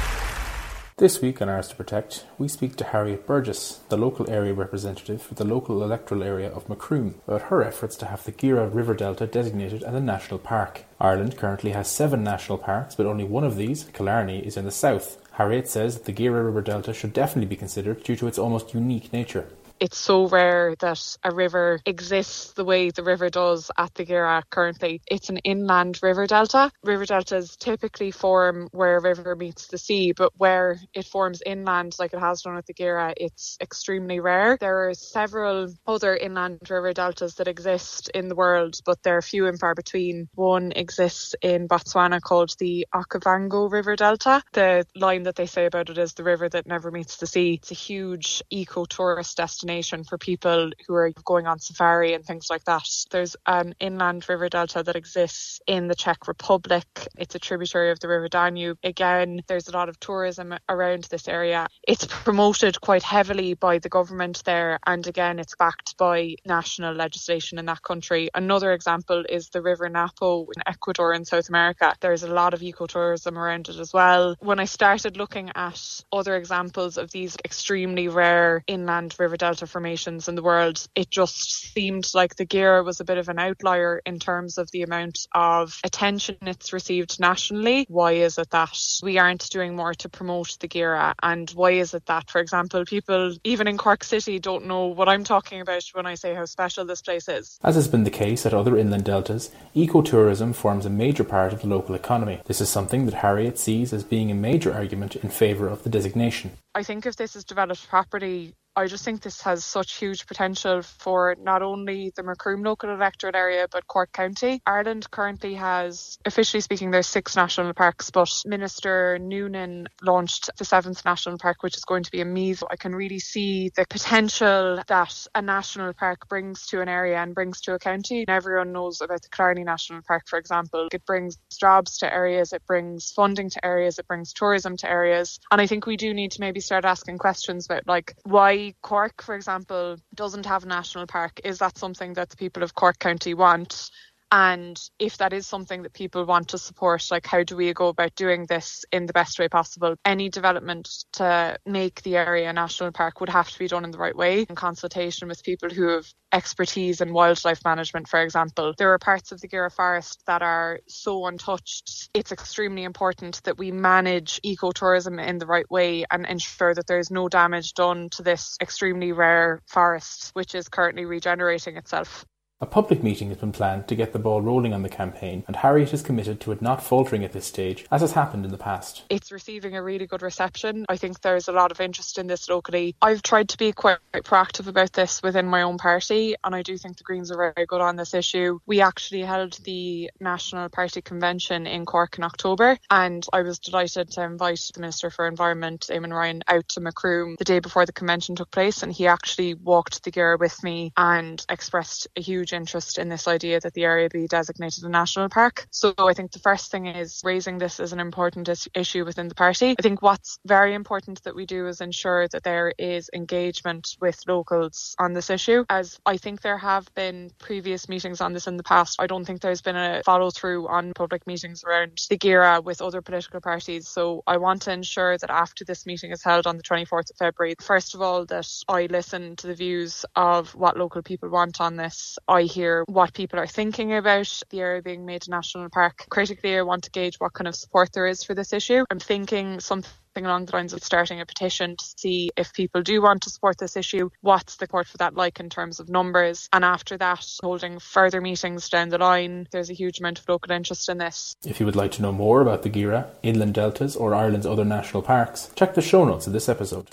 This 0.99 1.20
week 1.20 1.42
on 1.42 1.51
Ours 1.51 1.68
to 1.68 1.76
Protect, 1.76 2.24
we 2.38 2.49
speak 2.49 2.76
to 2.76 2.84
Harriet 2.84 3.26
Burgess, 3.26 3.80
the 3.90 3.99
local 3.99 4.30
area 4.30 4.55
representative 4.55 5.20
for 5.20 5.34
the 5.34 5.44
local 5.44 5.82
electoral 5.82 6.22
area 6.22 6.51
of 6.51 6.70
Macroom, 6.70 7.16
about 7.28 7.42
her 7.42 7.62
efforts 7.62 7.97
to 7.97 8.07
have 8.07 8.24
the 8.24 8.32
Gearagh 8.32 8.74
River 8.74 8.94
Delta 8.94 9.26
designated 9.26 9.82
as 9.82 9.94
a 9.94 10.01
national 10.01 10.38
park. 10.38 10.84
Ireland 10.99 11.36
currently 11.36 11.72
has 11.72 11.90
seven 11.90 12.24
national 12.24 12.57
parks, 12.57 12.94
but 12.94 13.05
only 13.05 13.24
one 13.24 13.44
of 13.44 13.57
these, 13.57 13.84
Killarney, 13.92 14.38
is 14.38 14.57
in 14.57 14.64
the 14.64 14.70
south. 14.70 15.18
Harriet 15.37 15.68
says 15.68 15.95
that 15.95 16.05
the 16.07 16.14
Gearagh 16.14 16.47
River 16.47 16.62
Delta 16.62 16.95
should 16.95 17.12
definitely 17.12 17.47
be 17.47 17.57
considered 17.57 18.03
due 18.03 18.16
to 18.16 18.26
its 18.26 18.39
almost 18.39 18.72
unique 18.72 19.12
nature. 19.12 19.47
It's 19.78 19.98
so 19.98 20.26
rare 20.26 20.74
that 20.80 21.16
a 21.22 21.34
river 21.34 21.80
exists 21.84 22.52
the 22.54 22.64
way 22.64 22.88
the 22.88 23.02
river 23.02 23.28
does 23.28 23.70
at 23.76 23.92
the 23.94 24.06
Gearagh 24.06 24.48
currently. 24.48 25.02
It's 25.06 25.28
an 25.28 25.36
inland 25.38 25.98
river 26.02 26.26
delta. 26.26 26.70
River 26.82 27.04
deltas 27.04 27.56
typically 27.56 28.10
form 28.10 28.68
where 28.72 28.96
a 28.96 29.02
river 29.02 29.36
meets 29.36 29.66
the 29.66 29.76
sea, 29.76 30.12
but 30.12 30.32
where 30.38 30.80
it 30.94 31.04
forms 31.04 31.42
inland 31.44 31.94
like 31.98 32.14
it 32.14 32.20
has 32.20 32.40
done 32.40 32.56
at 32.56 32.64
the 32.64 32.72
Gearagh, 32.72 33.14
it's 33.18 33.58
extremely 33.60 34.18
rare. 34.18 34.56
There 34.58 34.88
are 34.88 34.94
several 34.94 35.74
other 35.86 36.16
inland 36.16 36.60
river 36.70 36.94
deltas 36.94 37.34
that 37.34 37.48
exist 37.48 38.08
in 38.14 38.28
the 38.28 38.34
world, 38.34 38.80
but 38.86 39.02
they're 39.02 39.20
few 39.20 39.46
and 39.46 39.60
far 39.60 39.74
between. 39.74 40.28
One 40.34 40.72
exists 40.74 41.34
in 41.42 41.68
Botswana 41.68 42.22
called 42.22 42.54
the 42.58 42.86
Okavango 42.94 43.70
River 43.70 43.94
Delta. 43.94 44.42
The 44.52 44.86
line 44.94 45.24
that 45.24 45.36
they 45.36 45.46
say 45.46 45.66
about 45.66 45.90
it 45.90 45.98
is 45.98 46.14
the 46.14 46.24
river 46.24 46.48
that 46.48 46.66
never 46.66 46.90
meets 46.90 47.18
the 47.18 47.26
sea. 47.26 47.54
It's 47.54 47.72
a 47.72 47.74
huge 47.74 48.42
eco-tourist 48.48 49.36
destination 49.36 49.66
for 49.82 50.18
people 50.18 50.70
who 50.86 50.94
are 50.94 51.10
going 51.24 51.46
on 51.46 51.58
safari 51.58 52.14
and 52.14 52.24
things 52.24 52.48
like 52.50 52.64
that. 52.64 52.88
There's 53.10 53.36
an 53.46 53.74
inland 53.80 54.28
river 54.28 54.48
delta 54.48 54.82
that 54.82 54.96
exists 54.96 55.60
in 55.66 55.88
the 55.88 55.94
Czech 55.94 56.28
Republic. 56.28 56.86
It's 57.18 57.34
a 57.34 57.38
tributary 57.38 57.90
of 57.90 58.00
the 58.00 58.08
River 58.08 58.28
Danube. 58.28 58.78
Again, 58.82 59.40
there's 59.46 59.68
a 59.68 59.72
lot 59.72 59.88
of 59.88 59.98
tourism 60.00 60.54
around 60.68 61.04
this 61.04 61.28
area. 61.28 61.68
It's 61.86 62.06
promoted 62.06 62.80
quite 62.80 63.02
heavily 63.02 63.54
by 63.54 63.78
the 63.78 63.88
government 63.88 64.42
there, 64.44 64.78
and 64.86 65.06
again, 65.06 65.38
it's 65.38 65.54
backed 65.56 65.96
by 65.96 66.36
national 66.44 66.94
legislation 66.94 67.58
in 67.58 67.66
that 67.66 67.82
country. 67.82 68.30
Another 68.34 68.72
example 68.72 69.24
is 69.28 69.48
the 69.48 69.62
River 69.62 69.88
Napo 69.88 70.42
in 70.44 70.62
Ecuador 70.66 71.12
in 71.14 71.24
South 71.24 71.48
America. 71.48 71.94
There's 72.00 72.22
a 72.22 72.32
lot 72.32 72.54
of 72.54 72.60
ecotourism 72.60 73.36
around 73.36 73.68
it 73.68 73.78
as 73.78 73.92
well. 73.92 74.36
When 74.40 74.60
I 74.60 74.64
started 74.64 75.16
looking 75.16 75.50
at 75.54 75.80
other 76.12 76.36
examples 76.36 76.98
of 76.98 77.10
these 77.10 77.36
extremely 77.44 78.08
rare 78.08 78.62
inland 78.66 79.14
river 79.18 79.36
deltas, 79.36 79.55
delta 79.57 79.66
formations 79.66 80.28
in 80.28 80.34
the 80.34 80.42
world. 80.42 80.86
It 80.94 81.11
just 81.11 81.72
seemed 81.72 82.11
like 82.12 82.36
the 82.36 82.44
Gearagh 82.44 82.84
was 82.84 83.00
a 83.00 83.04
bit 83.04 83.16
of 83.16 83.30
an 83.30 83.38
outlier 83.38 84.02
in 84.04 84.18
terms 84.18 84.59
of 84.59 84.70
the 84.70 84.82
amount 84.82 85.26
of 85.32 85.80
attention 85.82 86.36
it's 86.42 86.74
received 86.74 87.18
nationally. 87.18 87.86
Why 87.88 88.12
is 88.12 88.36
it 88.36 88.50
that 88.50 88.76
we 89.02 89.16
aren't 89.16 89.48
doing 89.48 89.74
more 89.74 89.94
to 89.94 90.11
promote 90.11 90.59
the 90.61 90.68
Gearagh? 90.68 91.14
And 91.22 91.48
why 91.52 91.70
is 91.70 91.94
it 91.94 92.04
that, 92.04 92.30
for 92.30 92.38
example, 92.38 92.84
people 92.84 93.34
even 93.44 93.66
in 93.66 93.78
Cork 93.78 94.04
City 94.04 94.38
don't 94.38 94.66
know 94.66 94.88
what 94.88 95.09
I'm 95.09 95.24
talking 95.24 95.62
about 95.62 95.84
when 95.94 96.04
I 96.04 96.16
say 96.16 96.34
how 96.34 96.44
special 96.44 96.84
this 96.84 97.00
place 97.00 97.26
is? 97.26 97.59
As 97.64 97.76
has 97.76 97.88
been 97.88 98.04
the 98.04 98.11
case 98.11 98.44
at 98.44 98.52
other 98.52 98.76
inland 98.76 99.04
deltas, 99.04 99.50
ecotourism 99.74 100.54
forms 100.54 100.84
a 100.84 100.90
major 100.90 101.24
part 101.24 101.54
of 101.54 101.62
the 101.62 101.68
local 101.68 101.94
economy. 101.94 102.42
This 102.44 102.61
is 102.61 102.68
something 102.68 103.07
that 103.07 103.14
Harriet 103.14 103.59
sees 103.59 103.94
as 103.94 104.04
being 104.04 104.30
a 104.30 104.34
major 104.34 104.74
argument 104.74 105.16
in 105.16 105.30
favour 105.30 105.66
of 105.66 105.82
the 105.82 105.88
designation. 105.88 106.59
I 106.76 106.82
think 106.82 107.06
if 107.06 107.16
this 107.16 107.36
is 107.36 107.44
developed 107.44 107.88
properly, 107.88 108.54
I 108.78 108.88
just 108.88 109.06
think 109.06 109.22
this 109.22 109.40
has 109.40 109.64
such 109.64 109.96
huge 109.96 110.26
potential 110.26 110.82
for 110.82 111.34
not 111.40 111.62
only 111.62 112.12
the 112.14 112.22
Macroom 112.22 112.62
local 112.62 112.90
electorate 112.90 113.34
area 113.34 113.66
but 113.72 113.86
Cork 113.86 114.12
County. 114.12 114.61
Ireland 114.66 115.11
currently 115.11 115.54
has, 115.54 116.18
officially 116.26 116.61
speaking, 116.61 116.90
there's 116.90 117.07
six 117.07 117.34
national 117.34 117.72
parks, 117.72 118.11
but 118.11 118.30
Minister 118.44 119.18
Noonan 119.18 119.88
launched 120.03 120.50
the 120.58 120.66
seventh 120.66 121.07
national 121.07 121.38
park, 121.38 121.62
which 121.62 121.78
is 121.78 121.86
going 121.86 122.03
to 122.03 122.11
be 122.11 122.20
a 122.20 122.26
Meath. 122.26 122.62
I 122.70 122.76
can 122.76 122.94
really 122.94 123.18
see 123.18 123.70
the 123.74 123.86
potential 123.88 124.82
that 124.86 125.26
a 125.34 125.40
national 125.40 125.94
park 125.94 126.28
brings 126.28 126.66
to 126.66 126.82
an 126.82 126.88
area 126.90 127.16
and 127.16 127.34
brings 127.34 127.62
to 127.62 127.72
a 127.72 127.78
county. 127.78 128.26
Everyone 128.28 128.72
knows 128.72 129.00
about 129.00 129.22
the 129.22 129.30
Killarney 129.30 129.64
National 129.64 130.03
Park, 130.07 130.24
for 130.26 130.38
example. 130.38 130.88
It 130.92 131.07
brings 131.07 131.38
jobs 131.58 131.96
to 131.98 132.12
areas, 132.12 132.53
it 132.53 132.62
brings 132.66 133.11
funding 133.12 133.48
to 133.48 133.64
areas, 133.64 133.98
it 133.98 134.07
brings 134.07 134.34
tourism 134.34 134.76
to 134.78 134.90
areas. 134.90 135.40
And 135.50 135.62
I 135.62 135.66
think 135.66 135.86
we 135.86 135.96
do 135.96 136.12
need 136.12 136.32
to 136.32 136.42
maybe 136.42 136.61
start 136.67 136.84
asking 136.84 137.18
questions 137.18 137.67
about 137.67 137.87
like 137.87 138.14
why 138.25 138.75
Cork, 138.83 139.22
for 139.22 139.34
example, 139.34 139.97
doesn't 140.14 140.47
have 140.47 140.64
a 140.64 140.68
national 140.68 141.07
park. 141.07 141.41
Is 141.45 141.59
that 141.59 141.79
something 141.79 142.14
that 142.14 142.30
the 142.30 142.37
people 142.37 142.63
of 142.63 142.75
Cork 142.75 142.99
County 142.99 143.34
want? 143.34 143.91
And 144.32 144.80
if 144.98 145.18
that 145.18 145.32
is 145.32 145.46
something 145.46 145.82
that 145.82 145.92
people 145.92 146.24
want 146.24 146.48
to 146.48 146.58
support, 146.58 147.07
like 147.11 147.26
how 147.26 147.44
do 147.44 147.57
we 147.57 147.72
go 147.72 147.88
about 147.88 148.14
doing 148.16 148.46
this 148.46 148.84
in 148.90 149.07
the 149.07 149.12
best 149.12 149.38
way 149.38 149.48
possible? 149.48 149.94
Any 150.04 150.28
development 150.28 150.88
to 151.12 151.57
make 151.64 152.03
the 152.03 152.16
area 152.16 152.50
a 152.50 152.53
national 152.53 152.90
park 152.90 153.20
would 153.20 153.28
have 153.28 153.48
to 153.50 153.58
be 153.58 153.68
done 153.68 153.84
in 153.84 153.92
the 153.92 153.98
right 153.98 154.16
way 154.16 154.42
in 154.48 154.57
consultation 154.57 155.28
with 155.28 155.44
people 155.44 155.70
who 155.70 155.88
have 155.88 156.07
expertise 156.32 157.00
in 157.00 157.12
wildlife 157.12 157.64
management, 157.64 158.08
for 158.08 158.20
example. 158.20 158.74
There 158.76 158.92
are 158.92 158.98
parts 158.98 159.30
of 159.30 159.40
the 159.40 159.48
Gearagh 159.48 159.72
Forest 159.72 160.22
that 160.26 160.42
are 160.42 160.80
so 160.88 161.26
untouched. 161.26 162.11
It's 162.12 162.32
extremely 162.32 162.82
important 162.82 163.40
that 163.44 163.58
we 163.58 163.70
manage 163.70 164.40
ecotourism 164.44 165.24
in 165.24 165.38
the 165.38 165.46
right 165.46 165.70
way 165.70 166.04
and 166.11 166.26
ensure 166.26 166.74
that 166.74 166.88
there's 166.88 167.12
no 167.12 167.28
damage 167.28 167.74
done 167.74 168.08
to 168.11 168.22
this 168.22 168.57
extremely 168.61 169.12
rare 169.12 169.62
forest, 169.66 170.30
which 170.34 170.57
is 170.57 170.68
currently 170.68 171.04
regenerating 171.04 171.76
itself. 171.76 172.26
A 172.58 172.64
public 172.64 173.03
meeting 173.03 173.28
has 173.28 173.37
been 173.37 173.53
planned 173.53 173.87
to 173.88 173.95
get 173.95 174.14
the 174.14 174.18
ball 174.18 174.41
rolling 174.41 174.72
on 174.72 174.80
the 174.80 174.88
campaign, 174.88 175.45
and 175.46 175.57
Harriet 175.57 175.92
is 175.92 176.00
committed 176.00 176.41
to 176.41 176.53
it 176.53 176.62
not 176.62 176.83
faltering 176.83 177.22
at 177.22 177.34
this 177.34 177.45
stage, 177.45 177.84
as 177.91 178.00
has 178.00 178.12
happened 178.12 178.46
in 178.46 178.50
the 178.50 178.57
past. 178.57 179.03
It's 179.11 179.30
receiving 179.30 179.76
a 179.76 179.83
really 179.83 180.07
good 180.07 180.22
reception. 180.22 180.87
I 180.88 180.96
think 180.96 181.20
there's 181.20 181.49
a 181.49 181.53
lot 181.53 181.70
of 181.70 181.83
interest 181.83 182.16
in 182.16 182.28
this 182.28 182.49
locally. 182.49 182.96
I've 183.03 183.22
tried 183.22 183.50
to 183.50 183.58
be 183.58 183.72
quite 183.72 183.99
proactive 184.14 184.68
about 184.68 184.95
this 184.95 185.22
within 185.22 185.45
my 185.45 185.61
own 185.61 185.76
party, 185.76 186.34
and 186.45 186.54
I 186.54 186.62
do 186.62 186.78
think 186.78 186.96
the 186.96 187.04
Greens 187.04 187.30
are 187.30 187.53
very 187.54 187.66
good 187.66 187.83
on 187.83 187.96
this 187.96 188.14
issue. 188.14 188.58
We 188.64 188.80
actually 188.80 189.20
held 189.20 189.58
the 189.64 190.11
National 190.18 190.70
Party 190.70 191.03
Convention 191.03 191.66
in 191.66 191.84
Cork 191.84 192.16
in 192.16 192.24
October, 192.24 192.78
and 192.91 193.26
I 193.34 193.42
was 193.42 193.58
delighted 193.58 194.12
to 194.12 194.22
invite 194.22 194.70
the 194.72 194.80
Minister 194.80 195.11
for 195.11 195.28
Environment, 195.28 195.87
Eamon 195.91 196.16
Ryan, 196.16 196.42
out 196.49 196.66
to 196.68 196.80
Macroom 196.80 197.37
the 197.37 197.45
day 197.45 197.58
before 197.58 197.84
the 197.84 197.92
convention 197.92 198.34
took 198.34 198.50
place, 198.50 198.83
and 198.83 198.91
he 198.91 199.07
actually 199.07 199.53
walked 199.53 200.04
the 200.04 200.11
gear 200.11 200.38
with 200.38 200.64
me 200.64 200.95
and 200.96 201.45
expressed 201.50 202.08
a 202.16 202.22
huge 202.22 202.45
interest 202.52 202.98
in 202.98 203.08
this 203.08 203.28
idea 203.28 203.60
that 203.60 203.74
the 203.74 203.84
area 203.84 204.08
be 204.08 204.26
designated 204.26 204.84
a 204.84 204.88
national 204.88 205.28
park. 205.28 205.66
So 205.70 205.94
I 205.98 206.14
think 206.14 206.32
the 206.32 206.38
first 206.38 206.70
thing 206.70 206.86
is 206.86 207.20
raising 207.24 207.58
this 207.58 207.80
as 207.80 207.92
an 207.92 208.00
important 208.00 208.48
is- 208.48 208.68
issue 208.74 209.04
within 209.04 209.28
the 209.28 209.34
party. 209.34 209.74
I 209.78 209.82
think 209.82 210.02
what's 210.02 210.38
very 210.46 210.74
important 210.74 211.22
that 211.24 211.34
we 211.34 211.46
do 211.46 211.66
is 211.66 211.80
ensure 211.80 212.28
that 212.28 212.42
there 212.42 212.72
is 212.78 213.10
engagement 213.14 213.96
with 214.00 214.20
locals 214.26 214.94
on 214.98 215.12
this 215.12 215.30
issue. 215.30 215.64
As 215.68 215.98
I 216.06 216.16
think 216.16 216.42
there 216.42 216.58
have 216.58 216.92
been 216.94 217.30
previous 217.38 217.88
meetings 217.88 218.20
on 218.20 218.32
this 218.32 218.46
in 218.46 218.56
the 218.56 218.62
past, 218.62 218.96
I 219.00 219.06
don't 219.06 219.24
think 219.24 219.40
there's 219.40 219.62
been 219.62 219.76
a 219.76 220.02
follow 220.04 220.30
through 220.30 220.68
on 220.68 220.92
public 220.94 221.26
meetings 221.26 221.64
around 221.64 222.00
the 222.08 222.18
Gearagh 222.18 222.64
with 222.64 222.80
other 222.82 223.02
political 223.02 223.40
parties. 223.40 223.88
So 223.88 224.22
I 224.26 224.36
want 224.36 224.62
to 224.62 224.72
ensure 224.72 225.18
that 225.18 225.30
after 225.30 225.64
this 225.64 225.86
meeting 225.86 226.12
is 226.12 226.22
held 226.22 226.46
on 226.46 226.56
the 226.56 226.62
24th 226.62 227.10
of 227.10 227.16
February, 227.16 227.54
first 227.60 227.94
of 227.94 228.02
all, 228.02 228.24
that 228.26 228.48
I 228.68 228.86
listen 228.86 229.36
to 229.36 229.46
the 229.46 229.54
views 229.54 230.04
of 230.14 230.54
what 230.54 230.76
local 230.76 231.02
people 231.02 231.28
want 231.28 231.60
on 231.60 231.76
this. 231.76 232.18
Hear 232.45 232.84
what 232.87 233.14
people 233.14 233.38
are 233.38 233.46
thinking 233.46 233.95
about 233.95 234.42
the 234.50 234.61
area 234.61 234.83
being 234.83 235.07
made 235.07 235.26
a 235.26 235.30
national 235.30 235.68
park. 235.71 236.07
Critically, 236.11 236.57
I 236.57 236.63
want 236.63 236.84
to 236.84 236.91
gauge 236.91 237.17
what 237.18 237.33
kind 237.33 237.49
of 237.49 237.54
support 237.54 237.92
there 237.92 238.07
is 238.07 238.22
for 238.22 238.34
this 238.34 238.53
issue. 238.53 238.84
I'm 238.91 238.99
thinking 238.99 239.61
something 239.61 239.91
along 240.17 240.46
the 240.46 240.53
lines 240.53 240.72
of 240.72 240.83
starting 240.83 241.21
a 241.21 241.26
petition 241.26 241.76
to 241.76 241.84
see 241.96 242.30
if 242.37 242.53
people 242.53 242.83
do 242.83 243.03
want 243.03 243.22
to 243.22 243.30
support 243.30 243.58
this 243.58 243.76
issue, 243.76 244.08
what's 244.22 244.57
the 244.57 244.67
support 244.67 244.87
for 244.87 244.96
that 244.99 245.14
like 245.14 245.41
in 245.41 245.50
terms 245.50 245.79
of 245.79 245.88
numbers. 245.88 246.49
And 246.53 246.64
after 246.64 246.96
that, 246.99 247.26
holding 247.42 247.79
further 247.79 248.21
meetings 248.21 248.68
down 248.68 248.88
the 248.88 248.99
line. 248.99 249.46
There's 249.50 249.71
a 249.71 249.75
huge 249.75 249.99
amount 249.99 250.18
of 250.18 250.29
local 250.29 250.53
interest 250.53 250.88
in 250.88 250.99
this. 250.99 251.37
If 251.45 251.61
you 251.61 251.67
would 251.67 251.76
like 251.76 251.92
to 251.92 252.03
know 252.03 252.13
more 252.13 252.41
about 252.41 252.63
the 252.63 252.71
Gearagh, 252.71 253.08
inland 253.22 253.54
deltas, 253.54 253.96
or 253.96 254.14
Ireland's 254.14 254.46
other 254.46 254.64
national 254.64 255.03
parks, 255.03 255.50
check 255.54 255.75
the 255.75 255.83
show 255.83 256.04
notes 256.04 256.26
of 256.26 256.33
this 256.33 256.49
episode. 256.49 256.88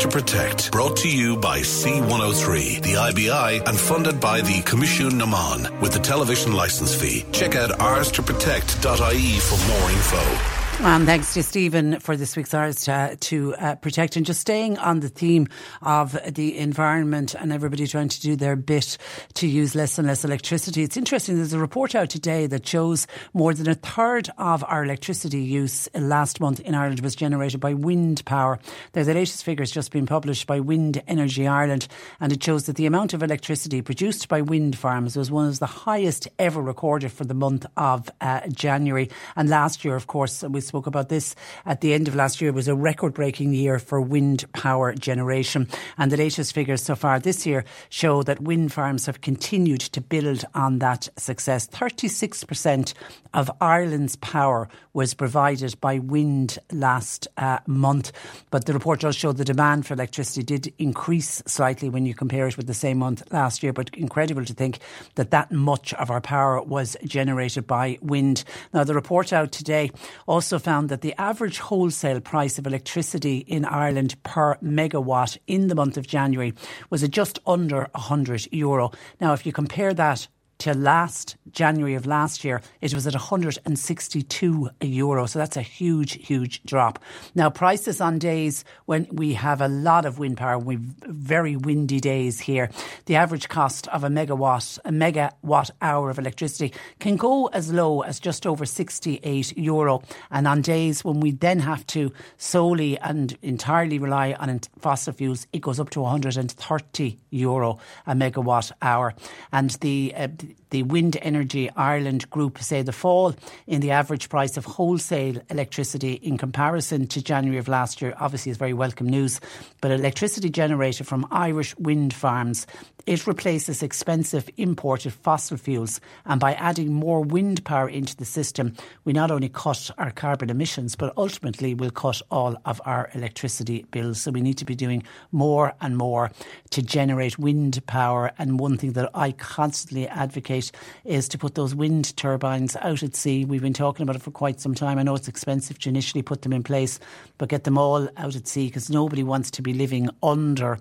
To 0.00 0.08
Protect, 0.08 0.70
brought 0.72 0.96
to 0.98 1.08
you 1.08 1.38
by 1.38 1.60
C103, 1.60 2.82
the 2.82 2.96
IBI, 2.98 3.62
and 3.66 3.78
funded 3.78 4.20
by 4.20 4.42
the 4.42 4.60
Coimisiún 4.62 5.14
na 5.14 5.24
Meán 5.24 5.80
with 5.80 5.94
the 5.94 5.98
television 5.98 6.52
license 6.52 6.94
fee. 6.94 7.24
Check 7.32 7.56
out 7.56 7.70
ours2protect.ie 7.70 9.38
for 9.40 9.68
more 9.68 9.90
info. 9.90 10.65
And 10.78 11.06
thanks 11.06 11.32
to 11.34 11.42
Stephen 11.42 12.00
for 12.00 12.16
this 12.16 12.36
week's 12.36 12.52
Ours 12.52 12.84
to, 12.84 13.16
to 13.18 13.54
uh, 13.54 13.74
Protect. 13.76 14.14
And 14.16 14.26
just 14.26 14.40
staying 14.40 14.76
on 14.78 15.00
the 15.00 15.08
theme 15.08 15.48
of 15.80 16.16
the 16.34 16.58
environment 16.58 17.34
and 17.34 17.50
everybody 17.50 17.86
trying 17.86 18.10
to 18.10 18.20
do 18.20 18.36
their 18.36 18.56
bit 18.56 18.98
to 19.34 19.48
use 19.48 19.74
less 19.74 19.98
and 19.98 20.06
less 20.06 20.22
electricity. 20.22 20.82
It's 20.82 20.98
interesting, 20.98 21.36
there's 21.36 21.54
a 21.54 21.58
report 21.58 21.94
out 21.94 22.10
today 22.10 22.46
that 22.48 22.66
shows 22.66 23.06
more 23.32 23.54
than 23.54 23.68
a 23.68 23.74
third 23.74 24.28
of 24.36 24.62
our 24.68 24.84
electricity 24.84 25.40
use 25.40 25.88
last 25.94 26.40
month 26.40 26.60
in 26.60 26.74
Ireland 26.74 27.00
was 27.00 27.16
generated 27.16 27.58
by 27.58 27.72
wind 27.72 28.24
power. 28.26 28.58
They're 28.92 29.04
the 29.04 29.14
latest 29.14 29.44
figures 29.44 29.70
just 29.70 29.90
been 29.90 30.06
published 30.06 30.46
by 30.46 30.60
Wind 30.60 31.02
Energy 31.08 31.48
Ireland. 31.48 31.88
And 32.20 32.32
it 32.32 32.44
shows 32.44 32.66
that 32.66 32.76
the 32.76 32.86
amount 32.86 33.14
of 33.14 33.22
electricity 33.22 33.80
produced 33.80 34.28
by 34.28 34.42
wind 34.42 34.76
farms 34.76 35.16
was 35.16 35.30
one 35.30 35.48
of 35.48 35.58
the 35.58 35.66
highest 35.66 36.28
ever 36.38 36.60
recorded 36.60 37.12
for 37.12 37.24
the 37.24 37.34
month 37.34 37.64
of 37.78 38.10
uh, 38.20 38.42
January. 38.48 39.08
And 39.36 39.48
last 39.48 39.82
year, 39.82 39.96
of 39.96 40.06
course, 40.06 40.42
we 40.42 40.65
spoke 40.66 40.86
about 40.86 41.08
this 41.08 41.34
at 41.64 41.80
the 41.80 41.94
end 41.94 42.08
of 42.08 42.14
last 42.14 42.40
year, 42.40 42.52
was 42.52 42.68
a 42.68 42.74
record 42.74 43.14
breaking 43.14 43.54
year 43.54 43.78
for 43.78 44.00
wind 44.00 44.44
power 44.52 44.92
generation. 44.94 45.68
And 45.98 46.12
the 46.12 46.16
latest 46.16 46.52
figures 46.52 46.82
so 46.82 46.94
far 46.94 47.18
this 47.18 47.46
year 47.46 47.64
show 47.88 48.22
that 48.24 48.42
wind 48.42 48.72
farms 48.72 49.06
have 49.06 49.20
continued 49.20 49.80
to 49.80 50.00
build 50.00 50.44
on 50.54 50.78
that 50.80 51.08
success. 51.16 51.66
36% 51.68 52.94
of 53.34 53.50
Ireland's 53.60 54.16
power 54.16 54.68
was 54.92 55.14
provided 55.14 55.78
by 55.80 55.98
wind 55.98 56.58
last 56.72 57.28
uh, 57.36 57.58
month. 57.66 58.12
But 58.50 58.66
the 58.66 58.72
report 58.72 59.00
does 59.00 59.14
show 59.14 59.32
the 59.32 59.44
demand 59.44 59.86
for 59.86 59.94
electricity 59.94 60.42
did 60.42 60.72
increase 60.78 61.42
slightly 61.46 61.88
when 61.88 62.06
you 62.06 62.14
compare 62.14 62.46
it 62.46 62.56
with 62.56 62.66
the 62.66 62.74
same 62.74 62.98
month 62.98 63.22
last 63.32 63.62
year. 63.62 63.72
But 63.72 63.90
incredible 63.94 64.44
to 64.44 64.54
think 64.54 64.78
that 65.16 65.30
that 65.30 65.52
much 65.52 65.92
of 65.94 66.10
our 66.10 66.20
power 66.20 66.62
was 66.62 66.96
generated 67.04 67.66
by 67.66 67.98
wind. 68.00 68.44
Now, 68.72 68.84
the 68.84 68.94
report 68.94 69.32
out 69.32 69.52
today 69.52 69.90
also 70.26 70.55
found 70.58 70.88
that 70.88 71.00
the 71.00 71.14
average 71.20 71.58
wholesale 71.58 72.20
price 72.20 72.58
of 72.58 72.66
electricity 72.66 73.38
in 73.38 73.64
Ireland 73.64 74.22
per 74.22 74.56
megawatt 74.56 75.38
in 75.46 75.68
the 75.68 75.74
month 75.74 75.96
of 75.96 76.06
January 76.06 76.54
was 76.90 77.02
at 77.02 77.10
just 77.10 77.38
under 77.46 77.88
100 77.92 78.48
euro. 78.52 78.92
Now, 79.20 79.32
if 79.32 79.46
you 79.46 79.52
compare 79.52 79.94
that 79.94 80.28
to 80.58 80.74
last 80.74 81.36
January 81.50 81.94
of 81.94 82.06
last 82.06 82.44
year, 82.44 82.62
it 82.80 82.94
was 82.94 83.06
at 83.06 83.14
162 83.14 84.70
euro. 84.80 85.26
So 85.26 85.38
that's 85.38 85.56
a 85.56 85.62
huge, 85.62 86.26
huge 86.26 86.62
drop. 86.64 86.98
Now, 87.34 87.50
prices 87.50 88.00
on 88.00 88.18
days 88.18 88.64
when 88.86 89.06
we 89.10 89.34
have 89.34 89.60
a 89.60 89.68
lot 89.68 90.04
of 90.04 90.18
wind 90.18 90.36
power, 90.36 90.58
we 90.58 90.78
very 91.06 91.56
windy 91.56 92.00
days 92.00 92.40
here. 92.40 92.70
The 93.06 93.16
average 93.16 93.48
cost 93.48 93.88
of 93.88 94.04
a 94.04 94.08
megawatt, 94.08 94.78
a 94.84 94.90
megawatt 94.90 95.70
hour 95.82 96.10
of 96.10 96.18
electricity 96.18 96.72
can 96.98 97.16
go 97.16 97.46
as 97.48 97.72
low 97.72 98.00
as 98.00 98.20
just 98.20 98.46
over 98.46 98.64
68 98.64 99.56
euro. 99.56 100.02
And 100.30 100.48
on 100.48 100.62
days 100.62 101.04
when 101.04 101.20
we 101.20 101.32
then 101.32 101.60
have 101.60 101.86
to 101.88 102.12
solely 102.38 102.98
and 102.98 103.36
entirely 103.42 103.98
rely 103.98 104.32
on 104.38 104.60
fossil 104.78 105.12
fuels, 105.12 105.46
it 105.52 105.60
goes 105.60 105.80
up 105.80 105.90
to 105.90 106.00
130 106.00 107.18
euro 107.30 107.78
a 108.06 108.14
megawatt 108.14 108.72
hour. 108.82 109.14
And 109.52 109.70
the 109.70 110.14
uh, 110.16 110.28
the 110.70 110.82
Wind 110.82 111.16
Energy 111.22 111.70
Ireland 111.76 112.28
group 112.30 112.58
say 112.58 112.82
the 112.82 112.92
fall 112.92 113.34
in 113.66 113.80
the 113.80 113.90
average 113.90 114.28
price 114.28 114.56
of 114.56 114.64
wholesale 114.64 115.40
electricity 115.50 116.14
in 116.14 116.38
comparison 116.38 117.06
to 117.08 117.22
January 117.22 117.58
of 117.58 117.68
last 117.68 118.02
year 118.02 118.14
obviously 118.18 118.50
is 118.50 118.56
very 118.56 118.72
welcome 118.72 119.08
news. 119.08 119.40
But 119.80 119.90
electricity 119.90 120.50
generated 120.50 121.06
from 121.06 121.26
Irish 121.30 121.76
wind 121.78 122.12
farms 122.12 122.66
it 123.06 123.26
replaces 123.26 123.82
expensive 123.82 124.50
imported 124.56 125.12
fossil 125.12 125.56
fuels, 125.56 126.00
and 126.24 126.40
by 126.40 126.54
adding 126.54 126.92
more 126.92 127.22
wind 127.22 127.64
power 127.64 127.88
into 127.88 128.16
the 128.16 128.24
system, 128.24 128.74
we 129.04 129.12
not 129.12 129.30
only 129.30 129.48
cut 129.48 129.90
our 129.96 130.10
carbon 130.10 130.50
emissions, 130.50 130.96
but 130.96 131.12
ultimately 131.16 131.72
will 131.72 131.90
cut 131.90 132.20
all 132.32 132.56
of 132.64 132.80
our 132.84 133.08
electricity 133.14 133.86
bills. 133.92 134.20
So 134.20 134.32
we 134.32 134.40
need 134.40 134.58
to 134.58 134.64
be 134.64 134.74
doing 134.74 135.04
more 135.30 135.72
and 135.80 135.96
more 135.96 136.32
to 136.70 136.82
generate 136.82 137.38
wind 137.38 137.84
power. 137.86 138.32
And 138.38 138.58
one 138.58 138.76
thing 138.76 138.92
that 138.94 139.10
I 139.14 139.32
constantly 139.32 140.08
advocate 140.08 140.72
is 141.04 141.28
to 141.28 141.38
put 141.38 141.54
those 141.54 141.74
wind 141.74 142.16
turbines 142.16 142.74
out 142.76 143.04
at 143.04 143.14
sea. 143.14 143.44
We've 143.44 143.62
been 143.62 143.72
talking 143.72 144.02
about 144.02 144.16
it 144.16 144.22
for 144.22 144.32
quite 144.32 144.60
some 144.60 144.74
time. 144.74 144.98
I 144.98 145.04
know 145.04 145.14
it's 145.14 145.28
expensive 145.28 145.78
to 145.80 145.88
initially 145.88 146.22
put 146.22 146.42
them 146.42 146.52
in 146.52 146.64
place, 146.64 146.98
but 147.38 147.48
get 147.48 147.64
them 147.64 147.78
all 147.78 148.08
out 148.16 148.34
at 148.34 148.48
sea 148.48 148.66
because 148.66 148.90
nobody 148.90 149.22
wants 149.22 149.52
to 149.52 149.62
be 149.62 149.72
living 149.72 150.10
under 150.22 150.78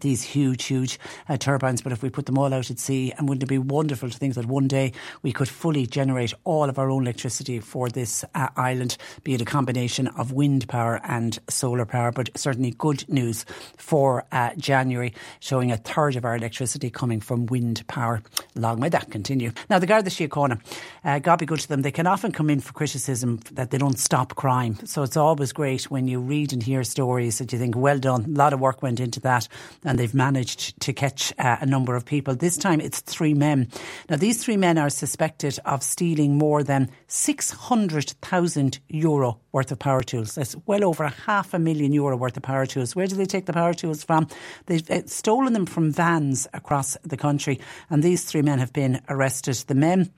these 0.00 0.22
huge, 0.22 0.64
huge 0.64 0.98
uh, 1.28 1.36
turbines. 1.36 1.82
But 1.82 1.92
if 1.92 2.02
we 2.02 2.10
put 2.10 2.26
them 2.26 2.38
all 2.38 2.52
out 2.52 2.70
at 2.70 2.78
sea, 2.78 3.12
and 3.16 3.28
wouldn't 3.28 3.42
it 3.42 3.46
be 3.46 3.58
wonderful 3.58 4.10
to 4.10 4.18
think 4.18 4.34
that 4.34 4.46
one 4.46 4.68
day 4.68 4.92
we 5.22 5.32
could 5.32 5.48
fully 5.48 5.86
generate 5.86 6.34
all 6.44 6.68
of 6.68 6.78
our 6.78 6.90
own 6.90 7.02
electricity 7.02 7.60
for 7.60 7.88
this 7.88 8.24
uh, 8.34 8.48
island, 8.56 8.96
be 9.22 9.34
it 9.34 9.40
a 9.40 9.44
combination 9.44 10.08
of 10.08 10.32
wind 10.32 10.68
power 10.68 11.00
and 11.04 11.38
solar 11.48 11.84
power? 11.84 12.12
But 12.12 12.30
certainly 12.36 12.72
good 12.72 13.08
news 13.08 13.44
for 13.76 14.24
uh, 14.32 14.50
January, 14.56 15.14
showing 15.40 15.70
a 15.70 15.76
third 15.76 16.16
of 16.16 16.24
our 16.24 16.36
electricity 16.36 16.90
coming 16.90 17.20
from 17.20 17.46
wind 17.46 17.86
power. 17.86 18.22
Long 18.54 18.80
may 18.80 18.88
that 18.88 19.10
continue. 19.10 19.52
Now, 19.70 19.78
the 19.78 19.86
Garda 19.86 20.10
Síochána, 20.10 20.60
uh, 21.04 21.18
God 21.18 21.38
be 21.38 21.46
good 21.46 21.60
to 21.60 21.68
them, 21.68 21.82
they 21.82 21.90
can 21.90 22.06
often 22.06 22.32
come 22.32 22.50
in 22.50 22.60
for 22.60 22.72
criticism 22.72 23.40
that 23.52 23.70
they 23.70 23.78
don't 23.78 23.98
stop 23.98 24.34
crime. 24.34 24.76
So 24.84 25.02
it's 25.02 25.16
always 25.16 25.52
great 25.52 25.90
when 25.90 26.08
you 26.08 26.20
read 26.20 26.52
and 26.52 26.62
hear 26.62 26.84
stories 26.84 27.38
that 27.38 27.52
you 27.52 27.58
think, 27.58 27.76
well 27.76 27.98
done, 27.98 28.24
a 28.24 28.28
lot 28.28 28.52
of 28.52 28.60
work 28.60 28.82
went 28.82 29.00
into 29.00 29.20
that 29.20 29.48
and 29.84 29.98
they've 29.98 30.14
managed 30.14 30.80
to 30.80 30.92
catch 30.92 31.32
uh, 31.38 31.58
a 31.60 31.66
number 31.66 31.94
of 31.94 32.04
people. 32.04 32.34
This 32.34 32.56
time 32.56 32.80
it's 32.80 33.00
three 33.00 33.34
men. 33.34 33.68
Now, 34.08 34.16
these 34.16 34.42
three 34.42 34.56
men 34.56 34.78
are 34.78 34.90
suspected 34.90 35.58
of 35.64 35.82
stealing 35.82 36.38
more 36.38 36.62
than 36.62 36.90
600,000 37.06 38.78
euro 38.88 39.38
worth 39.52 39.70
of 39.70 39.78
power 39.78 40.02
tools. 40.02 40.34
That's 40.34 40.56
well 40.66 40.84
over 40.84 41.06
half 41.08 41.54
a 41.54 41.58
million 41.58 41.92
euro 41.92 42.16
worth 42.16 42.36
of 42.36 42.42
power 42.42 42.66
tools. 42.66 42.96
Where 42.96 43.06
do 43.06 43.16
they 43.16 43.26
take 43.26 43.46
the 43.46 43.52
power 43.52 43.74
tools 43.74 44.02
from? 44.02 44.28
They've 44.66 44.90
uh, 44.90 45.02
stolen 45.06 45.52
them 45.52 45.66
from 45.66 45.92
vans 45.92 46.48
across 46.52 46.96
the 47.02 47.16
country, 47.16 47.60
and 47.90 48.02
these 48.02 48.24
three 48.24 48.42
men 48.42 48.58
have 48.58 48.72
been 48.72 49.00
arrested. 49.08 49.56
The 49.66 49.74
men 49.74 50.10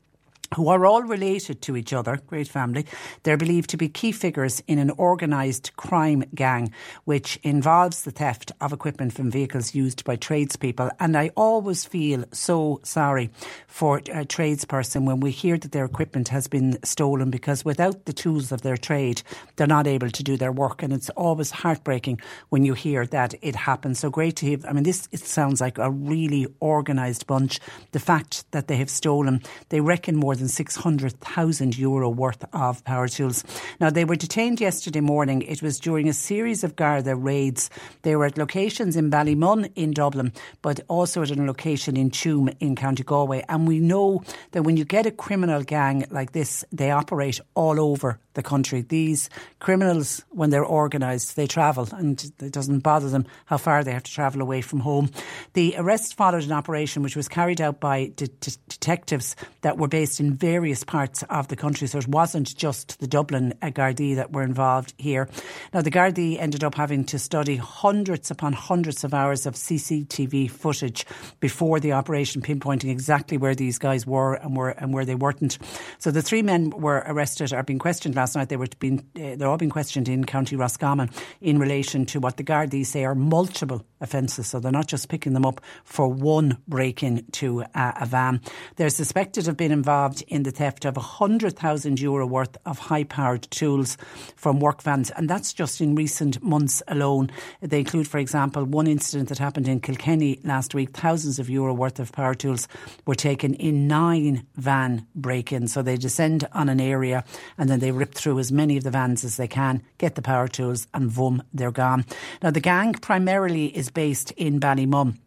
who 0.55 0.69
are 0.69 0.87
all 0.87 1.03
related 1.03 1.61
to 1.63 1.77
each 1.77 1.93
other, 1.93 2.21
great 2.27 2.49
family. 2.49 2.87
They're 3.23 3.37
believed 3.37 3.71
to 3.71 3.77
be 3.77 3.89
key 3.89 4.13
figures 4.13 4.63
in 4.67 4.79
an 4.79 4.91
organised 4.93 5.77
crime 5.77 6.25
gang, 6.35 6.73
which 7.05 7.39
involves 7.43 8.03
the 8.03 8.11
theft 8.11 8.53
of 8.61 8.73
equipment 8.73 9.13
from 9.13 9.31
vehicles 9.31 9.75
used 9.75 10.05
by 10.05 10.17
tradespeople. 10.17 10.91
And 11.01 11.17
I 11.17 11.31
always 11.37 11.85
feel 11.85 12.25
so 12.33 12.81
sorry 12.83 13.31
for 13.67 13.99
a 13.99 14.25
tradesperson 14.25 15.05
when 15.05 15.21
we 15.21 15.31
hear 15.31 15.59
that 15.59 15.73
their 15.73 15.85
equipment 15.85 16.29
has 16.29 16.47
been 16.47 16.79
stolen 16.85 17.31
because 17.31 17.65
without 17.65 18.05
the 18.05 18.13
tools 18.13 18.53
of 18.53 18.63
their 18.63 18.77
trade, 18.77 19.23
they're 19.57 19.67
not 19.67 19.87
able 19.87 20.11
to 20.11 20.23
do 20.23 20.37
their 20.37 20.53
work. 20.53 20.83
And 20.83 20.93
it's 20.93 21.11
always 21.11 21.51
heartbreaking 21.51 22.21
when 22.51 22.65
you 22.65 22.75
hear 22.75 23.07
that 23.07 23.35
it 23.43 23.57
happens. 23.57 23.99
So 23.99 24.11
great 24.11 24.37
to 24.37 24.47
hear. 24.47 24.59
I 24.69 24.73
mean, 24.73 24.85
this 24.85 25.09
it 25.13 25.21
sounds 25.21 25.61
like 25.61 25.79
a 25.79 25.91
really 25.91 26.47
organised 26.63 27.27
bunch. 27.27 27.61
The 27.93 28.01
fact 28.01 28.51
that 28.53 28.69
they 28.69 28.77
have 28.77 28.91
stolen, 28.91 29.43
they 29.71 29.81
reckon 29.81 30.17
more 30.17 30.36
than 30.37 30.49
600,000 30.49 31.79
euro 31.79 32.09
worth 32.09 32.45
of 32.53 32.85
power 32.85 33.09
tools. 33.09 33.45
Now, 33.81 33.91
they 33.91 34.05
were 34.05 34.17
detained 34.17 34.61
yesterday 34.61 35.01
morning. 35.01 35.43
It 35.43 35.63
was 35.63 35.81
during 35.81 36.09
a 36.09 36.13
series 36.13 36.63
of 36.63 36.77
Garda 36.77 37.17
raids. 37.17 37.71
They 38.03 38.15
were 38.17 38.27
at 38.27 38.39
locations 38.39 38.97
in 38.97 39.11
Ballymun 39.11 39.73
in 39.75 39.93
Dublin, 39.93 40.33
but 40.63 40.81
also 40.89 41.23
at 41.23 41.31
a 41.31 41.43
location 41.43 41.97
in 41.97 42.11
Tuam 42.11 42.55
in 42.61 42.77
County 42.77 43.03
Galway. 43.03 43.45
And 43.49 43.67
we 43.67 43.81
know 43.81 44.23
that 44.53 44.63
when 44.63 44.77
you 44.77 44.85
get 44.85 45.07
a 45.07 45.11
criminal 45.11 45.63
gang 45.63 46.05
like 46.11 46.33
this, 46.33 46.65
they 46.71 46.91
operate 46.91 47.41
all 47.55 47.81
over 47.81 48.19
the 48.35 48.43
country. 48.43 48.83
These 48.83 49.29
criminals, 49.59 50.25
when 50.31 50.51
they're 50.51 50.65
organised, 50.65 51.35
they 51.35 51.47
travel 51.47 51.89
and 51.93 52.23
it 52.41 52.53
doesn't 52.53 52.81
bother 52.81 53.09
them 53.09 53.27
how 53.47 53.57
far 53.57 53.83
they 53.83 53.93
have 53.93 54.05
to 54.05 54.13
travel 54.13 54.41
away 54.41 54.61
from 54.61 54.81
home. 54.81 55.11
The 55.55 55.75
arrest 55.77 56.17
followed 56.17 56.45
an 56.45 56.53
operation 56.53 57.03
which 57.03 57.17
was 57.17 57.29
carried 57.29 57.61
out 57.61 57.81
by 57.81 58.13
de- 58.15 58.29
de- 58.29 58.53
detectives 58.69 59.35
that 59.63 59.79
were 59.79 59.89
based 59.89 60.21
in 60.21 60.26
various 60.35 60.85
parts 60.85 61.23
of 61.31 61.49
the 61.49 61.57
country. 61.57 61.87
So 61.87 61.99
it 61.99 62.09
wasn't 62.09 62.57
just 62.57 62.99
the 63.01 63.07
Dublin 63.07 63.55
uh, 63.63 63.67
Gardaí 63.67 64.17
that 64.17 64.33
were 64.33 64.43
involved 64.43 64.95
here. 64.99 65.29
Now, 65.73 65.83
the 65.83 65.91
Gardaí 65.91 66.41
ended 66.41 66.65
up 66.65 66.75
having 66.75 67.05
to 67.07 67.19
study 67.19 67.57
hundreds 67.57 68.31
upon 68.31 68.53
hundreds 68.53 69.05
of 69.05 69.15
hours 69.15 69.47
of 69.47 69.55
CCTV 69.55 70.51
footage 70.51 71.07
before 71.41 71.81
the 71.81 71.93
operation, 71.93 72.43
pinpointing 72.43 72.91
exactly 72.91 73.37
where 73.37 73.55
these 73.55 73.79
guys 73.79 74.07
were 74.07 74.35
and 74.35 74.57
where 74.57 74.71
and 74.71 74.93
where 74.93 75.05
they 75.05 75.15
weren't. 75.15 75.59
So 75.99 76.11
the 76.11 76.23
three 76.23 76.43
men 76.43 76.71
were 76.71 77.03
arrested 77.07 77.53
are 77.53 77.63
being 77.63 77.79
questioned 77.79 78.15
last 78.15 78.37
night. 78.37 78.49
They 78.49 78.57
were 78.57 78.69
being 78.79 79.01
uh, 79.17 79.37
they're 79.37 79.49
all 79.49 79.57
being 79.57 79.71
questioned 79.71 80.09
in 80.09 80.25
County 80.25 80.57
Roscommon 80.57 81.11
in 81.41 81.59
relation 81.59 82.07
to 82.07 82.21
what 82.21 82.37
the 82.37 82.45
Gardaí 82.45 82.85
say 82.87 83.05
are 83.05 83.15
multiple 83.15 83.85
offences. 84.01 84.47
So 84.47 84.61
they're 84.61 84.73
not 84.73 84.87
just 84.87 85.09
picking 85.09 85.35
them 85.35 85.45
up 85.45 85.61
for 85.85 86.09
one 86.09 86.59
break 86.69 87.03
in 87.03 87.25
to 87.33 87.63
uh, 87.75 87.93
a 88.01 88.07
van. 88.07 88.41
They're 88.77 88.91
suspected 88.91 89.49
of 89.49 89.57
being 89.57 89.73
involved 89.73 90.16
in 90.23 90.43
the 90.43 90.51
theft 90.51 90.85
of 90.85 90.97
100,000 90.97 92.01
euro 92.01 92.27
worth 92.27 92.57
of 92.67 92.79
high 92.79 93.05
powered 93.05 93.43
tools 93.51 93.97
from 94.37 94.61
work 94.61 94.83
vans. 94.83 95.11
And 95.11 95.29
that's 95.29 95.53
just 95.53 95.81
in 95.81 95.95
recent 95.95 96.43
months 96.43 96.83
alone. 96.89 97.31
They 97.61 97.81
include, 97.81 98.09
for 98.09 98.19
example, 98.19 98.65
one 98.65 98.87
incident 98.87 99.29
that 99.29 99.39
happened 99.39 99.69
in 99.69 99.81
Kilkenny 99.81 100.41
last 100.45 100.75
week. 100.75 100.91
Thousands 100.91 101.39
of 101.39 101.51
euro 101.51 101.75
worth 101.75 101.99
of 101.99 102.13
power 102.13 102.35
tools 102.35 102.69
were 103.07 103.15
taken 103.15 103.55
in 103.55 103.87
nine 103.89 104.47
van 104.57 105.07
break 105.15 105.53
ins. 105.53 105.73
So 105.73 105.83
they 105.83 105.97
descend 105.97 106.47
on 106.53 106.69
an 106.69 106.81
area 106.81 107.25
and 107.59 107.69
then 107.69 107.81
they 107.81 107.91
rip 107.91 108.15
through 108.15 108.39
as 108.39 108.53
many 108.53 108.77
of 108.77 108.85
the 108.85 108.91
vans 108.91 109.25
as 109.25 109.37
they 109.37 109.49
can, 109.49 109.83
get 109.99 110.15
the 110.15 110.23
power 110.23 110.49
tools, 110.49 110.87
and 110.95 111.15
boom, 111.15 111.43
they're 111.53 111.71
gone. 111.71 112.05
Now, 112.43 112.51
the 112.51 112.61
gang 112.61 112.93
primarily 112.95 113.67
is 113.77 113.91
based 113.91 114.31
in 114.33 114.61
Ballymun 114.61 115.19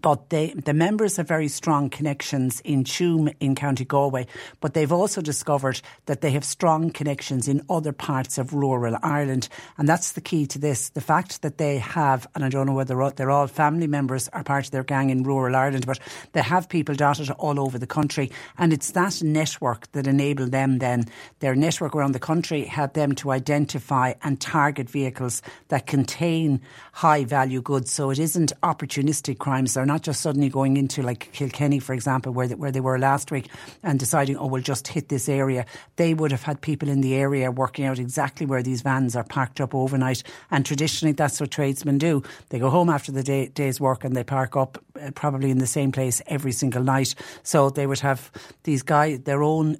but 0.00 0.30
they, 0.30 0.52
the 0.52 0.74
members 0.74 1.16
have 1.16 1.28
very 1.28 1.48
strong 1.48 1.90
connections 1.90 2.60
in 2.60 2.84
Tuam 2.84 3.34
in 3.40 3.54
County 3.54 3.84
Galway, 3.84 4.26
but 4.60 4.74
they've 4.74 4.92
also 4.92 5.20
discovered 5.20 5.80
that 6.06 6.20
they 6.20 6.30
have 6.30 6.44
strong 6.44 6.90
connections 6.90 7.48
in 7.48 7.64
other 7.68 7.92
parts 7.92 8.38
of 8.38 8.54
rural 8.54 8.96
Ireland. 9.02 9.48
And 9.76 9.88
that's 9.88 10.12
the 10.12 10.20
key 10.20 10.46
to 10.46 10.58
this. 10.58 10.90
The 10.90 11.00
fact 11.00 11.42
that 11.42 11.58
they 11.58 11.78
have, 11.78 12.26
and 12.34 12.44
I 12.44 12.48
don't 12.48 12.66
know 12.66 12.74
whether 12.74 13.10
they're 13.10 13.30
all 13.30 13.46
family 13.46 13.86
members 13.86 14.28
or 14.32 14.42
part 14.42 14.66
of 14.66 14.70
their 14.70 14.84
gang 14.84 15.10
in 15.10 15.22
rural 15.22 15.56
Ireland, 15.56 15.86
but 15.86 15.98
they 16.32 16.42
have 16.42 16.68
people 16.68 16.94
dotted 16.94 17.30
all 17.32 17.60
over 17.60 17.78
the 17.78 17.86
country. 17.86 18.30
And 18.56 18.72
it's 18.72 18.92
that 18.92 19.22
network 19.22 19.90
that 19.92 20.06
enabled 20.06 20.52
them 20.52 20.78
then, 20.78 21.04
their 21.40 21.54
network 21.54 21.94
around 21.94 22.12
the 22.12 22.18
country 22.18 22.64
helped 22.64 22.94
them 22.94 23.14
to 23.16 23.30
identify 23.30 24.14
and 24.22 24.40
target 24.40 24.88
vehicles 24.88 25.42
that 25.68 25.86
contain 25.86 26.60
high 26.92 27.24
value 27.24 27.62
goods. 27.62 27.92
So 27.92 28.10
it 28.10 28.18
isn't 28.18 28.52
opportunistic 28.62 29.38
crimes. 29.38 29.74
They're 29.74 29.86
not 29.88 30.02
just 30.02 30.20
suddenly 30.20 30.48
going 30.48 30.76
into 30.76 31.02
like 31.02 31.32
Kilkenny, 31.32 31.80
for 31.80 31.94
example, 31.94 32.32
where 32.32 32.46
they, 32.46 32.54
where 32.54 32.70
they 32.70 32.80
were 32.80 32.98
last 32.98 33.32
week 33.32 33.48
and 33.82 33.98
deciding, 33.98 34.36
oh, 34.36 34.46
we'll 34.46 34.62
just 34.62 34.86
hit 34.86 35.08
this 35.08 35.28
area. 35.28 35.66
They 35.96 36.14
would 36.14 36.30
have 36.30 36.44
had 36.44 36.60
people 36.60 36.88
in 36.88 37.00
the 37.00 37.16
area 37.16 37.50
working 37.50 37.86
out 37.86 37.98
exactly 37.98 38.46
where 38.46 38.62
these 38.62 38.82
vans 38.82 39.16
are 39.16 39.24
parked 39.24 39.60
up 39.60 39.74
overnight. 39.74 40.22
And 40.50 40.64
traditionally, 40.64 41.12
that's 41.12 41.40
what 41.40 41.50
tradesmen 41.50 41.98
do. 41.98 42.22
They 42.50 42.60
go 42.60 42.70
home 42.70 42.88
after 42.88 43.10
the 43.10 43.24
day, 43.24 43.48
day's 43.48 43.80
work 43.80 44.04
and 44.04 44.14
they 44.14 44.22
park 44.22 44.56
up 44.56 44.78
probably 45.14 45.50
in 45.50 45.58
the 45.58 45.66
same 45.66 45.92
place 45.92 46.22
every 46.26 46.52
single 46.52 46.82
night. 46.82 47.14
So 47.42 47.70
they 47.70 47.86
would 47.86 48.00
have 48.00 48.30
these 48.62 48.82
guys, 48.82 49.20
their 49.20 49.42
own 49.42 49.78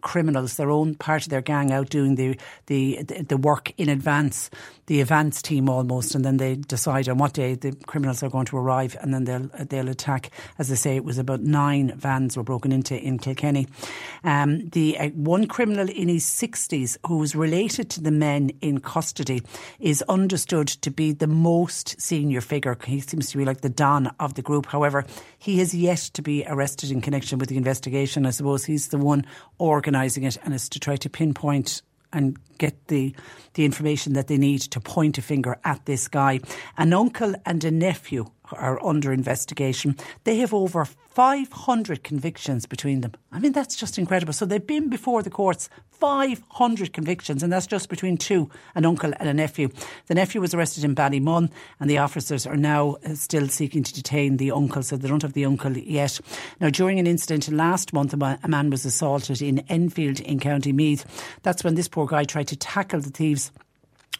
criminals, 0.00 0.56
their 0.56 0.70
own 0.70 0.96
part 0.96 1.22
of 1.22 1.28
their 1.28 1.40
gang 1.40 1.70
out 1.72 1.90
doing 1.90 2.16
the, 2.16 2.36
the, 2.66 3.02
the 3.04 3.36
work 3.36 3.72
in 3.76 3.88
advance, 3.88 4.50
the 4.86 5.00
advance 5.00 5.40
team 5.40 5.68
almost, 5.68 6.14
and 6.16 6.24
then 6.24 6.38
they 6.38 6.56
decide 6.56 7.08
on 7.08 7.18
what 7.18 7.34
day 7.34 7.54
the 7.54 7.72
criminals 7.86 8.22
are 8.22 8.28
going 8.28 8.46
to 8.46 8.56
arrive, 8.56 8.96
and 9.00 9.14
then 9.14 9.24
they'll 9.24 9.66
they'll 9.66 9.88
attack. 9.88 10.30
As 10.58 10.72
I 10.72 10.74
say, 10.74 10.96
it 10.96 11.04
was 11.04 11.18
about 11.18 11.42
nine 11.42 11.92
vans 11.96 12.36
were 12.36 12.42
broken 12.42 12.72
into 12.72 12.96
in 12.96 13.18
Kilkenny. 13.18 13.68
Um, 14.24 14.68
the 14.70 14.98
uh, 14.98 15.10
one 15.10 15.46
criminal 15.46 15.88
in 15.88 16.08
his 16.08 16.26
sixties 16.26 16.98
who 17.06 17.18
was 17.18 17.36
related 17.36 17.88
to 17.90 18.00
the 18.00 18.10
men 18.10 18.50
in 18.60 18.80
custody 18.80 19.42
is 19.78 20.02
understood 20.08 20.66
to 20.66 20.90
be 20.90 21.12
the 21.12 21.28
most 21.28 22.00
senior 22.00 22.40
figure. 22.40 22.76
He 22.84 22.98
seems 22.98 23.30
to 23.30 23.38
be 23.38 23.44
like 23.44 23.60
the 23.60 23.68
don 23.68 24.10
of 24.18 24.34
the 24.34 24.42
group. 24.42 24.59
However, 24.66 25.04
he 25.38 25.58
has 25.58 25.74
yet 25.74 25.98
to 26.14 26.22
be 26.22 26.44
arrested 26.46 26.90
in 26.90 27.00
connection 27.00 27.38
with 27.38 27.48
the 27.48 27.56
investigation. 27.56 28.26
I 28.26 28.30
suppose 28.30 28.64
he's 28.64 28.88
the 28.88 28.98
one 28.98 29.26
organising 29.58 30.24
it, 30.24 30.38
and 30.44 30.54
is 30.54 30.68
to 30.70 30.80
try 30.80 30.96
to 30.96 31.10
pinpoint 31.10 31.82
and 32.12 32.36
get 32.58 32.88
the 32.88 33.14
the 33.54 33.64
information 33.64 34.14
that 34.14 34.26
they 34.26 34.36
need 34.36 34.60
to 34.60 34.80
point 34.80 35.18
a 35.18 35.22
finger 35.22 35.58
at 35.64 35.84
this 35.86 36.08
guy. 36.08 36.40
An 36.76 36.92
uncle 36.92 37.34
and 37.46 37.62
a 37.64 37.70
nephew 37.70 38.26
are 38.52 38.84
under 38.84 39.12
investigation. 39.12 39.96
They 40.24 40.38
have 40.38 40.54
over 40.54 40.84
500 40.84 42.04
convictions 42.04 42.66
between 42.66 43.00
them. 43.00 43.12
I 43.32 43.40
mean, 43.40 43.52
that's 43.52 43.76
just 43.76 43.98
incredible. 43.98 44.32
So 44.32 44.46
they've 44.46 44.66
been 44.66 44.88
before 44.88 45.22
the 45.22 45.30
courts, 45.30 45.68
500 45.90 46.92
convictions, 46.92 47.42
and 47.42 47.52
that's 47.52 47.66
just 47.66 47.88
between 47.88 48.16
two, 48.16 48.48
an 48.74 48.86
uncle 48.86 49.12
and 49.18 49.28
a 49.28 49.34
nephew. 49.34 49.68
The 50.06 50.14
nephew 50.14 50.40
was 50.40 50.54
arrested 50.54 50.84
in 50.84 50.94
Ballymun, 50.94 51.50
and 51.78 51.90
the 51.90 51.98
officers 51.98 52.46
are 52.46 52.56
now 52.56 52.96
uh, 53.04 53.14
still 53.14 53.48
seeking 53.48 53.82
to 53.82 53.92
detain 53.92 54.36
the 54.36 54.52
uncle, 54.52 54.82
so 54.82 54.96
they 54.96 55.08
don't 55.08 55.22
have 55.22 55.32
the 55.32 55.44
uncle 55.44 55.76
yet. 55.76 56.20
Now, 56.60 56.70
during 56.70 56.98
an 56.98 57.06
incident 57.06 57.48
last 57.50 57.92
month, 57.92 58.14
a 58.14 58.48
man 58.48 58.70
was 58.70 58.84
assaulted 58.84 59.42
in 59.42 59.58
Enfield 59.68 60.20
in 60.20 60.38
County 60.38 60.72
Meath. 60.72 61.04
That's 61.42 61.64
when 61.64 61.74
this 61.74 61.88
poor 61.88 62.06
guy 62.06 62.24
tried 62.24 62.48
to 62.48 62.56
tackle 62.56 63.00
the 63.00 63.10
thieves 63.10 63.50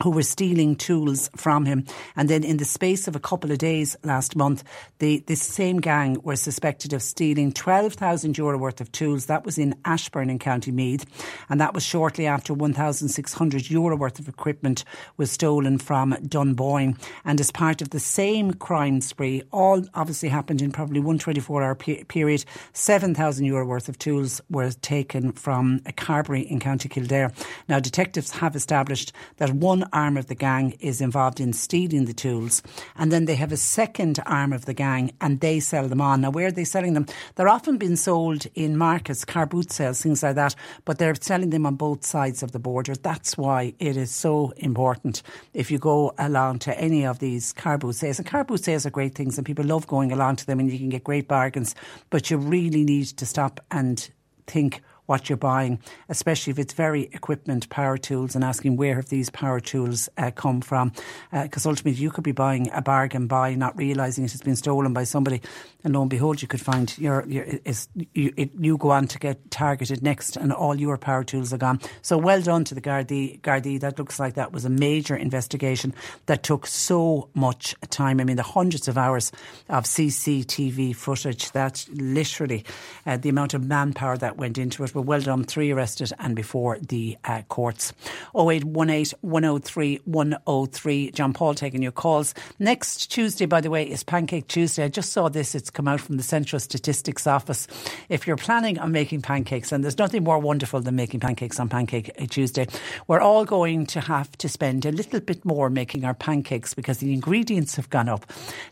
who 0.02 0.10
were 0.10 0.22
stealing 0.22 0.76
tools 0.76 1.30
from 1.36 1.66
him. 1.66 1.84
And 2.16 2.28
then 2.28 2.42
in 2.42 2.56
the 2.56 2.64
space 2.64 3.06
of 3.06 3.14
a 3.14 3.20
couple 3.20 3.50
of 3.50 3.58
days 3.58 3.96
last 4.02 4.34
month, 4.34 4.64
the, 4.98 5.22
this 5.26 5.42
same 5.42 5.78
gang 5.78 6.16
were 6.22 6.36
suspected 6.36 6.92
of 6.92 7.02
stealing 7.02 7.52
12,000 7.52 8.38
euro 8.38 8.56
worth 8.56 8.80
of 8.80 8.90
tools. 8.92 9.26
That 9.26 9.44
was 9.44 9.58
in 9.58 9.74
Ashbourne 9.84 10.30
in 10.30 10.38
County 10.38 10.70
Meath. 10.72 11.04
And 11.50 11.60
that 11.60 11.74
was 11.74 11.84
shortly 11.84 12.26
after 12.26 12.54
1,600 12.54 13.70
euro 13.70 13.96
worth 13.96 14.18
of 14.18 14.28
equipment 14.28 14.84
was 15.16 15.30
stolen 15.30 15.78
from 15.78 16.16
Dunboyne. 16.26 16.96
And 17.24 17.40
as 17.40 17.50
part 17.50 17.82
of 17.82 17.90
the 17.90 18.00
same 18.00 18.54
crime 18.54 19.00
spree, 19.02 19.42
all 19.52 19.84
obviously 19.94 20.30
happened 20.30 20.62
in 20.62 20.72
probably 20.72 21.00
one 21.00 21.18
24 21.18 21.62
hour 21.62 21.74
pe- 21.74 22.04
period, 22.04 22.44
7,000 22.72 23.44
euro 23.44 23.66
worth 23.66 23.88
of 23.88 23.98
tools 23.98 24.40
were 24.48 24.70
taken 24.70 25.32
from 25.32 25.82
a 25.84 25.92
Carbury 25.92 26.40
in 26.42 26.58
County 26.58 26.88
Kildare. 26.88 27.32
Now, 27.68 27.80
detectives 27.80 28.30
have 28.30 28.56
established 28.56 29.12
that 29.36 29.50
one 29.50 29.79
arm 29.92 30.16
of 30.16 30.26
the 30.26 30.34
gang 30.34 30.72
is 30.80 31.00
involved 31.00 31.40
in 31.40 31.52
stealing 31.52 32.04
the 32.04 32.12
tools, 32.12 32.62
and 32.96 33.10
then 33.10 33.24
they 33.24 33.34
have 33.34 33.52
a 33.52 33.56
second 33.56 34.18
arm 34.26 34.52
of 34.52 34.64
the 34.64 34.74
gang 34.74 35.12
and 35.20 35.40
they 35.40 35.60
sell 35.60 35.88
them 35.88 36.00
on. 36.00 36.20
Now, 36.20 36.30
where 36.30 36.48
are 36.48 36.52
they 36.52 36.64
selling 36.64 36.94
them? 36.94 37.06
They're 37.34 37.48
often 37.48 37.78
being 37.78 37.96
sold 37.96 38.46
in 38.54 38.76
markets, 38.76 39.24
car 39.24 39.46
boot 39.46 39.72
sales, 39.72 40.02
things 40.02 40.22
like 40.22 40.36
that, 40.36 40.54
but 40.84 40.98
they're 40.98 41.14
selling 41.14 41.50
them 41.50 41.66
on 41.66 41.76
both 41.76 42.04
sides 42.04 42.42
of 42.42 42.52
the 42.52 42.58
border. 42.58 42.94
That's 42.94 43.36
why 43.36 43.74
it 43.78 43.96
is 43.96 44.10
so 44.10 44.52
important 44.56 45.22
if 45.54 45.70
you 45.70 45.78
go 45.78 46.14
along 46.18 46.60
to 46.60 46.78
any 46.78 47.06
of 47.06 47.18
these 47.18 47.52
car 47.52 47.78
boot 47.78 47.96
sales. 47.96 48.18
And 48.18 48.28
car 48.28 48.44
boot 48.44 48.64
sales 48.64 48.86
are 48.86 48.90
great 48.90 49.14
things, 49.14 49.38
and 49.38 49.46
people 49.46 49.64
love 49.64 49.86
going 49.86 50.12
along 50.12 50.36
to 50.36 50.46
them, 50.46 50.60
and 50.60 50.70
you 50.70 50.78
can 50.78 50.88
get 50.88 51.04
great 51.04 51.28
bargains, 51.28 51.74
but 52.10 52.30
you 52.30 52.36
really 52.36 52.84
need 52.84 53.06
to 53.06 53.26
stop 53.26 53.60
and 53.70 54.10
think 54.46 54.82
what 55.10 55.28
you're 55.28 55.36
buying, 55.36 55.80
especially 56.08 56.52
if 56.52 56.58
it's 56.60 56.72
very 56.72 57.10
equipment, 57.12 57.68
power 57.68 57.98
tools, 57.98 58.36
and 58.36 58.44
asking 58.44 58.76
where 58.76 58.94
have 58.94 59.08
these 59.08 59.28
power 59.28 59.58
tools 59.58 60.08
uh, 60.16 60.30
come 60.30 60.60
from. 60.60 60.92
Because 61.32 61.66
uh, 61.66 61.70
ultimately, 61.70 62.00
you 62.00 62.12
could 62.12 62.22
be 62.22 62.30
buying 62.30 62.70
a 62.72 62.80
bargain 62.80 63.26
buy, 63.26 63.56
not 63.56 63.76
realising 63.76 64.24
it 64.24 64.30
has 64.30 64.40
been 64.40 64.54
stolen 64.54 64.92
by 64.92 65.02
somebody, 65.02 65.42
and 65.84 65.94
lo 65.94 66.02
and 66.02 66.10
behold, 66.10 66.42
you 66.42 66.48
could 66.48 66.60
find 66.60 66.96
your, 66.98 67.24
your 67.26 67.44
is, 67.64 67.88
you, 68.14 68.32
it, 68.36 68.50
you 68.58 68.76
go 68.76 68.90
on 68.90 69.06
to 69.08 69.18
get 69.18 69.50
targeted 69.50 70.02
next, 70.02 70.36
and 70.36 70.52
all 70.52 70.78
your 70.78 70.98
power 70.98 71.24
tools 71.24 71.52
are 71.52 71.58
gone. 71.58 71.80
So 72.02 72.18
well 72.18 72.42
done 72.42 72.64
to 72.64 72.74
the 72.74 72.80
Gardaí. 72.80 73.40
Gardaí. 73.40 73.80
That 73.80 73.98
looks 73.98 74.20
like 74.20 74.34
that 74.34 74.52
was 74.52 74.64
a 74.64 74.70
major 74.70 75.16
investigation 75.16 75.94
that 76.26 76.42
took 76.42 76.66
so 76.66 77.28
much 77.34 77.74
time. 77.88 78.20
I 78.20 78.24
mean, 78.24 78.36
the 78.36 78.42
hundreds 78.42 78.88
of 78.88 78.98
hours 78.98 79.32
of 79.68 79.84
CCTV 79.84 80.94
footage 80.94 81.52
that 81.52 81.86
literally 81.92 82.64
uh, 83.06 83.16
the 83.16 83.28
amount 83.28 83.54
of 83.54 83.64
manpower 83.64 84.16
that 84.18 84.36
went 84.36 84.58
into 84.58 84.84
it 84.84 84.94
well 84.94 85.20
done. 85.20 85.44
Three 85.44 85.70
arrested 85.70 86.12
and 86.18 86.36
before 86.36 86.78
the 86.78 87.16
uh, 87.24 87.42
courts. 87.48 87.92
0818 88.34 89.18
103 89.20 90.00
103. 90.04 91.10
John 91.12 91.32
Paul 91.32 91.54
taking 91.54 91.82
your 91.82 91.92
calls. 91.92 92.34
Next 92.58 93.06
Tuesday, 93.10 93.46
by 93.46 93.60
the 93.60 93.70
way, 93.70 93.88
is 93.88 94.04
Pancake 94.04 94.48
Tuesday. 94.48 94.84
I 94.84 94.88
just 94.88 95.12
saw 95.12 95.28
this. 95.28 95.54
It's 95.54 95.69
come 95.70 95.88
out 95.88 96.00
from 96.00 96.16
the 96.16 96.22
Central 96.22 96.60
Statistics 96.60 97.26
Office. 97.26 97.66
If 98.08 98.26
you're 98.26 98.36
planning 98.36 98.78
on 98.78 98.92
making 98.92 99.22
pancakes, 99.22 99.72
and 99.72 99.82
there's 99.82 99.98
nothing 99.98 100.24
more 100.24 100.38
wonderful 100.38 100.80
than 100.80 100.96
making 100.96 101.20
pancakes 101.20 101.58
on 101.58 101.68
Pancake 101.68 102.10
Tuesday, 102.30 102.66
we're 103.06 103.20
all 103.20 103.44
going 103.44 103.86
to 103.86 104.00
have 104.00 104.30
to 104.38 104.48
spend 104.48 104.84
a 104.84 104.92
little 104.92 105.20
bit 105.20 105.44
more 105.44 105.70
making 105.70 106.04
our 106.04 106.14
pancakes 106.14 106.74
because 106.74 106.98
the 106.98 107.12
ingredients 107.12 107.76
have 107.76 107.90
gone 107.90 108.08
up. 108.08 108.26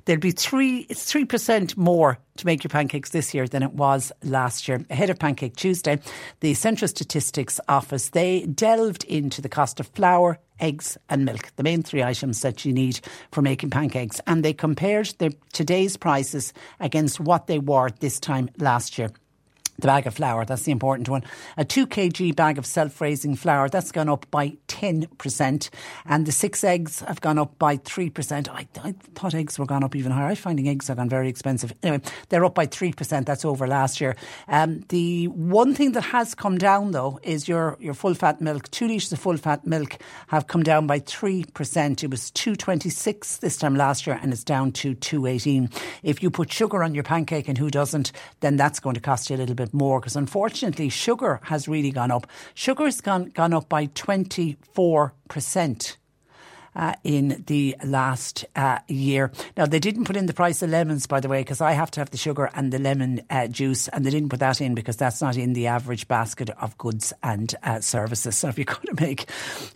There'll 0.05 0.21
be 0.21 0.33
three, 0.33 0.87
it's 0.89 1.13
3% 1.13 1.77
more 1.77 2.19
to 2.37 2.47
make 2.47 2.65
your 2.65 2.71
pancakes 2.71 3.11
this 3.11 3.35
year 3.35 3.47
than 3.47 3.63
it 3.63 3.73
was 3.73 4.13
last 4.23 4.69
year. 4.69 4.85
Ahead 4.91 5.11
of 5.11 5.19
Pancake 5.19 5.57
Tuesday, 5.57 5.99
the 6.41 6.55
Central 6.55 6.89
Statistics 6.89 7.61
Office, 7.69 8.11
they 8.11 8.47
delved 8.47 9.05
into 9.05 9.43
the 9.43 9.49
cost 9.49 9.81
of 9.81 9.89
flour, 9.89 10.39
eggs 10.61 10.99
and 11.09 11.25
milk, 11.25 11.51
the 11.57 11.63
main 11.63 11.83
three 11.83 12.03
items 12.03 12.43
that 12.43 12.65
you 12.65 12.73
need 12.73 13.01
for 13.33 13.43
making 13.43 13.71
pancakes. 13.71 14.21
And 14.27 14.45
they 14.45 14.53
compared 14.53 15.15
today's 15.53 15.97
prices 15.97 16.53
against 16.81 17.21
what 17.21 17.47
they 17.47 17.59
were 17.59 17.91
this 18.01 18.21
time 18.21 18.51
last 18.59 18.99
year 18.99 19.11
the 19.79 19.87
bag 19.87 20.07
of 20.07 20.15
flour, 20.15 20.45
that's 20.45 20.63
the 20.63 20.73
important 20.73 21.09
one. 21.09 21.25
A 21.57 21.65
2 21.65 21.87
kg 21.87 22.35
bag 22.35 22.59
of 22.59 22.67
self 22.67 23.01
raising 23.01 23.35
flour, 23.35 23.69
that's 23.69 23.93
gone 23.93 24.09
up 24.09 24.27
by 24.31 24.57
10%. 24.69 25.71
And 26.07 26.27
the 26.27 26.33
six 26.33 26.65
eggs 26.65 27.01
have 27.01 27.21
gone 27.21 27.39
up 27.39 27.59
by 27.59 27.77
3%. 27.79 28.49
I, 28.49 28.67
I 28.83 28.93
thought 29.15 29.35
eggs 29.35 29.59
were 29.59 29.67
gone 29.67 29.85
up 29.85 29.97
even 29.97 30.13
higher. 30.13 30.29
I'm 30.29 30.37
finding 30.37 30.69
eggs 30.69 30.89
have 30.89 30.99
gone 30.99 31.09
very 31.09 31.29
expensive. 31.29 31.73
Anyway, 31.83 32.03
they're 32.29 32.45
up 32.45 32.55
by 32.55 32.67
3%. 32.67 33.25
That's 33.25 33.45
over 33.45 33.67
last 33.67 34.01
year. 34.01 34.17
Um, 34.49 34.85
the 34.89 35.29
one 35.29 35.75
thing 35.75 35.93
that 35.93 36.03
has 36.03 36.35
come 36.35 36.59
down, 36.59 36.93
though, 36.93 37.19
is 37.23 37.49
your, 37.49 37.77
your 37.81 37.95
full 37.95 38.15
fat 38.15 38.41
milk. 38.41 38.71
Two 38.71 38.89
litres 38.89 39.13
of 39.13 39.19
full 39.19 39.37
fat 39.37 39.67
milk 39.67 39.99
have 40.29 40.47
come 40.47 40.63
down 40.63 40.87
by 40.87 41.01
3%. 41.01 42.03
It 42.03 42.11
was 42.11 42.31
226 42.33 43.39
this 43.39 43.57
time 43.57 43.77
last 43.77 44.07
year 44.07 44.19
and 44.23 44.33
it's 44.33 44.45
down 44.45 44.73
to 44.73 44.95
218. 44.95 45.71
If 46.03 46.23
you 46.23 46.31
put 46.31 46.53
sugar 46.53 46.83
on 46.83 46.95
your 46.95 47.05
pancake, 47.05 47.49
and 47.49 47.59
who 47.59 47.71
doesn't, 47.71 48.13
then 48.41 48.57
that's 48.57 48.81
going 48.81 48.95
to 48.95 49.01
cost 49.01 49.31
you 49.31 49.37
a 49.37 49.39
little 49.39 49.55
bit 49.55 49.68
more 49.73 50.01
because 50.01 50.17
unfortunately 50.17 50.89
sugar 50.89 51.41
has 51.45 51.69
really 51.69 51.91
gone 51.91 52.11
up. 52.11 52.27
Sugar 52.55 52.85
has 52.85 53.01
gone, 53.01 53.31
gone 53.31 53.53
up 53.53 53.69
by 53.69 53.87
24% 53.89 55.97
uh, 56.79 56.95
in 57.03 57.45
the 57.49 57.77
last 57.85 58.45
uh, 58.57 58.79
year. 58.87 59.33
Now, 59.57 59.67
they 59.67 59.81
didn't 59.81 60.05
put 60.05 60.17
in 60.17 60.27
the 60.27 60.33
price 60.33 60.63
of 60.63 60.71
lemons, 60.71 61.07
by 61.07 61.21
the 61.21 61.29
way, 61.29 61.41
because 61.41 61.61
I 61.61 61.73
have 61.73 61.91
to 61.93 62.01
have 62.01 62.11
the 62.11 62.17
sugar 62.17 62.49
and 62.55 62.73
the 62.73 62.79
lemon 62.79 63.21
uh, 63.29 63.49
juice, 63.49 63.89
and 63.89 64.07
they 64.07 64.11
didn't 64.11 64.29
put 64.29 64.41
that 64.41 64.61
in 64.61 64.75
because 64.75 64.97
that's 64.97 65.21
not 65.21 65.37
in 65.37 65.53
the 65.53 65.67
average 65.67 66.07
basket 66.07 66.51
of 66.51 66.79
goods 66.79 67.13
and 67.23 67.55
uh, 67.65 67.81
services. 67.81 68.37
So, 68.37 68.49
if 68.49 68.57
you're 68.57 68.65
going 68.67 68.97
to 68.97 69.05
make 69.05 69.29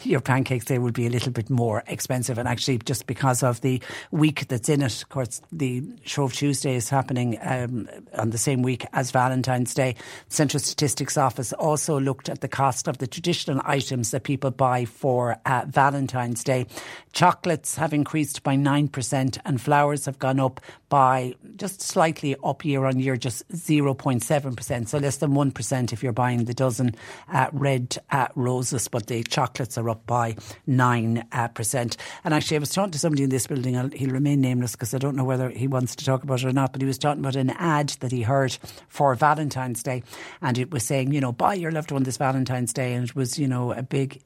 your 0.04 0.20
pancakes, 0.20 0.66
they 0.66 0.78
will 0.78 0.92
be 0.92 1.06
a 1.06 1.10
little 1.10 1.32
bit 1.32 1.50
more 1.50 1.82
expensive. 1.88 2.38
And 2.38 2.46
actually, 2.46 2.78
just 2.78 3.06
because 3.06 3.42
of 3.42 3.60
the 3.62 3.82
week 4.12 4.46
that's 4.46 4.68
in 4.68 4.80
it, 4.80 5.02
of 5.02 5.08
course, 5.08 5.42
the 5.50 5.82
Shrove 6.04 6.32
Tuesday 6.32 6.76
is 6.76 6.88
happening 6.88 7.36
um, 7.42 7.88
on 8.16 8.30
the 8.30 8.38
same 8.38 8.62
week 8.62 8.86
as 8.92 9.10
Valentine's 9.10 9.74
Day. 9.74 9.96
Central 10.28 10.60
Statistics 10.60 11.16
Office 11.16 11.52
also 11.54 11.98
looked 11.98 12.28
at 12.28 12.40
the 12.40 12.48
cost 12.48 12.86
of 12.86 12.98
the 12.98 13.08
traditional 13.08 13.60
items 13.64 14.12
that 14.12 14.22
people 14.22 14.52
buy 14.52 14.84
for 14.84 15.36
uh, 15.46 15.64
Valentine's 15.66 16.44
Day. 16.44 16.66
Chocolates 17.12 17.76
have 17.76 17.92
increased 17.92 18.42
by 18.42 18.56
9% 18.56 19.38
and 19.44 19.60
flowers 19.60 20.06
have 20.06 20.18
gone 20.18 20.40
up 20.40 20.60
by 20.88 21.34
just 21.56 21.80
slightly 21.80 22.36
up 22.44 22.64
year 22.64 22.84
on 22.84 22.98
year, 22.98 23.16
just 23.16 23.48
0.7%. 23.48 24.88
So 24.88 24.98
less 24.98 25.16
than 25.16 25.32
1% 25.32 25.92
if 25.92 26.02
you're 26.02 26.12
buying 26.12 26.44
the 26.44 26.54
dozen 26.54 26.94
uh, 27.32 27.48
red 27.52 27.96
uh, 28.10 28.28
roses, 28.34 28.88
but 28.88 29.06
the 29.06 29.22
chocolates 29.22 29.78
are 29.78 29.88
up 29.88 30.06
by 30.06 30.34
9%. 30.68 31.24
Uh, 31.32 32.02
and 32.24 32.34
actually, 32.34 32.56
I 32.56 32.60
was 32.60 32.70
talking 32.70 32.90
to 32.90 32.98
somebody 32.98 33.22
in 33.22 33.30
this 33.30 33.46
building, 33.46 33.74
he'll 33.92 34.10
remain 34.10 34.40
nameless 34.40 34.72
because 34.72 34.92
I 34.92 34.98
don't 34.98 35.16
know 35.16 35.24
whether 35.24 35.48
he 35.48 35.66
wants 35.66 35.96
to 35.96 36.04
talk 36.04 36.22
about 36.22 36.40
it 36.40 36.46
or 36.46 36.52
not, 36.52 36.72
but 36.72 36.82
he 36.82 36.86
was 36.86 36.98
talking 36.98 37.20
about 37.20 37.36
an 37.36 37.50
ad 37.50 37.90
that 38.00 38.12
he 38.12 38.22
heard 38.22 38.58
for 38.88 39.14
Valentine's 39.14 39.82
Day. 39.82 40.02
And 40.40 40.58
it 40.58 40.70
was 40.70 40.84
saying, 40.84 41.12
you 41.12 41.20
know, 41.20 41.32
buy 41.32 41.54
your 41.54 41.72
loved 41.72 41.90
one 41.90 42.02
this 42.02 42.18
Valentine's 42.18 42.72
Day. 42.72 42.92
And 42.94 43.08
it 43.08 43.16
was, 43.16 43.38
you 43.38 43.48
know, 43.48 43.72
a 43.72 43.82
big 43.82 44.22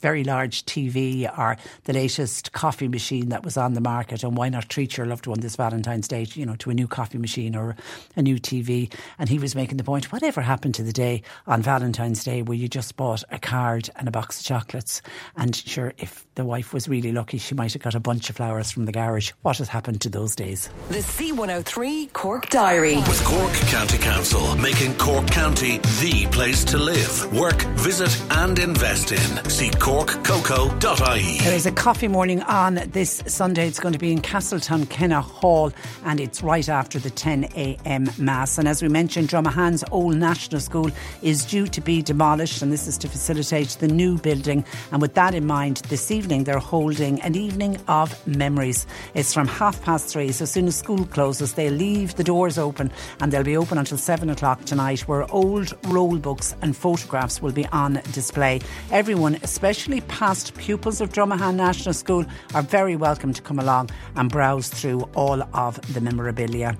very 0.00 0.24
large 0.24 0.64
TV 0.64 1.26
or 1.38 1.56
the 1.84 1.92
latest 1.92 2.52
coffee 2.52 2.88
machine 2.88 3.28
that 3.28 3.44
was 3.44 3.56
on 3.56 3.74
the 3.74 3.80
market 3.80 4.24
and 4.24 4.36
why 4.36 4.48
not 4.48 4.68
treat 4.68 4.96
your 4.96 5.06
loved 5.06 5.26
one 5.26 5.40
this 5.40 5.56
Valentine's 5.56 6.08
Day 6.08 6.26
you 6.34 6.44
know 6.44 6.56
to 6.56 6.70
a 6.70 6.74
new 6.74 6.88
coffee 6.88 7.18
machine 7.18 7.54
or 7.54 7.76
a 8.16 8.22
new 8.22 8.36
TV 8.36 8.92
and 9.18 9.28
he 9.28 9.38
was 9.38 9.54
making 9.54 9.76
the 9.76 9.84
point 9.84 10.10
whatever 10.12 10.40
happened 10.40 10.74
to 10.74 10.82
the 10.82 10.92
day 10.92 11.22
on 11.46 11.62
Valentine's 11.62 12.24
Day 12.24 12.42
where 12.42 12.56
you 12.56 12.68
just 12.68 12.96
bought 12.96 13.22
a 13.30 13.38
card 13.38 13.88
and 13.96 14.08
a 14.08 14.10
box 14.10 14.40
of 14.40 14.46
chocolates? 14.46 15.02
And 15.36 15.54
sure 15.54 15.92
if 15.98 16.26
the 16.34 16.44
wife 16.44 16.72
was 16.74 16.88
really 16.88 17.12
lucky 17.12 17.38
she 17.38 17.54
might 17.54 17.72
have 17.72 17.82
got 17.82 17.94
a 17.94 18.00
bunch 18.00 18.30
of 18.30 18.36
flowers 18.36 18.70
from 18.70 18.86
the 18.86 18.92
garage. 18.92 19.30
What 19.42 19.58
has 19.58 19.68
happened 19.68 20.00
to 20.02 20.08
those 20.08 20.34
days? 20.34 20.68
The 20.88 20.98
C103 20.98 22.12
Cork 22.12 22.48
Diary. 22.50 22.96
With 22.96 23.24
Cork 23.24 23.52
County 23.74 23.98
Council 23.98 24.54
making 24.58 24.94
Cork 24.98 25.26
County 25.26 25.78
the 26.00 26.28
place 26.30 26.62
to 26.62 26.78
live, 26.78 27.32
work, 27.36 27.60
visit 27.74 28.16
and 28.30 28.56
invest 28.60 29.10
in. 29.10 29.50
See 29.50 29.68
corkcoco.ie. 29.68 31.38
There 31.38 31.56
is 31.56 31.66
a 31.66 31.72
coffee 31.72 32.06
morning 32.06 32.40
on 32.42 32.76
this 32.92 33.24
Sunday. 33.26 33.66
It's 33.66 33.80
going 33.80 33.92
to 33.92 33.98
be 33.98 34.12
in 34.12 34.20
Castleton 34.20 34.86
Kenna 34.86 35.20
Hall 35.20 35.72
and 36.04 36.20
it's 36.20 36.40
right 36.40 36.68
after 36.68 37.00
the 37.00 37.10
10 37.10 37.46
a.m. 37.56 38.08
Mass. 38.16 38.58
And 38.58 38.68
as 38.68 38.80
we 38.80 38.86
mentioned, 38.88 39.28
Dromahane's 39.28 39.82
Old 39.90 40.14
National 40.14 40.60
School 40.60 40.92
is 41.20 41.44
due 41.44 41.66
to 41.66 41.80
be 41.80 42.00
demolished 42.00 42.62
and 42.62 42.72
this 42.72 42.86
is 42.86 42.96
to 42.98 43.08
facilitate 43.08 43.70
the 43.80 43.88
new 43.88 44.18
building. 44.18 44.64
And 44.92 45.02
with 45.02 45.14
that 45.14 45.34
in 45.34 45.48
mind, 45.48 45.78
this 45.88 46.12
evening 46.12 46.44
they're 46.44 46.60
holding 46.60 47.20
an 47.22 47.34
evening 47.34 47.78
of 47.88 48.24
memories. 48.24 48.86
It's 49.14 49.34
from 49.34 49.48
half 49.48 49.82
past 49.82 50.06
three. 50.06 50.30
So 50.30 50.44
as 50.44 50.52
soon 50.52 50.68
as 50.68 50.76
school 50.76 51.04
closes, 51.06 51.54
they 51.54 51.70
leave 51.70 52.14
the 52.14 52.22
doors 52.22 52.56
open 52.56 52.92
and 53.20 53.32
they'll 53.32 53.42
be 53.42 53.63
open 53.64 53.78
until 53.78 53.96
seven 53.96 54.28
o'clock 54.28 54.62
tonight 54.66 55.00
where 55.08 55.24
old 55.32 55.72
roll 55.86 56.18
books 56.18 56.54
and 56.60 56.76
photographs 56.76 57.40
will 57.40 57.50
be 57.50 57.64
on 57.68 57.94
display. 58.12 58.60
Everyone, 58.90 59.36
especially 59.42 60.02
past 60.02 60.54
pupils 60.58 61.00
of 61.00 61.08
Dromahane 61.14 61.54
National 61.54 61.94
School, 61.94 62.26
are 62.54 62.60
very 62.60 62.94
welcome 62.94 63.32
to 63.32 63.40
come 63.40 63.58
along 63.58 63.88
and 64.16 64.30
browse 64.30 64.68
through 64.68 65.08
all 65.14 65.42
of 65.54 65.80
the 65.94 66.02
memorabilia. 66.02 66.76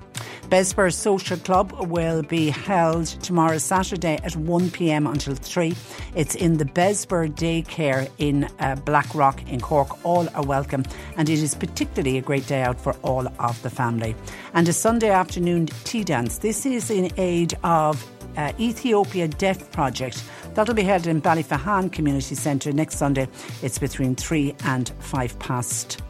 Bessborough 0.49 0.93
Social 0.93 1.37
Club 1.37 1.71
will 1.89 2.21
be 2.21 2.49
held 2.49 3.07
tomorrow, 3.07 3.57
Saturday, 3.57 4.19
at 4.23 4.35
1 4.35 4.69
pm 4.69 5.07
until 5.07 5.33
3. 5.33 5.75
It's 6.15 6.35
in 6.35 6.57
the 6.57 6.65
Bessborough 6.65 7.29
Daycare 7.29 8.09
in 8.19 8.47
uh, 8.59 8.75
Blackrock 8.75 9.49
in 9.49 9.59
Cork. 9.59 10.05
All 10.05 10.27
are 10.35 10.45
welcome, 10.45 10.83
and 11.17 11.29
it 11.29 11.39
is 11.39 11.55
particularly 11.55 12.19
a 12.19 12.21
great 12.21 12.45
day 12.45 12.61
out 12.61 12.79
for 12.79 12.93
all 13.01 13.27
of 13.39 13.61
the 13.63 13.71
family. 13.71 14.15
And 14.53 14.69
a 14.69 14.73
Sunday 14.73 15.09
afternoon 15.09 15.65
tea 15.83 16.03
dance. 16.03 16.37
This 16.37 16.65
is 16.65 16.91
in 16.91 17.11
aid 17.17 17.57
of 17.63 18.07
uh, 18.37 18.53
Ethiopia 18.59 19.27
Deaf 19.27 19.71
Project. 19.71 20.23
That'll 20.53 20.75
be 20.75 20.83
held 20.83 21.07
in 21.07 21.21
Ballyphehane 21.21 21.91
Community 21.91 22.35
Centre 22.35 22.71
next 22.71 22.97
Sunday. 22.97 23.27
It's 23.63 23.79
between 23.79 24.15
3 24.15 24.55
and 24.63 24.89
5 24.99 25.39
past 25.39 26.01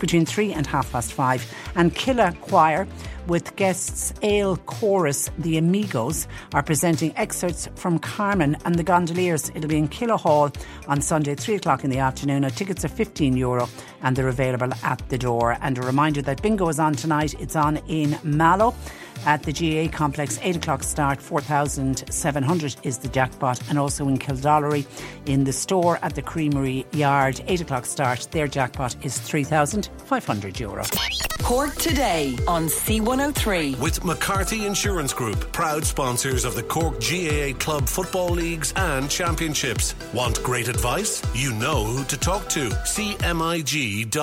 between 0.00 0.26
three 0.26 0.52
and 0.52 0.66
half 0.66 0.90
past 0.90 1.12
five. 1.12 1.46
And 1.76 1.94
Killer 1.94 2.32
Choir 2.40 2.88
with 3.26 3.54
guests 3.54 4.12
Ale 4.22 4.56
Chorus, 4.56 5.30
the 5.38 5.56
Amigos, 5.56 6.26
are 6.52 6.62
presenting 6.62 7.16
excerpts 7.16 7.68
from 7.76 7.98
Carmen 7.98 8.56
and 8.64 8.74
the 8.74 8.82
Gondoliers. 8.82 9.50
It'll 9.54 9.68
be 9.68 9.78
in 9.78 9.88
Killer 9.88 10.16
Hall 10.16 10.50
on 10.88 11.00
Sunday, 11.00 11.34
3 11.36 11.56
o'clock 11.56 11.84
in 11.84 11.90
the 11.90 11.98
afternoon. 11.98 12.44
Our 12.44 12.50
tickets 12.50 12.84
are 12.84 12.88
15 12.88 13.36
euro 13.36 13.68
and 14.02 14.16
they're 14.16 14.28
available 14.28 14.72
at 14.82 15.06
the 15.10 15.18
door. 15.18 15.56
And 15.60 15.78
a 15.78 15.82
reminder 15.82 16.22
that 16.22 16.42
bingo 16.42 16.68
is 16.68 16.80
on 16.80 16.94
tonight. 16.94 17.34
It's 17.38 17.54
on 17.54 17.76
in 17.88 18.18
Mallow 18.24 18.74
at 19.26 19.42
the 19.42 19.52
GAA 19.52 19.90
complex, 19.96 20.38
8 20.42 20.56
o'clock 20.56 20.82
start, 20.82 21.20
4,700 21.20 22.76
is 22.82 22.98
the 22.98 23.08
jackpot, 23.08 23.60
and 23.68 23.78
also 23.78 24.08
in 24.08 24.18
Kildallery 24.18 24.86
in 25.26 25.44
the 25.44 25.52
store 25.52 25.98
at 26.02 26.14
the 26.14 26.22
Creamery 26.22 26.86
Yard, 26.92 27.40
8 27.46 27.60
o'clock 27.60 27.86
start, 27.86 28.28
their 28.30 28.46
jackpot 28.46 28.96
is 29.04 29.18
3,500 29.18 30.60
euro. 30.60 30.84
Cork 31.42 31.74
today 31.76 32.36
on 32.46 32.66
C103. 32.66 33.80
With 33.80 34.04
McCarthy 34.04 34.66
Insurance 34.66 35.12
Group, 35.12 35.52
proud 35.52 35.84
sponsors 35.84 36.44
of 36.44 36.54
the 36.54 36.62
Cork 36.62 37.00
GAA 37.00 37.58
Club 37.58 37.88
Football 37.88 38.28
Leagues 38.28 38.72
and 38.76 39.10
Championships. 39.10 39.96
Want 40.14 40.40
great 40.44 40.68
advice? 40.68 41.20
You 41.34 41.52
know 41.54 41.84
who 41.84 42.04
to 42.04 42.16
talk 42.16 42.48
to. 42.50 42.68
CMIG.ie. 42.68 44.14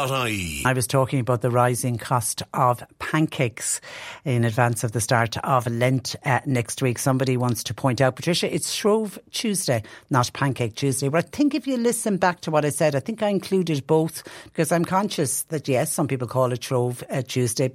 I 0.65 0.73
was 0.73 0.87
talking 0.87 1.19
about 1.19 1.41
the 1.41 1.51
rising 1.51 1.97
cost 1.97 2.43
of 2.53 2.81
pancakes 2.99 3.81
in 4.23 4.45
advance 4.45 4.85
of 4.85 4.86
the 4.91 5.01
start 5.01 5.37
of 5.43 5.67
Lent 5.67 6.15
uh, 6.25 6.39
next 6.45 6.81
week. 6.81 6.99
Somebody 6.99 7.37
wants 7.37 7.63
to 7.63 7.73
point 7.73 8.01
out, 8.01 8.15
Patricia, 8.15 8.53
it's 8.53 8.71
Shrove 8.71 9.19
Tuesday, 9.31 9.83
not 10.09 10.31
Pancake 10.33 10.75
Tuesday. 10.75 11.09
But 11.09 11.25
I 11.25 11.27
think 11.27 11.55
if 11.55 11.67
you 11.67 11.77
listen 11.77 12.17
back 12.17 12.41
to 12.41 12.51
what 12.51 12.65
I 12.65 12.69
said, 12.69 12.95
I 12.95 12.99
think 12.99 13.21
I 13.21 13.29
included 13.29 13.85
both 13.85 14.23
because 14.45 14.71
I'm 14.71 14.85
conscious 14.85 15.43
that, 15.43 15.67
yes, 15.67 15.91
some 15.91 16.07
people 16.07 16.27
call 16.27 16.51
it 16.51 16.63
Shrove 16.63 17.03
uh, 17.09 17.21
Tuesday, 17.21 17.71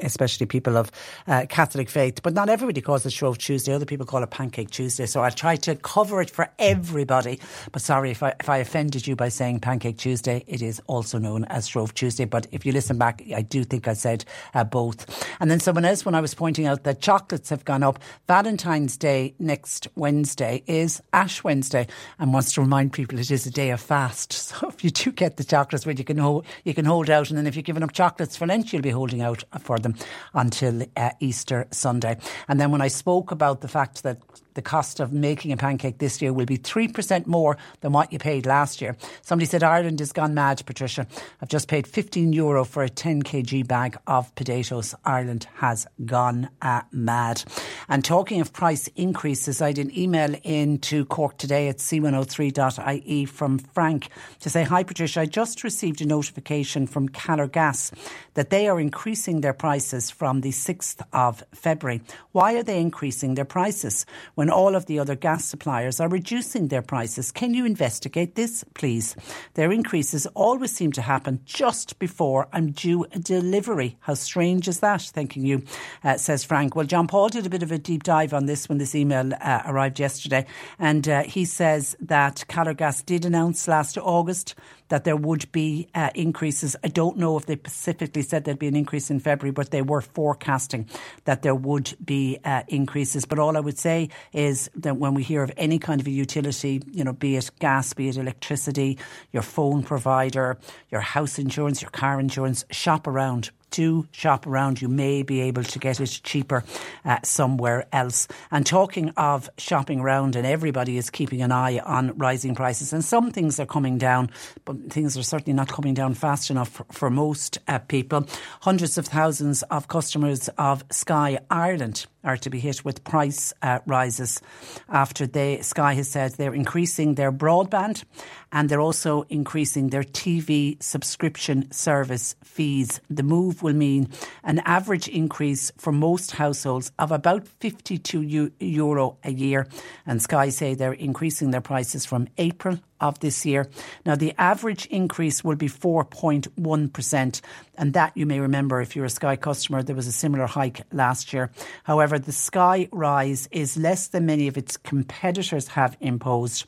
especially 0.00 0.46
people 0.46 0.76
of 0.76 0.90
uh, 1.26 1.46
Catholic 1.48 1.88
faith, 1.90 2.22
but 2.22 2.34
not 2.34 2.48
everybody 2.48 2.80
calls 2.80 3.04
it 3.04 3.12
Shrove 3.12 3.38
Tuesday. 3.38 3.72
Other 3.72 3.86
people 3.86 4.06
call 4.06 4.22
it 4.22 4.30
Pancake 4.30 4.70
Tuesday. 4.70 5.06
So 5.06 5.20
I'll 5.20 5.30
try 5.30 5.56
to 5.56 5.76
cover 5.76 6.20
it 6.20 6.30
for 6.30 6.48
everybody. 6.58 7.38
But 7.72 7.82
sorry 7.82 8.10
if 8.10 8.22
I, 8.22 8.34
if 8.40 8.48
I 8.48 8.58
offended 8.58 9.06
you 9.06 9.16
by 9.16 9.28
saying 9.28 9.60
Pancake 9.60 9.98
Tuesday, 9.98 10.44
it 10.46 10.62
is 10.62 10.80
also 10.86 11.18
known 11.18 11.44
as 11.44 11.68
Shrove 11.68 11.94
Tuesday. 11.94 12.24
But 12.24 12.46
if 12.52 12.64
you 12.64 12.72
listen 12.72 12.98
back, 12.98 13.22
I 13.34 13.42
do 13.42 13.64
think 13.64 13.88
I 13.88 13.92
said 13.92 14.24
uh, 14.54 14.64
both. 14.64 15.26
And 15.40 15.50
then 15.50 15.60
someone 15.60 15.84
else, 15.84 16.04
when 16.04 16.14
I 16.14 16.20
was 16.20 16.34
pointing 16.34 16.45
out 16.46 16.84
that 16.84 17.00
chocolates 17.00 17.50
have 17.50 17.64
gone 17.64 17.82
up, 17.82 17.98
Valentine's 18.28 18.96
Day 18.96 19.34
next 19.40 19.88
Wednesday 19.96 20.62
is 20.68 21.02
Ash 21.12 21.42
Wednesday 21.42 21.88
and 22.20 22.32
wants 22.32 22.52
to 22.52 22.60
remind 22.60 22.92
people 22.92 23.18
it 23.18 23.32
is 23.32 23.46
a 23.46 23.50
day 23.50 23.70
of 23.70 23.80
fast. 23.80 24.32
So 24.56 24.68
if 24.68 24.84
you 24.84 24.90
do 24.90 25.10
get 25.10 25.38
the 25.38 25.44
chocolates, 25.44 25.84
well, 25.84 25.96
you 25.96 26.04
can 26.04 26.18
hold, 26.18 26.46
you 26.64 26.72
can 26.72 26.84
hold 26.84 27.10
out. 27.10 27.30
And 27.30 27.36
then 27.36 27.48
if 27.48 27.56
you're 27.56 27.64
giving 27.64 27.82
up 27.82 27.92
chocolates 27.92 28.36
for 28.36 28.46
Lent, 28.46 28.72
you'll 28.72 28.80
be 28.80 28.90
holding 28.90 29.22
out 29.22 29.42
for 29.60 29.78
them 29.78 29.96
until 30.34 30.82
uh, 30.96 31.10
Easter 31.18 31.66
Sunday. 31.72 32.16
And 32.46 32.60
then 32.60 32.70
when 32.70 32.80
I 32.80 32.88
spoke 32.88 33.32
about 33.32 33.60
the 33.60 33.68
fact 33.68 34.04
that 34.04 34.18
the 34.56 34.62
cost 34.62 34.98
of 34.98 35.12
making 35.12 35.52
a 35.52 35.56
pancake 35.56 35.98
this 35.98 36.20
year 36.20 36.32
will 36.32 36.46
be 36.46 36.58
3% 36.58 37.26
more 37.26 37.56
than 37.82 37.92
what 37.92 38.12
you 38.12 38.18
paid 38.18 38.44
last 38.44 38.80
year. 38.80 38.96
Somebody 39.22 39.46
said 39.46 39.62
Ireland 39.62 40.00
has 40.00 40.12
gone 40.12 40.34
mad, 40.34 40.62
Patricia. 40.66 41.06
I've 41.40 41.48
just 41.48 41.68
paid 41.68 41.86
15 41.86 42.32
euro 42.32 42.64
for 42.64 42.82
a 42.82 42.88
10 42.88 43.22
kg 43.22 43.68
bag 43.68 43.96
of 44.06 44.34
potatoes. 44.34 44.94
Ireland 45.04 45.46
has 45.56 45.86
gone 46.04 46.48
uh, 46.60 46.82
mad. 46.90 47.44
And 47.88 48.04
talking 48.04 48.40
of 48.40 48.52
price 48.52 48.88
increases, 48.96 49.62
I 49.62 49.72
did 49.72 49.86
an 49.86 49.98
email 49.98 50.34
in 50.42 50.78
to 50.78 51.04
Cork 51.04 51.38
today 51.38 51.68
at 51.68 51.76
c103.ie 51.76 53.24
from 53.26 53.58
Frank 53.58 54.08
to 54.40 54.50
say, 54.50 54.64
Hi 54.64 54.82
Patricia, 54.82 55.20
I 55.20 55.26
just 55.26 55.62
received 55.62 56.00
a 56.00 56.06
notification 56.06 56.86
from 56.86 57.08
Calor 57.10 57.46
Gas 57.46 57.92
that 58.34 58.50
they 58.50 58.68
are 58.68 58.80
increasing 58.80 59.42
their 59.42 59.52
prices 59.52 60.10
from 60.10 60.40
the 60.40 60.50
6th 60.50 61.02
of 61.12 61.44
February. 61.52 62.00
Why 62.32 62.54
are 62.54 62.62
they 62.62 62.80
increasing 62.80 63.34
their 63.34 63.44
prices 63.44 64.06
when 64.34 64.45
all 64.50 64.74
of 64.74 64.86
the 64.86 64.98
other 64.98 65.14
gas 65.14 65.44
suppliers 65.44 66.00
are 66.00 66.08
reducing 66.08 66.68
their 66.68 66.82
prices? 66.82 67.32
Can 67.32 67.54
you 67.54 67.64
investigate 67.64 68.34
this, 68.34 68.64
please? 68.74 69.16
Their 69.54 69.72
increases 69.72 70.26
always 70.34 70.72
seem 70.72 70.92
to 70.92 71.02
happen 71.02 71.40
just 71.44 71.98
before 71.98 72.48
I'm 72.52 72.72
due 72.72 73.04
a 73.12 73.18
delivery. 73.18 73.96
How 74.00 74.14
strange 74.14 74.68
is 74.68 74.80
that? 74.80 75.02
Thanking 75.02 75.46
you, 75.46 75.62
uh, 76.04 76.16
says 76.16 76.44
Frank. 76.44 76.76
Well, 76.76 76.86
John 76.86 77.06
Paul 77.06 77.28
did 77.28 77.46
a 77.46 77.50
bit 77.50 77.62
of 77.62 77.72
a 77.72 77.78
deep 77.78 78.02
dive 78.02 78.32
on 78.34 78.46
this 78.46 78.68
when 78.68 78.78
this 78.78 78.94
email 78.94 79.32
uh, 79.40 79.62
arrived 79.66 80.00
yesterday, 80.00 80.46
and 80.78 81.08
uh, 81.08 81.22
he 81.22 81.44
says 81.44 81.96
that 82.00 82.44
Calor 82.48 82.74
Gas 82.74 83.02
did 83.02 83.24
announce 83.24 83.68
last 83.68 83.98
August 83.98 84.54
that 84.88 85.04
there 85.04 85.16
would 85.16 85.50
be 85.52 85.88
uh, 85.94 86.10
increases. 86.14 86.76
I 86.84 86.88
don't 86.88 87.16
know 87.16 87.36
if 87.36 87.46
they 87.46 87.56
specifically 87.56 88.22
said 88.22 88.44
there'd 88.44 88.58
be 88.58 88.68
an 88.68 88.76
increase 88.76 89.10
in 89.10 89.20
February, 89.20 89.52
but 89.52 89.70
they 89.70 89.82
were 89.82 90.00
forecasting 90.00 90.88
that 91.24 91.42
there 91.42 91.54
would 91.54 91.94
be 92.04 92.38
uh, 92.44 92.62
increases. 92.68 93.24
But 93.24 93.38
all 93.38 93.56
I 93.56 93.60
would 93.60 93.78
say 93.78 94.08
is 94.32 94.70
that 94.76 94.96
when 94.96 95.14
we 95.14 95.22
hear 95.22 95.42
of 95.42 95.52
any 95.56 95.78
kind 95.78 96.00
of 96.00 96.06
a 96.06 96.10
utility, 96.10 96.82
you 96.90 97.04
know, 97.04 97.12
be 97.12 97.36
it 97.36 97.50
gas, 97.58 97.92
be 97.92 98.08
it 98.08 98.16
electricity, 98.16 98.98
your 99.32 99.42
phone 99.42 99.82
provider, 99.82 100.58
your 100.90 101.00
house 101.00 101.38
insurance, 101.38 101.82
your 101.82 101.90
car 101.90 102.20
insurance, 102.20 102.64
shop 102.70 103.06
around 103.06 103.50
do 103.70 104.06
shop 104.12 104.46
around. 104.46 104.80
You 104.80 104.88
may 104.88 105.22
be 105.22 105.40
able 105.42 105.64
to 105.64 105.78
get 105.78 106.00
it 106.00 106.20
cheaper 106.22 106.64
uh, 107.04 107.18
somewhere 107.22 107.86
else. 107.92 108.28
And 108.50 108.66
talking 108.66 109.10
of 109.16 109.50
shopping 109.58 110.00
around, 110.00 110.36
and 110.36 110.46
everybody 110.46 110.96
is 110.96 111.10
keeping 111.10 111.42
an 111.42 111.52
eye 111.52 111.78
on 111.78 112.16
rising 112.16 112.54
prices, 112.54 112.92
and 112.92 113.04
some 113.04 113.30
things 113.30 113.60
are 113.60 113.66
coming 113.66 113.98
down, 113.98 114.30
but 114.64 114.90
things 114.90 115.16
are 115.16 115.22
certainly 115.22 115.54
not 115.54 115.68
coming 115.68 115.94
down 115.94 116.14
fast 116.14 116.50
enough 116.50 116.68
for, 116.68 116.86
for 116.90 117.10
most 117.10 117.58
uh, 117.68 117.78
people. 117.78 118.26
Hundreds 118.62 118.98
of 118.98 119.06
thousands 119.06 119.62
of 119.64 119.88
customers 119.88 120.48
of 120.58 120.84
Sky 120.90 121.38
Ireland 121.50 122.06
are 122.26 122.36
to 122.36 122.50
be 122.50 122.58
hit 122.58 122.84
with 122.84 123.04
price 123.04 123.54
uh, 123.62 123.78
rises 123.86 124.42
after 124.88 125.26
they, 125.26 125.60
Sky 125.62 125.94
has 125.94 126.10
said 126.10 126.32
they're 126.32 126.52
increasing 126.52 127.14
their 127.14 127.32
broadband 127.32 128.04
and 128.52 128.68
they're 128.68 128.80
also 128.80 129.22
increasing 129.28 129.88
their 129.88 130.02
TV 130.02 130.82
subscription 130.82 131.70
service 131.70 132.34
fees. 132.42 133.00
The 133.08 133.22
move 133.22 133.62
will 133.62 133.74
mean 133.74 134.08
an 134.42 134.60
average 134.64 135.08
increase 135.08 135.72
for 135.78 135.92
most 135.92 136.32
households 136.32 136.90
of 136.98 137.12
about 137.12 137.46
52 137.46 138.50
euro 138.58 139.18
a 139.24 139.30
year. 139.30 139.68
And 140.04 140.20
Sky 140.20 140.48
say 140.50 140.74
they're 140.74 140.92
increasing 140.92 141.52
their 141.52 141.60
prices 141.60 142.04
from 142.04 142.28
April 142.38 142.78
of 143.00 143.18
this 143.20 143.44
year. 143.44 143.68
Now, 144.04 144.16
the 144.16 144.34
average 144.38 144.86
increase 144.86 145.42
will 145.44 145.56
be 145.56 145.68
4.1%. 145.68 147.40
And 147.78 147.92
that 147.92 148.16
you 148.16 148.26
may 148.26 148.40
remember 148.40 148.80
if 148.80 148.96
you're 148.96 149.04
a 149.04 149.10
Sky 149.10 149.36
customer, 149.36 149.82
there 149.82 149.96
was 149.96 150.06
a 150.06 150.12
similar 150.12 150.46
hike 150.46 150.82
last 150.92 151.32
year. 151.32 151.50
However, 151.84 152.18
the 152.18 152.32
Sky 152.32 152.88
rise 152.92 153.48
is 153.50 153.76
less 153.76 154.08
than 154.08 154.26
many 154.26 154.48
of 154.48 154.56
its 154.56 154.76
competitors 154.76 155.68
have 155.68 155.96
imposed 156.00 156.64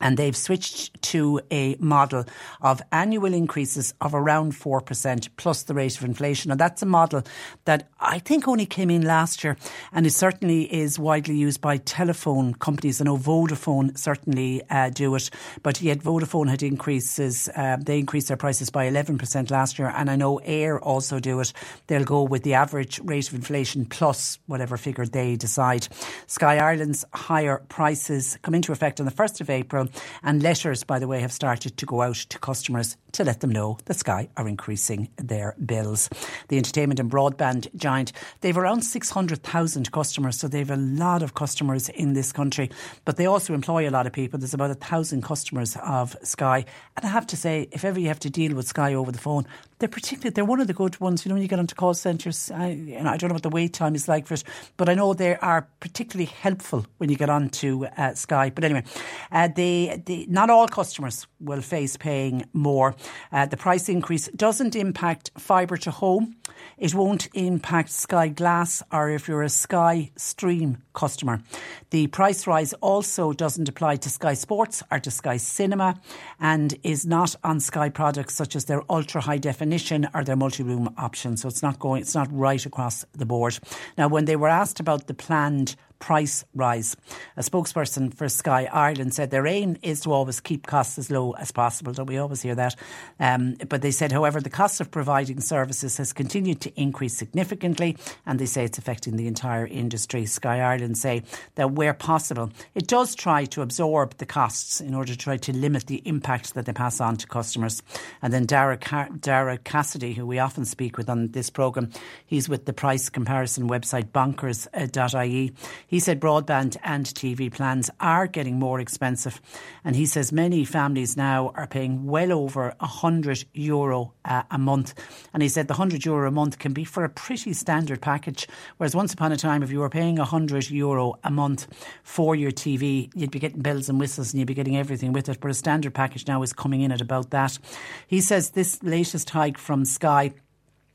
and 0.00 0.16
they've 0.16 0.36
switched 0.36 1.00
to 1.02 1.40
a 1.50 1.76
model 1.78 2.24
of 2.60 2.82
annual 2.92 3.32
increases 3.32 3.94
of 4.00 4.14
around 4.14 4.52
4% 4.52 5.28
plus 5.36 5.62
the 5.64 5.74
rate 5.74 5.96
of 5.96 6.04
inflation. 6.04 6.50
And 6.50 6.60
that's 6.60 6.82
a 6.82 6.86
model 6.86 7.22
that 7.64 7.88
I 8.00 8.18
think 8.18 8.46
only 8.46 8.66
came 8.66 8.90
in 8.90 9.02
last 9.02 9.42
year 9.42 9.56
and 9.92 10.06
it 10.06 10.12
certainly 10.12 10.72
is 10.72 10.98
widely 10.98 11.36
used 11.36 11.60
by 11.60 11.78
telephone 11.78 12.54
companies. 12.54 13.00
I 13.00 13.04
know 13.04 13.16
Vodafone 13.16 13.96
certainly 13.98 14.62
uh, 14.70 14.90
do 14.90 15.14
it, 15.14 15.30
but 15.62 15.80
yet 15.80 15.98
Vodafone 15.98 16.48
had 16.48 16.62
increases, 16.62 17.48
uh, 17.56 17.76
they 17.80 17.98
increased 17.98 18.28
their 18.28 18.36
prices 18.36 18.70
by 18.70 18.88
11% 18.88 19.50
last 19.50 19.78
year. 19.78 19.92
And 19.94 20.10
I 20.10 20.16
know 20.16 20.40
Eir 20.46 20.78
also 20.80 21.18
do 21.18 21.40
it. 21.40 21.52
They'll 21.86 22.04
go 22.04 22.22
with 22.22 22.42
the 22.42 22.54
average 22.54 23.00
rate 23.00 23.28
of 23.28 23.34
inflation 23.34 23.84
plus 23.86 24.38
whatever 24.46 24.76
figure 24.76 25.06
they 25.06 25.36
decide. 25.36 25.88
Sky 26.26 26.58
Ireland's 26.58 27.04
higher 27.12 27.62
prices 27.68 28.38
come 28.42 28.54
into 28.54 28.72
effect 28.72 29.00
on 29.00 29.06
the 29.06 29.12
1st 29.12 29.40
of 29.40 29.50
April 29.50 29.87
and 30.22 30.42
letters, 30.42 30.84
by 30.84 30.98
the 30.98 31.08
way, 31.08 31.20
have 31.20 31.32
started 31.32 31.76
to 31.76 31.86
go 31.86 32.02
out 32.02 32.16
to 32.16 32.38
customers 32.38 32.96
to 33.12 33.24
let 33.24 33.40
them 33.40 33.50
know 33.50 33.78
that 33.86 33.96
Sky 33.96 34.28
are 34.36 34.48
increasing 34.48 35.08
their 35.16 35.54
bills. 35.64 36.08
The 36.48 36.56
entertainment 36.56 37.00
and 37.00 37.10
broadband 37.10 37.74
giant, 37.76 38.12
they've 38.40 38.56
around 38.56 38.82
600,000 38.82 39.92
customers, 39.92 40.38
so 40.38 40.48
they've 40.48 40.70
a 40.70 40.76
lot 40.76 41.22
of 41.22 41.34
customers 41.34 41.88
in 41.88 42.12
this 42.12 42.32
country, 42.32 42.70
but 43.04 43.16
they 43.16 43.26
also 43.26 43.54
employ 43.54 43.88
a 43.88 43.90
lot 43.90 44.06
of 44.06 44.12
people. 44.12 44.38
There's 44.38 44.54
about 44.54 44.70
a 44.70 44.74
thousand 44.74 45.22
customers 45.22 45.76
of 45.82 46.16
Sky. 46.22 46.64
And 46.96 47.06
I 47.06 47.08
have 47.08 47.26
to 47.28 47.36
say, 47.36 47.68
if 47.72 47.84
ever 47.84 47.98
you 47.98 48.08
have 48.08 48.20
to 48.20 48.30
deal 48.30 48.54
with 48.54 48.66
Sky 48.66 48.94
over 48.94 49.12
the 49.12 49.18
phone, 49.18 49.46
they're 49.78 49.88
particularly, 49.88 50.30
they're 50.30 50.44
one 50.44 50.60
of 50.60 50.66
the 50.66 50.74
good 50.74 50.98
ones. 51.00 51.24
You 51.24 51.28
know, 51.28 51.34
when 51.34 51.42
you 51.42 51.48
get 51.48 51.58
onto 51.58 51.74
call 51.74 51.94
centres, 51.94 52.50
I, 52.50 52.70
you 52.70 53.00
know, 53.00 53.10
I 53.10 53.16
don't 53.16 53.28
know 53.28 53.34
what 53.34 53.42
the 53.42 53.48
wait 53.48 53.74
time 53.74 53.94
is 53.94 54.08
like 54.08 54.26
for 54.26 54.34
it, 54.34 54.44
but 54.76 54.88
I 54.88 54.94
know 54.94 55.14
they 55.14 55.36
are 55.36 55.68
particularly 55.80 56.26
helpful 56.26 56.84
when 56.98 57.10
you 57.10 57.16
get 57.16 57.30
onto 57.30 57.84
uh, 57.84 58.14
Sky. 58.14 58.50
But 58.50 58.64
anyway, 58.64 58.84
uh, 59.30 59.48
they, 59.54 60.02
they, 60.04 60.26
not 60.28 60.50
all 60.50 60.66
customers 60.68 61.26
will 61.40 61.62
face 61.62 61.96
paying 61.96 62.44
more. 62.52 62.96
Uh, 63.32 63.46
the 63.46 63.56
price 63.56 63.88
increase 63.88 64.28
doesn't 64.28 64.76
impact 64.76 65.30
fibre 65.38 65.76
to 65.78 65.90
home. 65.90 66.36
It 66.76 66.94
won't 66.94 67.28
impact 67.34 67.90
Sky 67.90 68.28
Glass 68.28 68.82
or 68.92 69.10
if 69.10 69.28
you're 69.28 69.42
a 69.42 69.48
Sky 69.48 70.10
Stream 70.16 70.82
customer. 70.92 71.42
The 71.90 72.06
price 72.08 72.46
rise 72.46 72.72
also 72.74 73.32
doesn't 73.32 73.68
apply 73.68 73.96
to 73.96 74.10
Sky 74.10 74.34
Sports 74.34 74.82
or 74.90 74.98
to 75.00 75.10
Sky 75.10 75.36
Cinema 75.36 76.00
and 76.40 76.76
is 76.82 77.06
not 77.06 77.34
on 77.44 77.60
Sky 77.60 77.88
products 77.88 78.34
such 78.34 78.56
as 78.56 78.66
their 78.66 78.82
ultra 78.90 79.20
high 79.20 79.38
definition 79.38 80.08
or 80.14 80.24
their 80.24 80.36
multi 80.36 80.62
room 80.62 80.94
options. 80.96 81.42
So 81.42 81.48
it's 81.48 81.62
not 81.62 81.78
going, 81.78 82.02
it's 82.02 82.14
not 82.14 82.28
right 82.32 82.64
across 82.64 83.04
the 83.12 83.26
board. 83.26 83.58
Now, 83.96 84.08
when 84.08 84.24
they 84.24 84.36
were 84.36 84.48
asked 84.48 84.80
about 84.80 85.06
the 85.06 85.14
planned 85.14 85.76
price 85.98 86.44
rise. 86.54 86.96
A 87.36 87.42
spokesperson 87.42 88.12
for 88.14 88.28
Sky 88.28 88.68
Ireland 88.72 89.14
said 89.14 89.30
their 89.30 89.46
aim 89.46 89.76
is 89.82 90.00
to 90.02 90.12
always 90.12 90.40
keep 90.40 90.66
costs 90.66 90.98
as 90.98 91.10
low 91.10 91.32
as 91.32 91.50
possible. 91.50 91.92
Don't 91.92 92.06
we 92.06 92.18
always 92.18 92.42
hear 92.42 92.54
that? 92.54 92.76
Um, 93.20 93.56
but 93.68 93.82
they 93.82 93.90
said, 93.90 94.12
however, 94.12 94.40
the 94.40 94.50
cost 94.50 94.80
of 94.80 94.90
providing 94.90 95.40
services 95.40 95.96
has 95.96 96.12
continued 96.12 96.60
to 96.62 96.80
increase 96.80 97.16
significantly, 97.16 97.96
and 98.26 98.38
they 98.38 98.46
say 98.46 98.64
it's 98.64 98.78
affecting 98.78 99.16
the 99.16 99.26
entire 99.26 99.66
industry. 99.66 100.26
Sky 100.26 100.60
Ireland 100.60 100.98
say 100.98 101.22
that 101.56 101.72
where 101.72 101.94
possible, 101.94 102.50
it 102.74 102.86
does 102.86 103.14
try 103.14 103.44
to 103.46 103.62
absorb 103.62 104.16
the 104.18 104.26
costs 104.26 104.80
in 104.80 104.94
order 104.94 105.12
to 105.12 105.18
try 105.18 105.36
to 105.36 105.52
limit 105.52 105.86
the 105.86 106.02
impact 106.04 106.54
that 106.54 106.66
they 106.66 106.72
pass 106.72 107.00
on 107.00 107.16
to 107.16 107.26
customers. 107.26 107.82
And 108.22 108.32
then 108.32 108.46
Daragh, 108.46 109.20
Daragh 109.20 109.64
Cassidy, 109.64 110.14
who 110.14 110.26
we 110.26 110.38
often 110.38 110.64
speak 110.64 110.96
with 110.96 111.08
on 111.08 111.28
this 111.28 111.50
programme, 111.50 111.90
he's 112.26 112.48
with 112.48 112.66
the 112.66 112.72
price 112.72 113.08
comparison 113.08 113.68
website 113.68 114.08
bonkers.ie. 114.10 115.52
He 115.88 116.00
said 116.00 116.20
broadband 116.20 116.76
and 116.84 117.06
TV 117.06 117.50
plans 117.50 117.90
are 117.98 118.26
getting 118.26 118.58
more 118.58 118.78
expensive. 118.78 119.40
And 119.82 119.96
he 119.96 120.04
says 120.04 120.30
many 120.30 120.66
families 120.66 121.16
now 121.16 121.50
are 121.54 121.66
paying 121.66 122.06
well 122.06 122.30
over 122.30 122.74
100 122.78 123.46
euro 123.54 124.12
uh, 124.26 124.42
a 124.50 124.58
month. 124.58 124.92
And 125.32 125.42
he 125.42 125.48
said 125.48 125.66
the 125.66 125.72
100 125.72 126.04
euro 126.04 126.28
a 126.28 126.30
month 126.30 126.58
can 126.58 126.74
be 126.74 126.84
for 126.84 127.04
a 127.04 127.08
pretty 127.08 127.54
standard 127.54 128.02
package. 128.02 128.46
Whereas 128.76 128.94
once 128.94 129.14
upon 129.14 129.32
a 129.32 129.38
time, 129.38 129.62
if 129.62 129.70
you 129.70 129.80
were 129.80 129.88
paying 129.88 130.16
100 130.16 130.70
euro 130.70 131.18
a 131.24 131.30
month 131.30 131.66
for 132.04 132.36
your 132.36 132.50
TV, 132.50 133.10
you'd 133.14 133.30
be 133.30 133.38
getting 133.38 133.62
bells 133.62 133.88
and 133.88 133.98
whistles 133.98 134.34
and 134.34 134.40
you'd 134.40 134.46
be 134.46 134.54
getting 134.54 134.76
everything 134.76 135.14
with 135.14 135.30
it. 135.30 135.40
But 135.40 135.50
a 135.50 135.54
standard 135.54 135.94
package 135.94 136.28
now 136.28 136.42
is 136.42 136.52
coming 136.52 136.82
in 136.82 136.92
at 136.92 137.00
about 137.00 137.30
that. 137.30 137.58
He 138.06 138.20
says 138.20 138.50
this 138.50 138.82
latest 138.82 139.30
hike 139.30 139.56
from 139.56 139.86
Sky 139.86 140.34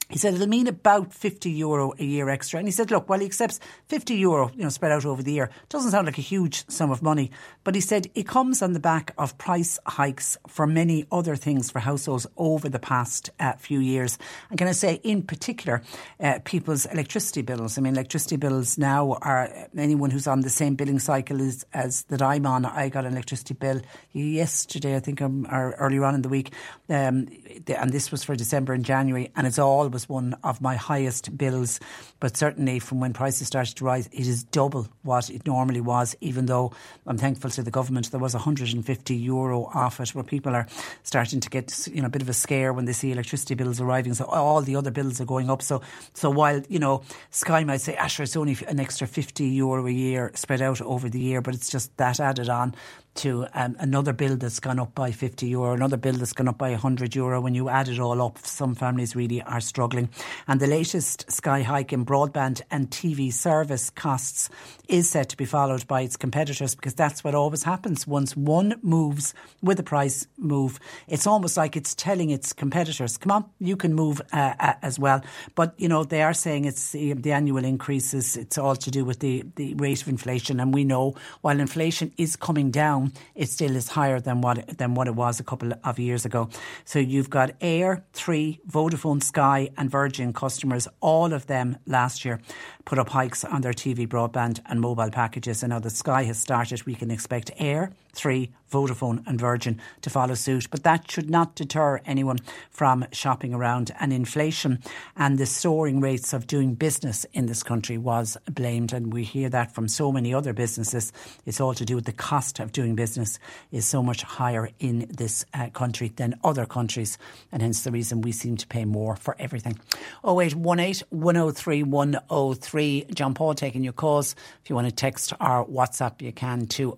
he 0.10 0.18
said 0.18 0.34
it'll 0.34 0.48
mean 0.48 0.68
about 0.68 1.14
50 1.14 1.50
euro 1.50 1.94
a 1.98 2.04
year 2.04 2.30
extra. 2.30 2.60
And 2.60 2.68
he 2.68 2.72
said, 2.72 2.92
look, 2.92 3.10
while 3.10 3.20
he 3.20 3.26
accepts 3.26 3.60
50 3.88 4.16
euro, 4.16 4.52
you 4.56 4.64
know, 4.64 4.70
spread 4.70 4.92
out 4.92 5.06
over 5.06 5.24
the 5.24 5.32
year, 5.32 5.50
doesn't 5.70 5.92
sound 5.92 6.06
like 6.06 6.18
a 6.18 6.22
huge 6.22 6.68
sum 6.70 6.92
of 6.92 7.02
money. 7.02 7.32
But 7.64 7.76
he 7.76 7.82
said 7.82 8.10
it 8.14 8.28
comes 8.28 8.62
on 8.62 8.74
the 8.74 8.80
back 8.80 9.14
of 9.18 9.38
price 9.38 9.80
hikes 9.88 10.38
for 10.48 10.68
many 10.68 11.06
other 11.12 11.36
things 11.36 11.72
for 11.72 11.80
households 11.80 12.28
over 12.38 12.68
the 12.70 12.80
past 12.80 13.30
uh, 13.40 13.54
few 13.54 13.80
years. 13.80 14.18
And 14.50 14.60
can 14.60 14.68
I 14.68 14.74
say, 14.74 14.96
in 15.04 15.24
particular, 15.24 15.82
uh, 16.20 16.40
people's 16.44 16.86
electricity 16.86 17.42
bills. 17.42 17.78
I 17.78 17.82
mean, 17.82 17.94
electricity 17.94 18.36
bills 18.36 18.78
now 18.78 19.14
are 19.22 19.50
anyone 19.78 20.12
who's 20.12 20.28
on 20.28 20.42
the 20.42 20.50
same 20.50 20.76
billing 20.76 21.00
cycle 21.00 21.42
as, 21.42 21.66
as 21.74 22.04
that 22.04 22.22
I'm 22.22 22.46
on. 22.46 22.66
I 22.66 22.90
got 22.90 23.06
an 23.06 23.14
electricity 23.14 23.54
bill 23.54 23.82
yesterday, 24.12 24.96
I 24.96 25.00
think, 25.00 25.22
um, 25.22 25.48
or 25.50 25.72
earlier 25.80 26.04
on 26.04 26.16
in 26.16 26.22
the 26.22 26.30
week. 26.30 26.52
Um, 26.90 27.30
and 27.68 27.92
this 27.92 28.12
was 28.12 28.24
for 28.24 28.36
December 28.36 28.74
and 28.74 28.84
January. 28.84 29.32
And 29.36 29.48
it's 29.48 29.60
all 29.60 29.88
was 29.90 30.03
one 30.10 30.36
of 30.44 30.62
my 30.62 30.76
highest 30.76 31.38
bills. 31.38 31.80
But 32.20 32.38
certainly 32.38 32.80
from 32.80 33.00
when 33.00 33.14
prices 33.14 33.48
started 33.48 33.76
to 33.78 33.86
rise, 33.86 34.08
it 34.08 34.28
is 34.28 34.44
double 34.44 34.88
what 35.04 35.30
it 35.30 35.46
normally 35.46 35.82
was, 35.82 36.16
even 36.22 36.46
though 36.46 36.72
I'm 37.06 37.18
thankful 37.18 37.50
to 37.52 37.64
the 37.64 37.72
government 37.72 38.12
there 38.12 38.20
was 38.20 38.34
150 38.34 39.16
euro 39.16 39.66
off 39.74 40.00
it, 40.00 40.10
where 40.16 40.24
people 40.24 40.56
are 40.56 40.68
starting 41.04 41.40
to 41.40 41.50
get 41.50 41.88
you 41.92 42.02
know 42.02 42.08
a 42.08 42.10
bit 42.10 42.22
of 42.22 42.30
a 42.30 42.34
scare 42.34 42.74
when 42.74 42.86
they 42.86 42.94
see 42.94 43.12
electricity 43.12 43.56
bills 43.56 43.82
arriving. 43.82 44.14
So 44.14 44.26
all 44.26 44.62
the 44.62 44.76
other 44.76 44.92
bills 44.92 45.20
are 45.20 45.26
going 45.26 45.50
up. 45.50 45.62
So 45.62 45.82
so 46.14 46.30
while 46.30 46.62
you 46.70 46.80
know 46.80 47.04
Sky 47.32 47.64
might 47.64 47.82
say, 47.82 47.96
Asher, 47.96 48.24
it's 48.24 48.36
only 48.36 48.58
an 48.68 48.80
extra 48.80 49.08
50 49.08 49.46
euro 49.46 49.86
a 49.88 49.92
year 49.92 50.32
spread 50.36 50.62
out 50.62 50.82
over 50.82 51.10
the 51.10 51.20
year, 51.20 51.42
but 51.42 51.54
it's 51.54 51.70
just 51.70 51.96
that 51.98 52.20
added 52.20 52.50
on 52.50 52.76
to 53.16 53.46
um, 53.54 53.76
another 53.80 54.14
bill 54.14 54.36
that's 54.36 54.60
gone 54.60 54.80
up 54.80 54.96
by 54.96 55.12
50 55.12 55.48
euro, 55.48 55.74
another 55.74 55.98
bill 55.98 56.14
that's 56.14 56.34
gone 56.34 56.48
up 56.48 56.58
by 56.58 56.72
100 56.72 57.16
euro. 57.16 57.42
When 57.42 57.54
you 57.54 57.70
add 57.70 57.88
it 57.88 58.00
all 58.00 58.22
up, 58.22 58.38
some 58.40 58.76
families 58.76 59.16
really 59.16 59.42
are 59.42 59.60
struggling. 59.60 60.10
And 60.48 60.60
the 60.60 60.68
latest 60.68 61.32
Sky 61.32 61.62
hike 61.62 61.94
in 61.94 62.06
broadband 62.06 62.62
and 62.72 62.90
TV 62.90 63.32
service 63.32 63.90
costs 63.90 64.50
is 64.88 65.10
set 65.10 65.30
to 65.30 65.38
be 65.38 65.46
followed 65.46 65.88
by 65.88 66.02
its 66.02 66.18
competitors 66.18 66.76
because 66.76 66.94
that's 66.94 67.24
what 67.24 67.36
always 67.36 67.64
happens. 67.64 68.08
Once 68.08 68.36
one 68.36 68.80
moves 68.82 69.34
with 69.62 69.80
a 69.80 69.84
price 69.84 70.28
move, 70.38 70.80
it's 71.08 71.28
almost 71.28 71.58
like 71.58 71.76
it's 71.76 71.94
telling 71.96 72.30
its 72.30 72.54
competitors, 72.54 73.18
come 73.18 73.32
on, 73.32 73.46
you 73.60 73.76
can 73.76 73.94
move 73.94 74.22
uh, 74.32 74.54
uh, 74.60 74.74
as 74.82 74.98
well. 74.98 75.22
But, 75.56 75.74
you 75.78 75.88
know, 75.88 76.04
they 76.04 76.24
are 76.24 76.34
saying 76.34 76.66
it's 76.66 76.92
the, 76.92 77.14
the 77.14 77.32
annual 77.32 77.64
increases, 77.64 78.38
it's 78.38 78.58
all 78.58 78.76
to 78.76 78.92
do 78.92 79.06
with 79.06 79.20
the, 79.20 79.44
the 79.56 79.74
rate 79.76 80.02
of 80.02 80.08
inflation. 80.08 80.60
And 80.60 80.74
we 80.74 80.84
know 80.84 81.16
while 81.42 81.60
inflation 81.60 82.12
is 82.18 82.36
coming 82.36 82.72
down, 82.72 83.03
it 83.36 83.50
still 83.50 83.76
is 83.76 83.90
higher 83.90 84.20
than 84.20 84.42
what 84.42 84.78
than 84.78 84.94
what 84.96 85.08
it 85.08 85.16
was 85.16 85.40
a 85.40 85.44
couple 85.44 85.72
of 85.84 86.00
years 86.00 86.26
ago. 86.26 86.50
So 86.86 87.00
you've 87.00 87.30
got 87.30 87.60
Eir, 87.60 88.04
Three, 88.14 88.60
Vodafone, 88.70 89.24
Sky, 89.24 89.70
and 89.78 89.90
Virgin 89.90 90.34
customers. 90.34 90.88
All 91.02 91.34
of 91.34 91.48
them 91.48 91.78
last 91.86 92.26
year 92.26 92.40
put 92.86 93.00
up 93.00 93.10
hikes 93.10 93.44
on 93.44 93.62
their 93.62 93.74
TV, 93.74 94.08
broadband, 94.08 94.60
and 94.66 94.82
mobile 94.82 95.10
packages. 95.10 95.64
And 95.64 95.72
now 95.72 95.80
that 95.80 95.92
Sky 95.92 96.24
has 96.24 96.40
started, 96.40 96.86
we 96.86 96.96
can 96.96 97.12
expect 97.12 97.52
Eir, 97.60 97.92
Three, 98.14 98.52
Vodafone 98.74 99.26
and 99.28 99.40
Virgin 99.40 99.80
to 100.02 100.10
follow 100.10 100.34
suit. 100.34 100.68
But 100.72 100.84
that 100.84 101.10
should 101.10 101.30
not 101.30 101.56
deter 101.56 102.02
anyone 102.06 102.40
from 102.72 103.06
shopping 103.12 103.54
around. 103.54 103.92
And 104.00 104.12
inflation 104.12 104.80
and 105.16 105.38
the 105.38 105.46
soaring 105.46 106.02
rates 106.02 106.34
of 106.34 106.48
doing 106.48 106.74
business 106.74 107.26
in 107.34 107.46
this 107.46 107.62
country 107.62 107.98
was 107.98 108.36
blamed. 108.50 108.92
And 108.92 109.14
we 109.14 109.24
hear 109.24 109.50
that 109.50 109.74
from 109.74 109.88
so 109.88 110.12
many 110.12 110.34
other 110.34 110.54
businesses. 110.54 111.14
It's 111.46 111.62
all 111.62 111.76
to 111.76 111.86
do 111.86 111.96
with 111.96 112.06
the 112.06 112.14
cost 112.14 112.60
of 112.60 112.72
doing 112.72 112.96
business 112.96 113.38
is 113.72 113.86
so 113.86 114.02
much 114.02 114.24
higher 114.24 114.70
in 114.80 115.08
this 115.10 115.46
uh, 115.54 115.70
country 115.70 116.12
than 116.16 116.40
other 116.44 116.66
countries. 116.66 117.18
And 117.52 117.62
hence 117.62 117.84
the 117.84 117.92
reason 117.92 118.22
we 118.22 118.32
seem 118.32 118.58
to 118.58 118.68
pay 118.68 118.86
more 118.86 119.16
for 119.16 119.36
everything. 119.38 119.80
0818 120.26 121.08
103 121.10 121.84
103. 121.84 123.06
John 123.14 123.34
Paul 123.36 123.54
taking 123.54 123.84
your 123.84 123.94
calls. 123.94 124.36
If 124.64 124.70
you 124.70 124.76
want 124.76 124.88
to 124.88 124.96
text 124.96 125.34
or 125.34 125.68
WhatsApp, 125.68 126.22
you 126.22 126.32
can 126.32 126.66
to 126.68 126.96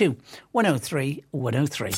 0862 0.00 0.16
103 0.52 1.24
103. 1.30 1.92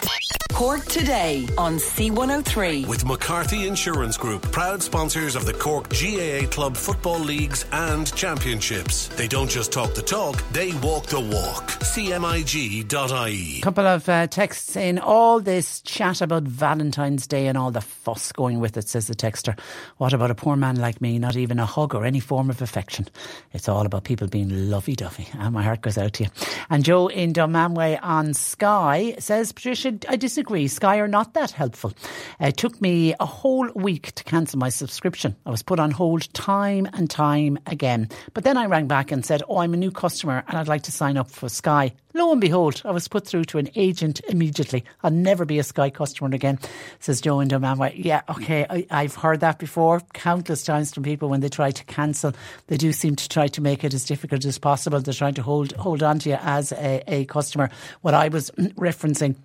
Cork 0.59 0.85
today 0.87 1.47
on 1.57 1.77
C103. 1.77 2.89
With 2.89 3.05
McCarthy 3.05 3.69
Insurance 3.69 4.17
Group, 4.17 4.43
proud 4.51 4.83
sponsors 4.83 5.37
of 5.37 5.45
the 5.45 5.53
Cork 5.53 5.89
GAA 5.91 6.49
Club 6.51 6.77
Football 6.77 7.21
Leagues 7.21 7.65
and 7.71 8.13
Championships. 8.17 9.07
They 9.07 9.29
don't 9.29 9.49
just 9.49 9.71
talk 9.71 9.95
the 9.95 10.03
talk, 10.03 10.43
they 10.51 10.73
walk 10.79 11.07
the 11.07 11.21
walk. 11.21 11.69
CMIG.ie. 11.79 13.61
couple 13.61 13.87
of 13.87 14.09
uh, 14.09 14.27
texts 14.27 14.75
in 14.75 14.99
all 14.99 15.39
this 15.39 15.81
chat 15.83 16.21
about 16.21 16.43
Valentine's 16.43 17.29
Day 17.29 17.47
and 17.47 17.57
all 17.57 17.71
the 17.71 17.81
fuss 17.81 18.33
going 18.33 18.59
with 18.59 18.77
it, 18.77 18.89
says 18.89 19.07
the 19.07 19.15
texter. 19.15 19.57
What 19.99 20.13
about 20.13 20.33
a 20.33 20.35
poor 20.35 20.57
man 20.57 20.75
like 20.75 21.01
me? 21.01 21.21
Not 21.21 21.37
even 21.37 21.61
a 21.61 21.67
hug 21.67 21.95
or 21.95 22.05
any 22.05 22.19
form 22.19 22.51
of 22.51 22.61
affection. 22.61 23.07
It's 23.53 23.69
all 23.69 23.87
about 23.87 24.03
people 24.03 24.27
being 24.27 24.71
lovey 24.71 24.97
dovey. 24.97 25.29
And 25.35 25.55
my 25.55 25.63
heart 25.63 25.83
goes 25.83 25.99
out 25.99 26.15
to 26.15 26.25
you. 26.25 26.31
And 26.69 26.85
Joe 26.85 27.07
in 27.07 27.33
Dunmanway 27.33 27.88
guy 27.89 27.99
on 28.03 28.35
Sky 28.35 29.15
says, 29.19 29.53
Patricia, 29.53 29.99
I 30.09 30.17
disagree. 30.17 30.69
Sky 30.69 30.99
are 30.99 31.09
not 31.09 31.35
that 31.35 31.51
helpful. 31.51 31.93
It 32.41 32.57
took 32.57 32.81
me 32.81 33.15
a 33.19 33.27
whole 33.27 33.69
week 33.75 34.13
to 34.13 34.25
cancel 34.25 34.59
my 34.59 34.69
subscription. 34.69 35.37
I 35.47 35.51
was 35.51 35.63
put 35.63 35.81
on 35.81 35.91
hold 35.91 36.33
time 36.35 36.89
and 36.93 37.11
time 37.11 37.59
again. 37.67 38.09
But 38.35 38.45
then 38.45 38.57
I 38.57 38.67
rang 38.67 38.87
back 38.87 39.11
and 39.11 39.25
said, 39.25 39.43
Oh, 39.49 39.59
I'm 39.59 39.75
a 39.75 39.79
new 39.79 39.91
customer 39.91 40.45
and 40.47 40.59
I'd 40.59 40.69
like 40.69 40.83
to 40.83 40.93
sign 40.93 41.17
up 41.17 41.31
for 41.31 41.49
Sky. 41.49 41.93
Lo 42.15 42.33
and 42.33 42.41
behold, 42.41 42.83
I 42.85 42.91
was 42.91 43.07
put 43.07 43.27
through 43.27 43.45
to 43.45 43.59
an 43.59 43.69
agent 43.77 44.21
immediately. 44.29 44.83
I'll 45.03 45.11
never 45.11 45.45
be 45.45 45.59
a 45.59 45.63
Sky 45.63 45.91
customer 45.91 46.35
again, 46.35 46.59
says 47.01 47.21
Joe 47.21 47.39
in 47.39 47.49
Dunmanway. 47.49 47.93
Yeah, 48.03 48.23
okay, 48.31 48.67
I, 48.69 48.87
I've 48.91 49.15
heard 49.15 49.41
that 49.41 49.59
before 49.59 50.01
countless 50.15 50.65
times 50.65 50.93
from 50.93 51.03
people 51.05 51.29
when 51.29 51.41
they 51.41 51.49
try 51.49 51.71
to 51.71 51.85
cancel. 51.85 52.33
They 52.67 52.77
do 52.77 52.93
seem 52.93 53.15
to 53.15 53.29
try 53.29 53.47
to 53.49 53.61
make 53.61 53.85
it 53.85 53.95
as 53.95 54.05
difficult 54.05 54.47
as 54.47 54.59
possible. 54.59 55.01
They're 55.01 55.15
trying 55.15 55.35
to 55.35 55.43
hold 55.43 55.73
hold 55.73 56.03
on 56.03 56.19
to 56.21 56.31
you 56.31 56.39
as 56.41 56.73
a, 56.73 57.03
a 57.07 57.25
customer. 57.27 57.71
What 58.03 58.15
I 58.15 58.29
was 58.29 58.51
referencing 58.77 59.37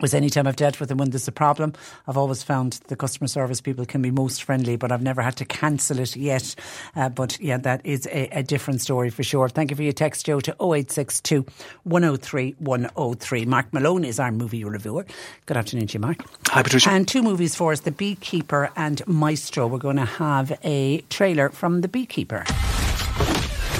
was 0.00 0.14
anytime 0.14 0.46
I've 0.46 0.56
dealt 0.56 0.78
with 0.80 0.88
them 0.88 0.98
when 0.98 1.10
there's 1.10 1.28
a 1.28 1.32
problem, 1.32 1.72
I've 2.06 2.16
always 2.16 2.42
found 2.42 2.80
the 2.88 2.96
customer 2.96 3.28
service 3.28 3.60
people 3.60 3.84
can 3.84 4.02
be 4.02 4.10
most 4.10 4.44
friendly, 4.44 4.76
but 4.76 4.92
I've 4.92 5.02
never 5.02 5.22
had 5.22 5.36
to 5.36 5.44
cancel 5.44 5.98
it 5.98 6.16
yet. 6.16 6.54
Uh, 6.94 7.08
but 7.08 7.38
yeah, 7.40 7.56
that 7.58 7.84
is 7.84 8.06
a, 8.06 8.28
a, 8.38 8.42
different 8.42 8.80
story 8.80 9.10
for 9.10 9.22
sure. 9.22 9.48
Thank 9.48 9.70
you 9.70 9.76
for 9.76 9.82
your 9.82 9.92
text, 9.92 10.26
Joe, 10.26 10.40
to 10.40 10.52
0862 10.52 11.44
103 11.84 12.56
103. 12.58 13.44
Mark 13.46 13.72
Malone 13.72 14.04
is 14.04 14.20
our 14.20 14.32
movie 14.32 14.64
reviewer. 14.64 15.04
Good 15.46 15.56
afternoon 15.56 15.88
to 15.88 15.94
you, 15.94 16.00
Mark. 16.00 16.18
Hi, 16.48 16.62
Patricia. 16.62 16.90
And 16.90 17.06
two 17.06 17.22
movies 17.22 17.54
for 17.54 17.72
us 17.72 17.80
The 17.80 17.90
Beekeeper 17.90 18.70
and 18.76 19.06
Maestro. 19.06 19.66
We're 19.66 19.78
going 19.78 19.96
to 19.96 20.04
have 20.04 20.58
a 20.62 21.00
trailer 21.10 21.50
from 21.50 21.80
The 21.80 21.88
Beekeeper. 21.88 22.44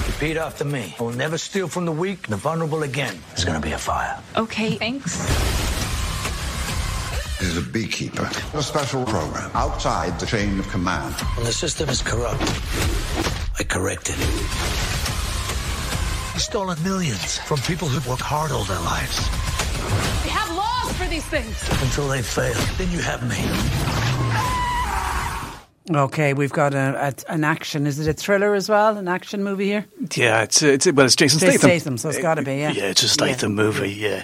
Repeat 0.09 0.37
after 0.37 0.65
me. 0.65 0.95
I 0.99 1.03
will 1.03 1.11
never 1.11 1.37
steal 1.37 1.67
from 1.67 1.85
the 1.85 1.91
weak, 1.91 2.25
and 2.25 2.33
the 2.33 2.37
vulnerable 2.37 2.81
again. 2.81 3.15
There's 3.29 3.45
going 3.45 3.61
to 3.61 3.65
be 3.65 3.73
a 3.73 3.77
fire. 3.77 4.19
Okay, 4.35 4.71
thanks. 4.71 5.17
This 7.37 7.49
is 7.49 7.57
a 7.57 7.61
beekeeper. 7.61 8.27
A 8.55 8.63
special 8.63 9.05
program 9.05 9.51
outside 9.53 10.19
the 10.19 10.25
chain 10.25 10.59
of 10.59 10.67
command. 10.69 11.13
When 11.37 11.45
the 11.45 11.53
system 11.53 11.89
is 11.89 12.01
corrupt, 12.01 12.41
I 13.59 13.63
correct 13.63 14.09
it. 14.09 14.15
He's 16.33 16.43
stolen 16.43 16.81
millions 16.83 17.37
from 17.37 17.59
people 17.59 17.87
who've 17.87 18.07
worked 18.07 18.23
hard 18.23 18.51
all 18.51 18.63
their 18.63 18.79
lives. 18.79 19.19
We 20.23 20.31
have 20.31 20.49
laws 20.55 20.91
for 20.97 21.05
these 21.05 21.25
things. 21.25 21.55
Until 21.83 22.07
they 22.07 22.23
fail, 22.23 22.59
then 22.77 22.91
you 22.91 22.99
have 22.99 23.21
me. 23.29 23.98
Okay, 25.89 26.33
we've 26.33 26.51
got 26.51 26.73
a, 26.75 27.13
a, 27.27 27.31
an 27.31 27.43
action. 27.43 27.87
Is 27.87 27.99
it 27.99 28.07
a 28.07 28.13
thriller 28.13 28.53
as 28.53 28.69
well? 28.69 28.97
An 28.97 29.07
action 29.07 29.43
movie 29.43 29.65
here? 29.65 29.85
Yeah, 30.15 30.43
it's 30.43 30.61
it's 30.61 30.85
well, 30.91 31.05
it's 31.07 31.15
Jason 31.15 31.39
Jason 31.39 31.59
Statham. 31.59 31.69
Statham, 31.79 31.97
so 31.97 32.09
it's 32.09 32.19
got 32.19 32.35
to 32.35 32.43
be. 32.43 32.57
Yeah, 32.57 32.71
Yeah, 32.71 32.83
it's 32.85 33.01
a 33.03 33.09
Statham 33.09 33.55
movie. 33.55 33.91
Yeah. 33.91 34.23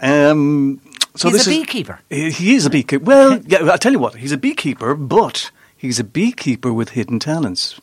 Um, 0.00 0.80
so 1.14 1.28
He's 1.28 1.38
this 1.38 1.46
a 1.46 1.50
beekeeper. 1.50 2.00
He 2.08 2.30
he 2.30 2.54
is 2.54 2.64
a 2.64 2.70
beekeeper. 2.70 3.04
Well, 3.04 3.40
yeah, 3.46 3.58
I'll 3.58 3.78
tell 3.78 3.92
you 3.92 3.98
what. 3.98 4.14
He's 4.14 4.32
a 4.32 4.38
beekeeper, 4.38 4.94
but 4.94 5.50
he's 5.76 6.00
a 6.00 6.04
beekeeper 6.04 6.72
with 6.72 6.90
hidden 6.90 7.18
talents. 7.18 7.78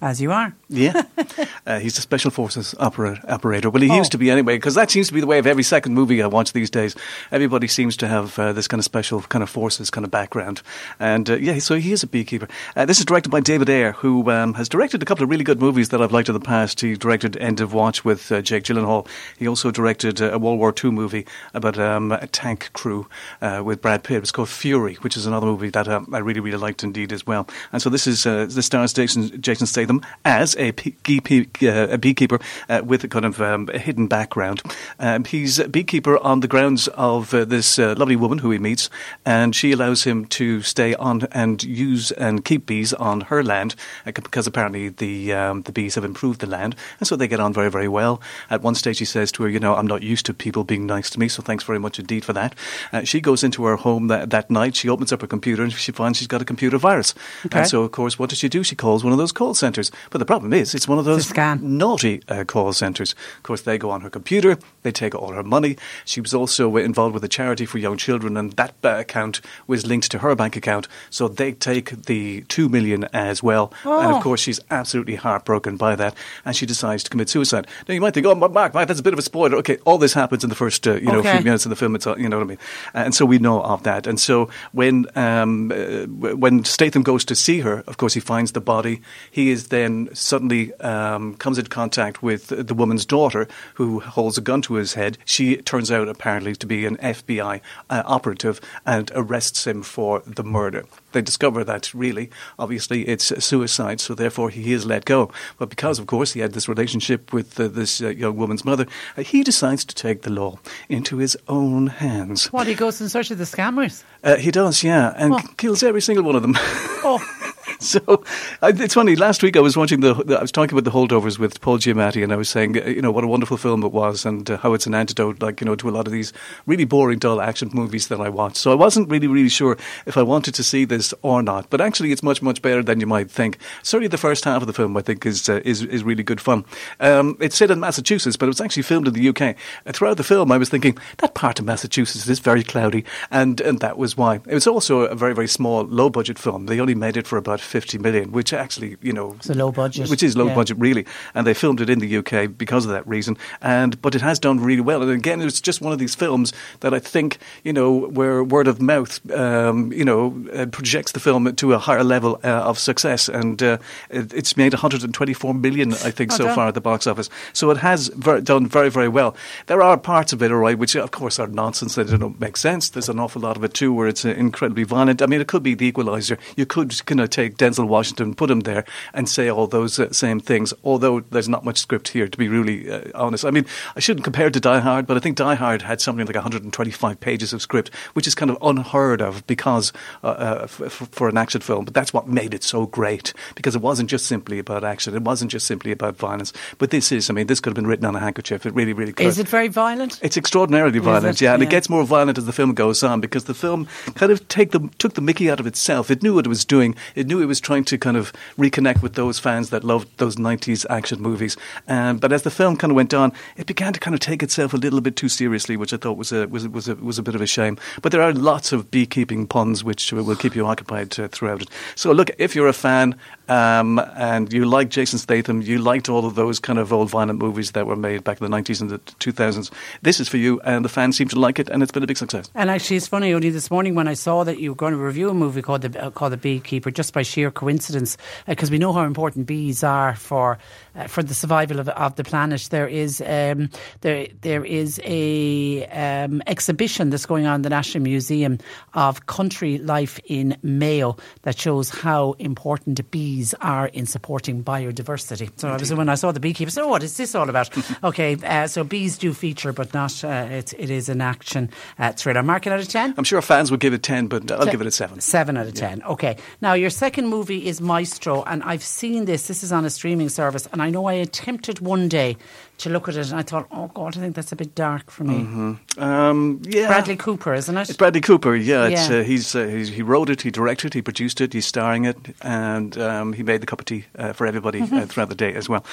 As 0.00 0.20
you 0.20 0.30
are. 0.30 0.54
Yeah, 0.72 1.02
uh, 1.66 1.80
he's 1.80 1.98
a 1.98 2.00
special 2.00 2.30
forces 2.30 2.76
opera, 2.78 3.20
operator. 3.28 3.70
Well, 3.70 3.82
he 3.82 3.90
Oh. 3.90 3.96
used 3.96 4.12
to 4.12 4.18
be 4.18 4.30
anyway, 4.30 4.56
because 4.56 4.76
that 4.76 4.88
seems 4.90 5.08
to 5.08 5.14
be 5.14 5.20
the 5.20 5.26
way 5.26 5.38
of 5.40 5.46
every 5.46 5.64
second 5.64 5.94
movie 5.94 6.22
I 6.22 6.28
watch 6.28 6.52
these 6.52 6.70
days. 6.70 6.94
Everybody 7.32 7.66
seems 7.66 7.96
to 7.98 8.06
have 8.08 8.38
uh, 8.38 8.52
this 8.52 8.68
kind 8.68 8.78
of 8.78 8.84
special 8.84 9.20
kind 9.22 9.42
of 9.42 9.50
forces 9.50 9.90
kind 9.90 10.04
of 10.04 10.12
background, 10.12 10.62
and 11.00 11.28
uh, 11.28 11.34
yeah, 11.36 11.58
so 11.58 11.74
he 11.74 11.90
is 11.92 12.04
a 12.04 12.06
beekeeper. 12.06 12.46
Uh, 12.76 12.84
this 12.86 13.00
is 13.00 13.04
directed 13.04 13.30
by 13.30 13.40
David 13.40 13.68
Ayer, 13.68 13.92
who 13.92 14.30
um, 14.30 14.54
has 14.54 14.68
directed 14.68 15.02
a 15.02 15.04
couple 15.04 15.24
of 15.24 15.30
really 15.30 15.42
good 15.44 15.60
movies 15.60 15.88
that 15.88 16.00
I've 16.00 16.12
liked 16.12 16.28
in 16.28 16.34
the 16.34 16.40
past. 16.40 16.80
He 16.80 16.94
directed 16.94 17.36
End 17.38 17.60
of 17.60 17.74
Watch 17.74 18.04
with 18.04 18.30
uh, 18.30 18.40
Jake 18.40 18.62
Gyllenhaal. 18.62 19.08
He 19.38 19.48
also 19.48 19.72
directed 19.72 20.22
uh, 20.22 20.30
a 20.32 20.38
World 20.38 20.60
War 20.60 20.72
II 20.84 20.92
movie 20.92 21.26
about 21.52 21.78
um, 21.80 22.12
a 22.12 22.28
tank 22.28 22.70
crew 22.74 23.08
uh, 23.42 23.60
with 23.64 23.82
Brad 23.82 24.04
Pitt. 24.04 24.18
It's 24.18 24.30
called 24.30 24.48
Fury, 24.48 24.94
which 25.00 25.16
is 25.16 25.26
another 25.26 25.46
movie 25.46 25.70
that 25.70 25.88
um, 25.88 26.08
I 26.14 26.18
really, 26.18 26.40
really 26.40 26.58
liked 26.58 26.84
indeed 26.84 27.12
as 27.12 27.26
well. 27.26 27.48
And 27.72 27.82
so 27.82 27.90
this 27.90 28.06
is 28.06 28.24
uh, 28.24 28.46
this 28.48 28.66
stars 28.66 28.92
Jason, 28.92 29.40
Jason 29.42 29.66
Statham 29.66 30.00
as 30.24 30.54
a, 30.60 30.70
bee- 30.72 31.20
bee- 31.20 31.68
uh, 31.68 31.88
a 31.88 31.98
beekeeper 31.98 32.38
uh, 32.68 32.82
with 32.84 33.04
a 33.04 33.08
kind 33.08 33.24
of 33.24 33.40
um, 33.40 33.68
a 33.72 33.78
hidden 33.78 34.06
background. 34.06 34.62
Um, 34.98 35.24
he's 35.24 35.58
a 35.58 35.68
beekeeper 35.68 36.18
on 36.18 36.40
the 36.40 36.48
grounds 36.48 36.88
of 36.88 37.32
uh, 37.34 37.44
this 37.44 37.78
uh, 37.78 37.94
lovely 37.96 38.16
woman 38.16 38.38
who 38.38 38.50
he 38.50 38.58
meets, 38.58 38.90
and 39.24 39.54
she 39.54 39.72
allows 39.72 40.04
him 40.04 40.26
to 40.26 40.62
stay 40.62 40.94
on 40.94 41.22
and 41.32 41.62
use 41.62 42.10
and 42.12 42.44
keep 42.44 42.66
bees 42.66 42.92
on 42.92 43.22
her 43.22 43.42
land 43.42 43.74
because 44.04 44.46
apparently 44.46 44.88
the 44.88 45.32
um, 45.32 45.62
the 45.62 45.72
bees 45.72 45.94
have 45.94 46.04
improved 46.04 46.40
the 46.40 46.46
land, 46.46 46.76
and 46.98 47.06
so 47.06 47.16
they 47.16 47.28
get 47.28 47.40
on 47.40 47.52
very, 47.52 47.70
very 47.70 47.88
well. 47.88 48.20
At 48.50 48.62
one 48.62 48.74
stage, 48.74 48.98
he 48.98 49.04
says 49.04 49.32
to 49.32 49.42
her, 49.44 49.48
"You 49.48 49.60
know, 49.60 49.74
I'm 49.74 49.86
not 49.86 50.02
used 50.02 50.26
to 50.26 50.34
people 50.34 50.64
being 50.64 50.86
nice 50.86 51.10
to 51.10 51.18
me, 51.18 51.28
so 51.28 51.42
thanks 51.42 51.64
very 51.64 51.78
much 51.78 51.98
indeed 51.98 52.24
for 52.24 52.32
that." 52.34 52.54
Uh, 52.92 53.04
she 53.04 53.20
goes 53.20 53.42
into 53.42 53.64
her 53.64 53.76
home 53.76 54.08
that, 54.08 54.30
that 54.30 54.50
night. 54.50 54.76
She 54.76 54.88
opens 54.88 55.12
up 55.12 55.20
her 55.20 55.26
computer 55.26 55.62
and 55.62 55.72
she 55.72 55.92
finds 55.92 56.18
she's 56.18 56.28
got 56.28 56.42
a 56.42 56.44
computer 56.44 56.78
virus. 56.78 57.14
Okay. 57.46 57.60
And 57.60 57.68
so, 57.68 57.82
of 57.82 57.92
course, 57.92 58.18
what 58.18 58.30
does 58.30 58.38
she 58.38 58.48
do? 58.48 58.62
She 58.62 58.76
calls 58.76 59.02
one 59.02 59.12
of 59.12 59.18
those 59.18 59.32
call 59.32 59.54
centres. 59.54 59.90
But 60.10 60.18
the 60.18 60.24
problem 60.24 60.49
is, 60.52 60.74
it's 60.74 60.88
one 60.88 60.98
of 60.98 61.04
those 61.04 61.32
naughty 61.60 62.22
uh, 62.28 62.44
call 62.44 62.72
centres. 62.72 63.14
Of 63.36 63.42
course, 63.42 63.62
they 63.62 63.78
go 63.78 63.90
on 63.90 64.00
her 64.02 64.10
computer, 64.10 64.58
they 64.82 64.92
take 64.92 65.14
all 65.14 65.32
her 65.32 65.42
money. 65.42 65.76
She 66.04 66.20
was 66.20 66.34
also 66.34 66.76
involved 66.76 67.14
with 67.14 67.24
a 67.24 67.28
charity 67.28 67.66
for 67.66 67.78
young 67.78 67.96
children, 67.96 68.36
and 68.36 68.52
that 68.52 68.74
uh, 68.84 68.96
account 68.98 69.40
was 69.66 69.86
linked 69.86 70.10
to 70.12 70.18
her 70.18 70.34
bank 70.34 70.56
account. 70.56 70.88
So 71.10 71.28
they 71.28 71.52
take 71.52 72.04
the 72.06 72.42
two 72.48 72.68
million 72.68 73.04
as 73.12 73.42
well. 73.42 73.72
And 73.84 74.12
Oh. 74.12 74.16
of 74.16 74.22
course, 74.22 74.40
she's 74.40 74.60
absolutely 74.70 75.16
heartbroken 75.16 75.76
by 75.76 75.96
that, 75.96 76.14
and 76.44 76.56
she 76.56 76.66
decides 76.66 77.02
to 77.04 77.10
commit 77.10 77.28
suicide. 77.28 77.66
Now, 77.88 77.94
you 77.94 78.00
might 78.00 78.14
think, 78.14 78.26
oh, 78.26 78.34
Mark, 78.34 78.52
Mark, 78.52 78.72
that's 78.88 79.00
a 79.00 79.02
bit 79.02 79.12
of 79.12 79.18
a 79.18 79.22
spoiler. 79.22 79.56
Okay, 79.58 79.78
all 79.84 79.98
this 79.98 80.14
happens 80.14 80.42
in 80.44 80.50
the 80.50 80.56
first, 80.56 80.86
uh, 80.86 80.94
you 80.94 81.06
know, 81.06 81.18
Okay. 81.20 81.36
few 81.36 81.44
minutes 81.44 81.64
of 81.66 81.70
the 81.70 81.76
film. 81.76 81.94
It's, 81.94 82.06
all- 82.06 82.18
you 82.18 82.28
know 82.28 82.38
what 82.38 82.44
I 82.44 82.48
mean? 82.48 82.58
And 82.94 83.14
so 83.14 83.24
we 83.26 83.38
know 83.38 83.60
of 83.62 83.82
that. 83.82 84.06
And 84.06 84.18
so 84.18 84.48
when 84.72 85.06
um, 85.16 85.70
uh, 85.72 86.06
when 86.36 86.64
Statham 86.64 87.02
goes 87.02 87.24
to 87.26 87.34
see 87.34 87.60
her, 87.60 87.84
of 87.86 87.96
course, 87.96 88.14
he 88.14 88.20
finds 88.20 88.52
the 88.52 88.60
body. 88.60 89.00
He 89.30 89.50
is 89.50 89.68
then 89.68 90.08
suddenly 90.14 90.39
um, 90.80 91.34
comes 91.36 91.58
in 91.58 91.66
contact 91.66 92.22
with 92.22 92.48
the 92.48 92.74
woman's 92.74 93.04
daughter, 93.06 93.46
who 93.74 94.00
holds 94.00 94.38
a 94.38 94.40
gun 94.40 94.62
to 94.62 94.74
his 94.74 94.94
head. 94.94 95.18
She 95.24 95.56
turns 95.58 95.90
out 95.90 96.08
apparently 96.08 96.54
to 96.56 96.66
be 96.66 96.86
an 96.86 96.96
FBI 96.96 97.60
uh, 97.90 98.02
operative 98.06 98.60
and 98.86 99.10
arrests 99.14 99.66
him 99.66 99.82
for 99.82 100.22
the 100.26 100.42
murder. 100.44 100.84
They 101.12 101.22
discover 101.22 101.64
that 101.64 101.92
really, 101.92 102.30
obviously, 102.58 103.08
it's 103.08 103.30
a 103.32 103.40
suicide, 103.40 104.00
so 104.00 104.14
therefore 104.14 104.50
he 104.50 104.72
is 104.72 104.86
let 104.86 105.04
go. 105.04 105.30
But 105.58 105.68
because, 105.68 105.98
of 105.98 106.06
course, 106.06 106.32
he 106.32 106.40
had 106.40 106.52
this 106.52 106.68
relationship 106.68 107.32
with 107.32 107.58
uh, 107.58 107.66
this 107.68 108.00
uh, 108.00 108.08
young 108.08 108.36
woman's 108.36 108.64
mother, 108.64 108.86
uh, 109.16 109.22
he 109.22 109.42
decides 109.42 109.84
to 109.86 109.94
take 109.94 110.22
the 110.22 110.30
law 110.30 110.58
into 110.88 111.16
his 111.18 111.36
own 111.48 111.88
hands. 111.88 112.52
What, 112.52 112.66
he 112.68 112.74
goes 112.74 113.00
in 113.00 113.08
search 113.08 113.30
of 113.32 113.38
the 113.38 113.44
scammers? 113.44 114.04
Uh, 114.22 114.36
he 114.36 114.50
does, 114.50 114.84
yeah, 114.84 115.12
and 115.16 115.34
Oh. 115.34 115.40
kills 115.56 115.82
every 115.82 116.00
single 116.02 116.24
one 116.24 116.36
of 116.36 116.42
them. 116.42 116.54
Oh. 116.56 117.18
so 117.82 118.22
I, 118.60 118.68
it's 118.68 118.92
funny. 118.92 119.16
Last 119.16 119.42
week 119.42 119.56
I 119.56 119.60
was 119.60 119.74
watching 119.74 120.00
the. 120.00 120.36
I 120.38 120.42
was 120.42 120.52
talking 120.52 120.78
about 120.78 120.84
the 120.84 120.96
holdovers 120.96 121.38
with 121.38 121.62
Paul 121.62 121.78
Giamatti, 121.78 122.22
and 122.22 122.30
I 122.30 122.36
was 122.36 122.50
saying, 122.50 122.76
uh, 122.76 122.84
you 122.84 123.00
know, 123.00 123.10
what 123.10 123.24
a 123.24 123.26
wonderful 123.26 123.56
film 123.56 123.82
it 123.84 123.92
was, 123.92 124.26
and 124.26 124.50
uh, 124.50 124.58
how 124.58 124.74
it's 124.74 124.86
an 124.86 124.94
antidote, 124.94 125.40
like 125.40 125.62
you 125.62 125.64
know, 125.64 125.74
to 125.76 125.88
a 125.88 125.90
lot 125.90 126.06
of 126.06 126.12
these 126.12 126.34
really 126.66 126.84
boring, 126.84 127.18
dull 127.18 127.40
action 127.40 127.70
movies 127.72 128.08
that 128.08 128.20
I 128.20 128.28
watch. 128.28 128.56
So 128.56 128.70
I 128.70 128.74
wasn't 128.74 129.08
really, 129.08 129.28
really 129.28 129.48
sure 129.48 129.78
if 130.04 130.18
I 130.18 130.22
wanted 130.22 130.54
to 130.56 130.62
see 130.62 130.84
this 130.84 131.14
or 131.22 131.42
not. 131.42 131.70
But 131.70 131.80
actually, 131.80 132.12
it's 132.12 132.22
much, 132.22 132.42
much 132.42 132.60
better 132.60 132.82
than 132.82 133.00
you 133.00 133.06
might 133.06 133.30
think. 133.30 133.56
Certainly, 133.82 134.08
the 134.08 134.18
first 134.18 134.44
half 134.44 134.60
of 134.60 134.66
the 134.66 134.74
film 134.74 134.94
I 134.98 135.00
think 135.00 135.24
is 135.24 135.48
uh, 135.48 135.62
is 135.64 135.82
is 135.82 136.04
really 136.04 136.22
good 136.22 136.40
fun. 136.40 136.66
Um, 137.00 137.38
it's 137.40 137.56
set 137.56 137.70
in 137.70 137.80
Massachusetts, 137.80 138.36
but 138.36 138.44
it 138.44 138.48
was 138.48 138.60
actually 138.60 138.82
filmed 138.82 139.08
in 139.08 139.14
the 139.14 139.28
UK. 139.30 139.56
Throughout 139.94 140.18
the 140.18 140.22
film, 140.22 140.52
I 140.52 140.58
was 140.58 140.68
thinking 140.68 140.98
that 141.16 141.32
part 141.32 141.58
of 141.58 141.64
Massachusetts 141.64 142.28
is 142.28 142.40
very 142.40 142.62
cloudy, 142.62 143.06
and 143.30 143.58
and 143.62 143.80
that 143.80 143.96
was 143.96 144.18
why. 144.18 144.40
It 144.46 144.54
was 144.54 144.66
also 144.66 145.00
a 145.00 145.14
very, 145.14 145.34
very 145.34 145.48
small, 145.48 145.84
low 145.84 146.10
budget 146.10 146.38
film. 146.38 146.66
They 146.66 146.78
only 146.78 146.94
made 146.94 147.16
it 147.16 147.26
for 147.26 147.38
about 147.38 147.69
fifty 147.70 147.98
million, 147.98 148.32
which 148.32 148.52
actually, 148.52 148.96
you 149.02 149.12
know, 149.12 149.34
It's 149.38 149.50
a 149.50 149.54
low 149.54 149.70
budget. 149.72 150.10
which 150.10 150.22
is 150.22 150.36
low 150.36 150.46
Yeah. 150.48 150.54
budget 150.54 150.76
really, 150.80 151.04
and 151.34 151.46
they 151.46 151.54
filmed 151.54 151.80
it 151.80 151.88
in 151.90 151.98
the 152.00 152.16
UK 152.18 152.46
because 152.58 152.84
of 152.86 152.92
that 152.92 153.06
reason. 153.08 153.36
And 153.62 154.00
but 154.02 154.14
it 154.14 154.22
has 154.22 154.38
done 154.40 154.58
really 154.68 154.82
well. 154.82 155.02
And 155.02 155.10
again, 155.10 155.40
it's 155.40 155.60
just 155.60 155.80
one 155.80 155.92
of 155.92 155.98
these 155.98 156.14
films 156.16 156.52
that 156.80 156.92
I 156.92 156.98
think 156.98 157.38
you 157.64 157.72
know 157.72 158.08
where 158.18 158.42
word 158.44 158.68
of 158.68 158.80
mouth, 158.80 159.20
um, 159.32 159.92
you 159.92 160.04
know, 160.04 160.34
uh, 160.52 160.66
projects 160.66 161.12
the 161.12 161.20
film 161.20 161.54
to 161.54 161.72
a 161.72 161.78
higher 161.78 162.04
level 162.04 162.38
uh, 162.44 162.48
of 162.70 162.78
success. 162.78 163.28
And 163.28 163.62
uh, 163.62 163.78
it's 164.10 164.56
made 164.56 164.72
124 164.74 165.54
million, 165.54 165.92
I 165.92 166.10
think, 166.10 166.32
Oh, 166.32 166.36
so 166.36 166.44
done. 166.46 166.54
far 166.54 166.68
at 166.68 166.74
the 166.74 166.80
box 166.80 167.06
office. 167.06 167.30
So 167.52 167.70
it 167.70 167.78
has 167.78 168.08
ver- 168.08 168.40
done 168.40 168.66
very, 168.66 168.90
very 168.90 169.08
well. 169.08 169.34
There 169.66 169.82
are 169.82 169.96
parts 169.96 170.32
of 170.32 170.42
it, 170.42 170.50
all 170.52 170.58
right, 170.58 170.78
which 170.78 170.96
of 170.96 171.10
course 171.10 171.38
are 171.38 171.46
nonsense. 171.48 171.94
They 171.94 172.04
don't 172.04 172.40
make 172.40 172.56
sense. 172.56 172.88
There's 172.90 173.08
an 173.08 173.18
awful 173.18 173.42
lot 173.42 173.56
of 173.56 173.64
it 173.64 173.74
too, 173.74 173.92
where 173.92 174.08
it's 174.08 174.24
uh, 174.24 174.30
incredibly 174.30 174.84
violent. 174.84 175.22
I 175.22 175.26
mean, 175.26 175.40
it 175.40 175.46
could 175.48 175.62
be 175.62 175.74
the 175.74 175.86
Equalizer. 175.86 176.38
You 176.56 176.66
could 176.66 177.04
kind 177.06 177.20
of 177.20 177.30
take 177.30 177.56
Denzel 177.60 177.86
Washington, 177.86 178.34
put 178.34 178.50
him 178.50 178.60
there, 178.60 178.84
and 179.12 179.28
say 179.28 179.48
all 179.48 179.66
those 179.66 179.98
uh, 179.98 180.12
same 180.12 180.40
things. 180.40 180.72
Although 180.82 181.20
there's 181.20 181.48
not 181.48 181.64
much 181.64 181.78
script 181.78 182.08
here, 182.08 182.26
to 182.26 182.38
be 182.38 182.48
really 182.48 182.90
uh, 182.90 183.02
honest. 183.14 183.44
I 183.44 183.50
mean, 183.50 183.66
I 183.94 184.00
shouldn't 184.00 184.24
compare 184.24 184.46
it 184.46 184.54
to 184.54 184.60
Die 184.60 184.78
Hard, 184.78 185.06
but 185.06 185.16
I 185.16 185.20
think 185.20 185.36
Die 185.36 185.54
Hard 185.54 185.82
had 185.82 186.00
something 186.00 186.26
like 186.26 186.34
125 186.34 187.20
pages 187.20 187.52
of 187.52 187.62
script, 187.62 187.94
which 188.14 188.26
is 188.26 188.34
kind 188.34 188.50
of 188.50 188.58
unheard 188.62 189.20
of 189.20 189.46
because 189.46 189.92
uh, 190.24 190.28
uh, 190.28 190.62
f- 190.62 191.08
for 191.12 191.28
an 191.28 191.36
action 191.36 191.60
film. 191.60 191.84
But 191.84 191.94
that's 191.94 192.12
what 192.12 192.26
made 192.26 192.54
it 192.54 192.64
so 192.64 192.86
great 192.86 193.32
because 193.54 193.76
it 193.76 193.82
wasn't 193.82 194.08
just 194.08 194.26
simply 194.26 194.58
about 194.58 194.84
action. 194.84 195.14
It 195.14 195.22
wasn't 195.22 195.50
just 195.50 195.66
simply 195.66 195.92
about 195.92 196.16
violence. 196.16 196.52
But 196.78 196.90
this 196.90 197.12
is, 197.12 197.28
I 197.28 197.34
mean, 197.34 197.46
this 197.46 197.60
could 197.60 197.70
have 197.70 197.76
been 197.76 197.86
written 197.86 198.06
on 198.06 198.16
a 198.16 198.20
handkerchief. 198.20 198.64
It 198.64 198.74
really, 198.74 198.92
really 198.92 199.12
could. 199.12 199.26
Is 199.26 199.38
it 199.38 199.48
very 199.48 199.68
violent? 199.68 200.18
It's 200.22 200.36
extraordinarily 200.36 200.98
violent, 200.98 201.40
it? 201.40 201.44
yeah, 201.44 201.54
and 201.54 201.62
it 201.62 201.70
gets 201.70 201.90
more 201.90 202.04
violent 202.04 202.38
as 202.38 202.46
the 202.46 202.52
film 202.52 202.74
goes 202.74 203.02
on 203.02 203.20
because 203.20 203.44
the 203.44 203.54
film 203.54 203.86
kind 204.14 204.32
of 204.32 204.46
take 204.48 204.70
the, 204.70 204.88
took 204.98 205.14
the 205.14 205.20
mickey 205.20 205.50
out 205.50 205.60
of 205.60 205.66
itself. 205.66 206.10
It 206.10 206.22
knew 206.22 206.34
what 206.34 206.46
it 206.46 206.48
was 206.48 206.64
doing. 206.64 206.94
It 207.14 207.26
knew 207.26 207.42
it 207.42 207.46
was 207.50 207.60
trying 207.60 207.84
to 207.84 207.98
kind 207.98 208.16
of 208.16 208.32
reconnect 208.56 209.02
with 209.02 209.14
those 209.14 209.40
fans 209.40 209.70
that 209.70 209.82
loved 209.82 210.06
those 210.18 210.36
90s 210.36 210.86
action 210.88 211.20
movies. 211.20 211.56
Um, 211.88 212.18
but 212.18 212.32
as 212.32 212.44
the 212.44 212.50
film 212.50 212.76
kind 212.76 212.92
of 212.92 212.94
went 212.94 213.12
on, 213.12 213.32
it 213.56 213.66
began 213.66 213.92
to 213.92 213.98
kind 213.98 214.14
of 214.14 214.20
take 214.20 214.40
itself 214.42 214.72
a 214.72 214.76
little 214.76 215.00
bit 215.00 215.16
too 215.16 215.28
seriously, 215.28 215.76
which 215.76 215.92
I 215.92 215.96
thought 215.96 216.16
was 216.16 216.30
a, 216.30 216.46
was, 216.46 216.68
was, 216.68 216.86
a, 216.88 216.94
was 216.94 217.18
a 217.18 217.24
bit 217.24 217.34
of 217.34 217.40
a 217.40 217.46
shame. 217.46 217.76
But 218.02 218.12
there 218.12 218.22
are 218.22 218.32
lots 218.32 218.72
of 218.72 218.90
beekeeping 218.90 219.48
puns 219.48 219.82
which 219.82 220.12
will 220.12 220.36
keep 220.36 220.54
you 220.54 220.64
occupied 220.64 221.18
uh, 221.18 221.26
throughout 221.26 221.62
it. 221.62 221.68
So 221.96 222.12
look, 222.12 222.30
if 222.38 222.54
you're 222.54 222.68
a 222.68 222.72
fan 222.72 223.16
um, 223.48 223.98
and 224.14 224.52
you 224.52 224.64
like 224.64 224.90
Jason 224.90 225.18
Statham, 225.18 225.60
you 225.60 225.78
liked 225.78 226.08
all 226.08 226.24
of 226.24 226.36
those 226.36 226.60
kind 226.60 226.78
of 226.78 226.92
old 226.92 227.10
violent 227.10 227.40
movies 227.40 227.72
that 227.72 227.86
were 227.86 227.96
made 227.96 228.22
back 228.22 228.40
in 228.40 228.48
the 228.48 228.56
90s 228.56 228.80
and 228.80 228.90
the 228.90 228.98
2000s, 228.98 229.72
this 230.02 230.20
is 230.20 230.28
for 230.28 230.36
you. 230.36 230.60
And 230.60 230.84
the 230.84 230.88
fans 230.88 231.16
seem 231.16 231.26
to 231.28 231.38
like 231.40 231.58
it, 231.58 231.68
and 231.68 231.82
it's 231.82 231.90
been 231.90 232.04
a 232.04 232.06
big 232.06 232.16
success. 232.16 232.48
And 232.54 232.70
actually, 232.70 232.96
it's 232.96 233.08
funny. 233.08 233.32
Only 233.32 233.50
this 233.50 233.70
morning 233.70 233.96
when 233.96 234.06
I 234.06 234.14
saw 234.14 234.44
that 234.44 234.60
you 234.60 234.70
were 234.70 234.76
going 234.76 234.92
to 234.92 234.98
review 234.98 235.30
a 235.30 235.34
movie 235.34 235.62
called 235.62 235.82
the 235.82 236.00
uh, 236.00 236.10
called 236.10 236.32
the 236.32 236.36
Beekeeper, 236.36 236.90
just 236.90 237.12
by 237.12 237.22
sheer 237.22 237.39
coincidence, 237.48 238.16
because 238.46 238.70
we 238.70 238.78
know 238.78 238.92
how 238.92 239.04
important 239.04 239.46
bees 239.46 239.84
are 239.84 240.16
for 240.16 240.58
uh, 240.96 241.06
for 241.06 241.22
the 241.22 241.34
survival 241.34 241.78
of, 241.78 241.88
of 241.90 242.16
the 242.16 242.24
planet. 242.24 242.68
There 242.70 242.88
is 242.88 243.20
um, 243.20 243.70
there 244.00 244.26
there 244.40 244.64
is 244.64 245.00
a 245.04 245.86
um, 245.86 246.42
exhibition 246.46 247.10
that's 247.10 247.26
going 247.26 247.46
on 247.46 247.56
in 247.56 247.62
the 247.62 247.70
National 247.70 248.02
Museum 248.02 248.58
of 248.94 249.26
country 249.26 249.78
life 249.78 250.18
in 250.24 250.56
Mayo 250.62 251.16
that 251.42 251.58
shows 251.58 251.88
how 251.88 252.32
important 252.38 253.08
bees 253.10 253.54
are 253.60 253.86
in 253.86 254.06
supporting 254.06 254.64
biodiversity. 254.64 255.50
So 255.56 255.68
I 255.68 255.76
was 255.76 255.94
when 255.94 256.08
I 256.08 256.16
saw 256.16 256.32
the 256.32 256.40
beekeeper, 256.40 256.68
I 256.68 256.72
said, 256.72 256.84
"Oh, 256.84 256.88
what 256.88 257.02
is 257.02 257.16
this 257.16 257.34
all 257.34 257.48
about?" 257.48 257.70
okay, 258.04 258.36
uh, 258.42 258.66
so 258.66 258.84
bees 258.84 259.18
do 259.18 259.32
feature, 259.32 259.72
but 259.72 259.94
not 259.94 260.24
uh, 260.24 260.48
it, 260.50 260.74
it 260.78 260.90
is 260.90 261.08
an 261.08 261.20
action 261.20 261.70
uh, 261.98 262.12
thriller. 262.12 262.42
Mark 262.42 262.66
it 262.66 262.72
out 262.72 262.80
of 262.80 262.88
ten. 262.88 263.14
I'm 263.16 263.24
sure 263.24 263.40
fans 263.42 263.70
would 263.70 263.80
give 263.80 263.92
it 263.92 264.02
10, 264.02 264.26
but 264.26 264.50
I'll 264.50 264.64
Te- 264.64 264.70
give 264.70 264.80
it 264.80 264.86
a 264.86 264.90
7. 264.90 265.20
Seven 265.20 265.56
out 265.56 265.66
of 265.66 265.74
ten. 265.74 266.02
Okay. 266.02 266.36
Now 266.60 266.72
your 266.72 266.90
second 266.90 267.19
movie 267.26 267.66
is 267.66 267.80
Maestro, 267.80 268.42
and 268.44 268.62
I've 268.62 268.82
seen 268.82 269.24
this. 269.24 269.46
This 269.48 269.62
is 269.62 269.72
on 269.72 269.84
a 269.84 269.90
streaming 269.90 270.28
service, 270.28 270.68
and 270.72 270.80
I 270.82 270.90
know 270.90 271.06
I 271.06 271.14
attempted 271.14 271.80
one 271.80 272.08
day 272.08 272.36
to 272.80 272.90
look 272.90 273.08
at 273.08 273.16
it, 273.16 273.30
and 273.30 273.38
I 273.38 273.42
thought, 273.42 273.66
oh 273.70 273.88
God, 273.94 274.16
I 274.16 274.20
think 274.20 274.34
that's 274.34 274.52
a 274.52 274.56
bit 274.56 274.74
dark 274.74 275.10
for 275.10 275.24
me. 275.24 275.34
Mm-hmm. 275.40 276.02
Um, 276.02 276.62
yeah. 276.64 276.86
Bradley 276.88 277.16
Cooper, 277.16 277.54
isn't 277.54 277.76
it? 277.76 277.88
It's 277.88 277.96
Bradley 277.96 278.20
Cooper, 278.20 278.54
yeah. 278.54 278.86
It's, 278.86 279.08
Yeah. 279.10 279.18
Uh, 279.18 279.22
he's, 279.22 279.54
uh, 279.54 279.66
he's 279.66 279.88
he 279.90 280.02
wrote 280.02 280.30
it, 280.30 280.42
he 280.42 280.50
directed, 280.50 280.94
he 280.94 281.02
produced 281.02 281.40
it, 281.40 281.52
he's 281.52 281.66
starring 281.66 282.04
it, 282.06 282.16
and 282.42 282.96
um, 282.98 283.32
he 283.34 283.42
made 283.42 283.60
the 283.60 283.66
cup 283.66 283.80
of 283.80 283.84
tea 283.86 284.04
uh, 284.18 284.32
for 284.32 284.46
everybody 284.46 284.80
uh, 284.80 284.86
Mhm. 284.86 285.08
throughout 285.08 285.28
the 285.28 285.34
day 285.34 285.52
as 285.54 285.68
well. 285.68 285.84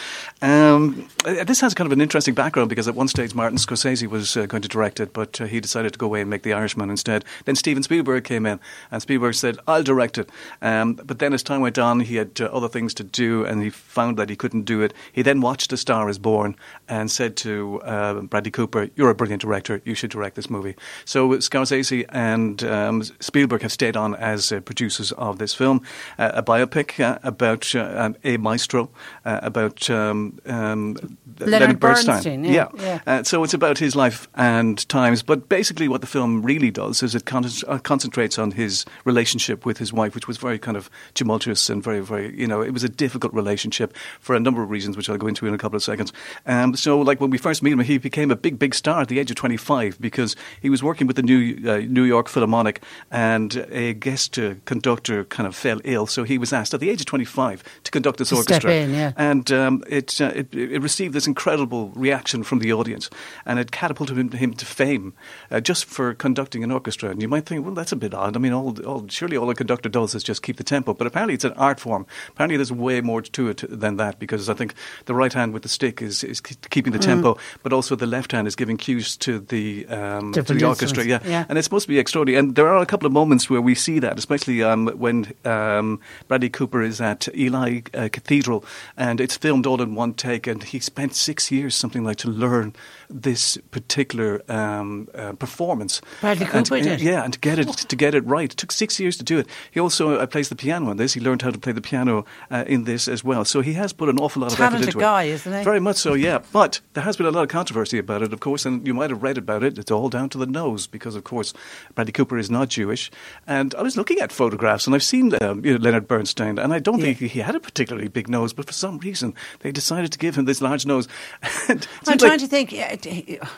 Um, 0.41 1.07
uh, 1.25 1.43
this 1.43 1.61
has 1.61 1.73
kind 1.73 1.85
of 1.87 1.91
an 1.91 2.01
interesting 2.01 2.33
background 2.33 2.69
because 2.69 2.87
at 2.87 2.95
one 2.95 3.07
stage 3.07 3.33
Martin 3.35 3.57
Scorsese 3.57 4.07
was 4.07 4.37
uh, 4.37 4.45
going 4.45 4.61
to 4.63 4.69
direct 4.69 4.99
it, 4.99 5.13
but 5.13 5.41
uh, 5.41 5.45
he 5.45 5.59
decided 5.59 5.93
to 5.93 5.99
go 5.99 6.05
away 6.05 6.21
and 6.21 6.29
make 6.29 6.43
The 6.43 6.53
Irishman 6.53 6.89
instead. 6.89 7.25
Then 7.45 7.55
Steven 7.55 7.83
Spielberg 7.83 8.23
came 8.23 8.45
in, 8.45 8.59
and 8.91 9.01
Spielberg 9.01 9.33
said, 9.35 9.57
"I'll 9.67 9.83
direct 9.83 10.17
it." 10.17 10.29
Um, 10.61 10.93
but 10.93 11.19
then 11.19 11.33
as 11.33 11.43
time 11.43 11.61
went 11.61 11.77
on, 11.77 11.99
he 12.01 12.15
had 12.15 12.39
uh, 12.39 12.45
other 12.45 12.69
things 12.69 12.93
to 12.95 13.03
do, 13.03 13.43
and 13.45 13.61
he 13.61 13.69
found 13.69 14.17
that 14.17 14.29
he 14.29 14.35
couldn't 14.35 14.63
do 14.63 14.81
it. 14.81 14.93
He 15.11 15.21
then 15.21 15.41
watched 15.41 15.73
A 15.73 15.77
Star 15.77 16.09
Is 16.09 16.17
Born 16.19 16.55
and 16.87 17.09
said 17.11 17.35
to 17.37 17.81
uh, 17.81 18.21
Bradley 18.21 18.51
Cooper, 18.51 18.89
"You're 18.95 19.09
a 19.09 19.15
brilliant 19.15 19.41
director. 19.41 19.81
You 19.85 19.95
should 19.95 20.11
direct 20.11 20.35
this 20.35 20.49
movie." 20.49 20.75
So 21.05 21.29
Scorsese 21.29 22.05
and 22.09 22.63
um, 22.63 23.03
Spielberg 23.19 23.61
have 23.61 23.71
stayed 23.71 23.97
on 23.97 24.15
as 24.15 24.51
uh, 24.51 24.59
producers 24.61 25.11
of 25.13 25.37
this 25.37 25.53
film, 25.53 25.81
uh, 26.17 26.31
a 26.33 26.43
biopic 26.43 27.03
uh, 27.03 27.19
about 27.23 27.73
uh, 27.75 27.93
um, 27.95 28.15
a 28.23 28.37
maestro, 28.37 28.89
uh, 29.25 29.39
about 29.43 29.89
um, 29.89 30.39
um, 30.45 31.17
Leonard 31.39 31.79
Bernstein, 31.79 32.43
yeah, 32.43 32.67
yeah. 32.77 32.99
Uh, 33.05 33.23
so 33.23 33.43
it's 33.43 33.53
about 33.53 33.77
his 33.77 33.95
life 33.95 34.27
and 34.35 34.87
times. 34.89 35.23
But 35.23 35.49
basically, 35.49 35.87
what 35.87 36.01
the 36.01 36.07
film 36.07 36.41
really 36.41 36.71
does 36.71 37.03
is 37.03 37.15
it 37.15 37.25
con- 37.25 37.45
uh, 37.67 37.77
concentrates 37.79 38.39
on 38.39 38.51
his 38.51 38.85
relationship 39.05 39.65
with 39.65 39.77
his 39.77 39.93
wife, 39.93 40.15
which 40.15 40.27
was 40.27 40.37
very 40.37 40.59
kind 40.59 40.77
of 40.77 40.89
tumultuous 41.13 41.69
and 41.69 41.83
very, 41.83 41.99
very, 41.99 42.37
you 42.39 42.47
know, 42.47 42.61
it 42.61 42.71
was 42.71 42.83
a 42.83 42.89
difficult 42.89 43.33
relationship 43.33 43.95
for 44.19 44.35
a 44.35 44.39
number 44.39 44.63
of 44.63 44.69
reasons, 44.69 44.97
which 44.97 45.09
I'll 45.09 45.17
go 45.17 45.27
into 45.27 45.47
in 45.47 45.53
a 45.53 45.57
couple 45.57 45.75
of 45.75 45.83
seconds. 45.83 46.13
Um, 46.45 46.66
so, 46.75 46.99
like 46.99 47.21
when 47.21 47.29
we 47.29 47.37
first 47.37 47.61
met 47.61 47.73
him, 47.73 47.79
he 47.79 47.97
became 47.97 48.31
a 48.31 48.35
big, 48.35 48.57
big 48.57 48.73
star 48.73 49.01
at 49.01 49.07
the 49.07 49.19
age 49.19 49.29
of 49.29 49.35
25 49.35 49.99
because 49.99 50.35
he 50.61 50.69
was 50.69 50.81
working 50.81 51.07
with 51.07 51.15
the 51.15 51.23
New 51.23 51.57
uh, 51.69 51.77
New 51.77 52.03
York 52.03 52.27
Philharmonic, 52.27 52.81
and 53.11 53.67
a 53.71 53.93
guest 53.93 54.37
uh, 54.39 54.55
conductor 54.65 55.25
kind 55.25 55.47
of 55.47 55.55
fell 55.55 55.79
ill. 55.83 56.07
So 56.07 56.23
he 56.23 56.37
was 56.37 56.53
asked 56.53 56.73
at 56.73 56.79
the 56.79 56.89
age 56.89 57.01
of 57.01 57.05
25 57.05 57.63
to 57.83 57.91
conduct 57.91 58.17
this 58.17 58.29
To 58.29 58.37
orchestra, 58.37 58.71
in, 58.71 58.93
yeah. 58.93 59.13
and 59.15 59.51
um, 59.51 59.83
it, 59.87 60.19
uh, 60.19 60.31
it 60.35 60.53
it 60.53 60.81
received 60.81 61.13
this 61.13 61.27
incredible 61.27 61.89
reaction 61.89 62.43
from 62.43 62.59
the 62.59 62.73
audience, 62.73 63.09
and 63.45 63.59
it 63.59 63.71
catapulted 63.71 64.17
him, 64.17 64.31
him 64.31 64.53
to 64.53 64.65
fame 64.65 65.13
uh, 65.51 65.59
just 65.59 65.85
for 65.85 66.13
conducting 66.13 66.63
an 66.63 66.71
orchestra. 66.71 67.09
And 67.09 67.21
you 67.21 67.27
might 67.27 67.45
think, 67.45 67.65
well, 67.65 67.73
that's 67.73 67.91
a 67.91 67.95
bit 67.95 68.13
odd. 68.13 68.35
I 68.35 68.39
mean, 68.39 68.53
all, 68.53 68.79
all 68.85 69.07
surely 69.07 69.37
all 69.37 69.49
a 69.49 69.55
conductor 69.55 69.89
does 69.89 70.15
is 70.15 70.23
just 70.23 70.41
keep 70.41 70.57
the 70.57 70.63
tempo, 70.63 70.93
but 70.93 71.07
apparently 71.07 71.33
it's 71.33 71.43
an 71.43 71.53
art 71.53 71.79
form. 71.79 72.05
Apparently 72.29 72.57
there's 72.57 72.71
way 72.71 73.01
more 73.01 73.21
to 73.21 73.49
it 73.49 73.63
than 73.69 73.97
that 73.97 74.19
because 74.19 74.49
I 74.49 74.53
think 74.53 74.73
the 75.05 75.15
right 75.15 75.33
hand 75.33 75.53
with 75.53 75.63
the 75.63 75.69
stick 75.69 76.01
is, 76.01 76.23
is 76.23 76.41
keeping 76.69 76.93
the 76.93 76.99
Mm. 76.99 77.05
tempo, 77.05 77.37
but 77.63 77.73
also 77.73 77.95
the 77.95 78.05
left 78.07 78.31
hand 78.31 78.47
is 78.47 78.55
giving 78.55 78.77
cues 78.77 79.17
to 79.17 79.39
the 79.39 79.85
um, 79.87 80.33
to 80.33 80.41
the 80.41 80.65
orchestra. 80.65 81.03
Yeah. 81.05 81.19
yeah. 81.25 81.45
and 81.49 81.57
it's 81.57 81.65
supposed 81.65 81.85
to 81.85 81.93
be 81.93 81.99
extraordinary. 81.99 82.39
And 82.39 82.55
there 82.55 82.67
are 82.67 82.81
a 82.81 82.85
couple 82.85 83.05
of 83.07 83.13
moments 83.13 83.49
where 83.49 83.61
we 83.61 83.75
see 83.75 83.99
that, 83.99 84.17
especially 84.17 84.63
um, 84.63 84.87
when 84.97 85.33
um, 85.45 85.99
Bradley 86.27 86.49
Cooper 86.49 86.81
is 86.81 86.99
at 87.01 87.27
Ely 87.35 87.81
uh, 87.93 88.09
Cathedral, 88.11 88.63
and 88.97 89.19
it's 89.21 89.37
filmed 89.37 89.65
all 89.65 89.81
in 89.81 89.95
one 89.95 90.13
take. 90.13 90.47
And 90.47 90.63
he 90.63 90.79
spent 90.79 91.15
six 91.15 91.51
years, 91.51 91.75
something 91.75 92.03
like, 92.03 92.17
to 92.17 92.29
learn 92.29 92.73
this 93.09 93.57
particular 93.71 94.41
um, 94.51 95.07
uh, 95.15 95.33
performance. 95.33 96.01
Bradley 96.21 96.45
And- 96.53 96.67
Cooper 96.67 96.81
did? 96.83 97.01
yeah, 97.01 97.23
and 97.23 97.33
to 97.33 97.39
get 97.39 97.59
it 97.59 97.67
to 97.89 97.95
get 97.95 98.13
it 98.15 98.25
right, 98.25 98.51
it 98.51 98.57
took 98.57 98.71
six 98.71 98.99
years 98.99 99.17
to 99.17 99.23
do 99.23 99.39
it. 99.39 99.47
He 99.71 99.79
also 99.79 100.15
uh, 100.19 100.25
plays 100.27 100.49
the 100.49 100.55
piano 100.55 100.91
in 100.91 100.97
this. 100.97 101.13
He 101.13 101.21
learned 101.21 101.41
how 101.41 101.51
to 101.51 101.59
play 101.59 101.73
the 101.73 101.81
piano 101.81 102.25
uh, 102.51 102.63
in 102.67 102.83
this 102.85 103.07
as 103.07 103.23
well. 103.23 103.45
So 103.45 103.61
he 103.61 103.73
has 103.73 103.93
put 103.93 104.09
an 104.09 104.17
awful 104.19 104.41
lot 104.41 104.47
of 104.53 104.59
effort 104.59 104.63
Talented 104.71 104.87
into 104.89 104.99
guy, 104.99 105.23
it. 105.23 105.33
isn't 105.33 105.57
he? 105.57 105.63
Very 105.63 105.79
much 105.79 105.97
so, 105.97 106.13
yeah. 106.13 106.36
But 106.51 106.79
there 106.93 107.03
has 107.03 107.17
been 107.17 107.25
a 107.25 107.31
lot 107.31 107.43
of 107.43 107.49
controversy 107.49 107.97
about 107.97 108.21
it, 108.21 108.33
of 108.33 108.39
course, 108.39 108.65
and 108.65 108.85
you 108.85 108.93
might 108.93 109.09
have 109.09 109.23
read 109.23 109.37
about 109.37 109.63
it. 109.63 109.77
It's 109.77 109.91
all 109.91 110.09
down 110.09 110.29
to 110.29 110.37
the 110.37 110.45
nose 110.45 110.87
because, 110.87 111.15
of 111.15 111.23
course, 111.23 111.53
Bradley 111.95 112.11
Cooper 112.13 112.37
is 112.37 112.49
not 112.49 112.69
Jewish. 112.69 113.11
And 113.45 113.73
I 113.75 113.81
was 113.81 113.97
looking 113.97 114.19
at 114.19 114.31
photographs, 114.31 114.85
and 114.85 114.95
I've 114.95 115.03
seen 115.03 115.33
um, 115.41 115.63
you 115.65 115.73
know, 115.73 115.79
Leonard 115.83 116.07
Bernstein, 116.07 116.57
and 116.59 116.73
I 116.73 116.79
don't 116.79 117.01
think 117.01 117.17
he 117.19 117.39
had 117.39 117.55
a 117.55 117.59
particularly 117.59 118.07
big 118.07 118.29
nose, 118.29 118.53
but 118.53 118.65
for 118.65 118.73
some 118.73 118.97
reason 118.99 119.33
they 119.59 119.71
decided 119.71 120.11
to 120.11 120.17
give 120.19 120.35
him 120.37 120.45
this 120.45 120.61
large 120.61 120.85
nose. 120.85 121.07
And 121.69 121.85
I'm 122.07 122.17
trying 122.17 122.31
like- 122.31 122.39
to 122.41 122.47
think. 122.47 122.71
Yeah, 122.71 122.95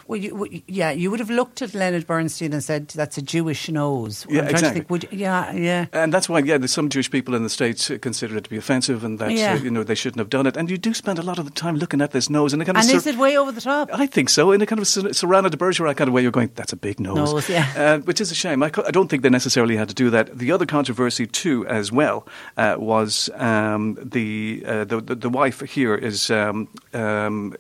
well, 0.07 0.17
you, 0.19 0.35
well, 0.35 0.49
yeah, 0.67 0.89
you 0.91 1.11
would 1.11 1.19
have 1.19 1.29
looked 1.29 1.61
at 1.61 1.73
Leonard 1.73 2.07
Bernstein 2.07 2.53
and 2.53 2.63
said 2.63 2.87
that's 2.89 3.17
a 3.17 3.21
Jewish 3.21 3.69
nose. 3.69 4.25
Yeah, 4.29 4.39
I'm 4.41 4.47
trying 4.47 4.49
exactly. 4.55 4.69
to 4.69 4.73
think. 4.73 4.89
Would 4.89 5.03
you, 5.03 5.09
yeah, 5.19 5.51
yeah. 5.53 5.85
And 5.93 6.13
that's 6.13 6.27
why, 6.29 6.39
yeah, 6.39 6.57
there's 6.57 6.71
some 6.71 6.89
Jewish 6.89 7.11
people 7.11 7.35
in 7.35 7.43
the 7.43 7.49
States 7.49 7.91
uh, 7.91 7.97
consider 8.01 8.37
it 8.37 8.45
to 8.45 8.49
be 8.49 8.57
offensive 8.57 9.03
and 9.03 9.19
that, 9.19 9.31
Yeah. 9.31 9.53
uh, 9.53 9.57
you 9.57 9.69
know, 9.69 9.83
they 9.83 9.95
shouldn't 9.95 10.19
have 10.19 10.29
done 10.29 10.47
it. 10.47 10.57
And 10.57 10.69
you 10.71 10.77
do 10.77 10.93
spend 10.93 11.19
a 11.19 11.21
lot 11.21 11.37
of 11.39 11.45
the 11.45 11.51
time 11.51 11.75
looking 11.75 12.01
at 12.01 12.11
this 12.11 12.29
nose 12.29 12.53
and 12.53 12.61
kind 12.73 12.85
of... 12.85 12.89
And 12.89 13.01
sur- 13.01 13.09
is 13.09 13.15
it 13.15 13.17
way 13.17 13.37
over 13.37 13.51
the 13.51 13.61
top? 13.61 13.89
I 13.93 14.07
think 14.07 14.29
so, 14.29 14.51
in 14.51 14.61
a 14.61 14.65
kind 14.65 14.79
of 14.79 14.87
Ser- 14.87 15.13
Cyrano 15.13 15.49
de 15.49 15.57
Bergerac 15.57 15.97
kind 15.97 16.07
of 16.07 16.13
way. 16.13 16.21
You're 16.21 16.31
going, 16.31 16.51
that's 16.55 16.73
a 16.73 16.77
big 16.77 16.99
nose. 16.99 17.33
Nose, 17.33 17.49
yeah. 17.49 17.73
Uh, 17.75 17.99
which 17.99 18.21
is 18.21 18.31
a 18.31 18.35
shame. 18.35 18.63
I, 18.63 18.69
co- 18.69 18.85
I 18.85 18.91
don't 18.91 19.09
think 19.09 19.23
they 19.23 19.29
necessarily 19.29 19.75
had 19.75 19.89
to 19.89 19.95
do 19.95 20.09
that. 20.09 20.37
The 20.37 20.51
other 20.51 20.65
controversy, 20.65 21.25
too, 21.27 21.65
as 21.67 21.91
well, 21.91 22.27
uh, 22.57 22.75
was 22.77 23.29
um, 23.35 23.97
the, 24.01 24.63
uh, 24.65 24.85
the, 24.85 25.01
the 25.01 25.15
the 25.15 25.29
wife 25.29 25.61
here 25.61 25.95
is. 25.95 26.29
Um, 26.31 26.69
um, 26.93 27.55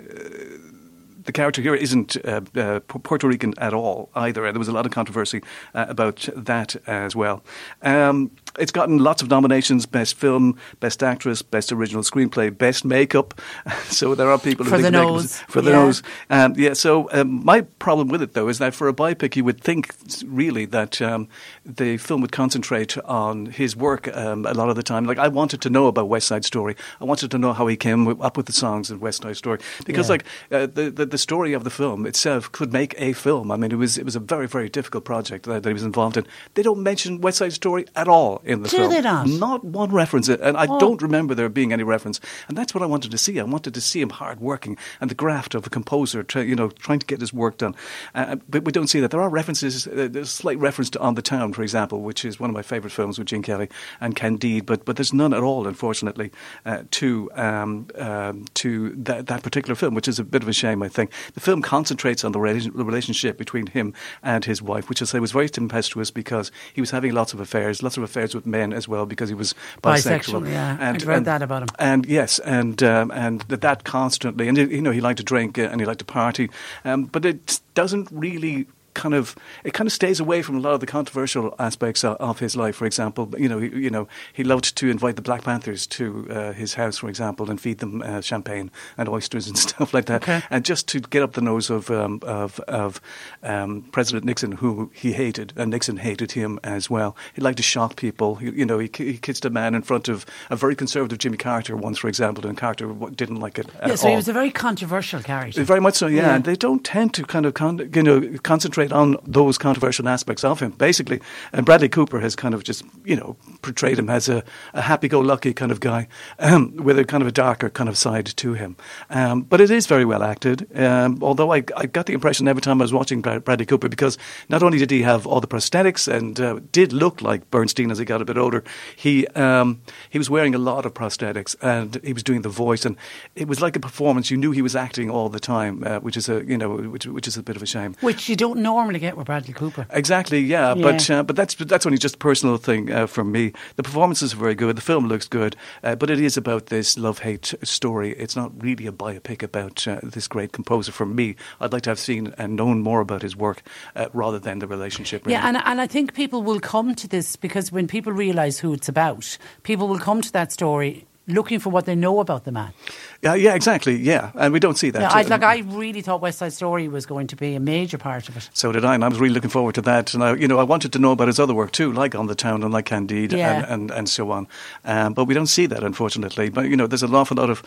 the 1.21 1.33
character 1.33 1.61
here 1.61 1.75
isn't 1.75 2.17
uh, 2.25 2.41
uh, 2.55 2.79
Puerto 2.87 3.27
Rican 3.27 3.53
at 3.59 3.71
all 3.71 4.09
either. 4.15 4.51
There 4.51 4.57
was 4.57 4.67
a 4.67 4.71
lot 4.71 4.87
of 4.87 4.91
controversy 4.91 5.43
uh, 5.75 5.85
about 5.87 6.27
that 6.35 6.75
as 6.87 7.15
well. 7.15 7.43
Um, 7.83 8.31
it's 8.59 8.71
gotten 8.71 8.97
lots 8.99 9.21
of 9.21 9.29
nominations: 9.29 9.85
best 9.85 10.15
film, 10.15 10.57
best 10.79 11.01
actress, 11.03 11.41
best 11.41 11.71
original 11.71 12.03
screenplay, 12.03 12.55
best 12.55 12.85
makeup. 12.85 13.39
so 13.85 14.15
there 14.15 14.29
are 14.29 14.37
people 14.39 14.65
who 14.65 14.71
For 14.71 14.77
think 14.77 14.85
the 14.87 14.91
nose, 14.91 15.39
for 15.47 15.61
the 15.61 15.71
yeah. 15.71 15.75
nose. 15.77 16.03
Um, 16.29 16.53
yeah. 16.57 16.73
So 16.73 17.09
um, 17.11 17.43
my 17.45 17.61
problem 17.61 18.07
with 18.09 18.21
it 18.21 18.33
though 18.33 18.47
is 18.49 18.59
that 18.59 18.73
for 18.75 18.87
a 18.87 18.93
biopic, 18.93 19.35
you 19.35 19.43
would 19.43 19.61
think 19.61 19.93
really 20.25 20.65
that 20.65 21.01
um, 21.01 21.27
the 21.65 21.97
film 21.97 22.21
would 22.21 22.31
concentrate 22.31 22.97
on 23.05 23.47
his 23.47 23.75
work 23.75 24.15
um, 24.15 24.45
a 24.45 24.53
lot 24.53 24.69
of 24.69 24.75
the 24.75 24.83
time. 24.83 25.05
Like 25.05 25.17
I 25.17 25.27
wanted 25.27 25.61
to 25.61 25.69
know 25.69 25.87
about 25.87 26.07
West 26.09 26.27
Side 26.27 26.45
Story. 26.45 26.75
I 26.99 27.05
wanted 27.05 27.31
to 27.31 27.37
know 27.37 27.53
how 27.53 27.67
he 27.67 27.77
came 27.77 28.07
up 28.21 28.37
with 28.37 28.45
the 28.45 28.53
songs 28.53 28.91
in 28.91 28.99
West 28.99 29.21
Side 29.23 29.37
Story 29.37 29.59
because 29.85 30.07
Yeah. 30.07 30.13
like 30.13 30.25
uh, 30.51 30.65
the, 30.67 30.89
the 30.91 31.05
the 31.05 31.17
story 31.17 31.53
of 31.53 31.63
the 31.63 31.69
film 31.69 32.05
itself 32.05 32.51
could 32.51 32.71
make 32.73 32.93
a 32.97 33.13
film. 33.13 33.51
I 33.51 33.57
mean, 33.57 33.71
it 33.71 33.77
was 33.77 33.97
it 33.97 34.05
was 34.05 34.15
a 34.15 34.19
very 34.19 34.47
very 34.47 34.69
difficult 34.69 35.05
project 35.05 35.45
that, 35.45 35.63
that 35.63 35.69
he 35.69 35.73
was 35.73 35.83
involved 35.83 36.17
in. 36.17 36.25
They 36.55 36.63
don't 36.63 36.81
mention 36.83 37.21
West 37.21 37.37
Side 37.37 37.53
Story 37.53 37.85
at 37.95 38.07
all. 38.07 38.41
In 38.49 38.63
the 38.63 38.69
Do 38.69 38.77
film. 38.77 38.91
they 38.91 39.01
not? 39.01 39.27
Not 39.27 39.63
one 39.63 39.91
reference, 39.91 40.27
and 40.29 40.57
I 40.57 40.65
Oh. 40.69 40.79
don't 40.79 41.01
remember 41.01 41.33
there 41.35 41.49
being 41.49 41.71
any 41.73 41.83
reference. 41.83 42.19
And 42.47 42.57
that's 42.57 42.73
what 42.73 42.81
I 42.83 42.85
wanted 42.87 43.11
to 43.11 43.17
see. 43.17 43.39
I 43.39 43.43
wanted 43.43 43.73
to 43.73 43.81
see 43.81 44.01
him 44.01 44.09
hard 44.09 44.39
working 44.39 44.77
and 44.99 45.09
the 45.09 45.15
graft 45.15 45.55
of 45.55 45.65
a 45.67 45.69
composer, 45.69 46.23
try, 46.23 46.41
you 46.41 46.55
know, 46.55 46.69
trying 46.69 46.99
to 46.99 47.05
get 47.05 47.19
his 47.21 47.31
work 47.33 47.57
done. 47.57 47.75
Uh, 48.15 48.37
but 48.49 48.65
we 48.65 48.71
don't 48.71 48.87
see 48.87 48.99
that. 48.99 49.11
There 49.11 49.21
are 49.21 49.29
references. 49.29 49.87
Uh, 49.87 50.07
there's 50.11 50.27
a 50.27 50.31
slight 50.43 50.57
reference 50.59 50.89
to 50.91 50.99
On 50.99 51.15
the 51.15 51.21
Town, 51.21 51.53
for 51.53 51.61
example, 51.63 52.01
which 52.01 52.25
is 52.25 52.39
one 52.39 52.49
of 52.49 52.53
my 52.55 52.61
favourite 52.63 52.91
films 52.93 53.17
with 53.19 53.27
Gene 53.27 53.43
Kelly 53.43 53.69
and 54.01 54.15
Candide. 54.15 54.65
But 54.65 54.85
but 54.85 54.95
there's 54.97 55.13
none 55.13 55.33
at 55.33 55.43
all, 55.43 55.67
unfortunately, 55.67 56.31
uh, 56.65 56.83
to 56.91 57.29
um, 57.35 57.87
um, 57.97 58.45
to 58.55 58.89
that, 58.95 59.27
that 59.27 59.43
particular 59.43 59.75
film, 59.75 59.93
which 59.93 60.07
is 60.07 60.19
a 60.19 60.23
bit 60.23 60.41
of 60.43 60.49
a 60.49 60.53
shame. 60.53 60.81
I 60.83 60.87
think 60.89 61.11
the 61.33 61.39
film 61.39 61.61
concentrates 61.61 62.23
on 62.23 62.31
the, 62.31 62.39
rela- 62.39 62.75
the 62.75 62.85
relationship 62.85 63.37
between 63.37 63.67
him 63.67 63.93
and 64.23 64.45
his 64.45 64.61
wife, 64.61 64.89
which 64.89 65.01
I 65.01 65.05
say 65.05 65.19
was 65.19 65.31
very 65.31 65.49
tempestuous 65.49 66.11
because 66.11 66.51
he 66.73 66.81
was 66.81 66.91
having 66.91 67.13
lots 67.13 67.33
of 67.33 67.39
affairs, 67.39 67.83
lots 67.83 67.97
of 67.97 68.03
affairs 68.03 68.28
with 68.35 68.45
men 68.45 68.73
as 68.73 68.87
well 68.87 69.05
because 69.05 69.29
he 69.29 69.35
was 69.35 69.53
bisexual. 69.81 70.43
Bisexual, 70.43 70.51
yeah. 70.51 70.77
I'd 70.79 71.03
read 71.03 71.25
that 71.25 71.41
about 71.41 71.63
him. 71.63 71.69
And 71.77 72.05
yes, 72.05 72.39
and 72.39 72.81
um, 72.83 73.11
and 73.11 73.41
that, 73.41 73.61
that 73.61 73.83
constantly, 73.83 74.47
and 74.47 74.57
you 74.57 74.81
know, 74.81 74.91
he 74.91 75.01
liked 75.01 75.17
to 75.17 75.23
drink 75.23 75.57
uh, 75.57 75.63
and 75.63 75.79
he 75.79 75.85
liked 75.85 75.99
to 75.99 76.05
party, 76.05 76.49
um, 76.85 77.05
but 77.05 77.25
it 77.25 77.61
doesn't 77.73 78.07
really 78.11 78.67
kind 78.99 79.15
of 79.15 79.35
it 79.63 79.73
kind 79.73 79.87
of 79.87 79.93
stays 79.93 80.19
away 80.19 80.41
from 80.41 80.55
a 80.57 80.59
lot 80.59 80.73
of 80.73 80.79
the 80.79 80.85
controversial 80.85 81.55
aspects 81.57 82.03
of, 82.03 82.15
of 82.17 82.39
his 82.39 82.55
life. 82.55 82.75
For 82.75 82.85
example, 82.85 83.29
you 83.37 83.47
know, 83.49 83.59
he, 83.59 83.69
you 83.85 83.89
know, 83.89 84.07
he 84.33 84.43
loved 84.43 84.75
to 84.77 84.89
invite 84.89 85.15
the 85.15 85.21
Black 85.21 85.43
Panthers 85.43 85.87
to 85.87 86.27
uh, 86.29 86.53
his 86.53 86.73
house, 86.75 86.97
for 86.99 87.09
example, 87.09 87.49
and 87.49 87.59
feed 87.61 87.77
them 87.79 88.01
uh, 88.01 88.21
champagne 88.21 88.69
and 88.97 89.07
oysters 89.09 89.47
and 89.47 89.57
stuff 89.67 89.93
like 89.93 90.05
that, 90.05 90.21
Okay. 90.23 90.41
and 90.49 90.65
just 90.65 90.87
to 90.89 90.99
get 90.99 91.23
up 91.23 91.33
the 91.33 91.41
nose 91.41 91.69
of 91.69 91.89
um, 91.89 92.19
of, 92.23 92.59
of 92.67 92.99
um, 93.43 93.81
President 93.91 94.25
Nixon, 94.25 94.51
who 94.53 94.91
he 94.93 95.13
hated, 95.13 95.53
and 95.55 95.71
Nixon 95.71 95.97
hated 95.97 96.31
him 96.33 96.59
as 96.63 96.89
well. 96.89 97.15
He 97.33 97.41
liked 97.41 97.57
to 97.57 97.63
shock 97.63 97.95
people. 97.95 98.35
He, 98.35 98.51
you 98.51 98.65
know, 98.65 98.79
he, 98.79 98.89
he 98.93 99.17
kissed 99.17 99.45
a 99.45 99.49
man 99.49 99.75
in 99.75 99.81
front 99.81 100.09
of 100.09 100.25
a 100.49 100.55
very 100.55 100.75
conservative 100.75 101.17
Jimmy 101.19 101.37
Carter 101.37 101.75
once, 101.75 101.97
for 101.99 102.07
example, 102.09 102.45
and 102.47 102.57
Carter 102.57 102.93
didn't 103.15 103.39
like 103.39 103.59
it 103.59 103.67
at 103.81 103.89
Yeah, 103.89 103.95
so 103.95 104.05
all. 104.07 104.11
he 104.11 104.15
was 104.17 104.27
a 104.27 104.33
very 104.33 104.51
controversial 104.51 105.21
character. 105.21 105.63
Very 105.63 105.79
much 105.81 105.95
so, 105.95 106.07
yeah. 106.07 106.19
Yeah. 106.19 106.35
And 106.35 106.43
they 106.43 106.55
don't 106.55 106.83
tend 106.83 107.13
to 107.13 107.23
kind 107.23 107.45
of 107.45 107.53
con- 107.53 107.89
you 107.95 108.03
know 108.03 108.37
concentrate 108.43 108.88
on 108.91 109.17
those 109.25 109.57
controversial 109.57 110.07
aspects 110.07 110.43
of 110.43 110.59
him. 110.59 110.71
Basically, 110.71 111.19
and 111.53 111.65
Bradley 111.65 111.89
Cooper 111.89 112.19
has 112.19 112.35
kind 112.35 112.53
of 112.53 112.63
just 112.63 112.83
you 113.05 113.15
know 113.15 113.35
portrayed 113.61 113.99
him 113.99 114.09
as 114.09 114.29
a, 114.29 114.43
a 114.73 114.81
happy-go-lucky 114.81 115.53
kind 115.53 115.71
of 115.71 115.79
guy 115.79 116.07
um, 116.39 116.75
with 116.77 116.97
a 116.97 117.05
kind 117.05 117.21
of 117.21 117.27
a 117.27 117.31
darker 117.31 117.69
kind 117.69 117.89
of 117.89 117.97
side 117.97 118.25
to 118.25 118.53
him. 118.53 118.75
Um, 119.09 119.41
but 119.41 119.61
it 119.61 119.71
is 119.71 119.87
very 119.87 120.05
well 120.05 120.23
acted. 120.23 120.67
Um, 120.77 121.19
although 121.21 121.53
I, 121.53 121.63
I 121.75 121.85
got 121.85 122.05
the 122.05 122.13
impression 122.13 122.47
every 122.47 122.61
time 122.61 122.81
I 122.81 122.83
was 122.83 122.93
watching 122.93 123.21
Brad- 123.21 123.43
Bradley 123.43 123.65
Cooper 123.65 123.89
because 123.89 124.17
not 124.49 124.63
only 124.63 124.77
did 124.77 124.91
he 124.91 125.01
have 125.01 125.27
all 125.27 125.41
the 125.41 125.47
prosthetics 125.47 126.07
and 126.07 126.39
uh, 126.39 126.59
did 126.71 126.93
look 126.93 127.21
like 127.21 127.49
Bernstein 127.51 127.91
as 127.91 127.97
he 127.97 128.05
got 128.05 128.21
a 128.21 128.25
bit 128.25 128.37
older, 128.37 128.63
he 128.95 129.27
um, 129.27 129.81
he 130.09 130.17
was 130.17 130.29
wearing 130.29 130.55
a 130.55 130.57
lot 130.59 130.85
of 130.85 130.93
prosthetics 130.93 131.55
and 131.61 131.99
he 132.03 132.13
was 132.13 132.23
doing 132.23 132.41
the 132.41 132.49
voice 132.49 132.85
and 132.85 132.95
it 133.35 133.47
was 133.47 133.61
like 133.61 133.75
a 133.75 133.79
performance. 133.79 134.31
You 134.31 134.37
knew 134.37 134.51
he 134.51 134.61
was 134.61 134.75
acting 134.75 135.09
all 135.09 135.29
the 135.29 135.39
time, 135.39 135.83
uh, 135.83 135.99
which 135.99 136.17
is 136.17 136.29
a 136.29 136.43
you 136.45 136.57
know 136.57 136.75
which 136.75 137.05
which 137.05 137.27
is 137.27 137.37
a 137.37 137.43
bit 137.43 137.55
of 137.55 137.63
a 137.63 137.65
shame. 137.65 137.95
Which 138.01 138.29
you 138.29 138.35
don't 138.35 138.61
normally 138.73 138.99
get 138.99 139.17
with 139.17 139.25
Bradley 139.25 139.53
Cooper. 139.53 139.85
Exactly, 139.91 140.39
yeah, 140.39 140.75
Yeah. 140.75 140.83
but 140.87 141.09
uh, 141.09 141.23
but 141.23 141.35
that's 141.35 141.55
that's 141.55 141.85
only 141.85 141.97
just 141.97 142.15
a 142.15 142.17
personal 142.29 142.57
thing 142.57 142.91
uh, 142.91 143.07
from 143.07 143.31
me. 143.31 143.51
The 143.75 143.83
performances 143.83 144.33
are 144.33 144.37
very 144.45 144.55
good. 144.55 144.75
The 144.75 144.81
film 144.93 145.07
looks 145.07 145.27
good, 145.27 145.55
uh, 145.83 145.95
but 145.95 146.09
it 146.09 146.19
is 146.19 146.37
about 146.37 146.67
this 146.67 146.97
love 146.97 147.19
hate 147.19 147.53
story. 147.63 148.11
It's 148.23 148.35
not 148.35 148.51
really 148.63 148.87
a 148.87 148.91
biopic 148.91 149.43
about 149.43 149.87
uh, 149.87 149.99
this 150.15 150.27
great 150.27 150.51
composer. 150.51 150.91
For 150.91 151.05
me, 151.05 151.35
I'd 151.61 151.73
like 151.73 151.83
to 151.83 151.89
have 151.89 151.99
seen 151.99 152.33
and 152.37 152.55
known 152.55 152.81
more 152.81 153.01
about 153.01 153.21
his 153.21 153.35
work 153.35 153.61
uh, 153.95 154.07
rather 154.13 154.39
than 154.39 154.59
the 154.59 154.67
relationship. 154.67 155.25
Really. 155.25 155.33
Yeah, 155.33 155.47
and, 155.47 155.57
and 155.57 155.81
I 155.81 155.87
think 155.87 156.13
people 156.13 156.41
will 156.43 156.59
come 156.59 156.95
to 156.95 157.07
this 157.07 157.35
because 157.35 157.71
when 157.71 157.87
people 157.87 158.13
realise 158.13 158.59
who 158.59 158.73
it's 158.73 158.89
about, 158.89 159.37
people 159.63 159.87
will 159.87 159.99
come 159.99 160.21
to 160.21 160.31
that 160.33 160.51
story 160.51 161.05
looking 161.29 161.59
for 161.59 161.69
what 161.69 161.85
they 161.85 161.95
know 161.95 162.19
about 162.19 162.43
the 162.43 162.51
man. 162.51 162.73
yeah, 163.21 163.35
yeah, 163.35 163.53
exactly, 163.55 163.95
yeah, 163.95 164.31
and 164.35 164.53
we 164.53 164.59
don't 164.59 164.77
see 164.77 164.89
that. 164.91 165.01
Yeah, 165.01 165.09
I, 165.11 165.21
like 165.23 165.43
I 165.43 165.59
really 165.67 166.01
thought 166.01 166.21
West 166.21 166.39
Side 166.39 166.53
Story 166.53 166.87
was 166.87 167.05
going 167.05 167.27
to 167.27 167.35
be 167.35 167.55
a 167.55 167.59
major 167.59 167.97
part 167.97 168.29
of 168.29 168.37
it. 168.37 168.49
So 168.53 168.71
did 168.71 168.83
I, 168.83 168.95
and 168.95 169.03
I 169.03 169.07
was 169.07 169.19
really 169.19 169.33
looking 169.33 169.49
forward 169.49 169.75
to 169.75 169.81
that. 169.81 170.13
And 170.13 170.23
I, 170.23 170.33
you 170.35 170.47
know, 170.47 170.59
I 170.59 170.63
wanted 170.63 170.91
to 170.93 170.99
know 170.99 171.11
about 171.11 171.27
his 171.27 171.39
other 171.39 171.53
work 171.53 171.71
too, 171.71 171.91
like 171.91 172.15
On 172.15 172.27
the 172.27 172.35
Town 172.35 172.63
and 172.63 172.73
like 172.73 172.85
Candide 172.85 173.31
Yeah. 173.33 173.57
and, 173.57 173.65
and, 173.71 173.91
and 173.91 174.09
so 174.09 174.31
on. 174.31 174.47
Um, 174.85 175.13
but 175.13 175.25
we 175.25 175.33
don't 175.33 175.47
see 175.47 175.65
that, 175.67 175.83
unfortunately. 175.83 176.49
But 176.49 176.65
you 176.69 176.75
know, 176.75 176.87
there's 176.87 177.03
an 177.03 177.13
awful 177.15 177.37
lot 177.37 177.49
of 177.49 177.63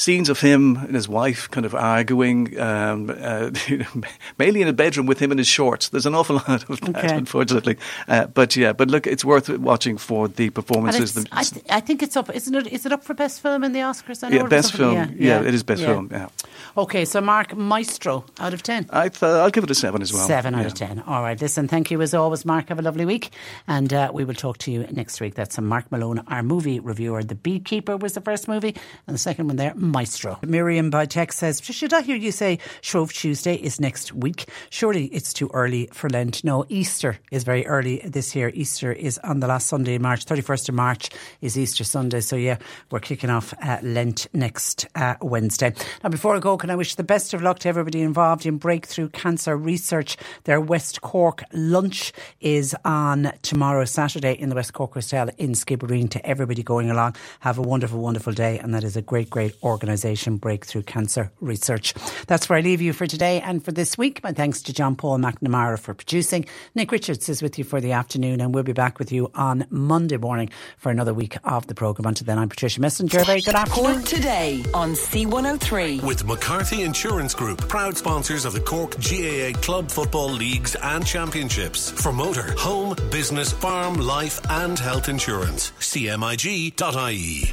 scenes 0.00 0.28
of 0.30 0.40
him 0.40 0.76
and 0.76 0.94
his 0.94 1.08
wife 1.08 1.50
kind 1.50 1.66
of 1.66 1.74
arguing, 1.74 2.58
um, 2.58 3.10
uh, 3.10 3.50
mainly 4.38 4.62
in 4.62 4.68
a 4.68 4.72
bedroom 4.72 5.06
with 5.06 5.18
him 5.18 5.30
in 5.32 5.38
his 5.38 5.46
shorts. 5.46 5.90
There's 5.90 6.06
an 6.06 6.14
awful 6.14 6.36
lot 6.36 6.48
of 6.70 6.80
that, 6.80 6.88
Okay. 6.96 7.14
unfortunately. 7.16 7.76
Uh, 8.08 8.26
but 8.26 8.56
yeah, 8.56 8.72
but 8.72 8.88
look, 8.88 9.06
it's 9.06 9.24
worth 9.24 9.48
watching 9.58 9.98
for 9.98 10.26
the 10.28 10.48
performances. 10.50 11.12
the- 11.14 11.26
I, 11.32 11.42
th- 11.42 11.64
I 11.68 11.80
think 11.80 12.02
it's 12.02 12.16
up, 12.16 12.34
isn't 12.34 12.54
it? 12.54 12.66
Is 12.68 12.86
it 12.86 12.92
up 12.92 13.04
for 13.04 13.14
best 13.14 13.40
film 13.42 13.62
in 13.64 13.72
the 13.72 13.80
Oscars? 13.80 14.24
I 14.24 14.30
yeah, 14.34 14.44
best 14.46 14.68
up 14.68 14.72
for- 14.72 14.78
film. 14.78 15.14
Yeah, 15.18 15.42
it 15.42 15.54
is 15.54 15.62
best 15.62 15.82
film. 15.82 16.08
Yeah, 16.10 16.28
Okay, 16.76 17.04
so 17.04 17.20
Mark 17.20 17.56
Maestro 17.56 18.24
out 18.38 18.54
of 18.54 18.62
ten. 18.62 18.86
I 18.90 19.08
th- 19.08 19.22
I'll 19.22 19.50
give 19.50 19.64
it 19.64 19.70
a 19.70 19.74
seven 19.74 20.02
as 20.02 20.12
well. 20.12 20.26
Seven 20.26 20.54
out 20.54 20.60
Yeah. 20.62 20.66
of 20.68 20.74
ten. 20.74 21.02
All 21.06 21.22
right, 21.22 21.40
listen, 21.40 21.68
thank 21.68 21.90
you 21.90 22.00
as 22.00 22.14
always, 22.14 22.44
Mark. 22.44 22.68
Have 22.68 22.78
a 22.78 22.82
lovely 22.82 23.04
week, 23.04 23.30
and 23.68 23.92
uh, 23.92 24.10
we 24.14 24.24
will 24.24 24.34
talk 24.34 24.58
to 24.58 24.70
you 24.70 24.86
next 24.90 25.20
week. 25.20 25.34
That's 25.34 25.58
Mark 25.60 25.90
Malone, 25.92 26.20
our 26.28 26.42
movie 26.42 26.80
reviewer. 26.80 27.22
The 27.22 27.34
Beekeeper 27.34 27.96
was 27.96 28.12
the 28.14 28.20
first 28.20 28.48
movie, 28.48 28.74
and 29.06 29.14
the 29.14 29.18
second 29.18 29.48
one 29.48 29.56
there, 29.56 29.74
Maestro. 29.90 30.38
Miriam 30.42 30.90
by 30.90 31.06
text 31.06 31.38
says, 31.38 31.60
"Should 31.62 31.92
I 31.92 32.02
hear 32.02 32.16
you 32.16 32.32
say 32.32 32.58
Shrove 32.80 33.12
Tuesday 33.12 33.54
is 33.54 33.80
next 33.80 34.12
week? 34.12 34.48
Surely 34.70 35.06
it's 35.06 35.32
too 35.32 35.50
early 35.52 35.88
for 35.92 36.08
Lent. 36.08 36.44
No, 36.44 36.64
Easter 36.68 37.18
is 37.30 37.44
very 37.44 37.66
early 37.66 37.98
this 38.04 38.34
year. 38.34 38.50
Easter 38.54 38.92
is 38.92 39.18
on 39.18 39.40
the 39.40 39.46
last 39.46 39.66
Sunday 39.66 39.94
in 39.94 40.02
March. 40.02 40.24
Thirty 40.24 40.42
first 40.42 40.68
of 40.68 40.74
March 40.74 41.10
is 41.40 41.58
Easter 41.58 41.84
Sunday. 41.84 42.20
So 42.20 42.36
yeah, 42.36 42.58
we're 42.90 43.00
kicking 43.00 43.30
off 43.30 43.52
uh, 43.62 43.78
Lent 43.82 44.26
next 44.32 44.86
uh, 44.94 45.14
Wednesday. 45.20 45.72
Now, 46.02 46.10
before 46.10 46.36
I 46.36 46.38
go, 46.38 46.56
can 46.56 46.70
I 46.70 46.76
wish 46.76 46.94
the 46.94 47.04
best 47.04 47.34
of 47.34 47.42
luck 47.42 47.58
to 47.60 47.68
everybody 47.68 48.02
involved 48.02 48.46
in 48.46 48.56
breakthrough 48.58 49.08
cancer 49.08 49.56
research? 49.56 50.16
Their 50.44 50.60
West 50.60 51.00
Cork 51.00 51.42
lunch 51.52 52.12
is 52.40 52.74
on 52.84 53.32
tomorrow, 53.42 53.84
Saturday, 53.84 54.32
in 54.32 54.48
the 54.48 54.54
West 54.54 54.72
Cork 54.72 54.94
Hotel 54.94 55.30
in 55.38 55.52
Skibbereen. 55.52 56.10
To 56.10 56.26
everybody 56.26 56.62
going 56.62 56.90
along, 56.90 57.16
have 57.40 57.58
a 57.58 57.62
wonderful, 57.62 58.00
wonderful 58.00 58.32
day, 58.32 58.58
and 58.58 58.74
that 58.74 58.84
is 58.84 58.96
a 58.96 59.02
great, 59.02 59.30
great 59.30 59.54
organisation, 59.70 60.36
Breakthrough 60.36 60.82
Cancer 60.82 61.32
Research. 61.40 61.94
That's 62.26 62.48
where 62.48 62.58
I 62.58 62.62
leave 62.62 62.80
you 62.80 62.92
for 62.92 63.06
today 63.06 63.40
and 63.40 63.64
for 63.64 63.72
this 63.72 63.96
week. 63.96 64.22
My 64.22 64.32
thanks 64.32 64.62
to 64.62 64.72
John 64.72 64.96
Paul 64.96 65.18
McNamara 65.18 65.78
for 65.78 65.94
producing. 65.94 66.46
Nick 66.74 66.92
Richards 66.92 67.28
is 67.28 67.42
with 67.42 67.58
you 67.58 67.64
for 67.64 67.80
the 67.80 67.92
afternoon, 67.92 68.40
and 68.40 68.54
we'll 68.54 68.62
be 68.62 68.72
back 68.72 68.98
with 68.98 69.12
you 69.12 69.30
on 69.34 69.66
Monday 69.70 70.16
morning 70.16 70.50
for 70.76 70.90
another 70.90 71.14
week 71.14 71.36
of 71.44 71.66
the 71.66 71.74
programme. 71.74 72.06
Until 72.06 72.26
then, 72.26 72.38
I'm 72.38 72.48
Patricia 72.48 72.80
Messenger. 72.80 73.24
Very 73.24 73.40
good 73.40 73.54
afternoon. 73.54 73.94
Cork 73.94 74.04
today 74.04 74.64
on 74.74 74.92
C103. 74.92 76.02
With 76.02 76.24
McCarthy 76.24 76.82
Insurance 76.82 77.34
Group, 77.34 77.68
proud 77.68 77.96
sponsors 77.96 78.44
of 78.44 78.52
the 78.52 78.60
Cork 78.60 78.96
GAA 79.00 79.58
Club 79.60 79.90
Football 79.90 80.30
Leagues 80.30 80.74
and 80.82 81.06
Championships. 81.06 81.90
For 81.90 82.12
motor, 82.12 82.52
home, 82.58 82.96
business, 83.10 83.52
farm, 83.52 83.94
life, 83.94 84.40
and 84.50 84.78
health 84.78 85.08
insurance. 85.08 85.72
CMIG.ie. 85.78 87.52